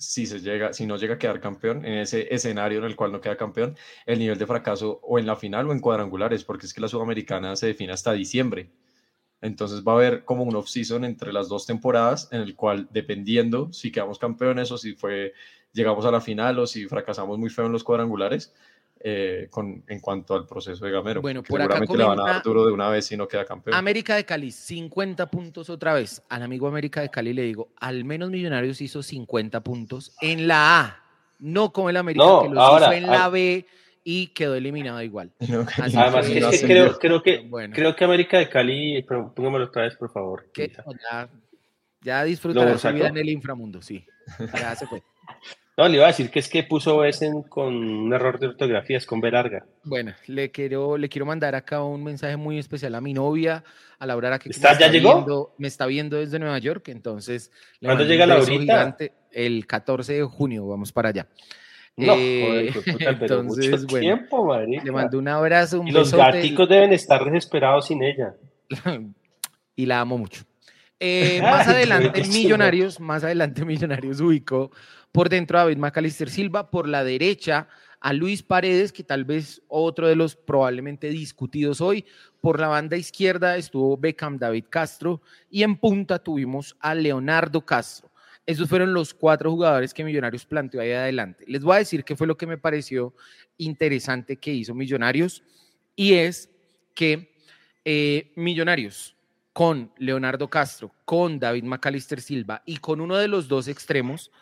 si 0.00 0.26
se 0.26 0.40
llega, 0.40 0.72
si 0.72 0.86
no 0.86 0.96
llega 0.96 1.14
a 1.14 1.18
quedar 1.18 1.40
campeón 1.40 1.84
en 1.84 1.98
ese 1.98 2.34
escenario 2.34 2.78
en 2.78 2.84
el 2.84 2.96
cual 2.96 3.12
no 3.12 3.20
queda 3.20 3.36
campeón, 3.36 3.76
el 4.06 4.18
nivel 4.18 4.38
de 4.38 4.46
fracaso 4.46 4.98
o 5.02 5.18
en 5.18 5.26
la 5.26 5.36
final 5.36 5.68
o 5.68 5.72
en 5.72 5.80
cuadrangulares, 5.80 6.42
porque 6.42 6.64
es 6.64 6.72
que 6.72 6.80
la 6.80 6.88
sudamericana 6.88 7.54
se 7.54 7.66
define 7.66 7.92
hasta 7.92 8.12
diciembre. 8.12 8.70
Entonces 9.42 9.82
va 9.82 9.92
a 9.92 9.94
haber 9.96 10.24
como 10.24 10.42
un 10.42 10.54
off-season 10.54 11.04
entre 11.04 11.32
las 11.32 11.48
dos 11.48 11.66
temporadas 11.66 12.28
en 12.30 12.42
el 12.42 12.54
cual, 12.54 12.88
dependiendo 12.90 13.72
si 13.72 13.90
quedamos 13.90 14.18
campeones 14.18 14.70
o 14.70 14.78
si 14.78 14.92
fue, 14.92 15.32
llegamos 15.72 16.04
a 16.04 16.10
la 16.10 16.20
final 16.20 16.58
o 16.58 16.66
si 16.66 16.86
fracasamos 16.86 17.38
muy 17.38 17.48
feo 17.48 17.66
en 17.66 17.72
los 17.72 17.82
cuadrangulares, 17.82 18.52
eh, 19.02 19.48
con, 19.50 19.82
en 19.88 20.00
cuanto 20.00 20.34
al 20.34 20.46
proceso 20.46 20.84
de 20.84 20.90
Gamero. 20.90 21.22
Bueno, 21.22 21.42
por 21.42 21.62
acá 21.62 21.80
le 21.80 22.04
van 22.04 22.20
a 22.20 22.24
dar 22.24 22.42
duro 22.42 22.66
de 22.66 22.72
una 22.72 22.90
vez 22.90 23.06
si 23.06 23.16
no 23.16 23.26
queda 23.26 23.46
campeón. 23.46 23.74
América 23.74 24.14
de 24.14 24.26
Cali, 24.26 24.50
50 24.50 25.30
puntos 25.30 25.70
otra 25.70 25.94
vez. 25.94 26.22
Al 26.28 26.42
amigo 26.42 26.68
América 26.68 27.00
de 27.00 27.08
Cali 27.08 27.32
le 27.32 27.42
digo, 27.42 27.70
al 27.76 28.04
menos 28.04 28.28
Millonarios 28.28 28.82
hizo 28.82 29.02
50 29.02 29.62
puntos 29.62 30.14
en 30.20 30.46
la 30.46 30.80
A, 30.80 31.04
no 31.38 31.72
como 31.72 31.88
el 31.88 31.96
América 31.96 32.42
que 32.42 32.50
los 32.50 32.82
hizo 32.82 32.92
en 32.92 33.06
la 33.06 33.30
B 33.30 33.64
y 34.10 34.26
quedó 34.28 34.56
eliminado 34.56 35.00
igual. 35.02 35.30
Además, 35.38 36.26
que, 36.26 36.38
es 36.38 36.60
que 36.62 36.66
creo, 36.66 36.98
creo, 36.98 37.22
que, 37.22 37.48
creo 37.72 37.94
que 37.94 38.04
América 38.04 38.38
de 38.38 38.48
Cali, 38.48 39.00
póngamelo 39.02 39.66
otra 39.66 39.82
vez, 39.82 39.94
por 39.94 40.10
favor. 40.10 40.50
ya, 40.56 41.28
ya 42.00 42.24
disfrutará 42.24 42.76
su 42.76 42.88
vida 42.92 43.06
en 43.06 43.18
el 43.18 43.28
inframundo, 43.28 43.80
sí. 43.80 44.04
Ya 44.52 44.74
se 44.74 44.86
fue. 44.86 45.02
No, 45.76 45.88
le 45.88 45.96
iba 45.96 46.04
a 46.04 46.08
decir 46.08 46.30
que 46.30 46.40
es 46.40 46.48
que 46.50 46.62
puso 46.62 47.04
Essen 47.06 47.42
con 47.44 47.74
un 47.74 48.12
error 48.12 48.38
de 48.38 48.48
ortografía, 48.48 48.98
es 48.98 49.06
con 49.06 49.22
B 49.22 49.30
larga. 49.30 49.64
Bueno, 49.84 50.12
le 50.26 50.50
quiero, 50.50 50.98
le 50.98 51.08
quiero 51.08 51.24
mandar 51.24 51.54
acá 51.54 51.82
un 51.82 52.04
mensaje 52.04 52.36
muy 52.36 52.58
especial 52.58 52.94
a 52.96 53.00
mi 53.00 53.14
novia, 53.14 53.64
a 53.98 54.04
Laura 54.04 54.38
que 54.38 54.50
¿Está, 54.50 54.78
¿Ya 54.78 54.88
llegó? 54.88 55.54
me 55.56 55.68
está 55.68 55.86
viendo 55.86 56.18
desde 56.18 56.38
Nueva 56.38 56.58
York, 56.58 56.88
entonces... 56.88 57.50
¿Cuándo 57.80 58.04
llega 58.04 58.26
la 58.26 58.94
El 59.30 59.66
14 59.66 60.12
de 60.12 60.22
junio, 60.24 60.66
vamos 60.66 60.92
para 60.92 61.10
allá. 61.10 61.28
No, 62.06 62.14
eh, 62.16 62.72
entonces, 63.00 63.86
bueno, 63.86 64.00
tiempo, 64.00 64.56
le 64.56 64.92
mando 64.92 65.18
un 65.18 65.28
abrazo, 65.28 65.80
un 65.80 65.88
y 65.88 65.92
los 65.92 66.12
gaticos 66.12 66.68
deben 66.68 66.92
estar 66.92 67.24
desesperados 67.24 67.86
sin 67.86 68.02
ella. 68.02 68.34
y 69.76 69.86
la 69.86 70.00
amo 70.00 70.18
mucho. 70.18 70.44
Eh, 70.98 71.40
más 71.42 71.66
adelante, 71.66 72.22
Millonarios, 72.24 73.00
más 73.00 73.24
adelante, 73.24 73.64
Millonarios 73.64 74.20
ubicó 74.20 74.70
por 75.12 75.28
dentro 75.28 75.58
a 75.58 75.62
David 75.62 75.78
Macalister 75.78 76.30
Silva, 76.30 76.70
por 76.70 76.88
la 76.88 77.02
derecha 77.04 77.68
a 78.00 78.12
Luis 78.12 78.42
Paredes, 78.42 78.92
que 78.92 79.02
tal 79.02 79.24
vez 79.24 79.62
otro 79.68 80.08
de 80.08 80.16
los 80.16 80.36
probablemente 80.36 81.08
discutidos 81.08 81.80
hoy. 81.80 82.04
Por 82.40 82.58
la 82.58 82.68
banda 82.68 82.96
izquierda 82.96 83.56
estuvo 83.56 83.96
Beckham 83.96 84.38
David 84.38 84.64
Castro 84.70 85.20
y 85.50 85.62
en 85.62 85.76
punta 85.76 86.18
tuvimos 86.18 86.76
a 86.80 86.94
Leonardo 86.94 87.60
Castro. 87.60 88.09
Esos 88.50 88.68
fueron 88.68 88.92
los 88.92 89.14
cuatro 89.14 89.48
jugadores 89.52 89.94
que 89.94 90.02
Millonarios 90.02 90.44
planteó 90.44 90.80
ahí 90.80 90.90
adelante. 90.90 91.44
Les 91.46 91.62
voy 91.62 91.76
a 91.76 91.78
decir 91.78 92.02
qué 92.02 92.16
fue 92.16 92.26
lo 92.26 92.36
que 92.36 92.48
me 92.48 92.58
pareció 92.58 93.14
interesante 93.58 94.38
que 94.38 94.52
hizo 94.52 94.74
Millonarios 94.74 95.44
y 95.94 96.14
es 96.14 96.50
que 96.92 97.32
eh, 97.84 98.32
Millonarios 98.34 99.14
con 99.52 99.92
Leonardo 99.98 100.50
Castro, 100.50 100.92
con 101.04 101.38
David 101.38 101.62
Macalister 101.62 102.20
Silva 102.20 102.60
y 102.66 102.78
con 102.78 103.00
uno 103.00 103.16
de 103.18 103.28
los 103.28 103.46
dos 103.46 103.68
extremos, 103.68 104.32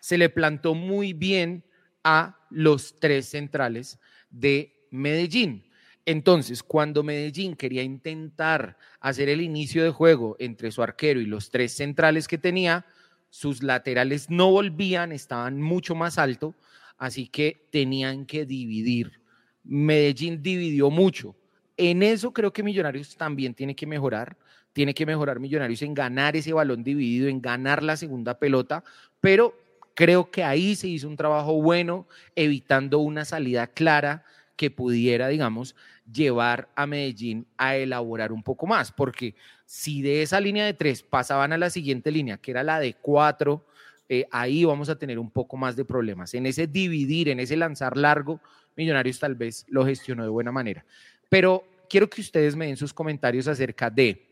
se 0.00 0.16
le 0.16 0.30
plantó 0.30 0.74
muy 0.74 1.12
bien 1.12 1.62
a 2.02 2.38
los 2.48 2.98
tres 2.98 3.28
centrales 3.28 3.98
de 4.30 4.86
Medellín. 4.90 5.70
Entonces, 6.06 6.62
cuando 6.62 7.02
Medellín 7.02 7.56
quería 7.56 7.82
intentar 7.82 8.78
hacer 9.00 9.28
el 9.28 9.42
inicio 9.42 9.84
de 9.84 9.90
juego 9.90 10.36
entre 10.38 10.72
su 10.72 10.82
arquero 10.82 11.20
y 11.20 11.26
los 11.26 11.50
tres 11.50 11.72
centrales 11.72 12.26
que 12.26 12.38
tenía, 12.38 12.86
sus 13.30 13.62
laterales 13.62 14.28
no 14.28 14.50
volvían, 14.50 15.12
estaban 15.12 15.60
mucho 15.60 15.94
más 15.94 16.18
alto, 16.18 16.54
así 16.98 17.26
que 17.28 17.66
tenían 17.70 18.26
que 18.26 18.44
dividir. 18.44 19.20
Medellín 19.64 20.42
dividió 20.42 20.90
mucho. 20.90 21.36
En 21.76 22.02
eso 22.02 22.32
creo 22.32 22.52
que 22.52 22.62
Millonarios 22.62 23.16
también 23.16 23.54
tiene 23.54 23.74
que 23.74 23.86
mejorar, 23.86 24.36
tiene 24.72 24.92
que 24.92 25.06
mejorar 25.06 25.40
Millonarios 25.40 25.82
en 25.82 25.94
ganar 25.94 26.36
ese 26.36 26.52
balón 26.52 26.84
dividido, 26.84 27.28
en 27.28 27.40
ganar 27.40 27.82
la 27.82 27.96
segunda 27.96 28.38
pelota, 28.38 28.84
pero 29.20 29.54
creo 29.94 30.30
que 30.30 30.44
ahí 30.44 30.76
se 30.76 30.88
hizo 30.88 31.08
un 31.08 31.16
trabajo 31.16 31.60
bueno, 31.62 32.06
evitando 32.34 32.98
una 32.98 33.24
salida 33.24 33.66
clara 33.66 34.24
que 34.56 34.70
pudiera, 34.70 35.28
digamos, 35.28 35.74
llevar 36.12 36.68
a 36.74 36.86
Medellín 36.86 37.46
a 37.56 37.76
elaborar 37.76 38.32
un 38.32 38.42
poco 38.42 38.66
más, 38.66 38.92
porque 38.92 39.34
si 39.64 40.02
de 40.02 40.22
esa 40.22 40.40
línea 40.40 40.64
de 40.64 40.74
tres 40.74 41.02
pasaban 41.02 41.52
a 41.52 41.58
la 41.58 41.70
siguiente 41.70 42.10
línea, 42.10 42.38
que 42.38 42.50
era 42.50 42.62
la 42.62 42.80
de 42.80 42.94
cuatro, 42.94 43.66
eh, 44.08 44.26
ahí 44.30 44.64
vamos 44.64 44.88
a 44.88 44.98
tener 44.98 45.18
un 45.18 45.30
poco 45.30 45.56
más 45.56 45.76
de 45.76 45.84
problemas. 45.84 46.34
En 46.34 46.46
ese 46.46 46.66
dividir, 46.66 47.28
en 47.28 47.40
ese 47.40 47.56
lanzar 47.56 47.96
largo, 47.96 48.40
Millonarios 48.76 49.18
tal 49.18 49.34
vez 49.34 49.66
lo 49.68 49.84
gestionó 49.84 50.22
de 50.22 50.28
buena 50.28 50.52
manera. 50.52 50.84
Pero 51.28 51.64
quiero 51.88 52.08
que 52.08 52.20
ustedes 52.20 52.56
me 52.56 52.66
den 52.66 52.76
sus 52.76 52.94
comentarios 52.94 53.46
acerca 53.48 53.90
de 53.90 54.26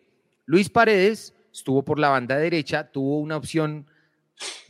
Luis 0.46 0.70
Paredes, 0.70 1.34
estuvo 1.52 1.84
por 1.84 1.98
la 1.98 2.08
banda 2.08 2.36
derecha, 2.36 2.90
tuvo 2.90 3.18
una 3.20 3.36
opción, 3.36 3.86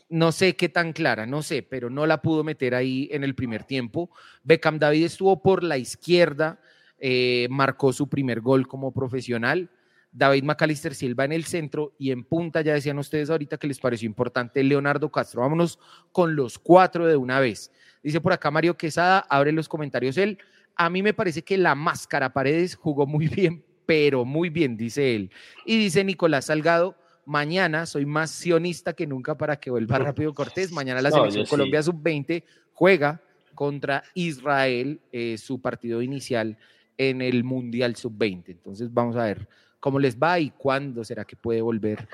no 0.09 0.33
sé 0.33 0.57
qué 0.57 0.69
tan 0.69 0.93
clara, 0.93 1.27
no 1.27 1.43
sé, 1.43 1.63
pero 1.63 1.91
no 1.91 2.07
la 2.07 2.21
pudo 2.21 2.43
meter 2.43 2.75
ahí 2.75 3.09
en 3.13 3.25
el 3.25 3.35
primer 3.35 3.65
tiempo. 3.65 4.11
Beckham 4.43 4.79
David 4.79 5.05
estuvo 5.05 5.41
por 5.43 5.63
la 5.63 5.79
izquierda, 5.79 6.59
eh, 6.99 7.47
marcó 7.51 7.93
su 7.93 8.09
primer 8.09 8.41
gol 8.41 8.67
como 8.67 8.93
profesional. 8.93 9.71
David 10.11 10.43
Macalister 10.43 10.95
Silva 10.95 11.25
en 11.25 11.33
el 11.33 11.45
centro 11.45 11.95
y 11.99 12.11
en 12.11 12.25
punta, 12.25 12.63
ya 12.63 12.75
decían 12.75 12.99
ustedes 12.99 13.31
ahorita 13.31 13.59
que 13.59 13.67
les 13.67 13.79
pareció 13.79 14.07
importante 14.07 14.65
Leonardo 14.65 15.11
Castro. 15.11 15.43
Vámonos 15.43 15.79
con 16.13 16.35
los 16.35 16.59
cuatro 16.59 17.07
de 17.07 17.17
una 17.17 17.41
vez. 17.41 17.71
Dice 18.03 18.21
por 18.21 18.33
acá 18.33 18.51
Mario 18.51 18.77
Quesada, 18.77 19.21
abre 19.29 19.53
los 19.53 19.69
comentarios 19.69 20.17
él. 20.17 20.39
A 20.75 20.89
mí 20.91 21.03
me 21.03 21.13
parece 21.13 21.43
que 21.43 21.59
la 21.59 21.75
máscara 21.75 22.33
Paredes 22.33 22.75
jugó 22.75 23.07
muy 23.07 23.29
bien, 23.29 23.65
pero 23.87 24.25
muy 24.25 24.49
bien, 24.49 24.77
dice 24.77 25.15
él. 25.15 25.31
Y 25.67 25.79
dice 25.79 26.03
Nicolás 26.05 26.47
Salgado, 26.47 26.97
mañana 27.25 27.85
soy 27.85 28.07
más 28.07 28.31
sionista 28.31 28.95
que 28.95 29.07
nunca 29.07 29.37
para 29.37 29.61
que 29.61 29.71
vuelva 29.71 29.99
rápido 29.99 30.35
Cortés. 30.35 30.73
Mañana 30.73 31.03
la 31.03 31.11
selección 31.11 31.47
Colombia 31.47 31.83
sub-20 31.83 32.43
juega 32.73 33.21
contra 33.55 34.03
Israel, 34.15 35.01
eh, 35.13 35.37
su 35.37 35.61
partido 35.61 36.01
inicial 36.01 36.57
en 36.99 37.23
el 37.23 37.45
Mundial 37.45 37.97
sub-20. 37.97 38.45
Entonces 38.49 38.93
vamos 38.93 39.17
a 39.17 39.25
ver 39.25 39.49
cómo 39.81 39.99
les 39.99 40.19
va 40.19 40.39
y 40.39 40.51
cuándo 40.51 41.05
será 41.05 41.25
que 41.25 41.37
puede 41.37 41.63
volver 41.63 42.07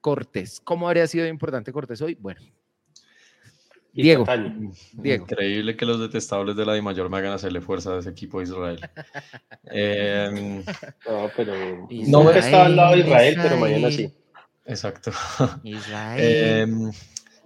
Cortés. 0.00 0.60
¿Cómo 0.62 0.86
habría 0.86 1.06
sido 1.08 1.26
importante 1.26 1.72
Cortés 1.72 2.00
hoy? 2.00 2.16
Bueno. 2.20 2.40
Diego. 3.92 4.26
Increíble 5.02 5.74
que 5.74 5.86
los 5.86 5.98
detestables 5.98 6.54
de 6.54 6.66
la 6.66 6.74
Di 6.74 6.82
Mayor 6.82 7.08
me 7.08 7.16
hagan 7.16 7.32
hacerle 7.32 7.62
fuerza 7.62 7.94
a 7.94 7.98
ese 7.98 8.10
equipo 8.10 8.38
de 8.38 8.44
Israel. 8.44 8.80
Em, 9.70 10.62
no, 11.08 11.30
pero 11.34 11.88
no 11.90 12.30
estaba 12.30 12.66
al 12.66 12.76
lado 12.76 12.94
de 12.94 13.00
Israel, 13.00 13.38
pero 13.42 13.56
mañana 13.56 13.90
sí. 13.90 14.12
Exacto. 14.66 15.10
Em, 15.64 16.92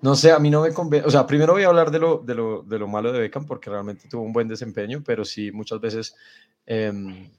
no 0.03 0.15
sé, 0.15 0.33
a 0.33 0.39
mí 0.39 0.51
no 0.51 0.63
me 0.63 0.73
convence. 0.73 1.07
O 1.07 1.11
sea, 1.11 1.27
primero 1.27 1.53
voy 1.53 1.63
a 1.63 1.69
hablar 1.69 1.91
de 1.91 1.99
lo, 1.99 2.19
de 2.19 2.35
lo, 2.35 2.63
de 2.63 2.79
lo 2.79 2.89
malo 2.89 3.13
de 3.13 3.21
Beckham 3.21 3.47
porque 3.47 3.71
realmente 3.71 4.09
tuvo 4.09 4.23
un 4.23 4.33
buen 4.33 4.49
desempeño, 4.49 5.03
pero 5.05 5.25
sí, 5.25 5.53
muchas 5.53 5.81
veces 5.81 6.15
em, 6.67 7.31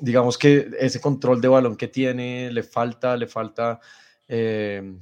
digamos 0.00 0.36
que 0.38 0.70
ese 0.78 1.00
control 1.00 1.40
de 1.40 1.48
balón 1.48 1.76
que 1.76 1.88
tiene 1.88 2.50
le 2.50 2.62
falta, 2.62 3.16
le 3.16 3.26
falta, 3.26 3.80
eh, 4.28 4.98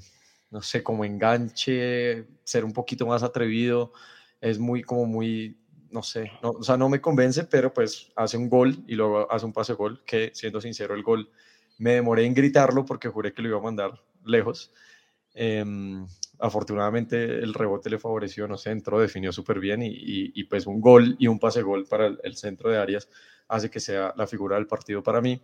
no 0.50 0.62
sé, 0.62 0.82
como 0.82 1.04
enganche, 1.04 2.26
ser 2.44 2.64
un 2.64 2.72
poquito 2.72 3.06
más 3.06 3.22
atrevido, 3.22 3.92
es 4.40 4.58
muy, 4.58 4.82
como 4.82 5.06
muy, 5.06 5.58
no 5.90 6.02
sé, 6.02 6.30
no, 6.42 6.50
o 6.50 6.62
sea, 6.62 6.76
no 6.76 6.88
me 6.88 7.00
convence, 7.00 7.44
pero 7.44 7.72
pues 7.72 8.12
hace 8.16 8.36
un 8.36 8.48
gol 8.48 8.84
y 8.86 8.94
luego 8.94 9.30
hace 9.30 9.46
un 9.46 9.52
pase 9.52 9.72
gol, 9.74 10.02
que 10.04 10.30
siendo 10.34 10.60
sincero, 10.60 10.94
el 10.94 11.02
gol 11.02 11.30
me 11.78 11.94
demoré 11.94 12.24
en 12.24 12.34
gritarlo 12.34 12.84
porque 12.84 13.08
juré 13.08 13.32
que 13.32 13.42
lo 13.42 13.48
iba 13.48 13.58
a 13.58 13.62
mandar 13.62 14.00
lejos. 14.24 14.72
Em, 15.34 16.06
afortunadamente 16.38 17.38
el 17.38 17.54
rebote 17.54 17.90
le 17.90 17.98
favoreció, 17.98 18.46
no 18.48 18.56
sé, 18.56 18.70
entró, 18.70 19.00
definió 19.00 19.32
súper 19.32 19.60
bien 19.60 19.82
y, 19.82 19.92
y, 19.94 20.44
pues 20.44 20.66
un 20.66 20.80
gol 20.80 21.16
y 21.18 21.26
un 21.26 21.38
pase 21.38 21.62
gol 21.62 21.86
para 21.86 22.06
el, 22.06 22.18
el 22.22 22.36
centro 22.36 22.70
de 22.70 22.78
Arias 22.78 23.08
hace 23.48 23.70
que 23.70 23.80
sea 23.80 24.12
la 24.16 24.26
figura 24.26 24.56
del 24.56 24.66
partido 24.66 25.02
para 25.02 25.20
mí. 25.20 25.40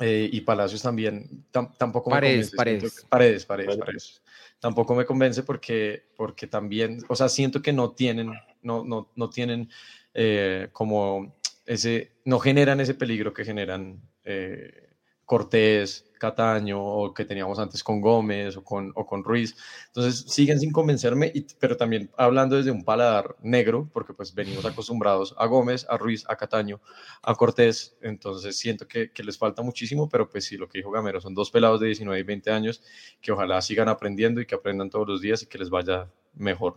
Eh, 0.00 0.30
y 0.32 0.40
Palacios 0.40 0.80
también 0.80 1.44
tampoco 1.50 2.08
paredes, 2.08 2.52
me 2.52 2.56
convence. 2.56 3.06
Paredes. 3.10 3.44
paredes, 3.44 3.76
paredes, 3.76 4.22
Tampoco 4.58 4.94
me 4.94 5.04
convence 5.04 5.42
porque, 5.42 6.04
porque 6.16 6.46
también, 6.46 7.04
o 7.08 7.16
sea, 7.16 7.28
siento 7.28 7.60
que 7.60 7.74
no 7.74 7.90
tienen, 7.90 8.32
no, 8.62 8.84
no, 8.84 9.10
no 9.14 9.28
tienen 9.28 9.68
eh, 10.14 10.68
como 10.72 11.36
ese, 11.66 12.12
no 12.24 12.38
generan 12.38 12.80
ese 12.80 12.94
peligro 12.94 13.34
que 13.34 13.44
generan 13.44 14.00
eh, 14.24 14.91
Cortés, 15.32 16.04
Cataño 16.18 16.78
o 16.78 17.14
que 17.14 17.24
teníamos 17.24 17.58
antes 17.58 17.82
con 17.82 18.02
Gómez 18.02 18.54
o 18.58 18.62
con, 18.62 18.92
o 18.94 19.06
con 19.06 19.24
Ruiz. 19.24 19.56
Entonces 19.86 20.26
siguen 20.30 20.60
sin 20.60 20.70
convencerme, 20.70 21.32
pero 21.58 21.74
también 21.74 22.10
hablando 22.18 22.56
desde 22.56 22.70
un 22.70 22.84
paladar 22.84 23.34
negro, 23.40 23.88
porque 23.94 24.12
pues 24.12 24.34
venimos 24.34 24.66
acostumbrados 24.66 25.34
a 25.38 25.46
Gómez, 25.46 25.86
a 25.88 25.96
Ruiz, 25.96 26.26
a 26.28 26.36
Cataño, 26.36 26.82
a 27.22 27.34
Cortés, 27.34 27.96
entonces 28.02 28.58
siento 28.58 28.86
que, 28.86 29.10
que 29.10 29.24
les 29.24 29.38
falta 29.38 29.62
muchísimo, 29.62 30.06
pero 30.06 30.28
pues 30.28 30.44
sí, 30.44 30.58
lo 30.58 30.68
que 30.68 30.80
dijo 30.80 30.90
Gamero, 30.90 31.18
son 31.18 31.32
dos 31.32 31.50
pelados 31.50 31.80
de 31.80 31.86
19 31.86 32.20
y 32.20 32.24
20 32.24 32.50
años 32.50 32.82
que 33.22 33.32
ojalá 33.32 33.62
sigan 33.62 33.88
aprendiendo 33.88 34.42
y 34.42 34.44
que 34.44 34.54
aprendan 34.54 34.90
todos 34.90 35.08
los 35.08 35.22
días 35.22 35.42
y 35.42 35.46
que 35.46 35.56
les 35.56 35.70
vaya 35.70 36.10
mejor 36.34 36.76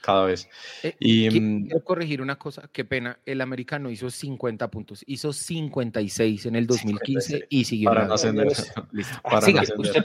cada 0.00 0.26
vez. 0.26 0.48
Eh, 0.82 0.94
y, 0.98 1.28
mm, 1.28 1.66
quiero 1.66 1.84
corregir 1.84 2.22
una 2.22 2.36
cosa, 2.36 2.68
qué 2.72 2.84
pena, 2.84 3.18
el 3.26 3.40
americano 3.40 3.90
hizo 3.90 4.10
50 4.10 4.70
puntos, 4.70 5.04
hizo 5.06 5.32
56 5.32 6.46
en 6.46 6.56
el 6.56 6.66
2015 6.66 7.46
y 7.48 7.64
siguió. 7.64 7.90
Para 7.90 8.06
no 8.06 8.14
ascender. 8.14 8.48
Para 9.22 9.38
¿Usted 9.76 10.04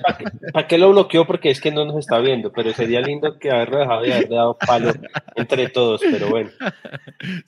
para 0.53 0.67
qué, 0.67 0.77
lo 0.77 0.91
bloqueó? 0.91 1.25
Porque 1.25 1.49
es 1.49 1.59
que 1.59 1.71
no 1.71 1.85
nos 1.85 1.97
está 1.97 2.19
viendo, 2.19 2.51
pero 2.51 2.73
sería 2.73 3.01
lindo 3.01 3.37
que 3.39 3.51
haberlo 3.51 3.79
dejado 3.79 4.05
y 4.05 4.11
haber 4.11 4.29
dado 4.29 4.57
palo 4.57 4.91
entre 5.35 5.69
todos, 5.69 6.01
pero 6.01 6.29
bueno. 6.29 6.49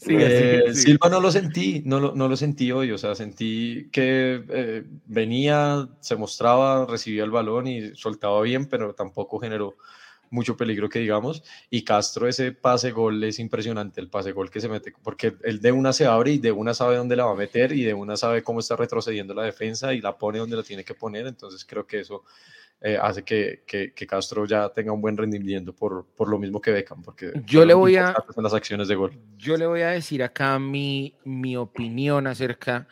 Eh, 0.07 0.73
Silva 0.73 1.09
no 1.09 1.19
lo 1.19 1.31
sentí, 1.31 1.81
no 1.85 1.99
lo, 1.99 2.15
no 2.15 2.27
lo 2.27 2.35
sentí 2.35 2.71
hoy, 2.71 2.91
o 2.91 2.97
sea, 2.97 3.15
sentí 3.15 3.89
que 3.91 4.43
eh, 4.49 4.83
venía, 5.05 5.87
se 5.99 6.15
mostraba, 6.15 6.85
recibía 6.85 7.23
el 7.23 7.31
balón 7.31 7.67
y 7.67 7.95
soltaba 7.95 8.41
bien, 8.41 8.67
pero 8.67 8.93
tampoco 8.93 9.39
generó 9.39 9.77
mucho 10.29 10.57
peligro 10.57 10.89
que 10.89 10.99
digamos. 10.99 11.43
Y 11.69 11.83
Castro, 11.83 12.27
ese 12.27 12.51
pase 12.51 12.91
gol 12.91 13.23
es 13.23 13.39
impresionante, 13.39 14.01
el 14.01 14.09
pase 14.09 14.31
gol 14.31 14.49
que 14.49 14.61
se 14.61 14.69
mete, 14.69 14.93
porque 15.03 15.35
él 15.43 15.61
de 15.61 15.71
una 15.71 15.93
se 15.93 16.05
abre 16.05 16.31
y 16.31 16.37
de 16.39 16.51
una 16.51 16.73
sabe 16.73 16.97
dónde 16.97 17.15
la 17.15 17.25
va 17.25 17.31
a 17.31 17.35
meter 17.35 17.71
y 17.71 17.83
de 17.83 17.93
una 17.93 18.17
sabe 18.17 18.43
cómo 18.43 18.59
está 18.59 18.75
retrocediendo 18.75 19.33
la 19.33 19.43
defensa 19.43 19.93
y 19.93 20.01
la 20.01 20.17
pone 20.17 20.39
donde 20.39 20.57
la 20.57 20.63
tiene 20.63 20.83
que 20.83 20.93
poner. 20.93 21.27
Entonces 21.27 21.65
creo 21.65 21.85
que 21.85 21.99
eso 21.99 22.23
eh, 22.79 22.97
hace 23.01 23.23
que, 23.23 23.63
que, 23.65 24.07
Castro 24.07 24.45
ya 24.45 24.69
tenga 24.69 24.91
un 24.91 25.01
buen 25.01 25.17
rendimiento 25.17 25.73
por, 25.73 26.05
por 26.15 26.29
lo 26.29 26.37
mismo 26.37 26.61
que 26.61 26.69
Beckham, 26.69 27.01
porque 27.01 27.31
yo 27.43 27.65
le 27.65 27.73
voy 27.73 27.95
a 27.95 28.15
las 28.35 28.53
acciones 28.53 28.87
de 28.87 28.93
gol. 28.93 29.13
Yo 29.35 29.57
le 29.57 29.65
voy 29.65 29.81
a 29.81 29.89
decir 29.89 30.21
acá 30.21 30.59
mi, 30.59 31.15
mi 31.23 31.57
opinión 31.57 32.27
acerca 32.27 32.87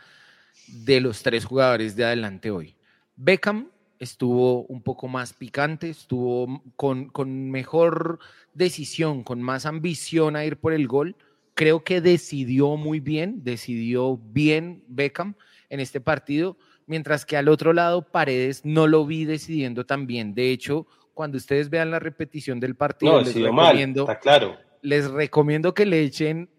de 0.67 0.99
los 1.01 1.21
tres 1.21 1.45
jugadores 1.45 1.95
de 1.95 2.03
adelante 2.03 2.49
hoy. 2.49 2.75
Beckham 3.15 3.69
estuvo 3.99 4.63
un 4.65 4.81
poco 4.81 5.07
más 5.07 5.33
picante, 5.33 5.89
estuvo 5.89 6.61
con, 6.75 7.09
con 7.09 7.49
mejor 7.49 8.19
decisión, 8.53 9.23
con 9.23 9.41
más 9.41 9.65
ambición 9.65 10.35
a 10.35 10.45
ir 10.45 10.57
por 10.57 10.73
el 10.73 10.87
gol. 10.87 11.15
Creo 11.53 11.83
que 11.83 12.01
decidió 12.01 12.75
muy 12.75 12.99
bien, 12.99 13.43
decidió 13.43 14.17
bien 14.17 14.83
Beckham 14.87 15.35
en 15.69 15.79
este 15.79 16.01
partido, 16.01 16.57
mientras 16.85 17.25
que 17.25 17.37
al 17.37 17.47
otro 17.47 17.73
lado 17.73 18.11
Paredes 18.11 18.65
no 18.65 18.87
lo 18.87 19.05
vi 19.05 19.25
decidiendo 19.25 19.85
tan 19.85 20.07
bien. 20.07 20.33
De 20.33 20.51
hecho, 20.51 20.87
cuando 21.13 21.37
ustedes 21.37 21.69
vean 21.69 21.91
la 21.91 21.99
repetición 21.99 22.59
del 22.59 22.75
partido, 22.75 23.21
les, 23.21 23.33
recomiendo, 23.33 24.07
claro. 24.21 24.57
les 24.81 25.09
recomiendo 25.09 25.73
que 25.73 25.85
le 25.85 26.01
echen 26.01 26.49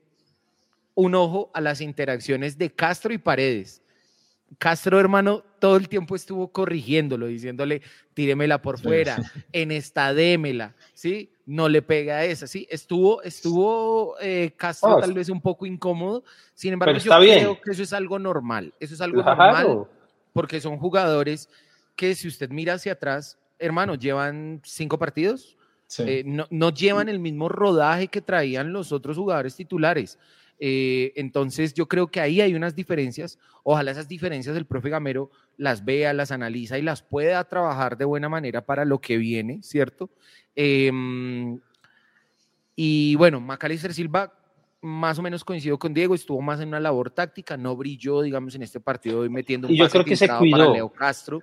un 0.95 1.15
ojo 1.15 1.51
a 1.55 1.61
las 1.61 1.81
interacciones 1.81 2.57
de 2.57 2.73
Castro 2.73 3.13
y 3.13 3.19
Paredes. 3.19 3.83
Castro, 4.59 4.99
hermano, 4.99 5.43
todo 5.59 5.77
el 5.77 5.89
tiempo 5.89 6.15
estuvo 6.15 6.49
corrigiéndolo, 6.49 7.27
diciéndole, 7.27 7.83
tíremela 8.15 8.63
por 8.63 8.79
fuera, 8.79 9.19
en 9.53 9.71
esta 9.71 10.15
démela, 10.15 10.75
¿sí? 10.95 11.33
No 11.45 11.69
le 11.69 11.83
pega 11.83 12.19
a 12.19 12.25
esa, 12.25 12.47
¿sí? 12.47 12.67
Estuvo, 12.71 13.23
estuvo 13.23 14.15
eh, 14.21 14.53
Castro 14.57 14.99
tal 14.99 15.13
vez 15.13 15.29
un 15.29 15.41
poco 15.41 15.67
incómodo, 15.67 16.25
sin 16.55 16.73
embargo, 16.73 16.99
yo 16.99 17.11
creo 17.19 17.61
que 17.61 17.73
eso 17.73 17.83
es 17.83 17.93
algo 17.93 18.19
normal, 18.19 18.73
eso 18.81 18.95
es 18.95 19.01
algo 19.01 19.23
normal, 19.23 19.87
porque 20.33 20.61
son 20.61 20.79
jugadores 20.79 21.49
que 21.97 22.15
si 22.15 22.29
usted 22.29 22.49
mira 22.51 22.75
hacia 22.75 22.93
atrás, 22.93 23.39
hermano, 23.59 23.95
llevan 23.97 24.61
cinco 24.65 24.99
partidos, 24.99 25.57
eh, 25.99 26.23
no, 26.25 26.47
no 26.51 26.71
llevan 26.71 27.09
el 27.09 27.19
mismo 27.19 27.49
rodaje 27.49 28.09
que 28.09 28.21
traían 28.21 28.73
los 28.73 28.93
otros 28.93 29.17
jugadores 29.17 29.55
titulares. 29.57 30.19
Eh, 30.59 31.13
entonces 31.17 31.75
yo 31.75 31.87
creo 31.87 32.07
que 32.09 32.21
ahí 32.21 32.41
hay 32.41 32.55
unas 32.55 32.75
diferencias. 32.75 33.39
Ojalá 33.63 33.91
esas 33.91 34.09
diferencias 34.09 34.57
el 34.57 34.67
profe 34.67 34.89
Gamero 34.91 35.31
las 35.57 35.85
vea, 35.85 36.13
las 36.13 36.31
analiza 36.31 36.79
y 36.79 36.83
las 36.83 37.03
pueda 37.03 37.45
trabajar 37.45 37.97
de 37.97 38.05
buena 38.05 38.29
manera 38.29 38.65
para 38.65 38.85
lo 38.85 39.01
que 39.01 39.17
viene, 39.17 39.63
¿cierto? 39.63 40.11
Em, 40.55 41.61
y 42.75 43.15
bueno, 43.17 43.41
Macalister 43.41 43.93
Silva 43.93 44.33
más 44.83 45.19
o 45.19 45.23
menos 45.23 45.45
coincido 45.45 45.79
con 45.79 45.93
Diego, 45.93 46.15
estuvo 46.15 46.41
más 46.41 46.61
en 46.61 46.69
una 46.69 46.81
labor 46.81 47.11
táctica, 47.11 47.57
no 47.57 47.77
brilló, 47.77 48.23
digamos, 48.23 48.55
en 48.55 48.63
este 48.63 48.79
partido 48.79 49.21
hoy 49.21 49.29
metiendo 49.29 49.67
un 49.67 49.75
y 49.75 49.79
yo 49.79 49.89
creo 49.89 50.05
que 50.05 50.17
se 50.17 50.29
cuidó. 50.29 50.59
para 50.59 50.73
Leo 50.73 50.89
Castro. 50.91 51.41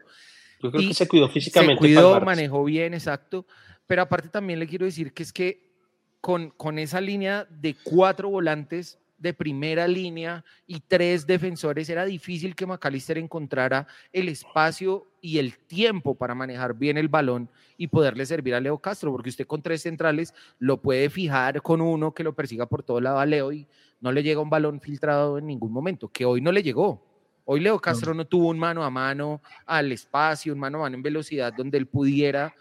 Yo 0.62 0.72
creo 0.72 0.88
que 0.88 0.94
se 0.94 1.08
cuidó 1.08 1.28
físicamente. 1.28 1.74
Se 1.74 1.80
cuidó, 1.80 2.22
manejó 2.22 2.64
bien, 2.64 2.94
exacto. 2.94 3.46
Pero 3.86 4.04
aparte 4.04 4.30
también 4.30 4.60
le 4.60 4.68
quiero 4.68 4.86
decir 4.86 5.14
que 5.14 5.24
es 5.24 5.34
que 5.34 5.74
con, 6.22 6.52
con 6.52 6.80
esa 6.80 7.02
línea 7.02 7.46
de 7.50 7.76
cuatro 7.84 8.30
volantes 8.30 8.98
de 9.24 9.34
primera 9.34 9.88
línea 9.88 10.44
y 10.68 10.82
tres 10.82 11.26
defensores, 11.26 11.90
era 11.90 12.06
difícil 12.06 12.56
que 12.56 12.68
McAllister 12.68 13.18
encontrara 13.18 13.88
el 14.12 14.28
espacio 14.30 15.08
y 15.22 15.40
el 15.40 15.58
tiempo 15.58 16.14
para 16.14 16.36
manejar 16.36 16.76
bien 16.76 16.98
el 16.98 17.08
balón 17.08 17.50
y 17.78 17.88
poderle 17.88 18.26
servir 18.26 18.54
a 18.54 18.60
Leo 18.60 18.78
Castro, 18.78 19.12
porque 19.12 19.30
usted 19.30 19.48
con 19.48 19.62
tres 19.62 19.82
centrales 19.82 20.34
lo 20.60 20.82
puede 20.82 21.10
fijar 21.10 21.62
con 21.62 21.80
uno 21.80 22.14
que 22.14 22.24
lo 22.24 22.34
persiga 22.34 22.68
por 22.68 22.84
todo 22.84 23.00
lado 23.00 23.18
a 23.18 23.26
Leo 23.26 23.54
y 23.54 23.66
no 24.02 24.12
le 24.12 24.22
llega 24.22 24.42
un 24.42 24.50
balón 24.50 24.82
filtrado 24.82 25.38
en 25.38 25.48
ningún 25.48 25.72
momento, 25.72 26.10
que 26.10 26.26
hoy 26.26 26.42
no 26.42 26.52
le 26.52 26.62
llegó. 26.62 27.02
Hoy 27.46 27.62
Leo 27.62 27.80
Castro 27.80 28.14
no 28.14 28.26
tuvo 28.26 28.50
un 28.50 28.60
mano 28.60 28.84
a 28.84 28.90
mano 28.90 29.42
al 29.66 29.92
espacio, 29.92 30.54
un 30.54 30.60
mano 30.60 30.80
a 30.80 30.82
mano 30.82 30.96
en 30.96 31.04
velocidad 31.04 31.54
donde 31.54 31.78
él 31.78 31.88
pudiera 31.88 32.54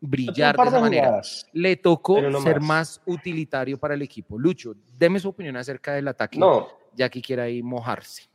brillar 0.00 0.56
de 0.56 0.62
esa 0.64 0.80
manera. 0.80 1.20
Le 1.52 1.76
tocó 1.76 2.20
ser 2.40 2.60
más. 2.60 3.00
utilitario 3.06 3.78
para 3.78 3.94
el 3.94 4.02
equipo. 4.02 4.38
Lucho, 4.38 4.74
deme 4.96 5.18
su 5.20 5.28
opinión 5.28 5.56
acerca 5.56 5.94
del 5.94 6.08
ataque, 6.08 6.38
no. 6.38 6.68
ya 6.94 7.08
que 7.08 7.20
quiera 7.20 7.44
ahí 7.44 7.62
mojarse. 7.62 8.28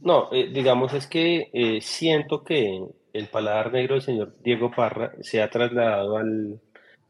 No, 0.00 0.32
eh, 0.32 0.50
digamos 0.52 0.94
es 0.94 1.06
que 1.06 1.50
eh, 1.52 1.80
siento 1.82 2.42
que 2.42 2.82
el 3.12 3.28
paladar 3.28 3.72
negro 3.72 3.94
del 3.94 4.02
señor 4.02 4.34
Diego 4.42 4.70
Parra 4.70 5.12
se 5.20 5.42
ha 5.42 5.50
trasladado 5.50 6.16
al, 6.16 6.58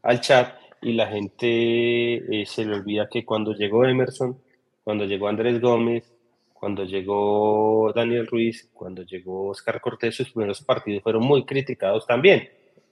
al 0.01 0.19
chat 0.19 0.55
y 0.81 0.93
la 0.93 1.07
gente 1.07 2.41
eh, 2.41 2.45
se 2.45 2.65
le 2.65 2.75
olvida 2.75 3.07
que 3.09 3.23
cuando 3.23 3.53
llegó 3.53 3.85
Emerson, 3.85 4.37
cuando 4.83 5.05
llegó 5.05 5.29
Andrés 5.29 5.61
Gómez, 5.61 6.11
cuando 6.53 6.83
llegó 6.83 7.93
Daniel 7.95 8.27
Ruiz, 8.27 8.69
cuando 8.73 9.03
llegó 9.03 9.49
Oscar 9.49 9.79
Cortés, 9.79 10.15
sus 10.15 10.31
primeros 10.31 10.61
partidos 10.61 11.01
fueron 11.01 11.23
muy 11.23 11.45
criticados 11.45 12.05
también 12.05 12.49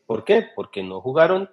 ¿Por 0.10 0.24
qué? 0.24 0.44
Porque 0.56 0.82
no 0.82 1.02
jugaron 1.02 1.52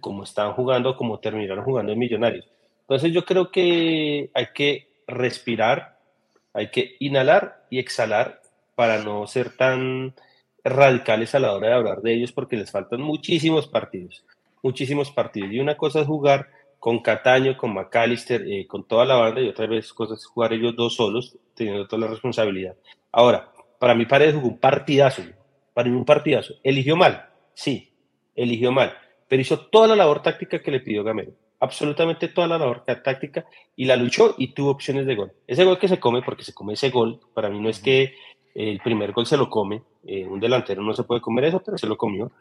como 0.00 0.24
estaban 0.24 0.54
jugando, 0.54 0.96
como 0.96 1.20
terminaron 1.20 1.66
jugando 1.66 1.92
en 1.92 1.98
Millonarios. 1.98 2.48
Entonces 2.80 3.12
yo 3.12 3.26
creo 3.26 3.50
que 3.50 4.30
hay 4.32 4.46
que 4.54 4.88
respirar, 5.06 5.98
hay 6.54 6.70
que 6.70 6.96
inhalar 6.98 7.66
y 7.68 7.78
exhalar 7.78 8.40
para 8.74 9.04
no 9.04 9.26
ser 9.26 9.54
tan 9.54 10.14
radicales 10.64 11.34
a 11.34 11.40
la 11.40 11.52
hora 11.52 11.68
de 11.68 11.74
hablar 11.74 12.00
de 12.00 12.14
ellos 12.14 12.32
porque 12.32 12.56
les 12.56 12.70
faltan 12.70 13.02
muchísimos 13.02 13.66
partidos, 13.66 14.24
muchísimos 14.62 15.10
partidos. 15.10 15.52
Y 15.52 15.60
una 15.60 15.76
cosa 15.76 16.00
es 16.00 16.06
jugar 16.06 16.48
con 16.78 17.00
Cataño, 17.00 17.58
con 17.58 17.74
McAllister, 17.74 18.50
eh, 18.50 18.66
con 18.66 18.88
toda 18.88 19.04
la 19.04 19.16
banda 19.16 19.42
y 19.42 19.48
otra 19.50 19.66
vez 19.66 19.92
cosas 19.92 20.24
jugar 20.24 20.54
ellos 20.54 20.74
dos 20.74 20.96
solos, 20.96 21.36
teniendo 21.54 21.86
toda 21.86 22.06
la 22.06 22.12
responsabilidad. 22.12 22.76
Ahora, 23.12 23.52
para 23.78 23.94
mí 23.94 24.06
Paredes 24.06 24.36
jugó 24.36 24.48
un 24.48 24.58
partidazo, 24.58 25.20
para 25.74 25.90
mí 25.90 25.94
un 25.94 26.06
partidazo. 26.06 26.54
Eligió 26.62 26.96
mal, 26.96 27.28
sí, 27.52 27.89
eligió 28.34 28.72
mal, 28.72 28.94
pero 29.28 29.42
hizo 29.42 29.58
toda 29.66 29.88
la 29.88 29.96
labor 29.96 30.22
táctica 30.22 30.60
que 30.60 30.70
le 30.70 30.80
pidió 30.80 31.04
Gamero, 31.04 31.32
absolutamente 31.60 32.28
toda 32.28 32.48
la 32.48 32.58
labor 32.58 32.84
táctica 32.84 33.44
y 33.76 33.84
la 33.84 33.96
luchó 33.96 34.34
y 34.38 34.48
tuvo 34.54 34.70
opciones 34.70 35.06
de 35.06 35.14
gol. 35.14 35.32
Ese 35.46 35.64
gol 35.64 35.78
que 35.78 35.88
se 35.88 36.00
come, 36.00 36.22
porque 36.22 36.44
se 36.44 36.54
come 36.54 36.72
ese 36.72 36.90
gol, 36.90 37.20
para 37.34 37.48
mí 37.48 37.60
no 37.60 37.68
es 37.68 37.78
que 37.78 38.14
el 38.54 38.80
primer 38.80 39.12
gol 39.12 39.26
se 39.26 39.36
lo 39.36 39.48
come, 39.48 39.82
eh, 40.06 40.26
un 40.26 40.40
delantero 40.40 40.82
no 40.82 40.94
se 40.94 41.04
puede 41.04 41.20
comer 41.20 41.44
eso, 41.44 41.62
pero 41.64 41.78
se 41.78 41.86
lo 41.86 41.96
comió. 41.96 42.32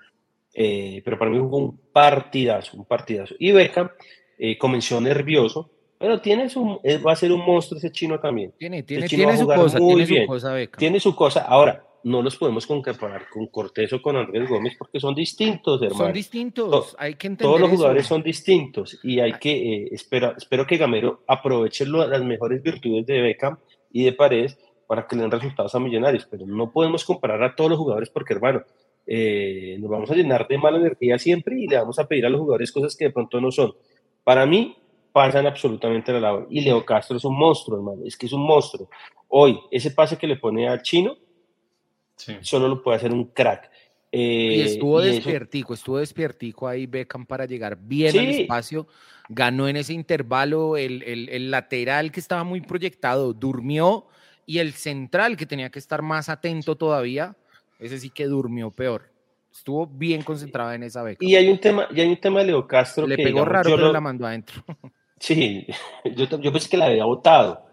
Eh, 0.54 1.02
pero 1.06 1.18
para 1.20 1.30
mí 1.30 1.38
fue 1.38 1.60
un 1.60 1.78
partidazo, 1.92 2.78
un 2.78 2.86
partidazo. 2.86 3.36
Y 3.38 3.52
Beckham 3.52 3.90
eh, 4.38 4.58
comenzó 4.58 5.00
nervioso, 5.00 5.70
pero 5.98 6.20
tiene 6.20 6.50
su, 6.50 6.82
va 7.06 7.12
a 7.12 7.16
ser 7.16 7.32
un 7.32 7.46
monstruo 7.46 7.78
ese 7.78 7.92
chino 7.92 8.20
también. 8.20 8.54
Tiene, 8.58 8.84
tiene, 8.84 9.08
tiene 9.08 9.38
su 9.38 9.46
cosa, 9.46 9.78
tiene 9.78 10.06
su 10.06 10.26
cosa, 10.26 10.54
Beckham. 10.54 10.80
Tiene 10.80 11.00
su 11.00 11.16
cosa. 11.16 11.42
Ahora, 11.42 11.84
no 12.04 12.22
los 12.22 12.38
podemos 12.38 12.66
comparar 12.66 13.30
con 13.30 13.48
Cortés 13.48 13.92
o 13.94 14.02
con 14.02 14.16
Andrés 14.16 14.50
Gómez 14.50 14.76
porque 14.78 15.00
son 15.00 15.16
distintos, 15.16 15.82
hermano. 15.82 16.06
Son 16.06 16.14
distintos, 16.14 16.96
hay 16.98 17.16
que 17.16 17.28
entender 17.28 17.48
Todos 17.48 17.62
los 17.62 17.70
jugadores 17.70 18.06
son 18.06 18.24
distintos 18.24 19.00
y 19.04 19.20
hay 19.20 19.34
que, 19.34 19.52
eh, 19.52 19.90
espero, 19.92 20.34
espero 20.38 20.66
que 20.66 20.78
Gamero 20.78 21.24
aproveche 21.28 21.86
las 21.86 22.24
mejores 22.24 22.62
virtudes 22.62 23.06
de 23.06 23.22
Beckham 23.22 23.58
y 23.92 24.06
de 24.06 24.14
Paredes 24.14 24.58
para 24.88 25.06
que 25.08 25.16
le 25.16 25.24
den 25.24 25.32
resultados 25.32 25.76
a 25.76 25.80
Millonarios, 25.80 26.28
pero 26.30 26.48
no 26.48 26.72
podemos 26.72 27.06
comparar 27.06 27.44
a 27.44 27.56
todos 27.56 27.70
los 27.70 27.80
jugadores 27.80 28.10
porque, 28.10 28.34
hermano, 28.34 28.64
eh, 29.06 29.78
nos 29.80 29.90
vamos 29.90 30.10
a 30.12 30.16
llenar 30.16 30.48
de 30.48 30.58
mala 30.58 30.78
energía 30.78 31.20
siempre 31.20 31.60
y 31.60 31.68
le 31.68 31.78
vamos 31.78 32.00
a 32.00 32.08
pedir 32.08 32.26
a 32.26 32.30
los 32.30 32.40
jugadores 32.40 32.72
cosas 32.72 32.96
que 32.96 33.06
de 33.06 33.12
pronto 33.12 33.40
no 33.40 33.52
son. 33.52 33.74
Para 34.24 34.46
mí, 34.46 34.76
pasan 35.12 35.48
absolutamente 35.48 36.12
la 36.14 36.20
labor. 36.20 36.48
Y 36.50 36.62
Leo 36.62 36.86
Castro 36.86 37.18
es 37.18 37.26
un 37.26 37.38
monstruo, 37.38 37.78
hermano, 37.78 38.02
es 38.06 38.16
que 38.16 38.26
es 38.26 38.34
un 38.34 38.42
monstruo. 38.42 38.90
Hoy, 39.28 39.60
ese 39.72 39.92
pase 39.92 40.18
que 40.18 40.28
le 40.28 40.38
pone 40.38 40.68
al 40.68 40.82
chino, 40.82 41.18
Solo 42.42 42.68
lo 42.68 42.82
puede 42.82 42.98
hacer 42.98 43.12
un 43.12 43.26
crack. 43.26 43.70
y 44.12 44.62
eh, 44.62 44.64
estuvo 44.66 45.02
despiertico, 45.02 45.74
estuvo 45.74 45.98
despiertico 46.00 46.68
ahí 46.68 46.86
Beckham 46.86 47.26
para 47.26 47.46
llegar 47.46 47.78
bien 47.80 48.18
al 48.18 48.28
espacio. 48.28 48.88
Ganó 49.30 49.68
en 49.68 49.78
ese 49.78 49.94
intervalo 49.94 50.76
el, 50.76 51.04
el, 51.04 51.52
lateral 51.52 52.12
que 52.12 52.20
estaba 52.20 52.44
muy 52.44 52.62
proyectado, 52.62 53.34
durmió 53.34 54.08
y 54.46 54.58
el 54.58 54.74
central 54.74 55.38
que 55.38 55.46
tenía 55.46 55.70
que 55.70 55.78
estar 55.78 56.02
más 56.02 56.30
atento 56.30 56.76
todavía, 56.76 57.36
ese 57.78 58.00
sí 58.00 58.10
que 58.10 58.26
durmió 58.26 58.72
peor. 58.72 59.12
Estuvo 59.52 59.86
bien 59.86 60.24
concentrado 60.24 60.74
en 60.74 60.84
esa 60.84 61.04
beca. 61.04 61.24
Y 61.24 61.36
hay 61.36 61.50
un 61.50 61.60
tema, 61.60 61.88
y 61.94 62.02
hay 62.02 62.08
un 62.08 62.18
tema 62.20 62.40
de 62.40 62.48
Leo 62.48 62.68
Castro. 62.68 63.06
Le 63.06 63.18
pegó 63.18 63.46
raro, 63.46 63.76
pero 63.76 63.92
la 63.92 64.02
mandó 64.02 64.26
adentro. 64.26 64.64
Sí, 65.20 65.68
yo, 66.16 66.26
yo 66.40 66.52
pensé 66.52 66.70
que 66.70 66.78
la 66.78 66.86
había 66.86 67.06
votado 67.06 67.69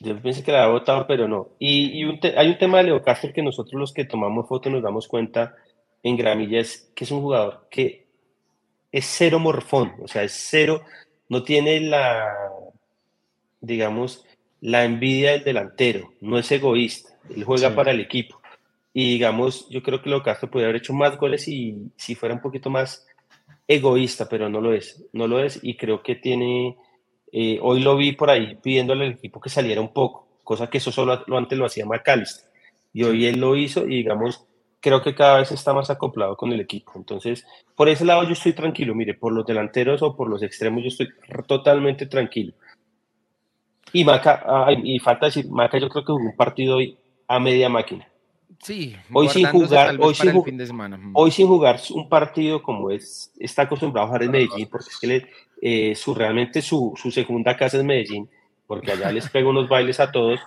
yo 0.00 0.20
pensé 0.20 0.42
que 0.42 0.52
la 0.52 0.64
había 0.64 0.72
votado, 0.72 1.06
pero 1.06 1.28
no. 1.28 1.50
Y, 1.58 2.04
hay 2.36 2.48
un 2.48 2.58
tema 2.58 2.78
de 2.78 2.84
Leo 2.84 3.02
Castro 3.02 3.32
que 3.32 3.42
nosotros 3.42 3.78
los 3.78 3.92
que 3.92 4.04
tomamos 4.04 4.48
fotos 4.48 4.72
nos 4.72 4.82
damos 4.82 5.08
cuenta 5.08 5.56
en 6.02 6.16
Gramilla 6.16 6.60
es 6.60 6.90
que 6.94 7.04
es 7.04 7.10
un 7.10 7.20
jugador 7.20 7.66
que 7.70 8.06
es 8.90 9.06
cero 9.06 9.38
morfón, 9.38 9.94
o 10.02 10.08
sea, 10.08 10.22
es 10.22 10.32
cero, 10.32 10.82
no 11.28 11.42
tiene 11.42 11.80
la, 11.80 12.34
digamos, 13.60 14.26
la 14.60 14.84
envidia 14.84 15.32
del 15.32 15.44
delantero, 15.44 16.12
no 16.20 16.38
es 16.38 16.50
egoísta, 16.52 17.16
él 17.34 17.44
juega 17.44 17.74
para 17.74 17.90
el 17.90 18.00
equipo. 18.00 18.40
Y 18.94 19.12
digamos, 19.12 19.68
yo 19.70 19.82
creo 19.82 20.02
que 20.02 20.10
Leo 20.10 20.22
Castro 20.22 20.50
podría 20.50 20.68
haber 20.68 20.82
hecho 20.82 20.92
más 20.92 21.16
goles 21.16 21.48
y 21.48 21.90
si 21.96 22.14
fuera 22.14 22.34
un 22.34 22.42
poquito 22.42 22.68
más 22.68 23.06
egoísta, 23.66 24.28
pero 24.28 24.48
no 24.48 24.60
lo 24.60 24.74
es, 24.74 25.02
no 25.12 25.26
lo 25.26 25.42
es 25.42 25.58
y 25.62 25.76
creo 25.76 26.02
que 26.02 26.14
tiene, 26.14 26.76
eh, 27.32 27.58
hoy 27.62 27.80
lo 27.80 27.96
vi 27.96 28.12
por 28.12 28.30
ahí 28.30 28.56
pidiéndole 28.62 29.06
al 29.06 29.12
equipo 29.12 29.40
que 29.40 29.48
saliera 29.50 29.80
un 29.80 29.92
poco, 29.92 30.28
cosa 30.44 30.68
que 30.68 30.78
eso 30.78 30.92
solo 30.92 31.24
lo 31.26 31.38
antes 31.38 31.58
lo 31.58 31.64
hacía 31.64 31.86
McAllister 31.86 32.52
y 32.92 33.04
hoy 33.04 33.26
él 33.26 33.40
lo 33.40 33.56
hizo 33.56 33.86
y 33.86 33.96
digamos, 33.96 34.46
creo 34.80 35.02
que 35.02 35.14
cada 35.14 35.38
vez 35.38 35.50
está 35.50 35.72
más 35.72 35.90
acoplado 35.90 36.36
con 36.36 36.52
el 36.52 36.60
equipo. 36.60 36.92
Entonces, 36.96 37.46
por 37.74 37.88
ese 37.88 38.04
lado 38.04 38.24
yo 38.24 38.32
estoy 38.32 38.52
tranquilo, 38.52 38.94
mire, 38.94 39.14
por 39.14 39.32
los 39.32 39.46
delanteros 39.46 40.02
o 40.02 40.14
por 40.14 40.28
los 40.28 40.42
extremos 40.42 40.82
yo 40.82 40.88
estoy 40.88 41.08
totalmente 41.46 42.06
tranquilo. 42.06 42.52
Y 43.94 44.04
Maca, 44.04 44.66
y 44.82 44.98
falta 44.98 45.26
decir, 45.26 45.48
Maca 45.48 45.78
yo 45.78 45.88
creo 45.88 46.04
que 46.04 46.12
jugó 46.12 46.24
un 46.24 46.36
partido 46.36 46.76
hoy 46.76 46.96
a 47.28 47.38
media 47.38 47.68
máquina. 47.68 48.08
Sí, 48.62 48.94
hoy 49.12 49.28
sin 49.28 49.46
jugar, 49.46 49.96
hoy 49.98 50.14
sin, 50.14 50.30
hoy 51.14 51.30
sin 51.32 51.48
jugar 51.48 51.80
un 51.90 52.08
partido 52.08 52.62
como 52.62 52.90
es, 52.90 53.32
está 53.38 53.62
acostumbrado 53.62 54.04
a 54.04 54.08
jugar 54.08 54.22
en 54.22 54.30
Medellín, 54.30 54.68
porque 54.70 54.88
es 54.88 54.98
que 55.00 55.06
le, 55.06 55.28
eh, 55.62 55.94
su, 55.94 56.14
realmente 56.14 56.60
su, 56.60 56.92
su, 57.00 57.10
segunda 57.10 57.56
casa 57.56 57.78
es 57.78 57.84
Medellín, 57.84 58.28
porque 58.66 58.92
allá 58.92 59.12
les 59.12 59.30
pega 59.30 59.48
unos 59.48 59.68
bailes 59.68 60.00
a 60.00 60.10
todos. 60.10 60.40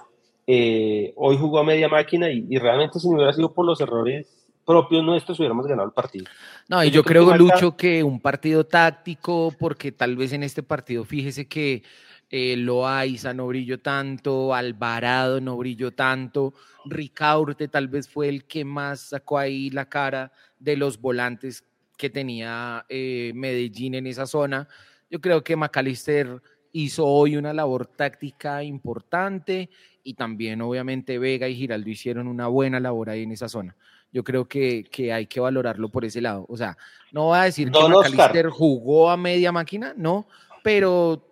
Eh, 0.45 1.13
hoy 1.15 1.37
jugó 1.37 1.59
a 1.59 1.63
media 1.63 1.87
máquina 1.87 2.29
y, 2.29 2.45
y, 2.49 2.59
realmente 2.59 2.99
si 2.99 3.09
no 3.09 3.15
hubiera 3.15 3.33
sido 3.33 3.51
por 3.53 3.65
los 3.65 3.79
errores 3.81 4.27
propios 4.65 5.03
nuestros 5.03 5.39
hubiéramos 5.39 5.67
ganado 5.67 5.87
el 5.87 5.93
partido. 5.93 6.25
No, 6.67 6.83
y 6.83 6.87
yo, 6.87 6.95
yo 6.95 7.03
creo, 7.03 7.27
creo 7.27 7.37
Lucho, 7.37 7.77
que 7.77 8.03
un 8.03 8.19
partido 8.19 8.65
táctico, 8.65 9.53
porque 9.57 9.91
tal 9.91 10.17
vez 10.17 10.33
en 10.33 10.43
este 10.43 10.63
partido, 10.63 11.05
fíjese 11.05 11.47
que 11.47 11.83
eh, 12.29 12.57
Loaiza 12.57 13.33
no 13.33 13.47
brilló 13.47 13.79
tanto, 13.79 14.53
Alvarado 14.53 15.39
no 15.39 15.55
brilló 15.55 15.91
tanto, 15.91 16.53
Ricaurte 16.85 17.67
tal 17.67 17.87
vez 17.87 18.09
fue 18.09 18.27
el 18.27 18.45
que 18.45 18.65
más 18.65 18.99
sacó 18.99 19.37
ahí 19.37 19.69
la 19.69 19.87
cara 19.87 20.31
de 20.59 20.75
los 20.75 20.99
volantes 20.99 21.63
que 21.97 22.09
tenía 22.09 22.85
eh, 22.89 23.31
Medellín 23.35 23.95
en 23.95 24.07
esa 24.07 24.25
zona. 24.25 24.67
Yo 25.09 25.19
creo 25.21 25.43
que 25.43 25.55
McAllister 25.55 26.41
hizo 26.71 27.05
hoy 27.05 27.37
una 27.37 27.53
labor 27.53 27.87
táctica 27.87 28.63
importante 28.63 29.69
y 30.03 30.13
también 30.13 30.61
obviamente 30.61 31.17
Vega 31.17 31.47
y 31.47 31.55
Giraldo 31.55 31.89
hicieron 31.89 32.27
una 32.27 32.47
buena 32.47 32.79
labor 32.79 33.09
ahí 33.09 33.23
en 33.23 33.31
esa 33.31 33.47
zona. 33.47 33.75
Yo 34.11 34.23
creo 34.23 34.45
que, 34.47 34.83
que 34.91 35.13
hay 35.13 35.25
que 35.25 35.39
valorarlo 35.39 35.89
por 35.89 36.05
ese 36.05 36.21
lado. 36.21 36.45
O 36.49 36.57
sea, 36.57 36.77
no 37.11 37.27
va 37.27 37.43
a 37.43 37.45
decir 37.45 37.71
que 37.71 37.79
McAllister 37.79 38.49
jugó 38.49 39.09
a 39.09 39.17
media 39.17 39.51
máquina, 39.51 39.93
no, 39.95 40.27
pero 40.63 41.31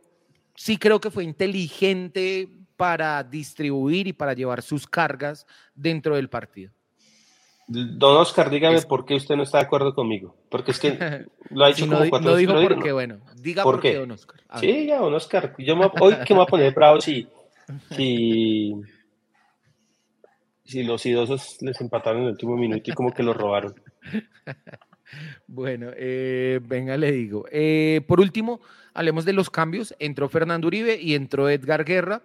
sí 0.56 0.78
creo 0.78 1.00
que 1.00 1.12
fue 1.12 1.24
inteligente 1.24 2.50
para 2.78 3.24
distribuir 3.24 4.08
y 4.08 4.14
para 4.14 4.34
llevar 4.34 4.62
sus 4.62 4.88
cargas 4.88 5.46
dentro 5.76 6.16
del 6.16 6.30
partido. 6.30 6.72
Don 7.68 8.18
Oscar, 8.18 8.50
dígame 8.50 8.82
por 8.82 9.06
qué 9.06 9.16
usted 9.16 9.36
no 9.36 9.44
está 9.44 9.60
de 9.60 9.66
acuerdo 9.66 9.94
conmigo. 9.94 10.36
Porque 10.50 10.72
es 10.72 10.80
que 10.80 11.26
lo 11.50 11.66
ha 11.66 11.70
dicho 11.70 11.88
como 11.88 12.10
cuatro 12.10 12.32
No 12.32 12.36
dijo 12.36 12.54
por 12.54 12.84
qué, 12.84 12.92
bueno. 12.92 13.20
Diga 13.36 13.64
por, 13.64 13.80
qué, 13.80 13.96
don 13.96 14.12
Oscar. 14.12 14.42
Sí, 14.60 14.88
ya, 14.88 15.00
don 15.00 15.14
Oscar. 15.14 15.56
Yo 15.58 15.76
hoy 16.00 16.16
que 16.26 16.34
me 16.34 16.40
voy 16.40 16.44
a 16.44 16.50
poner 16.50 16.74
bravo 16.74 17.00
si, 17.00 17.28
si, 17.92 18.74
si 20.66 20.84
los 20.84 21.06
idosos 21.06 21.58
les 21.62 21.80
empataron 21.82 22.22
en 22.22 22.28
el 22.28 22.32
último 22.34 22.58
minuto 22.58 22.92
y 22.92 22.94
como 22.94 23.14
que 23.14 23.24
lo 23.24 23.34
robaron. 23.34 23.76
Bueno, 25.48 25.92
eh, 25.96 26.60
venga, 26.64 26.98
le 26.98 27.12
digo. 27.12 27.46
Eh, 27.52 28.02
por 28.08 28.20
último, 28.20 28.62
hablemos 28.94 29.26
de 29.26 29.34
los 29.34 29.50
cambios. 29.50 29.96
Entró 30.00 30.30
Fernando 30.30 30.68
Uribe 30.68 31.00
y 31.00 31.16
entró 31.16 31.50
Edgar 31.50 31.86
Guerra. 31.86 32.24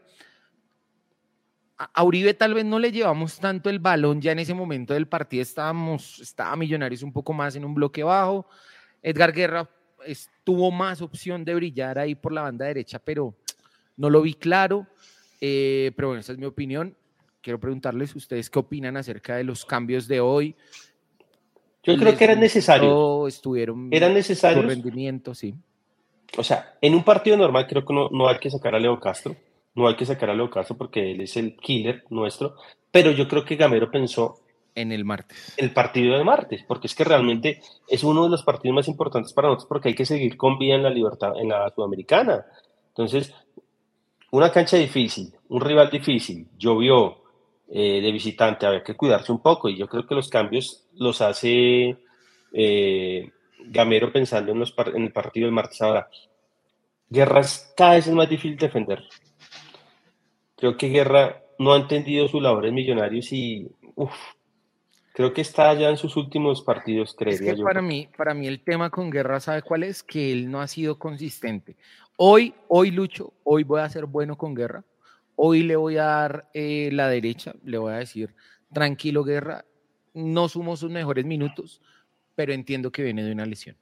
A 1.78 2.02
Uribe 2.02 2.34
tal 2.34 2.54
vez 2.54 2.64
no 2.64 2.80
le 2.80 2.90
llevamos 2.90 3.38
tanto 3.38 3.70
el 3.70 3.78
balón, 3.78 4.20
ya 4.20 4.32
en 4.32 4.40
ese 4.40 4.52
momento 4.52 4.94
del 4.94 5.06
partido 5.06 5.42
estábamos, 5.42 6.18
estaba 6.18 6.56
Millonarios 6.56 7.04
un 7.04 7.12
poco 7.12 7.32
más 7.32 7.54
en 7.54 7.64
un 7.64 7.72
bloque 7.72 8.02
bajo. 8.02 8.46
Edgar 9.00 9.32
Guerra 9.32 9.70
tuvo 10.42 10.72
más 10.72 11.00
opción 11.02 11.44
de 11.44 11.54
brillar 11.54 12.00
ahí 12.00 12.16
por 12.16 12.32
la 12.32 12.42
banda 12.42 12.66
derecha, 12.66 12.98
pero 12.98 13.34
no 13.96 14.10
lo 14.10 14.22
vi 14.22 14.34
claro. 14.34 14.88
Eh, 15.40 15.92
pero 15.94 16.08
bueno, 16.08 16.20
esa 16.20 16.32
es 16.32 16.38
mi 16.38 16.46
opinión. 16.46 16.96
Quiero 17.40 17.60
preguntarles 17.60 18.16
ustedes 18.16 18.50
qué 18.50 18.58
opinan 18.58 18.96
acerca 18.96 19.36
de 19.36 19.44
los 19.44 19.64
cambios 19.64 20.08
de 20.08 20.18
hoy. 20.18 20.56
Yo 21.84 21.96
creo 21.96 22.16
que 22.16 22.24
era 22.24 22.34
necesario. 22.34 23.28
Estuvieron 23.28 23.88
eran 23.92 24.14
necesarios. 24.14 24.66
rendimiento, 24.66 25.32
sí. 25.32 25.54
O 26.36 26.42
sea, 26.42 26.74
en 26.80 26.94
un 26.96 27.04
partido 27.04 27.36
normal 27.36 27.68
creo 27.68 27.84
que 27.84 27.94
no, 27.94 28.08
no 28.10 28.28
hay 28.28 28.38
que 28.38 28.50
sacar 28.50 28.74
a 28.74 28.80
Leo 28.80 28.98
Castro 28.98 29.36
no 29.78 29.86
hay 29.86 29.94
que 29.94 30.04
sacar 30.04 30.30
a 30.30 30.34
Leo 30.34 30.50
Castro 30.50 30.76
porque 30.76 31.12
él 31.12 31.20
es 31.20 31.36
el 31.36 31.56
killer 31.56 32.02
nuestro, 32.10 32.56
pero 32.90 33.12
yo 33.12 33.28
creo 33.28 33.44
que 33.44 33.54
Gamero 33.54 33.88
pensó 33.92 34.40
en 34.74 34.90
el 34.90 35.04
martes. 35.04 35.54
El 35.56 35.72
partido 35.72 36.14
del 36.16 36.24
martes, 36.24 36.64
porque 36.66 36.88
es 36.88 36.96
que 36.96 37.04
realmente 37.04 37.60
es 37.86 38.02
uno 38.02 38.24
de 38.24 38.30
los 38.30 38.42
partidos 38.42 38.74
más 38.74 38.88
importantes 38.88 39.32
para 39.32 39.46
nosotros 39.46 39.68
porque 39.68 39.90
hay 39.90 39.94
que 39.94 40.04
seguir 40.04 40.36
con 40.36 40.58
vida 40.58 40.74
en 40.74 40.82
la 40.82 40.90
libertad, 40.90 41.32
en 41.40 41.48
la 41.48 41.72
sudamericana. 41.72 42.44
Entonces, 42.88 43.32
una 44.32 44.50
cancha 44.50 44.76
difícil, 44.76 45.32
un 45.48 45.60
rival 45.60 45.90
difícil, 45.90 46.48
llovió 46.58 47.22
eh, 47.68 48.00
de 48.00 48.10
visitante, 48.10 48.66
había 48.66 48.82
que 48.82 48.96
cuidarse 48.96 49.30
un 49.30 49.40
poco 49.40 49.68
y 49.68 49.76
yo 49.76 49.86
creo 49.86 50.04
que 50.04 50.16
los 50.16 50.28
cambios 50.28 50.88
los 50.94 51.20
hace 51.20 51.96
eh, 52.52 53.30
Gamero 53.66 54.12
pensando 54.12 54.50
en, 54.50 54.58
los, 54.58 54.74
en 54.92 55.04
el 55.04 55.12
partido 55.12 55.46
del 55.46 55.54
martes. 55.54 55.80
Ahora, 55.82 56.08
Guerras 57.08 57.72
cada 57.76 57.94
vez 57.94 58.08
es 58.08 58.12
más 58.12 58.28
difícil 58.28 58.56
defender. 58.56 59.04
Creo 60.58 60.76
que 60.76 60.88
Guerra 60.88 61.42
no 61.58 61.72
ha 61.72 61.76
entendido 61.76 62.28
su 62.28 62.40
labor 62.40 62.66
en 62.66 62.74
Millonarios 62.74 63.32
y 63.32 63.70
creo 65.14 65.32
que 65.32 65.40
está 65.40 65.72
ya 65.74 65.88
en 65.88 65.96
sus 65.96 66.16
últimos 66.16 66.62
partidos, 66.62 67.14
creería 67.16 67.54
yo. 67.54 67.64
Para 67.64 67.80
mí, 67.80 68.08
para 68.16 68.34
mí 68.34 68.46
el 68.46 68.62
tema 68.62 68.90
con 68.90 69.10
Guerra, 69.10 69.40
¿sabe 69.40 69.62
cuál 69.62 69.84
es? 69.84 70.02
Que 70.02 70.32
él 70.32 70.50
no 70.50 70.60
ha 70.60 70.66
sido 70.66 70.98
consistente. 70.98 71.76
Hoy, 72.16 72.54
hoy 72.66 72.90
Lucho, 72.90 73.32
hoy 73.44 73.62
voy 73.62 73.80
a 73.80 73.88
ser 73.88 74.06
bueno 74.06 74.36
con 74.36 74.54
Guerra. 74.54 74.84
Hoy 75.36 75.62
le 75.62 75.76
voy 75.76 75.96
a 75.96 76.04
dar 76.04 76.50
eh, 76.52 76.90
la 76.92 77.08
derecha, 77.08 77.54
le 77.62 77.78
voy 77.78 77.92
a 77.92 77.98
decir, 77.98 78.34
tranquilo 78.72 79.22
Guerra, 79.22 79.64
no 80.12 80.48
somos 80.48 80.80
sus 80.80 80.90
mejores 80.90 81.24
minutos, 81.24 81.80
pero 82.34 82.52
entiendo 82.52 82.90
que 82.90 83.04
viene 83.04 83.22
de 83.22 83.30
una 83.30 83.46
lesión. 83.46 83.76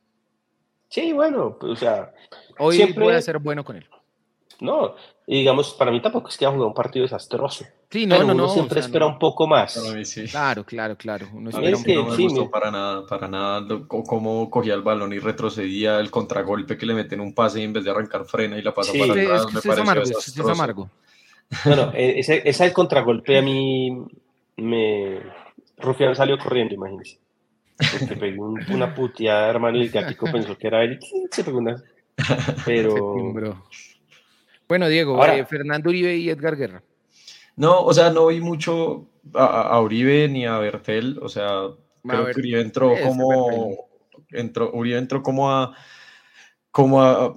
Sí, 0.89 1.13
bueno, 1.13 1.57
pues, 1.59 1.73
o 1.73 1.77
sea. 1.77 2.13
Hoy 2.59 2.77
siempre... 2.77 3.05
voy 3.05 3.15
a 3.15 3.23
ser 3.23 3.39
bueno 3.39 3.65
con 3.65 3.77
él. 3.77 3.87
No, 4.61 4.95
y 5.27 5.39
digamos, 5.39 5.75
para 5.75 5.91
mí 5.91 6.01
tampoco 6.01 6.29
es 6.29 6.37
que 6.37 6.45
haya 6.45 6.53
jugado 6.53 6.69
un 6.69 6.75
partido 6.75 7.03
desastroso. 7.03 7.67
Sí, 7.91 8.07
no, 8.07 8.23
no, 8.23 8.33
no. 8.33 8.49
siempre 8.49 8.81
espera 8.81 9.07
un 9.07 9.19
poco 9.19 9.47
más. 9.47 9.79
Claro, 10.31 10.65
claro, 10.65 10.97
claro. 10.97 11.27
Uno 11.33 11.51
espera 11.51 11.77
un 11.77 11.83
poco 11.83 12.11
no 12.11 12.17
me 12.17 12.23
gustó 12.23 12.51
para 12.51 12.71
nada, 12.71 13.07
para 13.07 13.29
nada 13.29 13.67
cómo 13.89 14.49
cogía 14.49 14.75
el 14.75 14.83
balón 14.83 15.13
y 15.13 15.19
retrocedía 15.19 15.99
el 15.99 16.11
contragolpe 16.11 16.79
que 16.79 16.87
le 16.87 16.95
meten 16.95 17.21
un 17.21 17.35
pase 17.35 17.61
y 17.61 17.65
en 17.65 17.73
vez 17.73 17.85
de 17.85 17.91
arrancar 17.91 18.25
frena 18.25 18.57
y 18.57 18.63
la 18.63 18.73
pasa 18.73 18.93
para 18.93 19.13
atrás. 19.13 19.41
Es, 19.41 19.47
que 19.47 19.69
me 19.69 19.75
es 19.75 19.81
amargo, 19.81 20.03
es 20.03 20.39
amargo. 20.39 20.91
Bueno, 21.65 21.91
e, 21.95 22.21
ese, 22.21 22.43
ese 22.45 22.73
contragolpe 22.73 23.39
a 23.39 23.43
mí 23.43 24.07
me... 24.57 25.21
Rufián 25.79 26.15
salió 26.15 26.39
corriendo, 26.39 26.75
imagínense. 26.75 27.19
Porque 27.99 28.17
pegó 28.17 28.55
una 28.71 28.95
puteada, 28.95 29.51
hermano, 29.51 29.77
y 29.77 29.83
el 29.83 29.91
gatico 29.91 30.31
pensó 30.33 30.57
que 30.57 30.69
era 30.69 30.83
él 30.83 30.99
y 31.03 31.27
se 31.31 31.45
pegó 31.45 31.59
una... 31.59 31.83
Pero... 32.65 33.65
Bueno, 34.69 34.89
Diego, 34.89 35.25
eh, 35.25 35.45
Fernando 35.47 35.91
Uribe 35.91 36.17
y 36.17 36.29
Edgar 36.29 36.57
Guerra. 36.57 36.83
No, 37.57 37.83
o 37.83 37.95
sea, 37.95 38.11
no 38.11 38.27
vi 38.27 38.41
mucho 38.41 39.09
a, 39.35 39.81
Uribe 39.81 40.29
ni 40.29 40.47
a 40.47 40.59
Bertel, 40.59 41.19
o 41.23 41.29
sea, 41.29 41.69
creo 42.03 42.27
que 42.27 42.41
Uribe 42.41 42.61
entró 42.61 42.93
como, 43.03 43.89
entró, 44.31 44.73
Uribe 44.73 44.99
entró 44.99 45.23
como 45.23 45.51
a, 45.51 45.75
como 46.71 47.03
a, 47.03 47.35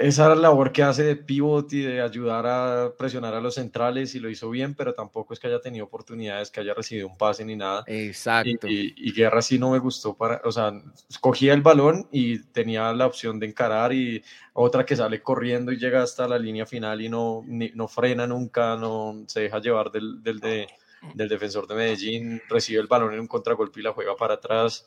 esa 0.00 0.34
labor 0.34 0.72
que 0.72 0.82
hace 0.82 1.04
de 1.04 1.16
pivot 1.16 1.70
y 1.74 1.82
de 1.82 2.00
ayudar 2.00 2.46
a 2.46 2.92
presionar 2.96 3.34
a 3.34 3.40
los 3.40 3.56
centrales 3.56 4.14
y 4.14 4.20
lo 4.20 4.30
hizo 4.30 4.48
bien, 4.48 4.74
pero 4.74 4.94
tampoco 4.94 5.34
es 5.34 5.40
que 5.40 5.46
haya 5.46 5.60
tenido 5.60 5.84
oportunidades, 5.84 6.50
que 6.50 6.60
haya 6.60 6.72
recibido 6.72 7.06
un 7.06 7.18
pase 7.18 7.44
ni 7.44 7.54
nada. 7.54 7.84
Exacto. 7.86 8.66
Y, 8.66 9.12
Guerra 9.12 9.42
sí 9.42 9.58
no 9.58 9.70
me 9.70 9.78
gustó 9.78 10.16
para, 10.16 10.40
o 10.44 10.52
sea, 10.52 10.72
cogía 11.20 11.52
el 11.52 11.60
balón 11.60 12.08
y 12.10 12.38
tenía 12.44 12.92
la 12.94 13.06
opción 13.06 13.38
de 13.38 13.46
encarar 13.46 13.92
y 13.92 14.22
otra 14.54 14.86
que 14.86 14.96
sale 14.96 15.22
corriendo 15.22 15.70
y 15.70 15.76
llega 15.76 16.02
hasta 16.02 16.26
la 16.26 16.38
línea 16.38 16.64
final 16.64 17.02
y 17.02 17.10
no, 17.10 17.44
no 17.46 17.88
frena 17.88 18.26
nunca, 18.26 18.76
no 18.76 19.24
se 19.26 19.40
deja 19.40 19.60
llevar 19.60 19.90
del, 19.90 20.22
del, 20.22 20.40
del 20.40 21.28
defensor 21.28 21.66
de 21.66 21.74
Medellín, 21.74 22.40
recibe 22.48 22.80
el 22.80 22.86
balón 22.86 23.12
en 23.12 23.20
un 23.20 23.26
contragolpe 23.26 23.80
y 23.80 23.82
la 23.82 23.92
juega 23.92 24.16
para 24.16 24.34
atrás. 24.34 24.86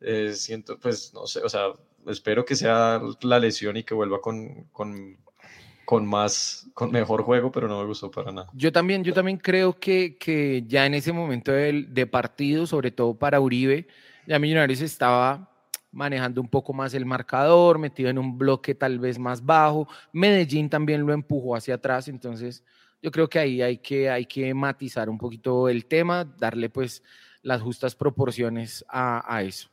Eh, 0.00 0.32
siento, 0.34 0.78
pues, 0.78 1.12
no 1.14 1.26
sé, 1.26 1.40
o 1.40 1.48
sea, 1.48 1.72
espero 2.06 2.44
que 2.44 2.56
sea 2.56 3.00
la 3.22 3.38
lesión 3.38 3.76
y 3.76 3.84
que 3.84 3.94
vuelva 3.94 4.20
con, 4.20 4.68
con, 4.72 6.06
más, 6.06 6.68
con 6.74 6.90
mejor 6.90 7.22
juego, 7.22 7.50
pero 7.50 7.68
no 7.68 7.80
me 7.80 7.86
gustó 7.86 8.10
para 8.10 8.32
nada. 8.32 8.48
Yo 8.54 8.72
también, 8.72 9.04
yo 9.04 9.12
también 9.12 9.38
creo 9.38 9.78
que, 9.78 10.16
que 10.18 10.64
ya 10.66 10.86
en 10.86 10.94
ese 10.94 11.12
momento 11.12 11.52
de 11.52 12.06
partido, 12.10 12.66
sobre 12.66 12.90
todo 12.90 13.14
para 13.14 13.40
Uribe, 13.40 13.86
ya 14.26 14.38
Millonarios 14.38 14.80
estaba 14.80 15.50
manejando 15.90 16.40
un 16.40 16.48
poco 16.48 16.72
más 16.72 16.94
el 16.94 17.06
marcador, 17.06 17.78
metido 17.78 18.10
en 18.10 18.18
un 18.18 18.36
bloque 18.38 18.74
tal 18.74 18.98
vez 18.98 19.18
más 19.18 19.44
bajo. 19.44 19.88
Medellín 20.12 20.68
también 20.68 21.06
lo 21.06 21.12
empujó 21.12 21.56
hacia 21.56 21.76
atrás, 21.76 22.08
entonces 22.08 22.62
yo 23.02 23.10
creo 23.10 23.28
que 23.28 23.38
ahí 23.38 23.62
hay 23.62 23.78
que, 23.78 24.10
hay 24.10 24.26
que 24.26 24.52
matizar 24.54 25.08
un 25.08 25.18
poquito 25.18 25.68
el 25.68 25.86
tema, 25.86 26.24
darle 26.24 26.68
pues 26.68 27.02
las 27.42 27.62
justas 27.62 27.94
proporciones 27.94 28.84
a, 28.88 29.24
a 29.34 29.42
eso. 29.42 29.68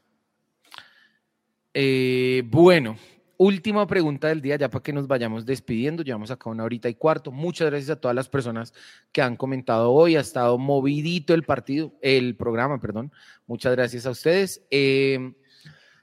Eh, 1.78 2.44
bueno, 2.46 2.96
última 3.36 3.86
pregunta 3.86 4.30
del 4.30 4.42
día, 4.42 4.56
ya 4.56 4.70
para 4.70 4.82
que 4.82 4.94
nos 4.94 5.08
vayamos 5.08 5.46
despidiendo. 5.46 6.04
Llevamos 6.04 6.32
acá 6.32 6.50
una 6.50 6.64
horita 6.64 6.88
y 6.88 6.96
cuarto. 6.96 7.34
Muchas 7.34 7.70
gracias 7.70 7.90
a 7.90 8.00
todas 8.00 8.16
las 8.16 8.30
personas 8.30 8.74
que 9.12 9.22
han 9.22 9.36
comentado 9.36 9.92
hoy. 9.92 10.16
Ha 10.16 10.22
estado 10.22 10.58
movidito 10.58 11.34
el 11.34 11.44
partido, 11.44 11.92
el 12.02 12.38
programa, 12.38 12.80
perdón. 12.80 13.12
Muchas 13.46 13.74
gracias 13.76 14.06
a 14.06 14.12
ustedes. 14.12 14.66
Eh, 14.72 15.34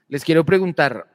les 0.09 0.23
quiero 0.23 0.45
preguntar, 0.45 1.07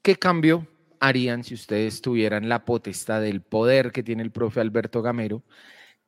¿qué 0.00 0.14
cambio 0.14 0.68
harían 1.00 1.42
si 1.42 1.54
ustedes 1.54 2.00
tuvieran 2.00 2.48
la 2.48 2.64
potestad 2.64 3.22
del 3.22 3.42
poder 3.42 3.90
que 3.90 4.04
tiene 4.04 4.22
el 4.22 4.30
profe 4.30 4.60
Alberto 4.60 5.02
Gamero? 5.02 5.42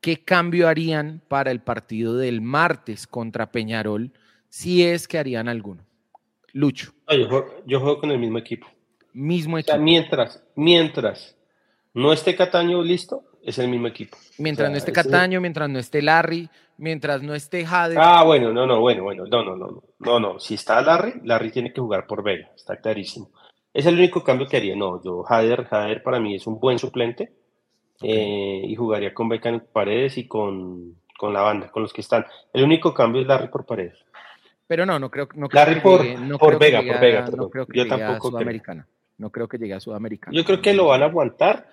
¿Qué 0.01 0.23
cambio 0.23 0.69
harían 0.69 1.21
para 1.27 1.51
el 1.51 1.63
partido 1.63 2.17
del 2.17 2.43
martes 2.43 3.09
contra 3.09 3.51
Peñarol 3.51 4.13
si 4.51 4.85
es 4.85 5.09
que 5.09 5.19
harían 5.19 5.49
alguno? 5.49 5.85
Lucho. 6.55 6.93
yo, 7.67 7.81
juego, 7.81 8.01
con 8.01 8.13
el 8.13 8.19
mismo 8.19 8.39
equipo. 8.39 8.69
Mismo 9.13 9.59
equipo. 9.59 9.77
mientras, 9.79 10.43
mientras 10.55 11.37
no 11.93 12.13
esté 12.13 12.37
Cataño 12.37 12.83
listo, 12.83 13.25
es 13.43 13.59
el 13.59 13.69
mismo 13.69 13.89
equipo. 13.89 14.17
Mientras 14.39 14.71
no 14.71 14.77
esté 14.77 14.93
Cataño, 14.93 15.41
mientras 15.41 15.69
no 15.69 15.81
esté 15.81 16.01
Larry, 16.01 16.49
mientras 16.79 17.23
no 17.23 17.35
esté 17.35 17.67
Jade. 17.67 17.97
Ah, 17.99 18.23
bueno, 18.23 18.53
no, 18.53 18.67
no, 18.67 18.81
bueno, 18.81 19.03
bueno, 19.03 19.25
no, 19.27 19.45
no, 19.45 19.57
no, 19.57 19.83
no, 19.99 20.21
no, 20.21 20.39
si 20.39 20.55
está 20.55 20.81
Larry, 20.81 21.21
Larry 21.25 21.51
tiene 21.51 21.73
que 21.73 21.81
jugar 21.81 22.07
por 22.07 22.23
Vega, 22.23 22.51
está 22.55 22.77
clarísimo. 22.77 23.31
Es 23.73 23.87
el 23.87 23.97
único 23.97 24.23
cambio 24.23 24.47
que 24.47 24.57
haría. 24.57 24.77
No, 24.77 25.03
yo, 25.03 25.25
Jader, 25.25 25.65
Jader 25.65 26.05
para 26.05 26.21
mí 26.21 26.37
es 26.37 26.47
un 26.47 26.61
buen 26.61 26.79
suplente 26.79 27.33
eh, 28.01 28.63
y 28.65 28.77
jugaría 28.77 29.13
con 29.13 29.33
en 29.33 29.61
Paredes 29.73 30.19
y 30.19 30.29
con, 30.29 30.95
con, 31.19 31.33
la 31.33 31.43
banda, 31.43 31.73
con 31.73 31.83
los 31.83 31.93
que 31.93 32.01
están. 32.01 32.25
El 32.53 32.63
único 32.63 32.95
cambio 32.95 33.23
es 33.23 33.27
Larry 33.27 33.49
por 33.49 33.67
Paredes. 33.67 33.99
Pero 34.67 34.87
no, 34.87 34.99
no 34.99 35.11
creo, 35.11 35.29
no 35.35 35.49
creo 35.49 35.65
Larry 35.65 35.81
por, 35.81 36.01
por 36.39 36.59
Vega, 36.59 36.83
por 36.83 37.01
Vega, 37.01 37.27
No 37.37 37.51
creo 37.51 37.67
que 37.67 37.79
yo 37.79 37.85
llegue 37.85 37.97
tampoco 37.97 38.29
a 38.29 38.31
Sudamericana. 38.31 38.89
No 39.19 39.31
creo 39.31 39.49
que 39.49 39.59
llegue 39.59 39.75
a 39.75 39.81
Sudamericana. 39.81 40.37
Yo 40.37 40.45
creo 40.45 40.61
que 40.61 40.73
lo 40.75 40.87
van 40.87 41.03
a 41.03 41.07
aguantar 41.07 41.69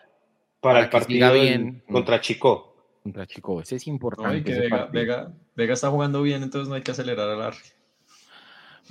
para, 0.60 0.82
el 0.82 0.90
partido 0.90 1.34
bien. 1.34 1.84
contra 1.90 2.20
Chico. 2.20 2.76
Contra 3.04 3.26
Chico, 3.26 3.62
ese 3.62 3.78
es 3.78 3.88
importante. 3.88 4.44
que 4.44 4.60
Vega, 4.60 4.86
Vega, 4.92 5.32
Vega, 5.56 5.74
está 5.74 5.90
jugando 5.90 6.22
bien, 6.22 6.44
entonces 6.44 6.70
no 6.70 6.76
hay 6.76 6.82
que 6.82 6.92
acelerar 6.92 7.30
a 7.30 7.36
Larry. 7.36 7.58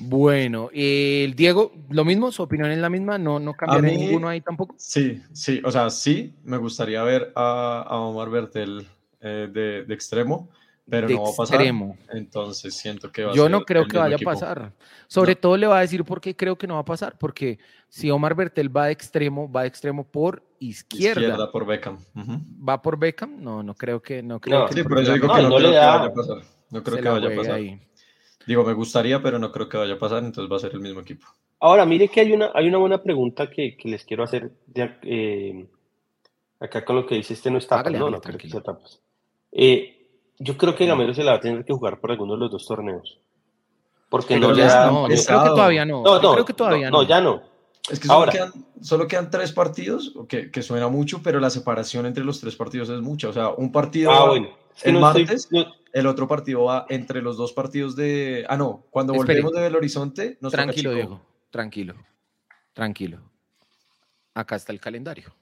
Bueno, 0.02 0.70
el 0.72 1.34
Diego, 1.34 1.72
lo 1.90 2.06
mismo, 2.06 2.32
su 2.32 2.42
opinión 2.42 2.70
es 2.70 2.78
la 2.78 2.88
misma, 2.88 3.18
no, 3.18 3.38
no 3.38 3.52
cambiaré 3.52 3.98
ninguno 3.98 4.28
ahí 4.28 4.40
tampoco. 4.40 4.74
Sí, 4.78 5.20
sí, 5.32 5.60
o 5.62 5.70
sea, 5.70 5.90
sí, 5.90 6.34
me 6.42 6.56
gustaría 6.56 7.02
ver 7.02 7.32
a, 7.36 7.86
Omar 7.90 8.30
Bertel 8.30 8.86
eh, 9.20 9.48
de, 9.52 9.92
extremo, 9.92 10.48
pero 10.88 11.08
no 11.08 11.22
va 11.22 11.30
a 11.30 11.36
pasar. 11.36 11.60
Entonces 12.12 12.74
siento 12.74 13.10
que 13.12 13.24
va 13.24 13.34
Yo 13.34 13.48
no 13.48 13.62
creo 13.64 13.86
que 13.86 13.98
vaya 13.98 14.16
a 14.16 14.18
pasar. 14.18 14.72
Sobre 15.06 15.36
todo 15.36 15.56
le 15.56 15.66
va 15.66 15.78
a 15.78 15.80
decir 15.82 16.04
por 16.04 16.20
qué 16.20 16.34
creo 16.34 16.56
que 16.56 16.66
no 16.66 16.74
va 16.74 16.80
a 16.80 16.84
pasar, 16.84 17.16
porque 17.18 17.58
si 17.88 18.10
Omar 18.10 18.34
Bertel 18.34 18.74
va 18.74 18.86
de 18.86 18.92
extremo, 18.92 19.50
va 19.50 19.62
de 19.62 19.68
extremo 19.68 20.04
por 20.04 20.42
izquierda. 20.58 21.20
Izquierda 21.20 21.50
por 21.50 21.66
Beckham. 21.66 21.98
¿Va 22.68 22.80
por 22.82 22.98
Beckham? 22.98 23.42
No, 23.42 23.62
no 23.62 23.74
creo 23.74 24.00
que 24.00 24.22
no 24.22 24.40
creo 24.40 24.68
sí, 24.68 24.82
pero 24.82 25.02
yo 25.02 25.14
digo 25.14 25.34
que 25.34 25.42
no, 25.42 25.48
creo 25.48 25.70
que 25.70 25.76
vaya 25.76 26.04
a 26.04 26.14
pasar. 26.14 26.36
No 26.70 26.82
creo 26.82 27.02
que 27.02 27.08
vaya 27.08 27.28
a 27.28 27.36
pasar. 27.36 27.60
Digo, 28.46 28.64
me 28.64 28.72
gustaría, 28.72 29.22
pero 29.22 29.38
no 29.38 29.52
creo 29.52 29.68
que 29.68 29.76
vaya 29.76 29.94
a 29.94 29.98
pasar, 29.98 30.24
entonces 30.24 30.50
va 30.50 30.56
a 30.56 30.60
ser 30.60 30.72
el 30.72 30.80
mismo 30.80 31.00
equipo. 31.00 31.26
Ahora, 31.60 31.84
mire 31.84 32.08
que 32.08 32.20
hay 32.20 32.32
una, 32.32 32.50
hay 32.54 32.68
una 32.68 32.78
buena 32.78 33.02
pregunta 33.02 33.50
que, 33.50 33.76
que 33.76 33.88
les 33.88 34.04
quiero 34.04 34.24
hacer 34.24 34.50
eh, 34.74 35.66
acá 36.58 36.84
con 36.84 36.96
lo 36.96 37.06
que 37.06 37.16
dice 37.16 37.34
este 37.34 37.50
no 37.50 37.58
está. 37.58 37.82
no, 37.82 38.10
no, 38.10 38.20
que 38.20 38.48
eh, 39.52 39.99
yo 40.40 40.56
creo 40.56 40.74
que 40.74 40.86
Gamero 40.86 41.12
se 41.12 41.22
la 41.22 41.32
va 41.32 41.36
a 41.36 41.40
tener 41.40 41.64
que 41.64 41.72
jugar 41.72 42.00
por 42.00 42.10
alguno 42.10 42.32
de 42.32 42.40
los 42.40 42.50
dos 42.50 42.66
torneos. 42.66 43.18
Porque 44.08 44.40
no 44.40 44.54
ya. 44.54 44.86
No, 44.86 45.08
yo 45.08 45.22
creo 45.24 45.42
que 45.42 45.48
todavía 45.50 45.84
no. 45.84 46.02
No, 46.02 46.20
no, 46.20 46.32
creo 46.32 46.44
que 46.44 46.54
todavía 46.54 46.90
no, 46.90 47.02
no. 47.02 47.08
ya 47.08 47.20
no. 47.20 47.42
Es 47.90 48.00
que 48.00 48.06
solo, 48.06 48.18
Ahora, 48.18 48.32
quedan, 48.32 48.52
solo 48.80 49.06
quedan 49.06 49.30
tres 49.30 49.52
partidos, 49.52 50.14
que, 50.28 50.50
que, 50.50 50.62
suena 50.62 50.88
mucho, 50.88 51.22
pero 51.22 51.40
la 51.40 51.50
separación 51.50 52.06
entre 52.06 52.24
los 52.24 52.40
tres 52.40 52.56
partidos 52.56 52.88
es 52.88 53.00
mucha. 53.00 53.28
O 53.28 53.32
sea, 53.32 53.50
un 53.50 53.70
partido 53.70 54.10
ah, 54.10 54.28
bueno. 54.28 54.48
el 54.82 54.98
martes, 54.98 55.48
el 55.92 56.06
otro 56.06 56.26
partido 56.26 56.64
va 56.64 56.86
entre 56.88 57.20
los 57.20 57.36
dos 57.36 57.52
partidos 57.52 57.94
de. 57.94 58.46
Ah, 58.48 58.56
no, 58.56 58.84
cuando 58.90 59.12
volvemos 59.12 59.52
de 59.52 59.60
Belo 59.60 59.78
Horizonte. 59.78 60.38
Nos 60.40 60.52
tranquilo, 60.52 60.92
Diego, 60.94 61.20
tranquilo, 61.50 61.94
tranquilo. 62.72 63.20
Acá 64.34 64.56
está 64.56 64.72
el 64.72 64.80
calendario. 64.80 65.32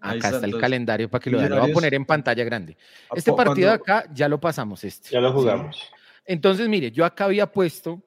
Acá 0.00 0.30
está, 0.30 0.46
el 0.46 0.58
calendario 0.58 1.10
para 1.10 1.22
que 1.22 1.30
lo 1.30 1.38
vean. 1.38 1.50
Lo 1.50 1.60
voy 1.60 1.70
a 1.70 1.74
poner 1.74 1.94
en 1.94 2.04
pantalla 2.04 2.42
grande. 2.44 2.76
Este 3.14 3.32
partido 3.32 3.68
de 3.68 3.74
acá 3.74 4.04
ya 4.12 4.28
lo 4.28 4.40
pasamos. 4.40 4.82
Este. 4.84 5.10
Ya 5.10 5.20
lo 5.20 5.32
jugamos. 5.32 5.90
Entonces, 6.24 6.68
mire, 6.68 6.90
yo 6.90 7.04
acá 7.04 7.24
había 7.24 7.50
puesto 7.50 8.02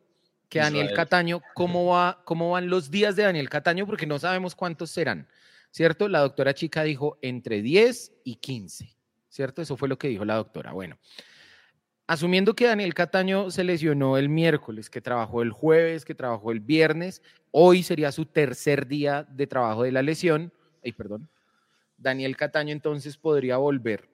que 0.50 0.60
Daniel 0.60 0.94
Cataño, 0.94 1.42
¿cómo, 1.54 1.88
va, 1.88 2.22
¿cómo 2.26 2.52
van 2.52 2.70
los 2.70 2.92
días 2.92 3.16
de 3.16 3.24
Daniel 3.24 3.50
Cataño? 3.50 3.86
Porque 3.86 4.06
no 4.06 4.20
sabemos 4.20 4.56
cuántos 4.56 4.92
serán, 4.92 5.28
¿cierto? 5.72 6.08
La 6.08 6.20
doctora 6.20 6.54
Chica 6.54 6.84
dijo 6.84 7.18
entre 7.22 7.62
10 7.62 8.14
y 8.24 8.36
15. 8.36 8.94
¿cierto? 9.34 9.64
Eso 9.64 9.76
fue 9.76 9.90
lo 9.90 9.98
que 9.98 10.08
dijo 10.08 10.24
la 10.26 10.36
doctora. 10.36 10.74
Bueno, 10.74 10.98
asumiendo 12.06 12.56
que 12.56 12.68
Daniel 12.68 12.94
Cataño 12.94 13.50
se 13.50 13.64
lesionó 13.64 14.18
el 14.18 14.30
miércoles, 14.30 14.92
que 14.92 15.02
trabajó 15.02 15.42
el 15.42 15.52
jueves, 15.52 16.06
que 16.06 16.14
trabajó 16.14 16.52
el 16.52 16.60
viernes, 16.60 17.24
hoy 17.50 17.82
sería 17.82 18.12
su 18.12 18.26
tercer 18.26 18.88
día 18.88 19.24
de 19.24 19.48
trabajo 19.48 19.84
de 19.84 19.92
la 19.92 20.04
lesión. 20.04 20.54
Ay, 20.84 20.92
perdón. 20.92 21.28
Daniel 22.04 22.38
Cataño 22.38 22.72
entonces 22.72 23.18
podría 23.18 23.58
volver 23.58 24.08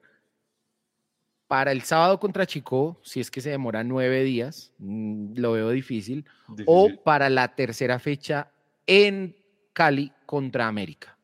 para 1.50 1.72
el 1.72 1.82
sábado 1.82 2.20
contra 2.20 2.46
Chico, 2.46 3.00
si 3.02 3.18
es 3.18 3.28
que 3.28 3.40
se 3.40 3.50
demora 3.50 3.82
nueve 3.82 4.22
días, 4.22 4.72
mm, 4.78 5.34
lo 5.34 5.50
veo 5.50 5.70
difícil, 5.70 6.24
o 6.64 6.88
para 7.02 7.28
la 7.28 7.56
tercera 7.56 7.98
fecha 7.98 8.52
en 8.86 9.34
Cali 9.72 10.12
contra 10.26 10.68
América. 10.68 11.18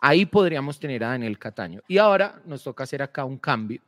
Ahí 0.00 0.26
podríamos 0.26 0.80
tener 0.80 1.04
a 1.04 1.10
Daniel 1.10 1.38
Cataño. 1.38 1.80
Y 1.86 1.98
ahora 1.98 2.42
nos 2.44 2.64
toca 2.64 2.82
hacer 2.82 3.02
acá 3.02 3.24
un 3.24 3.38
cambio. 3.38 3.80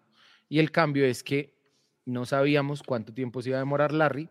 Y 0.49 0.61
el 0.61 0.71
cambio 0.71 1.05
es 1.05 1.25
que 1.25 1.55
no 2.05 2.25
sabíamos 2.25 2.85
cuánto 2.85 3.13
tiempo 3.13 3.43
se 3.43 3.49
iba 3.49 3.59
a 3.59 3.61
demorar 3.67 3.93
Larry, 3.93 4.29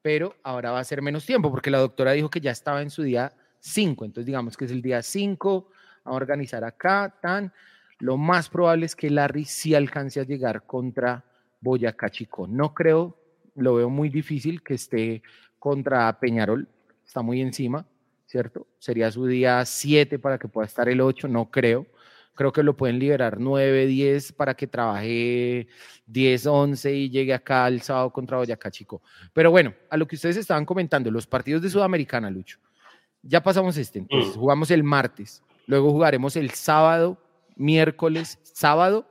pero 0.00 0.36
ahora 0.42 0.70
va 0.70 0.80
a 0.80 0.84
ser 0.84 1.02
menos 1.02 1.26
tiempo, 1.26 1.50
porque 1.50 1.70
la 1.70 1.80
doctora 1.80 2.12
dijo 2.12 2.30
que 2.30 2.40
ya 2.40 2.50
estaba 2.50 2.80
en 2.80 2.88
su 2.88 3.02
día 3.02 3.30
5. 3.60 4.06
Entonces, 4.06 4.24
digamos 4.24 4.56
que 4.56 4.64
es 4.64 4.70
el 4.70 4.80
día 4.80 5.02
5, 5.02 5.68
a 6.04 6.12
organizar 6.12 6.64
acá, 6.64 7.14
tan. 7.20 7.52
Lo 7.98 8.16
más 8.16 8.48
probable 8.48 8.86
es 8.86 8.94
que 8.96 9.10
Larry 9.10 9.44
sí 9.44 9.74
alcance 9.74 10.20
a 10.20 10.24
llegar 10.24 10.64
contra 10.66 11.24
Boyacá 11.60 12.10
Chico. 12.10 12.46
No 12.46 12.74
creo, 12.74 13.16
lo 13.54 13.74
veo 13.74 13.88
muy 13.88 14.08
difícil 14.08 14.62
que 14.62 14.74
esté 14.74 15.22
contra 15.58 16.18
Peñarol, 16.20 16.68
está 17.04 17.22
muy 17.22 17.40
encima. 17.40 17.86
¿cierto? 18.34 18.66
Sería 18.80 19.12
su 19.12 19.26
día 19.26 19.64
7 19.64 20.18
para 20.18 20.38
que 20.38 20.48
pueda 20.48 20.66
estar 20.66 20.88
el 20.88 21.00
8, 21.00 21.28
no 21.28 21.52
creo. 21.52 21.86
Creo 22.34 22.52
que 22.52 22.64
lo 22.64 22.76
pueden 22.76 22.98
liberar 22.98 23.38
9, 23.38 23.86
10 23.86 24.32
para 24.32 24.54
que 24.54 24.66
trabaje 24.66 25.68
10, 26.06 26.46
11 26.46 26.92
y 26.92 27.10
llegue 27.10 27.32
acá 27.32 27.68
el 27.68 27.80
sábado 27.82 28.10
contra 28.10 28.38
Boyacá 28.38 28.72
Chico. 28.72 29.02
Pero 29.32 29.52
bueno, 29.52 29.72
a 29.88 29.96
lo 29.96 30.08
que 30.08 30.16
ustedes 30.16 30.36
estaban 30.36 30.66
comentando, 30.66 31.12
los 31.12 31.28
partidos 31.28 31.62
de 31.62 31.70
Sudamericana, 31.70 32.28
Lucho. 32.28 32.58
Ya 33.22 33.40
pasamos 33.40 33.76
este, 33.76 34.00
entonces 34.00 34.36
mm. 34.36 34.40
jugamos 34.40 34.70
el 34.72 34.82
martes, 34.82 35.44
luego 35.66 35.90
jugaremos 35.90 36.36
el 36.36 36.50
sábado, 36.50 37.18
miércoles, 37.56 38.38
sábado. 38.42 39.06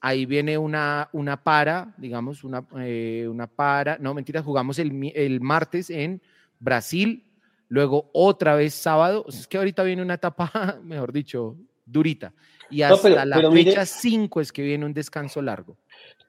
Ahí 0.00 0.26
viene 0.26 0.58
una, 0.58 1.08
una 1.12 1.42
para, 1.42 1.94
digamos, 1.96 2.42
una, 2.44 2.66
eh, 2.78 3.26
una 3.30 3.46
para, 3.46 3.98
no 3.98 4.14
mentira, 4.14 4.42
jugamos 4.42 4.78
el, 4.78 5.12
el 5.14 5.40
martes 5.40 5.90
en 5.90 6.20
Brasil, 6.58 7.24
Luego 7.72 8.10
otra 8.12 8.54
vez 8.54 8.74
sábado, 8.74 9.24
es 9.26 9.46
que 9.48 9.56
ahorita 9.56 9.82
viene 9.82 10.02
una 10.02 10.12
etapa, 10.12 10.78
mejor 10.84 11.10
dicho, 11.10 11.56
durita. 11.86 12.34
Y 12.68 12.82
hasta 12.82 13.24
la 13.24 13.50
fecha 13.50 13.86
5 13.86 14.42
es 14.42 14.52
que 14.52 14.60
viene 14.60 14.84
un 14.84 14.92
descanso 14.92 15.40
largo. 15.40 15.78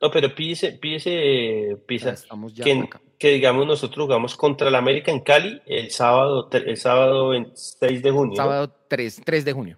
No, 0.01 0.09
pero 0.09 0.33
pídese, 0.33 0.71
pídese, 0.71 1.77
pisa, 1.85 2.15
que, 2.63 2.89
que, 3.23 3.29
digamos 3.29 3.65
nosotros 3.65 4.05
jugamos 4.05 4.35
contra 4.35 4.67
el 4.67 4.75
América 4.75 5.09
en 5.09 5.21
Cali 5.21 5.61
el 5.65 5.91
sábado, 5.91 6.49
el 6.51 6.75
sábado 6.75 7.31
6 7.53 8.03
de 8.03 8.11
junio. 8.11 8.35
Sábado 8.35 8.75
3, 8.89 9.21
3 9.23 9.45
de 9.45 9.53
junio. 9.53 9.77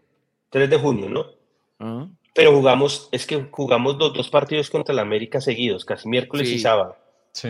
3 0.49 0.67
de 0.67 0.77
junio, 0.80 1.09
¿no? 1.09 1.26
Ah. 1.80 2.07
Pero 2.34 2.55
jugamos, 2.55 3.07
es 3.11 3.27
que 3.27 3.45
jugamos 3.51 3.97
los 3.97 4.13
dos 4.13 4.31
partidos 4.31 4.72
contra 4.72 4.93
el 4.93 4.99
América 4.99 5.39
seguidos, 5.41 5.85
casi 5.85 6.09
miércoles 6.09 6.49
y 6.49 6.57
sábado. 6.57 6.97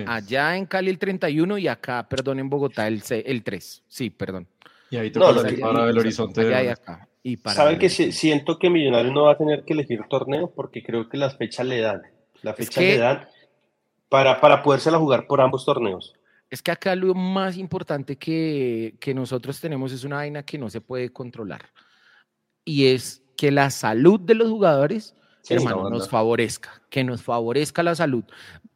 Allá 0.05 0.57
en 0.57 0.65
Cali 0.65 0.89
el 0.89 0.99
31 0.99 1.59
y 1.59 1.69
acá, 1.69 2.05
perdón, 2.09 2.39
en 2.39 2.49
Bogotá 2.49 2.89
el, 2.89 3.01
el 3.09 3.43
3. 3.43 3.83
Sí, 3.87 4.09
perdón. 4.09 4.49
Y 4.89 4.97
ahí 4.97 5.11
te 5.11 5.19
no, 5.19 5.33
para 5.33 5.89
el 5.89 5.97
horizonte. 5.97 6.41
Allá 6.41 6.61
y 6.61 6.67
acá. 6.67 7.07
Y 7.23 7.37
¿Saben 7.37 7.79
que 7.79 7.89
siento 7.89 8.59
que 8.59 8.69
Millonarios 8.69 9.13
no 9.13 9.23
va 9.23 9.31
a 9.31 9.37
tener 9.37 9.63
que 9.63 9.71
elegir 9.71 10.01
torneo 10.09 10.51
porque 10.53 10.83
creo 10.83 11.07
que 11.07 11.15
las 11.15 11.37
fechas 11.37 11.65
le 11.65 11.79
dan. 11.79 12.01
La 12.41 12.53
fecha 12.53 12.81
le 12.81 12.97
dan 12.97 13.27
para, 14.15 14.39
para 14.39 14.63
podérsela 14.63 14.97
jugar 14.97 15.27
por 15.27 15.41
ambos 15.41 15.65
torneos. 15.65 16.15
Es 16.49 16.61
que 16.61 16.71
acá 16.71 16.95
lo 16.95 17.13
más 17.13 17.57
importante 17.57 18.17
que, 18.17 18.95
que 19.01 19.13
nosotros 19.13 19.59
tenemos 19.59 19.91
es 19.91 20.05
una 20.05 20.15
vaina 20.15 20.41
que 20.43 20.57
no 20.57 20.69
se 20.69 20.79
puede 20.79 21.11
controlar. 21.11 21.65
Y 22.63 22.87
es 22.87 23.21
que 23.35 23.51
la 23.51 23.69
salud 23.69 24.21
de 24.21 24.35
los 24.35 24.49
jugadores, 24.49 25.15
hermano, 25.49 25.89
nos 25.89 26.07
favorezca. 26.07 26.81
Que 26.89 27.03
nos 27.03 27.23
favorezca 27.23 27.83
la 27.83 27.93
salud. 27.93 28.23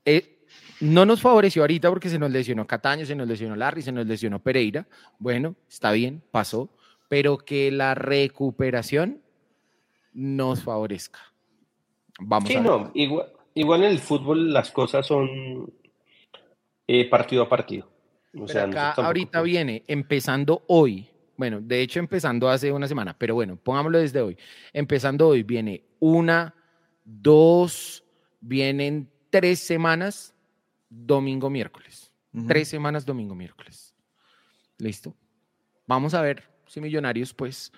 Eh, 0.04 0.44
No 0.82 1.06
nos 1.06 1.22
favoreció 1.22 1.62
ahorita 1.62 1.90
porque 1.90 2.10
se 2.10 2.20
nos 2.20 2.32
lesionó 2.32 2.68
Cataño, 2.68 3.06
se 3.06 3.16
nos 3.16 3.26
lesionó 3.26 3.56
Larry, 3.56 3.82
se 3.82 3.94
nos 3.94 4.06
lesionó 4.06 4.40
Pereira. 4.40 4.86
Bueno, 5.18 5.56
está 5.70 5.94
bien, 5.94 6.22
pasó, 6.32 6.70
pero 7.08 7.38
que 7.38 7.72
la 7.72 7.96
recuperación 7.96 9.22
nos 10.14 10.64
favorezca. 10.64 11.20
Vamos 12.20 12.50
sí, 12.50 12.56
a 12.56 12.62
ver. 12.62 12.70
no, 12.70 12.92
igual, 12.94 13.32
igual 13.54 13.84
en 13.84 13.92
el 13.92 14.00
fútbol 14.00 14.54
las 14.54 14.72
cosas 14.72 15.06
son 15.06 15.72
eh, 16.88 17.10
partido 17.10 17.44
a 17.44 17.50
partido. 17.50 17.88
O 18.34 18.46
Pero 18.46 18.48
sea, 18.48 18.64
acá 18.64 18.92
ahorita 18.92 19.42
viene 19.42 19.84
empezando 19.88 20.64
hoy. 20.68 21.08
Bueno, 21.38 21.62
de 21.62 21.82
hecho 21.82 22.00
empezando 22.00 22.50
hace 22.50 22.72
una 22.72 22.88
semana, 22.88 23.16
pero 23.18 23.34
bueno, 23.34 23.56
pongámoslo 23.56 24.00
desde 24.00 24.22
hoy. 24.22 24.38
Empezando 24.74 25.28
hoy 25.28 25.44
viene 25.44 25.84
una, 26.00 26.54
dos, 27.06 28.04
vienen 28.42 29.10
tres 29.30 29.60
semanas, 29.60 30.36
domingo, 30.90 31.50
miércoles. 31.50 32.12
Tres 32.48 32.68
semanas, 32.68 33.06
domingo, 33.06 33.34
miércoles. 33.36 33.94
¿Listo? 34.78 35.16
Vamos 35.88 36.14
a 36.14 36.22
ver 36.22 36.44
si 36.68 36.80
Millonarios, 36.80 37.34
pues, 37.34 37.72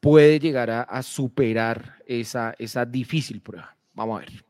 puede 0.00 0.40
llegar 0.40 0.70
a, 0.70 0.82
a 0.82 1.02
superar 1.02 2.02
esa, 2.06 2.54
esa 2.58 2.84
difícil 2.84 3.40
prueba. 3.40 3.76
Vamos 3.94 4.16
a 4.16 4.20
ver. 4.20 4.45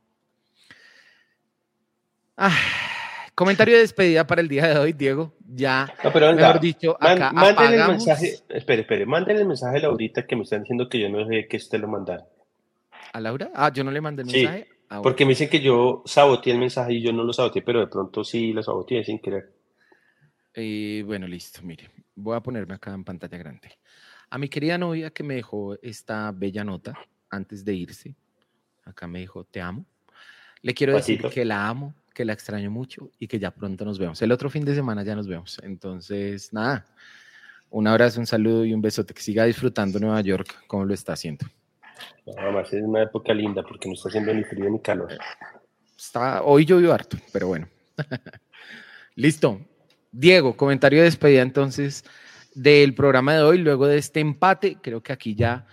Ah, 2.36 2.54
comentario 3.34 3.74
de 3.74 3.80
despedida 3.80 4.26
para 4.26 4.40
el 4.40 4.48
día 4.48 4.66
de 4.68 4.78
hoy, 4.78 4.92
Diego. 4.92 5.32
Ya, 5.48 5.92
No, 6.04 6.12
pero 6.12 6.26
venga, 6.28 6.42
mejor 6.48 6.60
dicho, 6.60 6.96
man- 7.00 7.12
acá 7.22 7.32
mándenle 7.32 7.76
el 7.82 7.88
mensaje, 7.88 8.34
espere, 8.50 8.82
espere, 8.82 9.06
mándenle 9.06 9.42
el 9.42 9.48
mensaje 9.48 9.78
a 9.78 9.80
Laurita 9.80 10.26
que 10.26 10.36
me 10.36 10.42
están 10.42 10.62
diciendo 10.62 10.88
que 10.88 11.00
yo 11.00 11.08
no 11.08 11.24
dejé 11.24 11.48
que 11.48 11.56
usted 11.56 11.80
lo 11.80 11.88
mandara. 11.88 12.26
¿A 13.12 13.20
Laura? 13.20 13.50
Ah, 13.54 13.72
yo 13.72 13.82
no 13.84 13.90
le 13.90 14.00
mandé 14.00 14.22
el 14.22 14.28
Sí, 14.28 14.42
mensaje. 14.42 14.66
Ah, 14.88 14.98
bueno. 14.98 15.02
porque 15.02 15.24
me 15.24 15.30
dicen 15.30 15.48
que 15.48 15.60
yo 15.60 16.02
saboteé 16.04 16.52
el 16.52 16.58
mensaje 16.58 16.92
y 16.94 17.02
yo 17.02 17.12
no 17.12 17.24
lo 17.24 17.32
saboteé, 17.32 17.62
pero 17.62 17.80
de 17.80 17.86
pronto 17.86 18.22
sí 18.22 18.52
lo 18.52 18.62
saboteé 18.62 19.02
sin 19.04 19.18
querer. 19.18 19.52
Eh, 20.54 21.02
bueno, 21.06 21.26
listo, 21.26 21.60
mire, 21.62 21.90
voy 22.14 22.36
a 22.36 22.40
ponerme 22.40 22.74
acá 22.74 22.92
en 22.92 23.04
pantalla 23.04 23.36
grande. 23.38 23.78
A 24.30 24.38
mi 24.38 24.48
querida 24.48 24.76
novia 24.78 25.10
que 25.10 25.22
me 25.22 25.34
dejó 25.34 25.76
esta 25.82 26.30
bella 26.32 26.64
nota 26.64 26.98
antes 27.30 27.64
de 27.64 27.74
irse, 27.74 28.14
acá 28.84 29.06
me 29.06 29.20
dijo, 29.20 29.44
te 29.44 29.60
amo. 29.60 29.84
Le 30.62 30.74
quiero 30.74 30.94
decir 30.94 31.22
que 31.22 31.44
la 31.44 31.68
amo, 31.68 31.94
que 32.16 32.24
la 32.24 32.32
extraño 32.32 32.70
mucho 32.70 33.10
y 33.18 33.28
que 33.28 33.38
ya 33.38 33.50
pronto 33.50 33.84
nos 33.84 33.98
vemos. 33.98 34.22
El 34.22 34.32
otro 34.32 34.48
fin 34.48 34.64
de 34.64 34.74
semana 34.74 35.04
ya 35.04 35.14
nos 35.14 35.28
vemos. 35.28 35.60
Entonces, 35.62 36.50
nada, 36.50 36.86
un 37.68 37.86
abrazo, 37.86 38.20
un 38.20 38.26
saludo 38.26 38.64
y 38.64 38.72
un 38.72 38.80
besote. 38.80 39.12
Que 39.12 39.20
siga 39.20 39.44
disfrutando 39.44 39.98
Nueva 39.98 40.22
York 40.22 40.64
como 40.66 40.86
lo 40.86 40.94
está 40.94 41.12
haciendo. 41.12 41.44
Nada 42.24 42.50
más 42.52 42.72
es 42.72 42.82
una 42.82 43.02
época 43.02 43.34
linda 43.34 43.62
porque 43.62 43.86
no 43.86 43.94
está 43.94 44.08
haciendo 44.08 44.32
ni 44.32 44.44
frío 44.44 44.70
ni 44.70 44.80
calor. 44.80 45.12
Está, 45.94 46.42
hoy 46.42 46.64
llovió 46.64 46.94
harto, 46.94 47.18
pero 47.34 47.48
bueno. 47.48 47.68
Listo. 49.14 49.60
Diego, 50.10 50.56
comentario 50.56 51.00
de 51.00 51.04
despedida 51.04 51.42
entonces 51.42 52.02
del 52.54 52.94
programa 52.94 53.34
de 53.34 53.42
hoy, 53.42 53.58
luego 53.58 53.86
de 53.86 53.98
este 53.98 54.20
empate. 54.20 54.78
Creo 54.80 55.02
que 55.02 55.12
aquí 55.12 55.34
ya 55.34 55.66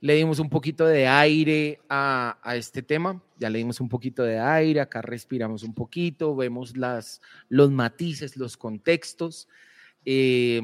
le 0.00 0.14
dimos 0.14 0.38
un 0.38 0.50
poquito 0.50 0.86
de 0.86 1.06
aire 1.06 1.80
a, 1.88 2.38
a 2.42 2.56
este 2.56 2.82
tema, 2.82 3.22
ya 3.38 3.48
le 3.48 3.58
dimos 3.58 3.80
un 3.80 3.88
poquito 3.88 4.22
de 4.22 4.38
aire, 4.38 4.80
acá 4.80 5.00
respiramos 5.00 5.62
un 5.62 5.72
poquito, 5.74 6.36
vemos 6.36 6.76
las, 6.76 7.22
los 7.48 7.70
matices, 7.70 8.36
los 8.36 8.56
contextos. 8.56 9.48
Eh, 10.04 10.60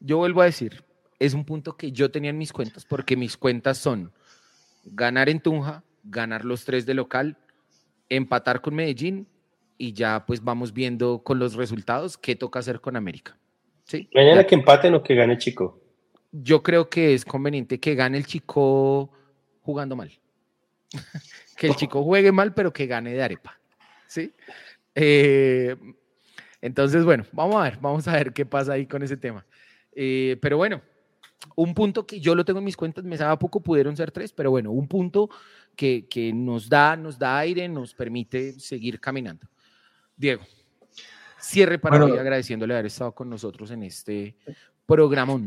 yo 0.00 0.18
vuelvo 0.18 0.42
a 0.42 0.46
decir, 0.46 0.84
es 1.18 1.34
un 1.34 1.44
punto 1.44 1.76
que 1.76 1.90
yo 1.90 2.10
tenía 2.10 2.30
en 2.30 2.38
mis 2.38 2.52
cuentas, 2.52 2.84
porque 2.84 3.16
mis 3.16 3.36
cuentas 3.36 3.78
son 3.78 4.12
ganar 4.84 5.28
en 5.28 5.40
Tunja, 5.40 5.82
ganar 6.04 6.44
los 6.44 6.64
tres 6.64 6.86
de 6.86 6.94
local, 6.94 7.36
empatar 8.08 8.60
con 8.60 8.74
Medellín 8.74 9.26
y 9.76 9.92
ya 9.92 10.24
pues 10.26 10.42
vamos 10.42 10.72
viendo 10.72 11.22
con 11.22 11.38
los 11.38 11.54
resultados 11.54 12.16
qué 12.18 12.36
toca 12.36 12.58
hacer 12.58 12.80
con 12.80 12.96
América. 12.96 13.38
¿Sí? 13.84 14.08
Mañana 14.14 14.42
Ya. 14.42 14.46
que 14.46 14.54
empaten 14.54 14.94
o 14.94 15.02
que 15.02 15.14
gane 15.14 15.38
Chico. 15.38 15.80
Yo 16.30 16.62
creo 16.62 16.88
que 16.88 17.14
es 17.14 17.24
conveniente 17.24 17.80
que 17.80 17.94
gane 17.94 18.18
el 18.18 18.26
chico 18.26 19.10
jugando 19.62 19.96
mal. 19.96 20.10
que 21.56 21.66
el 21.66 21.76
chico 21.76 22.02
juegue 22.02 22.32
mal, 22.32 22.54
pero 22.54 22.72
que 22.72 22.86
gane 22.86 23.12
de 23.12 23.22
arepa. 23.22 23.58
¿Sí? 24.06 24.32
Eh, 24.94 25.76
entonces, 26.60 27.04
bueno, 27.04 27.24
vamos 27.32 27.56
a 27.56 27.62
ver, 27.62 27.78
vamos 27.80 28.08
a 28.08 28.12
ver 28.12 28.32
qué 28.32 28.44
pasa 28.46 28.72
ahí 28.72 28.86
con 28.86 29.02
ese 29.02 29.16
tema. 29.16 29.46
Eh, 29.92 30.38
pero 30.40 30.56
bueno, 30.56 30.82
un 31.54 31.74
punto 31.74 32.06
que 32.06 32.20
yo 32.20 32.34
lo 32.34 32.44
tengo 32.44 32.58
en 32.58 32.64
mis 32.64 32.76
cuentas, 32.76 33.04
me 33.04 33.16
sabe 33.16 33.36
poco, 33.36 33.60
pudieron 33.60 33.96
ser 33.96 34.10
tres, 34.10 34.32
pero 34.32 34.50
bueno, 34.50 34.70
un 34.70 34.88
punto 34.88 35.28
que, 35.76 36.06
que 36.08 36.32
nos, 36.32 36.68
da, 36.68 36.96
nos 36.96 37.18
da 37.18 37.38
aire, 37.38 37.68
nos 37.68 37.94
permite 37.94 38.58
seguir 38.58 38.98
caminando. 39.00 39.48
Diego, 40.16 40.42
cierre 41.38 41.78
para 41.78 41.98
Bueno. 41.98 42.14
hoy 42.14 42.18
agradeciéndole 42.18 42.74
haber 42.74 42.86
estado 42.86 43.12
con 43.12 43.30
nosotros 43.30 43.70
en 43.70 43.84
este 43.84 44.36
programa. 44.88 45.38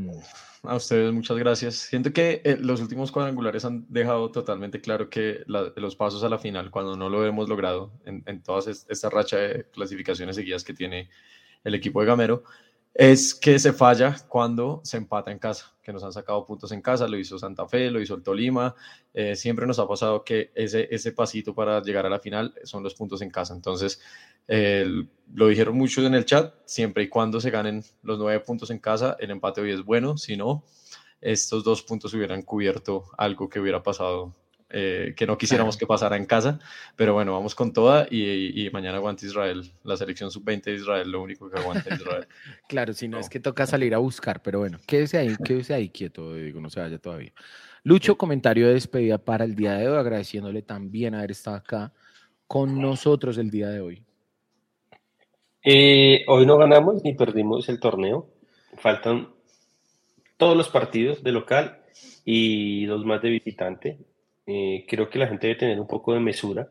A 0.63 0.75
ustedes, 0.75 1.11
muchas 1.11 1.35
gracias. 1.37 1.75
Siento 1.75 2.13
que 2.13 2.41
eh, 2.45 2.55
los 2.61 2.79
últimos 2.79 3.11
cuadrangulares 3.11 3.65
han 3.65 3.85
dejado 3.89 4.29
totalmente 4.31 4.79
claro 4.79 5.09
que 5.09 5.43
la- 5.47 5.73
los 5.75 5.95
pasos 5.95 6.23
a 6.23 6.29
la 6.29 6.37
final, 6.37 6.69
cuando 6.69 6.95
no 6.95 7.09
lo 7.09 7.25
hemos 7.25 7.49
logrado 7.49 7.91
en, 8.05 8.21
en 8.27 8.43
todas 8.43 8.67
est- 8.67 8.89
esta 8.91 9.09
racha 9.09 9.37
de 9.37 9.65
clasificaciones 9.71 10.35
seguidas 10.35 10.63
que 10.63 10.75
tiene 10.75 11.09
el 11.63 11.73
equipo 11.73 11.99
de 12.01 12.07
Gamero, 12.07 12.43
es 12.93 13.33
que 13.33 13.57
se 13.57 13.71
falla 13.71 14.15
cuando 14.27 14.81
se 14.83 14.97
empata 14.97 15.31
en 15.31 15.39
casa, 15.39 15.73
que 15.81 15.93
nos 15.93 16.03
han 16.03 16.11
sacado 16.11 16.45
puntos 16.45 16.71
en 16.71 16.81
casa, 16.81 17.07
lo 17.07 17.17
hizo 17.17 17.39
Santa 17.39 17.67
Fe, 17.67 17.89
lo 17.89 18.01
hizo 18.01 18.15
el 18.15 18.23
Tolima, 18.23 18.75
eh, 19.13 19.35
siempre 19.35 19.65
nos 19.65 19.79
ha 19.79 19.87
pasado 19.87 20.23
que 20.23 20.51
ese, 20.55 20.87
ese 20.93 21.13
pasito 21.13 21.55
para 21.55 21.81
llegar 21.81 22.05
a 22.05 22.09
la 22.09 22.19
final 22.19 22.53
son 22.63 22.83
los 22.83 22.93
puntos 22.93 23.21
en 23.21 23.29
casa. 23.29 23.53
Entonces, 23.53 24.01
eh, 24.47 24.85
lo 25.33 25.47
dijeron 25.47 25.77
muchos 25.77 26.05
en 26.05 26.15
el 26.15 26.25
chat, 26.25 26.53
siempre 26.65 27.03
y 27.03 27.09
cuando 27.09 27.39
se 27.39 27.49
ganen 27.49 27.83
los 28.03 28.19
nueve 28.19 28.39
puntos 28.41 28.69
en 28.71 28.79
casa, 28.79 29.15
el 29.19 29.31
empate 29.31 29.61
hoy 29.61 29.71
es 29.71 29.83
bueno, 29.83 30.17
si 30.17 30.35
no, 30.35 30.65
estos 31.21 31.63
dos 31.63 31.83
puntos 31.83 32.13
hubieran 32.13 32.41
cubierto 32.41 33.05
algo 33.17 33.47
que 33.47 33.59
hubiera 33.59 33.83
pasado, 33.83 34.35
eh, 34.73 35.13
que 35.15 35.27
no 35.27 35.37
quisiéramos 35.37 35.77
que 35.77 35.85
pasara 35.85 36.17
en 36.17 36.25
casa, 36.25 36.59
pero 36.95 37.13
bueno, 37.13 37.33
vamos 37.33 37.55
con 37.55 37.73
toda 37.73 38.07
y, 38.09 38.65
y 38.65 38.69
mañana 38.71 38.97
aguanta 38.97 39.25
Israel, 39.25 39.71
la 39.83 39.97
selección 39.97 40.31
sub-20 40.31 40.63
de 40.63 40.73
Israel, 40.75 41.11
lo 41.11 41.21
único 41.21 41.49
que 41.49 41.59
aguanta 41.59 41.93
Israel. 41.93 42.27
Claro, 42.67 42.93
si 42.93 43.07
no, 43.07 43.19
es 43.19 43.29
que 43.29 43.39
toca 43.39 43.65
salir 43.65 43.93
a 43.93 43.97
buscar, 43.97 44.41
pero 44.41 44.59
bueno, 44.59 44.79
quédese 44.87 45.17
ahí, 45.17 45.35
quédese 45.43 45.73
ahí 45.73 45.89
quieto, 45.89 46.33
digo, 46.35 46.61
no 46.61 46.69
se 46.69 46.79
vaya 46.79 46.97
todavía. 46.97 47.33
Lucho, 47.83 48.17
comentario 48.17 48.67
de 48.67 48.75
despedida 48.75 49.17
para 49.17 49.43
el 49.43 49.55
día 49.55 49.73
de 49.73 49.89
hoy, 49.89 49.97
agradeciéndole 49.97 50.61
también 50.61 51.15
haber 51.15 51.31
estado 51.31 51.57
acá 51.57 51.91
con 52.47 52.79
nosotros 52.79 53.37
el 53.37 53.49
día 53.49 53.69
de 53.69 53.81
hoy. 53.81 54.03
Eh, 55.63 56.23
hoy 56.27 56.45
no 56.45 56.57
ganamos 56.57 57.03
ni 57.03 57.13
perdimos 57.13 57.69
el 57.69 57.79
torneo. 57.79 58.27
Faltan 58.77 59.29
todos 60.37 60.57
los 60.57 60.69
partidos 60.69 61.23
de 61.23 61.31
local 61.31 61.81
y 62.25 62.85
los 62.85 63.05
más 63.05 63.21
de 63.21 63.29
visitante. 63.29 63.97
Eh, 64.53 64.85
creo 64.87 65.09
que 65.09 65.19
la 65.19 65.27
gente 65.27 65.47
debe 65.47 65.59
tener 65.59 65.79
un 65.79 65.87
poco 65.87 66.13
de 66.13 66.19
mesura. 66.19 66.69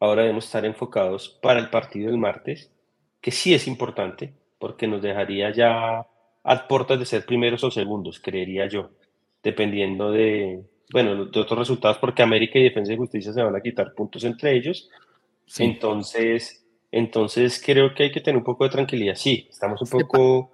Ahora 0.00 0.22
debemos 0.22 0.46
estar 0.46 0.64
enfocados 0.64 1.38
para 1.42 1.60
el 1.60 1.68
partido 1.68 2.10
del 2.10 2.18
martes, 2.18 2.72
que 3.20 3.30
sí 3.30 3.52
es 3.52 3.66
importante, 3.66 4.32
porque 4.58 4.86
nos 4.86 5.02
dejaría 5.02 5.52
ya 5.52 6.06
a 6.44 6.68
puertas 6.68 6.98
de 6.98 7.04
ser 7.04 7.26
primeros 7.26 7.62
o 7.64 7.70
segundos, 7.70 8.20
creería 8.20 8.66
yo, 8.66 8.90
dependiendo 9.42 10.10
de, 10.10 10.62
bueno, 10.92 11.26
de 11.26 11.40
otros 11.40 11.58
resultados, 11.58 11.98
porque 11.98 12.22
América 12.22 12.58
y 12.58 12.64
Defensa 12.64 12.92
y 12.92 12.96
Justicia 12.96 13.32
se 13.32 13.42
van 13.42 13.54
a 13.56 13.60
quitar 13.60 13.92
puntos 13.92 14.24
entre 14.24 14.56
ellos. 14.56 14.88
Sí. 15.44 15.64
Entonces, 15.64 16.64
entonces 16.90 17.62
creo 17.64 17.94
que 17.94 18.04
hay 18.04 18.12
que 18.12 18.20
tener 18.20 18.38
un 18.38 18.44
poco 18.44 18.64
de 18.64 18.70
tranquilidad. 18.70 19.16
Sí, 19.16 19.46
estamos 19.50 19.82
un 19.82 19.88
poco 19.88 20.52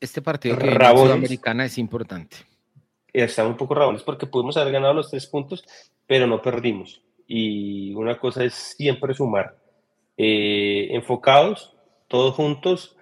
Este 0.00 0.20
partido 0.20 0.58
que 0.58 0.66
rabones. 0.66 1.12
Sudamericana 1.12 1.64
es 1.64 1.78
importante. 1.78 2.36
Estamos 3.14 3.52
un 3.52 3.56
poco 3.56 3.74
rabones 3.76 4.02
porque 4.02 4.26
pudimos 4.26 4.56
haber 4.56 4.72
ganado 4.72 4.92
los 4.92 5.08
tres 5.08 5.26
puntos, 5.26 5.64
pero 6.06 6.26
no 6.26 6.42
perdimos. 6.42 7.02
Y 7.26 7.94
una 7.94 8.18
cosa 8.18 8.44
es 8.44 8.54
siempre 8.54 9.14
sumar. 9.14 9.56
Eh, 10.16 10.88
enfocados, 10.90 11.74
todos 12.08 12.34
juntos. 12.34 12.96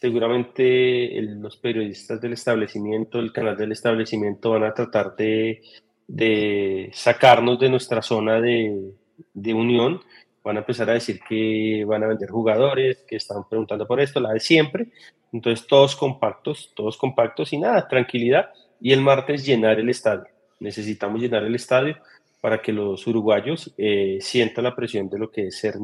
Seguramente 0.00 1.20
los 1.22 1.56
periodistas 1.56 2.20
del 2.20 2.34
establecimiento, 2.34 3.18
el 3.18 3.32
canal 3.32 3.56
del 3.56 3.72
establecimiento 3.72 4.50
van 4.50 4.64
a 4.64 4.74
tratar 4.74 5.16
de, 5.16 5.62
de 6.06 6.90
sacarnos 6.92 7.58
de 7.58 7.68
nuestra 7.68 8.00
zona 8.02 8.40
de, 8.40 8.92
de 9.34 9.54
unión. 9.54 10.00
Van 10.44 10.56
a 10.56 10.60
empezar 10.60 10.88
a 10.88 10.94
decir 10.94 11.20
que 11.28 11.84
van 11.84 12.04
a 12.04 12.08
vender 12.08 12.30
jugadores, 12.30 13.04
que 13.08 13.16
están 13.16 13.48
preguntando 13.48 13.86
por 13.86 14.00
esto, 14.00 14.20
la 14.20 14.32
de 14.32 14.40
siempre. 14.40 14.88
Entonces 15.32 15.66
todos 15.66 15.96
compactos, 15.96 16.72
todos 16.74 16.96
compactos 16.96 17.52
y 17.52 17.58
nada, 17.58 17.88
tranquilidad. 17.88 18.50
Y 18.80 18.92
el 18.92 19.00
martes 19.00 19.44
llenar 19.44 19.80
el 19.80 19.88
estadio. 19.88 20.28
Necesitamos 20.60 21.20
llenar 21.20 21.44
el 21.44 21.54
estadio 21.54 21.96
para 22.40 22.62
que 22.62 22.72
los 22.72 23.06
uruguayos 23.06 23.72
eh, 23.76 24.18
sientan 24.20 24.64
la 24.64 24.76
presión 24.76 25.08
de 25.08 25.18
lo 25.18 25.30
que 25.30 25.48
es 25.48 25.58
ser 25.58 25.76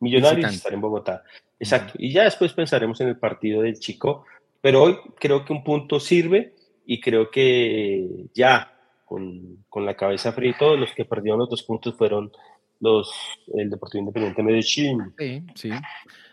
millonarios 0.00 0.52
y 0.52 0.54
estar 0.54 0.72
en 0.72 0.80
Bogotá. 0.80 1.24
Exacto. 1.58 1.94
Y 1.98 2.12
ya 2.12 2.24
después 2.24 2.52
pensaremos 2.52 3.00
en 3.00 3.08
el 3.08 3.18
partido 3.18 3.62
del 3.62 3.78
Chico. 3.78 4.24
Pero 4.60 4.82
hoy 4.82 4.98
creo 5.18 5.44
que 5.44 5.52
un 5.52 5.62
punto 5.62 6.00
sirve 6.00 6.54
y 6.86 7.00
creo 7.00 7.30
que 7.30 8.26
ya 8.34 8.72
con, 9.04 9.64
con 9.68 9.86
la 9.86 9.96
cabeza 9.96 10.32
fría 10.32 10.50
y 10.50 10.58
todo, 10.58 10.76
los 10.76 10.92
que 10.92 11.04
perdieron 11.04 11.38
los 11.38 11.50
dos 11.50 11.62
puntos 11.62 11.94
fueron 11.96 12.32
los, 12.80 13.12
el 13.54 13.70
Deportivo 13.70 14.00
Independiente 14.00 14.42
Medellín. 14.42 15.14
Sí, 15.18 15.42
sí. 15.54 15.70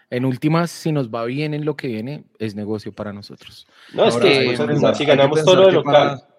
En 0.09 0.25
últimas, 0.25 0.69
si 0.69 0.91
nos 0.91 1.09
va 1.09 1.25
bien 1.25 1.53
en 1.53 1.65
lo 1.65 1.75
que 1.75 1.87
viene, 1.87 2.25
es 2.37 2.55
negocio 2.55 2.91
para 2.91 3.13
nosotros. 3.13 3.67
No, 3.93 4.05
es 4.05 4.15
que 4.17 4.55
si 4.95 5.05
ganamos 5.05 5.43
todo 5.43 5.55
lo 5.55 5.71
local. 5.71 6.19
Para, 6.19 6.32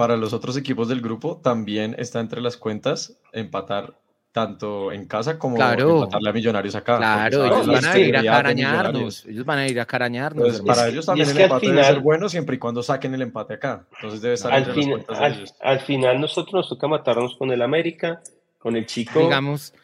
para 0.00 0.16
los 0.16 0.32
otros 0.32 0.56
equipos 0.56 0.88
del 0.88 1.02
grupo, 1.02 1.42
también 1.44 1.94
está 1.98 2.20
entre 2.20 2.40
las 2.40 2.56
cuentas 2.56 3.18
empatar 3.34 4.00
tanto 4.32 4.92
en 4.92 5.04
casa 5.04 5.38
como 5.38 5.56
claro. 5.56 6.08
a 6.10 6.32
Millonarios 6.32 6.74
acá. 6.74 6.96
Claro, 6.96 7.44
ellos 7.44 7.66
van 7.66 7.84
a 7.84 7.98
ir 7.98 8.16
a 8.16 8.22
carañarnos. 8.22 9.26
Ellos 9.26 9.44
van 9.44 9.58
a 9.58 9.68
ir 9.68 9.78
a 9.78 9.84
carañarnos. 9.84 10.62
para 10.62 10.88
ellos 10.88 11.04
también 11.04 11.28
el 11.28 11.38
empate 11.38 11.66
debe 11.66 11.84
ser 11.84 12.00
bueno 12.00 12.30
siempre 12.30 12.56
y 12.56 12.58
cuando 12.58 12.82
saquen 12.82 13.12
el 13.12 13.20
empate 13.20 13.52
acá. 13.52 13.84
Entonces 13.96 14.22
debe 14.22 14.36
estar 14.36 14.50
al, 14.54 14.72
fin, 14.72 15.04
al, 15.06 15.44
al, 15.60 15.80
final 15.80 16.18
nosotros 16.18 16.54
nos 16.54 16.68
toca 16.70 16.88
matarnos 16.88 17.36
con 17.36 17.50
el 17.50 17.60
América, 17.60 18.22
con 18.58 18.76
el 18.76 18.86
chico. 18.86 19.20
Digamos, 19.20 19.74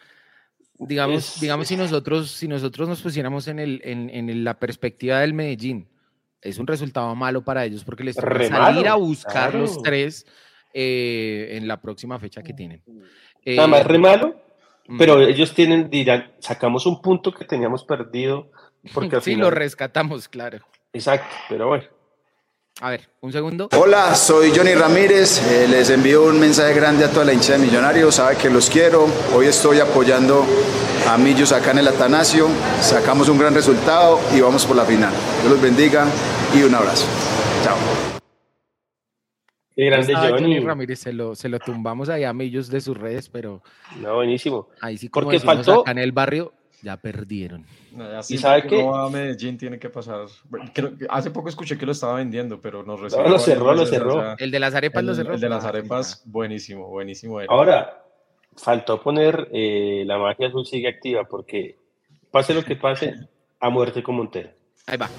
digamos, 0.79 1.39
digamos 1.41 1.69
si 1.69 1.77
nosotros, 1.77 2.31
si 2.31 2.49
nosotros 2.49 2.89
nos 2.89 3.03
pusiéramos 3.03 3.49
en, 3.49 3.59
el, 3.59 3.83
en, 3.85 4.09
en 4.09 4.45
la 4.45 4.59
perspectiva 4.59 5.21
del 5.21 5.35
Medellín, 5.35 5.91
es 6.47 6.59
un 6.59 6.67
resultado 6.67 7.15
malo 7.15 7.43
para 7.43 7.65
ellos 7.65 7.85
porque 7.85 8.05
les 8.05 8.17
toca 8.17 8.49
salir 8.49 8.89
a 8.89 8.95
buscar 8.95 9.55
los 9.55 9.83
tres 9.83 10.27
eh, 10.73 11.49
en 11.53 11.69
la 11.69 11.81
próxima 11.81 12.19
fecha 12.19 12.43
que 12.43 12.53
tienen. 12.53 12.83
Nada 13.45 13.69
más 13.69 13.87
re 13.87 13.99
malo, 13.99 14.41
pero 14.99 15.21
ellos 15.21 15.55
tienen, 15.55 15.91
dirán, 15.91 16.33
sacamos 16.39 16.87
un 16.87 17.01
punto 17.01 17.33
que 17.33 17.45
teníamos 17.45 17.85
perdido. 17.85 18.51
Porque 18.93 19.21
sí, 19.21 19.35
lo 19.37 19.51
rescatamos, 19.51 20.29
claro. 20.29 20.59
Exacto, 20.93 21.35
pero 21.49 21.69
bueno. 21.69 21.96
A 22.83 22.91
ver, 22.91 23.09
un 23.23 23.33
segundo. 23.33 23.71
Hola, 23.75 24.15
soy 24.15 24.53
Johnny 24.55 24.75
Ramírez. 24.75 25.41
Eh, 25.51 25.67
les 25.67 25.89
envío 25.89 26.25
un 26.25 26.39
mensaje 26.39 26.75
grande 26.75 27.07
a 27.07 27.11
toda 27.11 27.25
la 27.25 27.33
hincha 27.33 27.55
de 27.55 27.61
Millonarios. 27.61 28.17
Sabe 28.17 28.37
que 28.37 28.51
los 28.51 28.69
quiero. 28.69 29.07
Hoy 29.35 29.47
estoy 29.47 29.81
apoyando 29.81 30.45
a 31.09 31.17
Millos 31.17 31.53
acá 31.53 31.71
en 31.71 31.79
el 31.79 31.89
Atanasio. 31.89 32.49
Sacamos 32.83 33.31
un 33.31 33.39
gran 33.39 33.55
resultado 33.55 34.21
y 34.37 34.43
vamos 34.43 34.67
por 34.67 34.77
la 34.77 34.85
final. 34.85 35.11
Dios 35.41 35.53
los 35.53 35.63
bendiga 35.63 36.05
y 36.55 36.65
un 36.65 36.75
abrazo. 36.75 37.07
Chao. 37.65 37.77
Qué 39.75 39.87
grande 39.87 40.15
Johnny. 40.15 40.61
Ramírez, 40.61 40.99
se 40.99 41.15
lo, 41.15 41.35
se 41.35 41.49
lo 41.49 41.59
tumbamos 41.59 42.11
ahí 42.11 42.25
a 42.25 42.35
Millos 42.35 42.69
de 42.69 42.83
sus 42.83 42.95
redes, 42.95 43.31
pero. 43.31 43.63
No, 44.03 44.17
buenísimo. 44.17 44.69
Ahí 44.83 44.99
sí, 44.99 45.09
como 45.09 45.29
Porque 45.29 45.41
faltó. 45.41 45.81
Acá 45.81 45.93
en 45.93 45.99
el 45.99 46.13
barrio, 46.13 46.53
ya 46.87 46.97
perdieron. 46.97 47.67
¿Y 48.29 48.39
sabe 48.39 48.65
qué? 48.69 48.81
a 48.81 49.09
Medellín 49.09 49.59
tiene 49.59 49.77
que 49.77 49.91
pasar. 49.91 50.27
hace 51.09 51.31
poco 51.33 51.49
escuché 51.49 51.77
que 51.77 51.85
lo 51.85 51.91
estaba 51.91 52.15
vendiendo, 52.15 52.61
pero 52.61 52.85
nos 52.85 53.01
recibió. 53.01 53.25
No, 53.25 53.31
lo 53.31 53.39
cerró, 53.41 53.75
lo 53.75 53.87
cerró. 53.87 54.37
el 54.39 54.51
de 54.53 54.61
las 54.61 54.73
arepas 54.73 55.03
lo 55.03 55.13
cerró. 55.13 55.35
El 55.35 55.41
de 55.41 55.49
las 55.49 55.65
arepas, 55.65 56.23
buenísimo, 56.25 56.87
buenísimo. 56.87 57.41
Ahora, 57.49 58.05
faltó 58.57 59.03
poner 59.03 59.49
eh, 59.53 60.05
la 60.07 60.17
magia 60.17 60.47
azul 60.47 60.65
sigue 60.65 60.89
activa, 60.89 61.25
porque 61.25 61.77
pase 62.31 62.55
lo 62.55 62.63
que 62.63 62.77
pase, 62.77 63.15
a 63.59 63.69
muerte 63.69 64.05
con 64.05 64.15
Montero. 64.15 64.51
Ahí 64.87 64.97
va. 64.97 65.11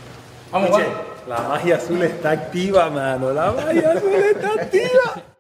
Vamos, 0.50 0.70
vamos. 0.70 0.88
La 1.28 1.42
magia 1.50 1.76
azul 1.76 2.02
está 2.02 2.32
activa, 2.32 2.90
mano. 2.90 3.34
La 3.34 3.52
magia 3.52 3.92
azul 3.92 4.14
está 4.14 4.54
activa. 4.54 5.37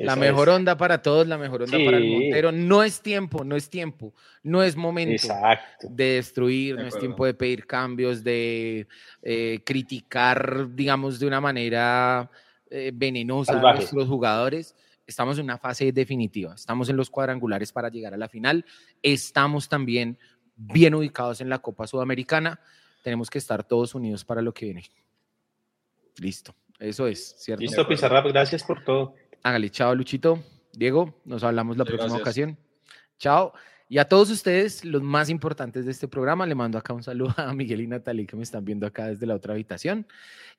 La 0.00 0.16
mejor 0.16 0.48
onda 0.48 0.76
para 0.76 1.02
todos, 1.02 1.26
la 1.26 1.38
mejor 1.38 1.62
onda 1.62 1.78
para 1.84 1.98
el 1.98 2.08
Montero. 2.08 2.52
No 2.52 2.82
es 2.82 3.00
tiempo, 3.00 3.44
no 3.44 3.56
es 3.56 3.70
tiempo, 3.70 4.14
no 4.42 4.62
es 4.62 4.76
momento 4.76 5.28
de 5.82 6.04
destruir, 6.14 6.76
no 6.76 6.86
es 6.86 6.98
tiempo 6.98 7.26
de 7.26 7.34
pedir 7.34 7.66
cambios, 7.66 8.24
de 8.24 8.86
eh, 9.22 9.60
criticar, 9.64 10.74
digamos, 10.74 11.20
de 11.20 11.26
una 11.26 11.40
manera 11.40 12.30
eh, 12.70 12.90
venenosa 12.94 13.58
a 13.58 13.74
nuestros 13.74 14.08
jugadores. 14.08 14.74
Estamos 15.06 15.38
en 15.38 15.44
una 15.44 15.58
fase 15.58 15.92
definitiva, 15.92 16.54
estamos 16.54 16.88
en 16.88 16.96
los 16.96 17.10
cuadrangulares 17.10 17.72
para 17.72 17.88
llegar 17.88 18.14
a 18.14 18.16
la 18.16 18.28
final, 18.28 18.64
estamos 19.02 19.68
también 19.68 20.18
bien 20.56 20.94
ubicados 20.94 21.40
en 21.40 21.48
la 21.48 21.58
Copa 21.58 21.86
Sudamericana 21.86 22.60
tenemos 23.02 23.30
que 23.30 23.38
estar 23.38 23.64
todos 23.64 23.94
unidos 23.94 24.24
para 24.24 24.42
lo 24.42 24.52
que 24.52 24.66
viene. 24.66 24.84
Listo, 26.18 26.54
eso 26.78 27.06
es, 27.06 27.36
¿cierto? 27.38 27.62
Listo, 27.62 27.86
Pizarra, 27.86 28.22
gracias 28.22 28.62
por 28.62 28.84
todo. 28.84 29.14
Hágale, 29.42 29.70
chao, 29.70 29.94
Luchito. 29.94 30.42
Diego, 30.72 31.20
nos 31.24 31.42
hablamos 31.42 31.76
la 31.76 31.84
próxima 31.84 32.16
ocasión. 32.16 32.58
Chao. 33.18 33.52
Y 33.88 33.98
a 33.98 34.04
todos 34.04 34.30
ustedes, 34.30 34.84
los 34.84 35.02
más 35.02 35.28
importantes 35.28 35.84
de 35.84 35.90
este 35.90 36.06
programa, 36.06 36.46
le 36.46 36.54
mando 36.54 36.78
acá 36.78 36.92
un 36.92 37.02
saludo 37.02 37.34
a 37.36 37.52
Miguel 37.52 37.80
y 37.80 37.86
Natalie 37.86 38.26
que 38.26 38.36
me 38.36 38.42
están 38.42 38.64
viendo 38.64 38.86
acá 38.86 39.06
desde 39.06 39.26
la 39.26 39.34
otra 39.34 39.54
habitación. 39.54 40.06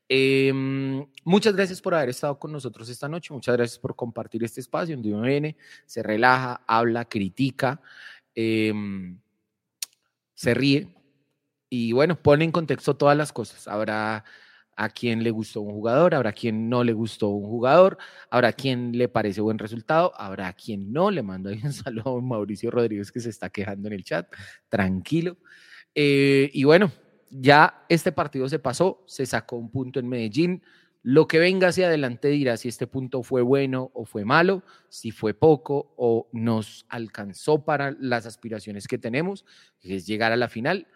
Em, 0.10 1.06
muchas 1.24 1.56
gracias 1.56 1.82
por 1.82 1.96
haber 1.96 2.10
estado 2.10 2.38
con 2.38 2.52
nosotros 2.52 2.90
esta 2.90 3.08
noche. 3.08 3.34
Muchas 3.34 3.56
gracias 3.56 3.80
por 3.80 3.96
compartir 3.96 4.44
este 4.44 4.60
espacio 4.60 4.96
donde 4.96 5.14
uno 5.14 5.22
viene, 5.22 5.56
se 5.86 6.04
relaja, 6.04 6.62
habla, 6.68 7.06
critica, 7.06 7.82
em, 8.36 9.18
se 10.34 10.54
ríe, 10.54 10.94
y 11.74 11.94
bueno, 11.94 12.22
pone 12.22 12.44
en 12.44 12.52
contexto 12.52 12.98
todas 12.98 13.16
las 13.18 13.32
cosas. 13.32 13.66
Habrá 13.70 14.26
a 14.82 14.90
quien 14.90 15.24
le 15.24 15.30
gustó 15.30 15.62
un 15.62 15.74
jugador, 15.74 16.16
habrá 16.16 16.34
quien 16.34 16.68
no 16.68 16.84
le 16.84 16.94
gustó 16.94 17.28
un 17.28 17.48
jugador, 17.48 18.00
habrá 18.32 18.52
quien 18.52 18.98
le 18.98 19.08
parece 19.08 19.40
buen 19.40 19.60
resultado, 19.60 20.12
habrá 20.18 20.52
quien 20.54 20.92
no. 20.92 21.12
Le 21.12 21.22
mando 21.22 21.50
ahí 21.52 21.60
un 21.64 21.72
saludo 21.72 22.18
a 22.18 22.22
Mauricio 22.22 22.72
Rodríguez 22.72 23.12
que 23.12 23.20
se 23.20 23.30
está 23.30 23.52
quejando 23.52 23.88
en 23.90 23.94
el 23.94 24.04
chat. 24.04 24.28
Tranquilo. 24.70 25.38
Eh, 25.94 26.50
y 26.52 26.64
bueno, 26.64 26.92
ya 27.30 27.86
este 27.90 28.12
partido 28.12 28.50
se 28.50 28.58
pasó, 28.58 29.04
se 29.06 29.28
sacó 29.28 29.58
un 29.58 29.70
punto 29.70 30.00
en 30.00 30.10
Medellín. 30.10 30.64
Lo 31.04 31.28
que 31.28 31.38
venga 31.38 31.68
hacia 31.68 31.86
adelante 31.86 32.30
dirá 32.30 32.58
si 32.58 32.68
este 32.68 32.88
punto 32.88 33.22
fue 33.22 33.44
bueno 33.44 33.92
o 33.94 34.06
fue 34.06 34.26
malo, 34.26 34.64
si 34.90 35.12
fue 35.12 35.36
poco 35.36 35.94
o 35.96 36.28
nos 36.32 36.88
alcanzó 36.90 37.66
para 37.66 37.96
las 38.00 38.26
aspiraciones 38.26 38.88
que 38.88 38.98
tenemos, 38.98 39.46
que 39.80 39.98
es 39.98 40.08
llegar 40.08 40.32
a 40.32 40.38
la 40.38 40.50
final. 40.50 40.88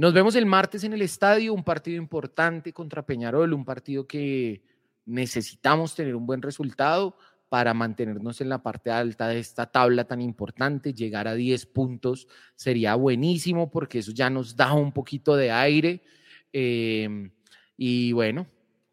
Nos 0.00 0.14
vemos 0.14 0.34
el 0.34 0.46
martes 0.46 0.82
en 0.84 0.94
el 0.94 1.02
estadio, 1.02 1.52
un 1.52 1.62
partido 1.62 1.98
importante 1.98 2.72
contra 2.72 3.04
Peñarol, 3.04 3.52
un 3.52 3.66
partido 3.66 4.06
que 4.06 4.62
necesitamos 5.04 5.94
tener 5.94 6.16
un 6.16 6.24
buen 6.24 6.40
resultado 6.40 7.18
para 7.50 7.74
mantenernos 7.74 8.40
en 8.40 8.48
la 8.48 8.62
parte 8.62 8.90
alta 8.90 9.28
de 9.28 9.38
esta 9.38 9.70
tabla 9.70 10.04
tan 10.04 10.22
importante. 10.22 10.94
Llegar 10.94 11.28
a 11.28 11.34
10 11.34 11.66
puntos 11.66 12.28
sería 12.56 12.94
buenísimo 12.94 13.70
porque 13.70 13.98
eso 13.98 14.12
ya 14.12 14.30
nos 14.30 14.56
da 14.56 14.72
un 14.72 14.90
poquito 14.90 15.36
de 15.36 15.50
aire. 15.50 16.02
Em, 16.50 17.30
y 17.76 18.12
bueno, 18.12 18.46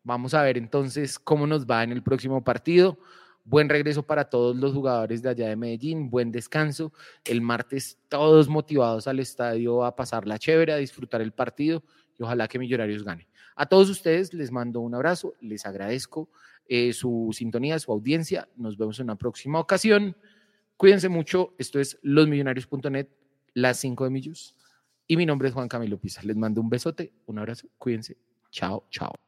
vamos 0.03 0.34
a 0.34 0.43
ver 0.43 0.57
entonces 0.57 1.19
cómo 1.19 1.47
nos 1.47 1.65
va 1.65 1.84
en 1.84 1.93
el 1.93 2.03
próximo 2.03 2.43
partido. 2.43 2.99
Buen 3.49 3.69
regreso 3.69 4.03
para 4.03 4.25
todos 4.25 4.57
los 4.57 4.73
jugadores 4.73 5.21
de 5.21 5.29
allá 5.29 5.47
de 5.47 5.55
Medellín, 5.55 6.09
buen 6.09 6.33
descanso. 6.33 6.91
El 7.23 7.39
martes 7.39 7.97
todos 8.09 8.49
motivados 8.49 9.07
al 9.07 9.21
estadio 9.21 9.85
a 9.85 9.95
pasar 9.95 10.27
la 10.27 10.37
chévere, 10.37 10.73
a 10.73 10.75
disfrutar 10.75 11.21
el 11.21 11.31
partido 11.31 11.81
y 12.19 12.23
ojalá 12.23 12.49
que 12.49 12.59
Millonarios 12.59 13.05
gane. 13.05 13.29
A 13.55 13.65
todos 13.65 13.89
ustedes 13.89 14.33
les 14.33 14.51
mando 14.51 14.81
un 14.81 14.93
abrazo, 14.95 15.33
les 15.39 15.65
agradezco 15.65 16.29
eh, 16.67 16.91
su 16.91 17.29
sintonía, 17.31 17.79
su 17.79 17.93
audiencia. 17.93 18.49
Nos 18.57 18.77
vemos 18.77 18.99
en 18.99 19.05
una 19.05 19.15
próxima 19.15 19.61
ocasión. 19.61 20.17
Cuídense 20.75 21.07
mucho. 21.07 21.55
Esto 21.57 21.79
es 21.79 21.97
losmillonarios.net, 22.01 23.07
las 23.53 23.79
5 23.79 24.03
de 24.03 24.09
Millos. 24.09 24.57
Y 25.07 25.15
mi 25.15 25.25
nombre 25.25 25.47
es 25.47 25.53
Juan 25.53 25.69
Camilo 25.69 25.97
Pisa. 25.97 26.21
Les 26.23 26.35
mando 26.35 26.59
un 26.59 26.69
besote, 26.69 27.13
un 27.27 27.39
abrazo. 27.39 27.69
Cuídense. 27.77 28.17
Chao, 28.51 28.85
chao. 28.91 29.26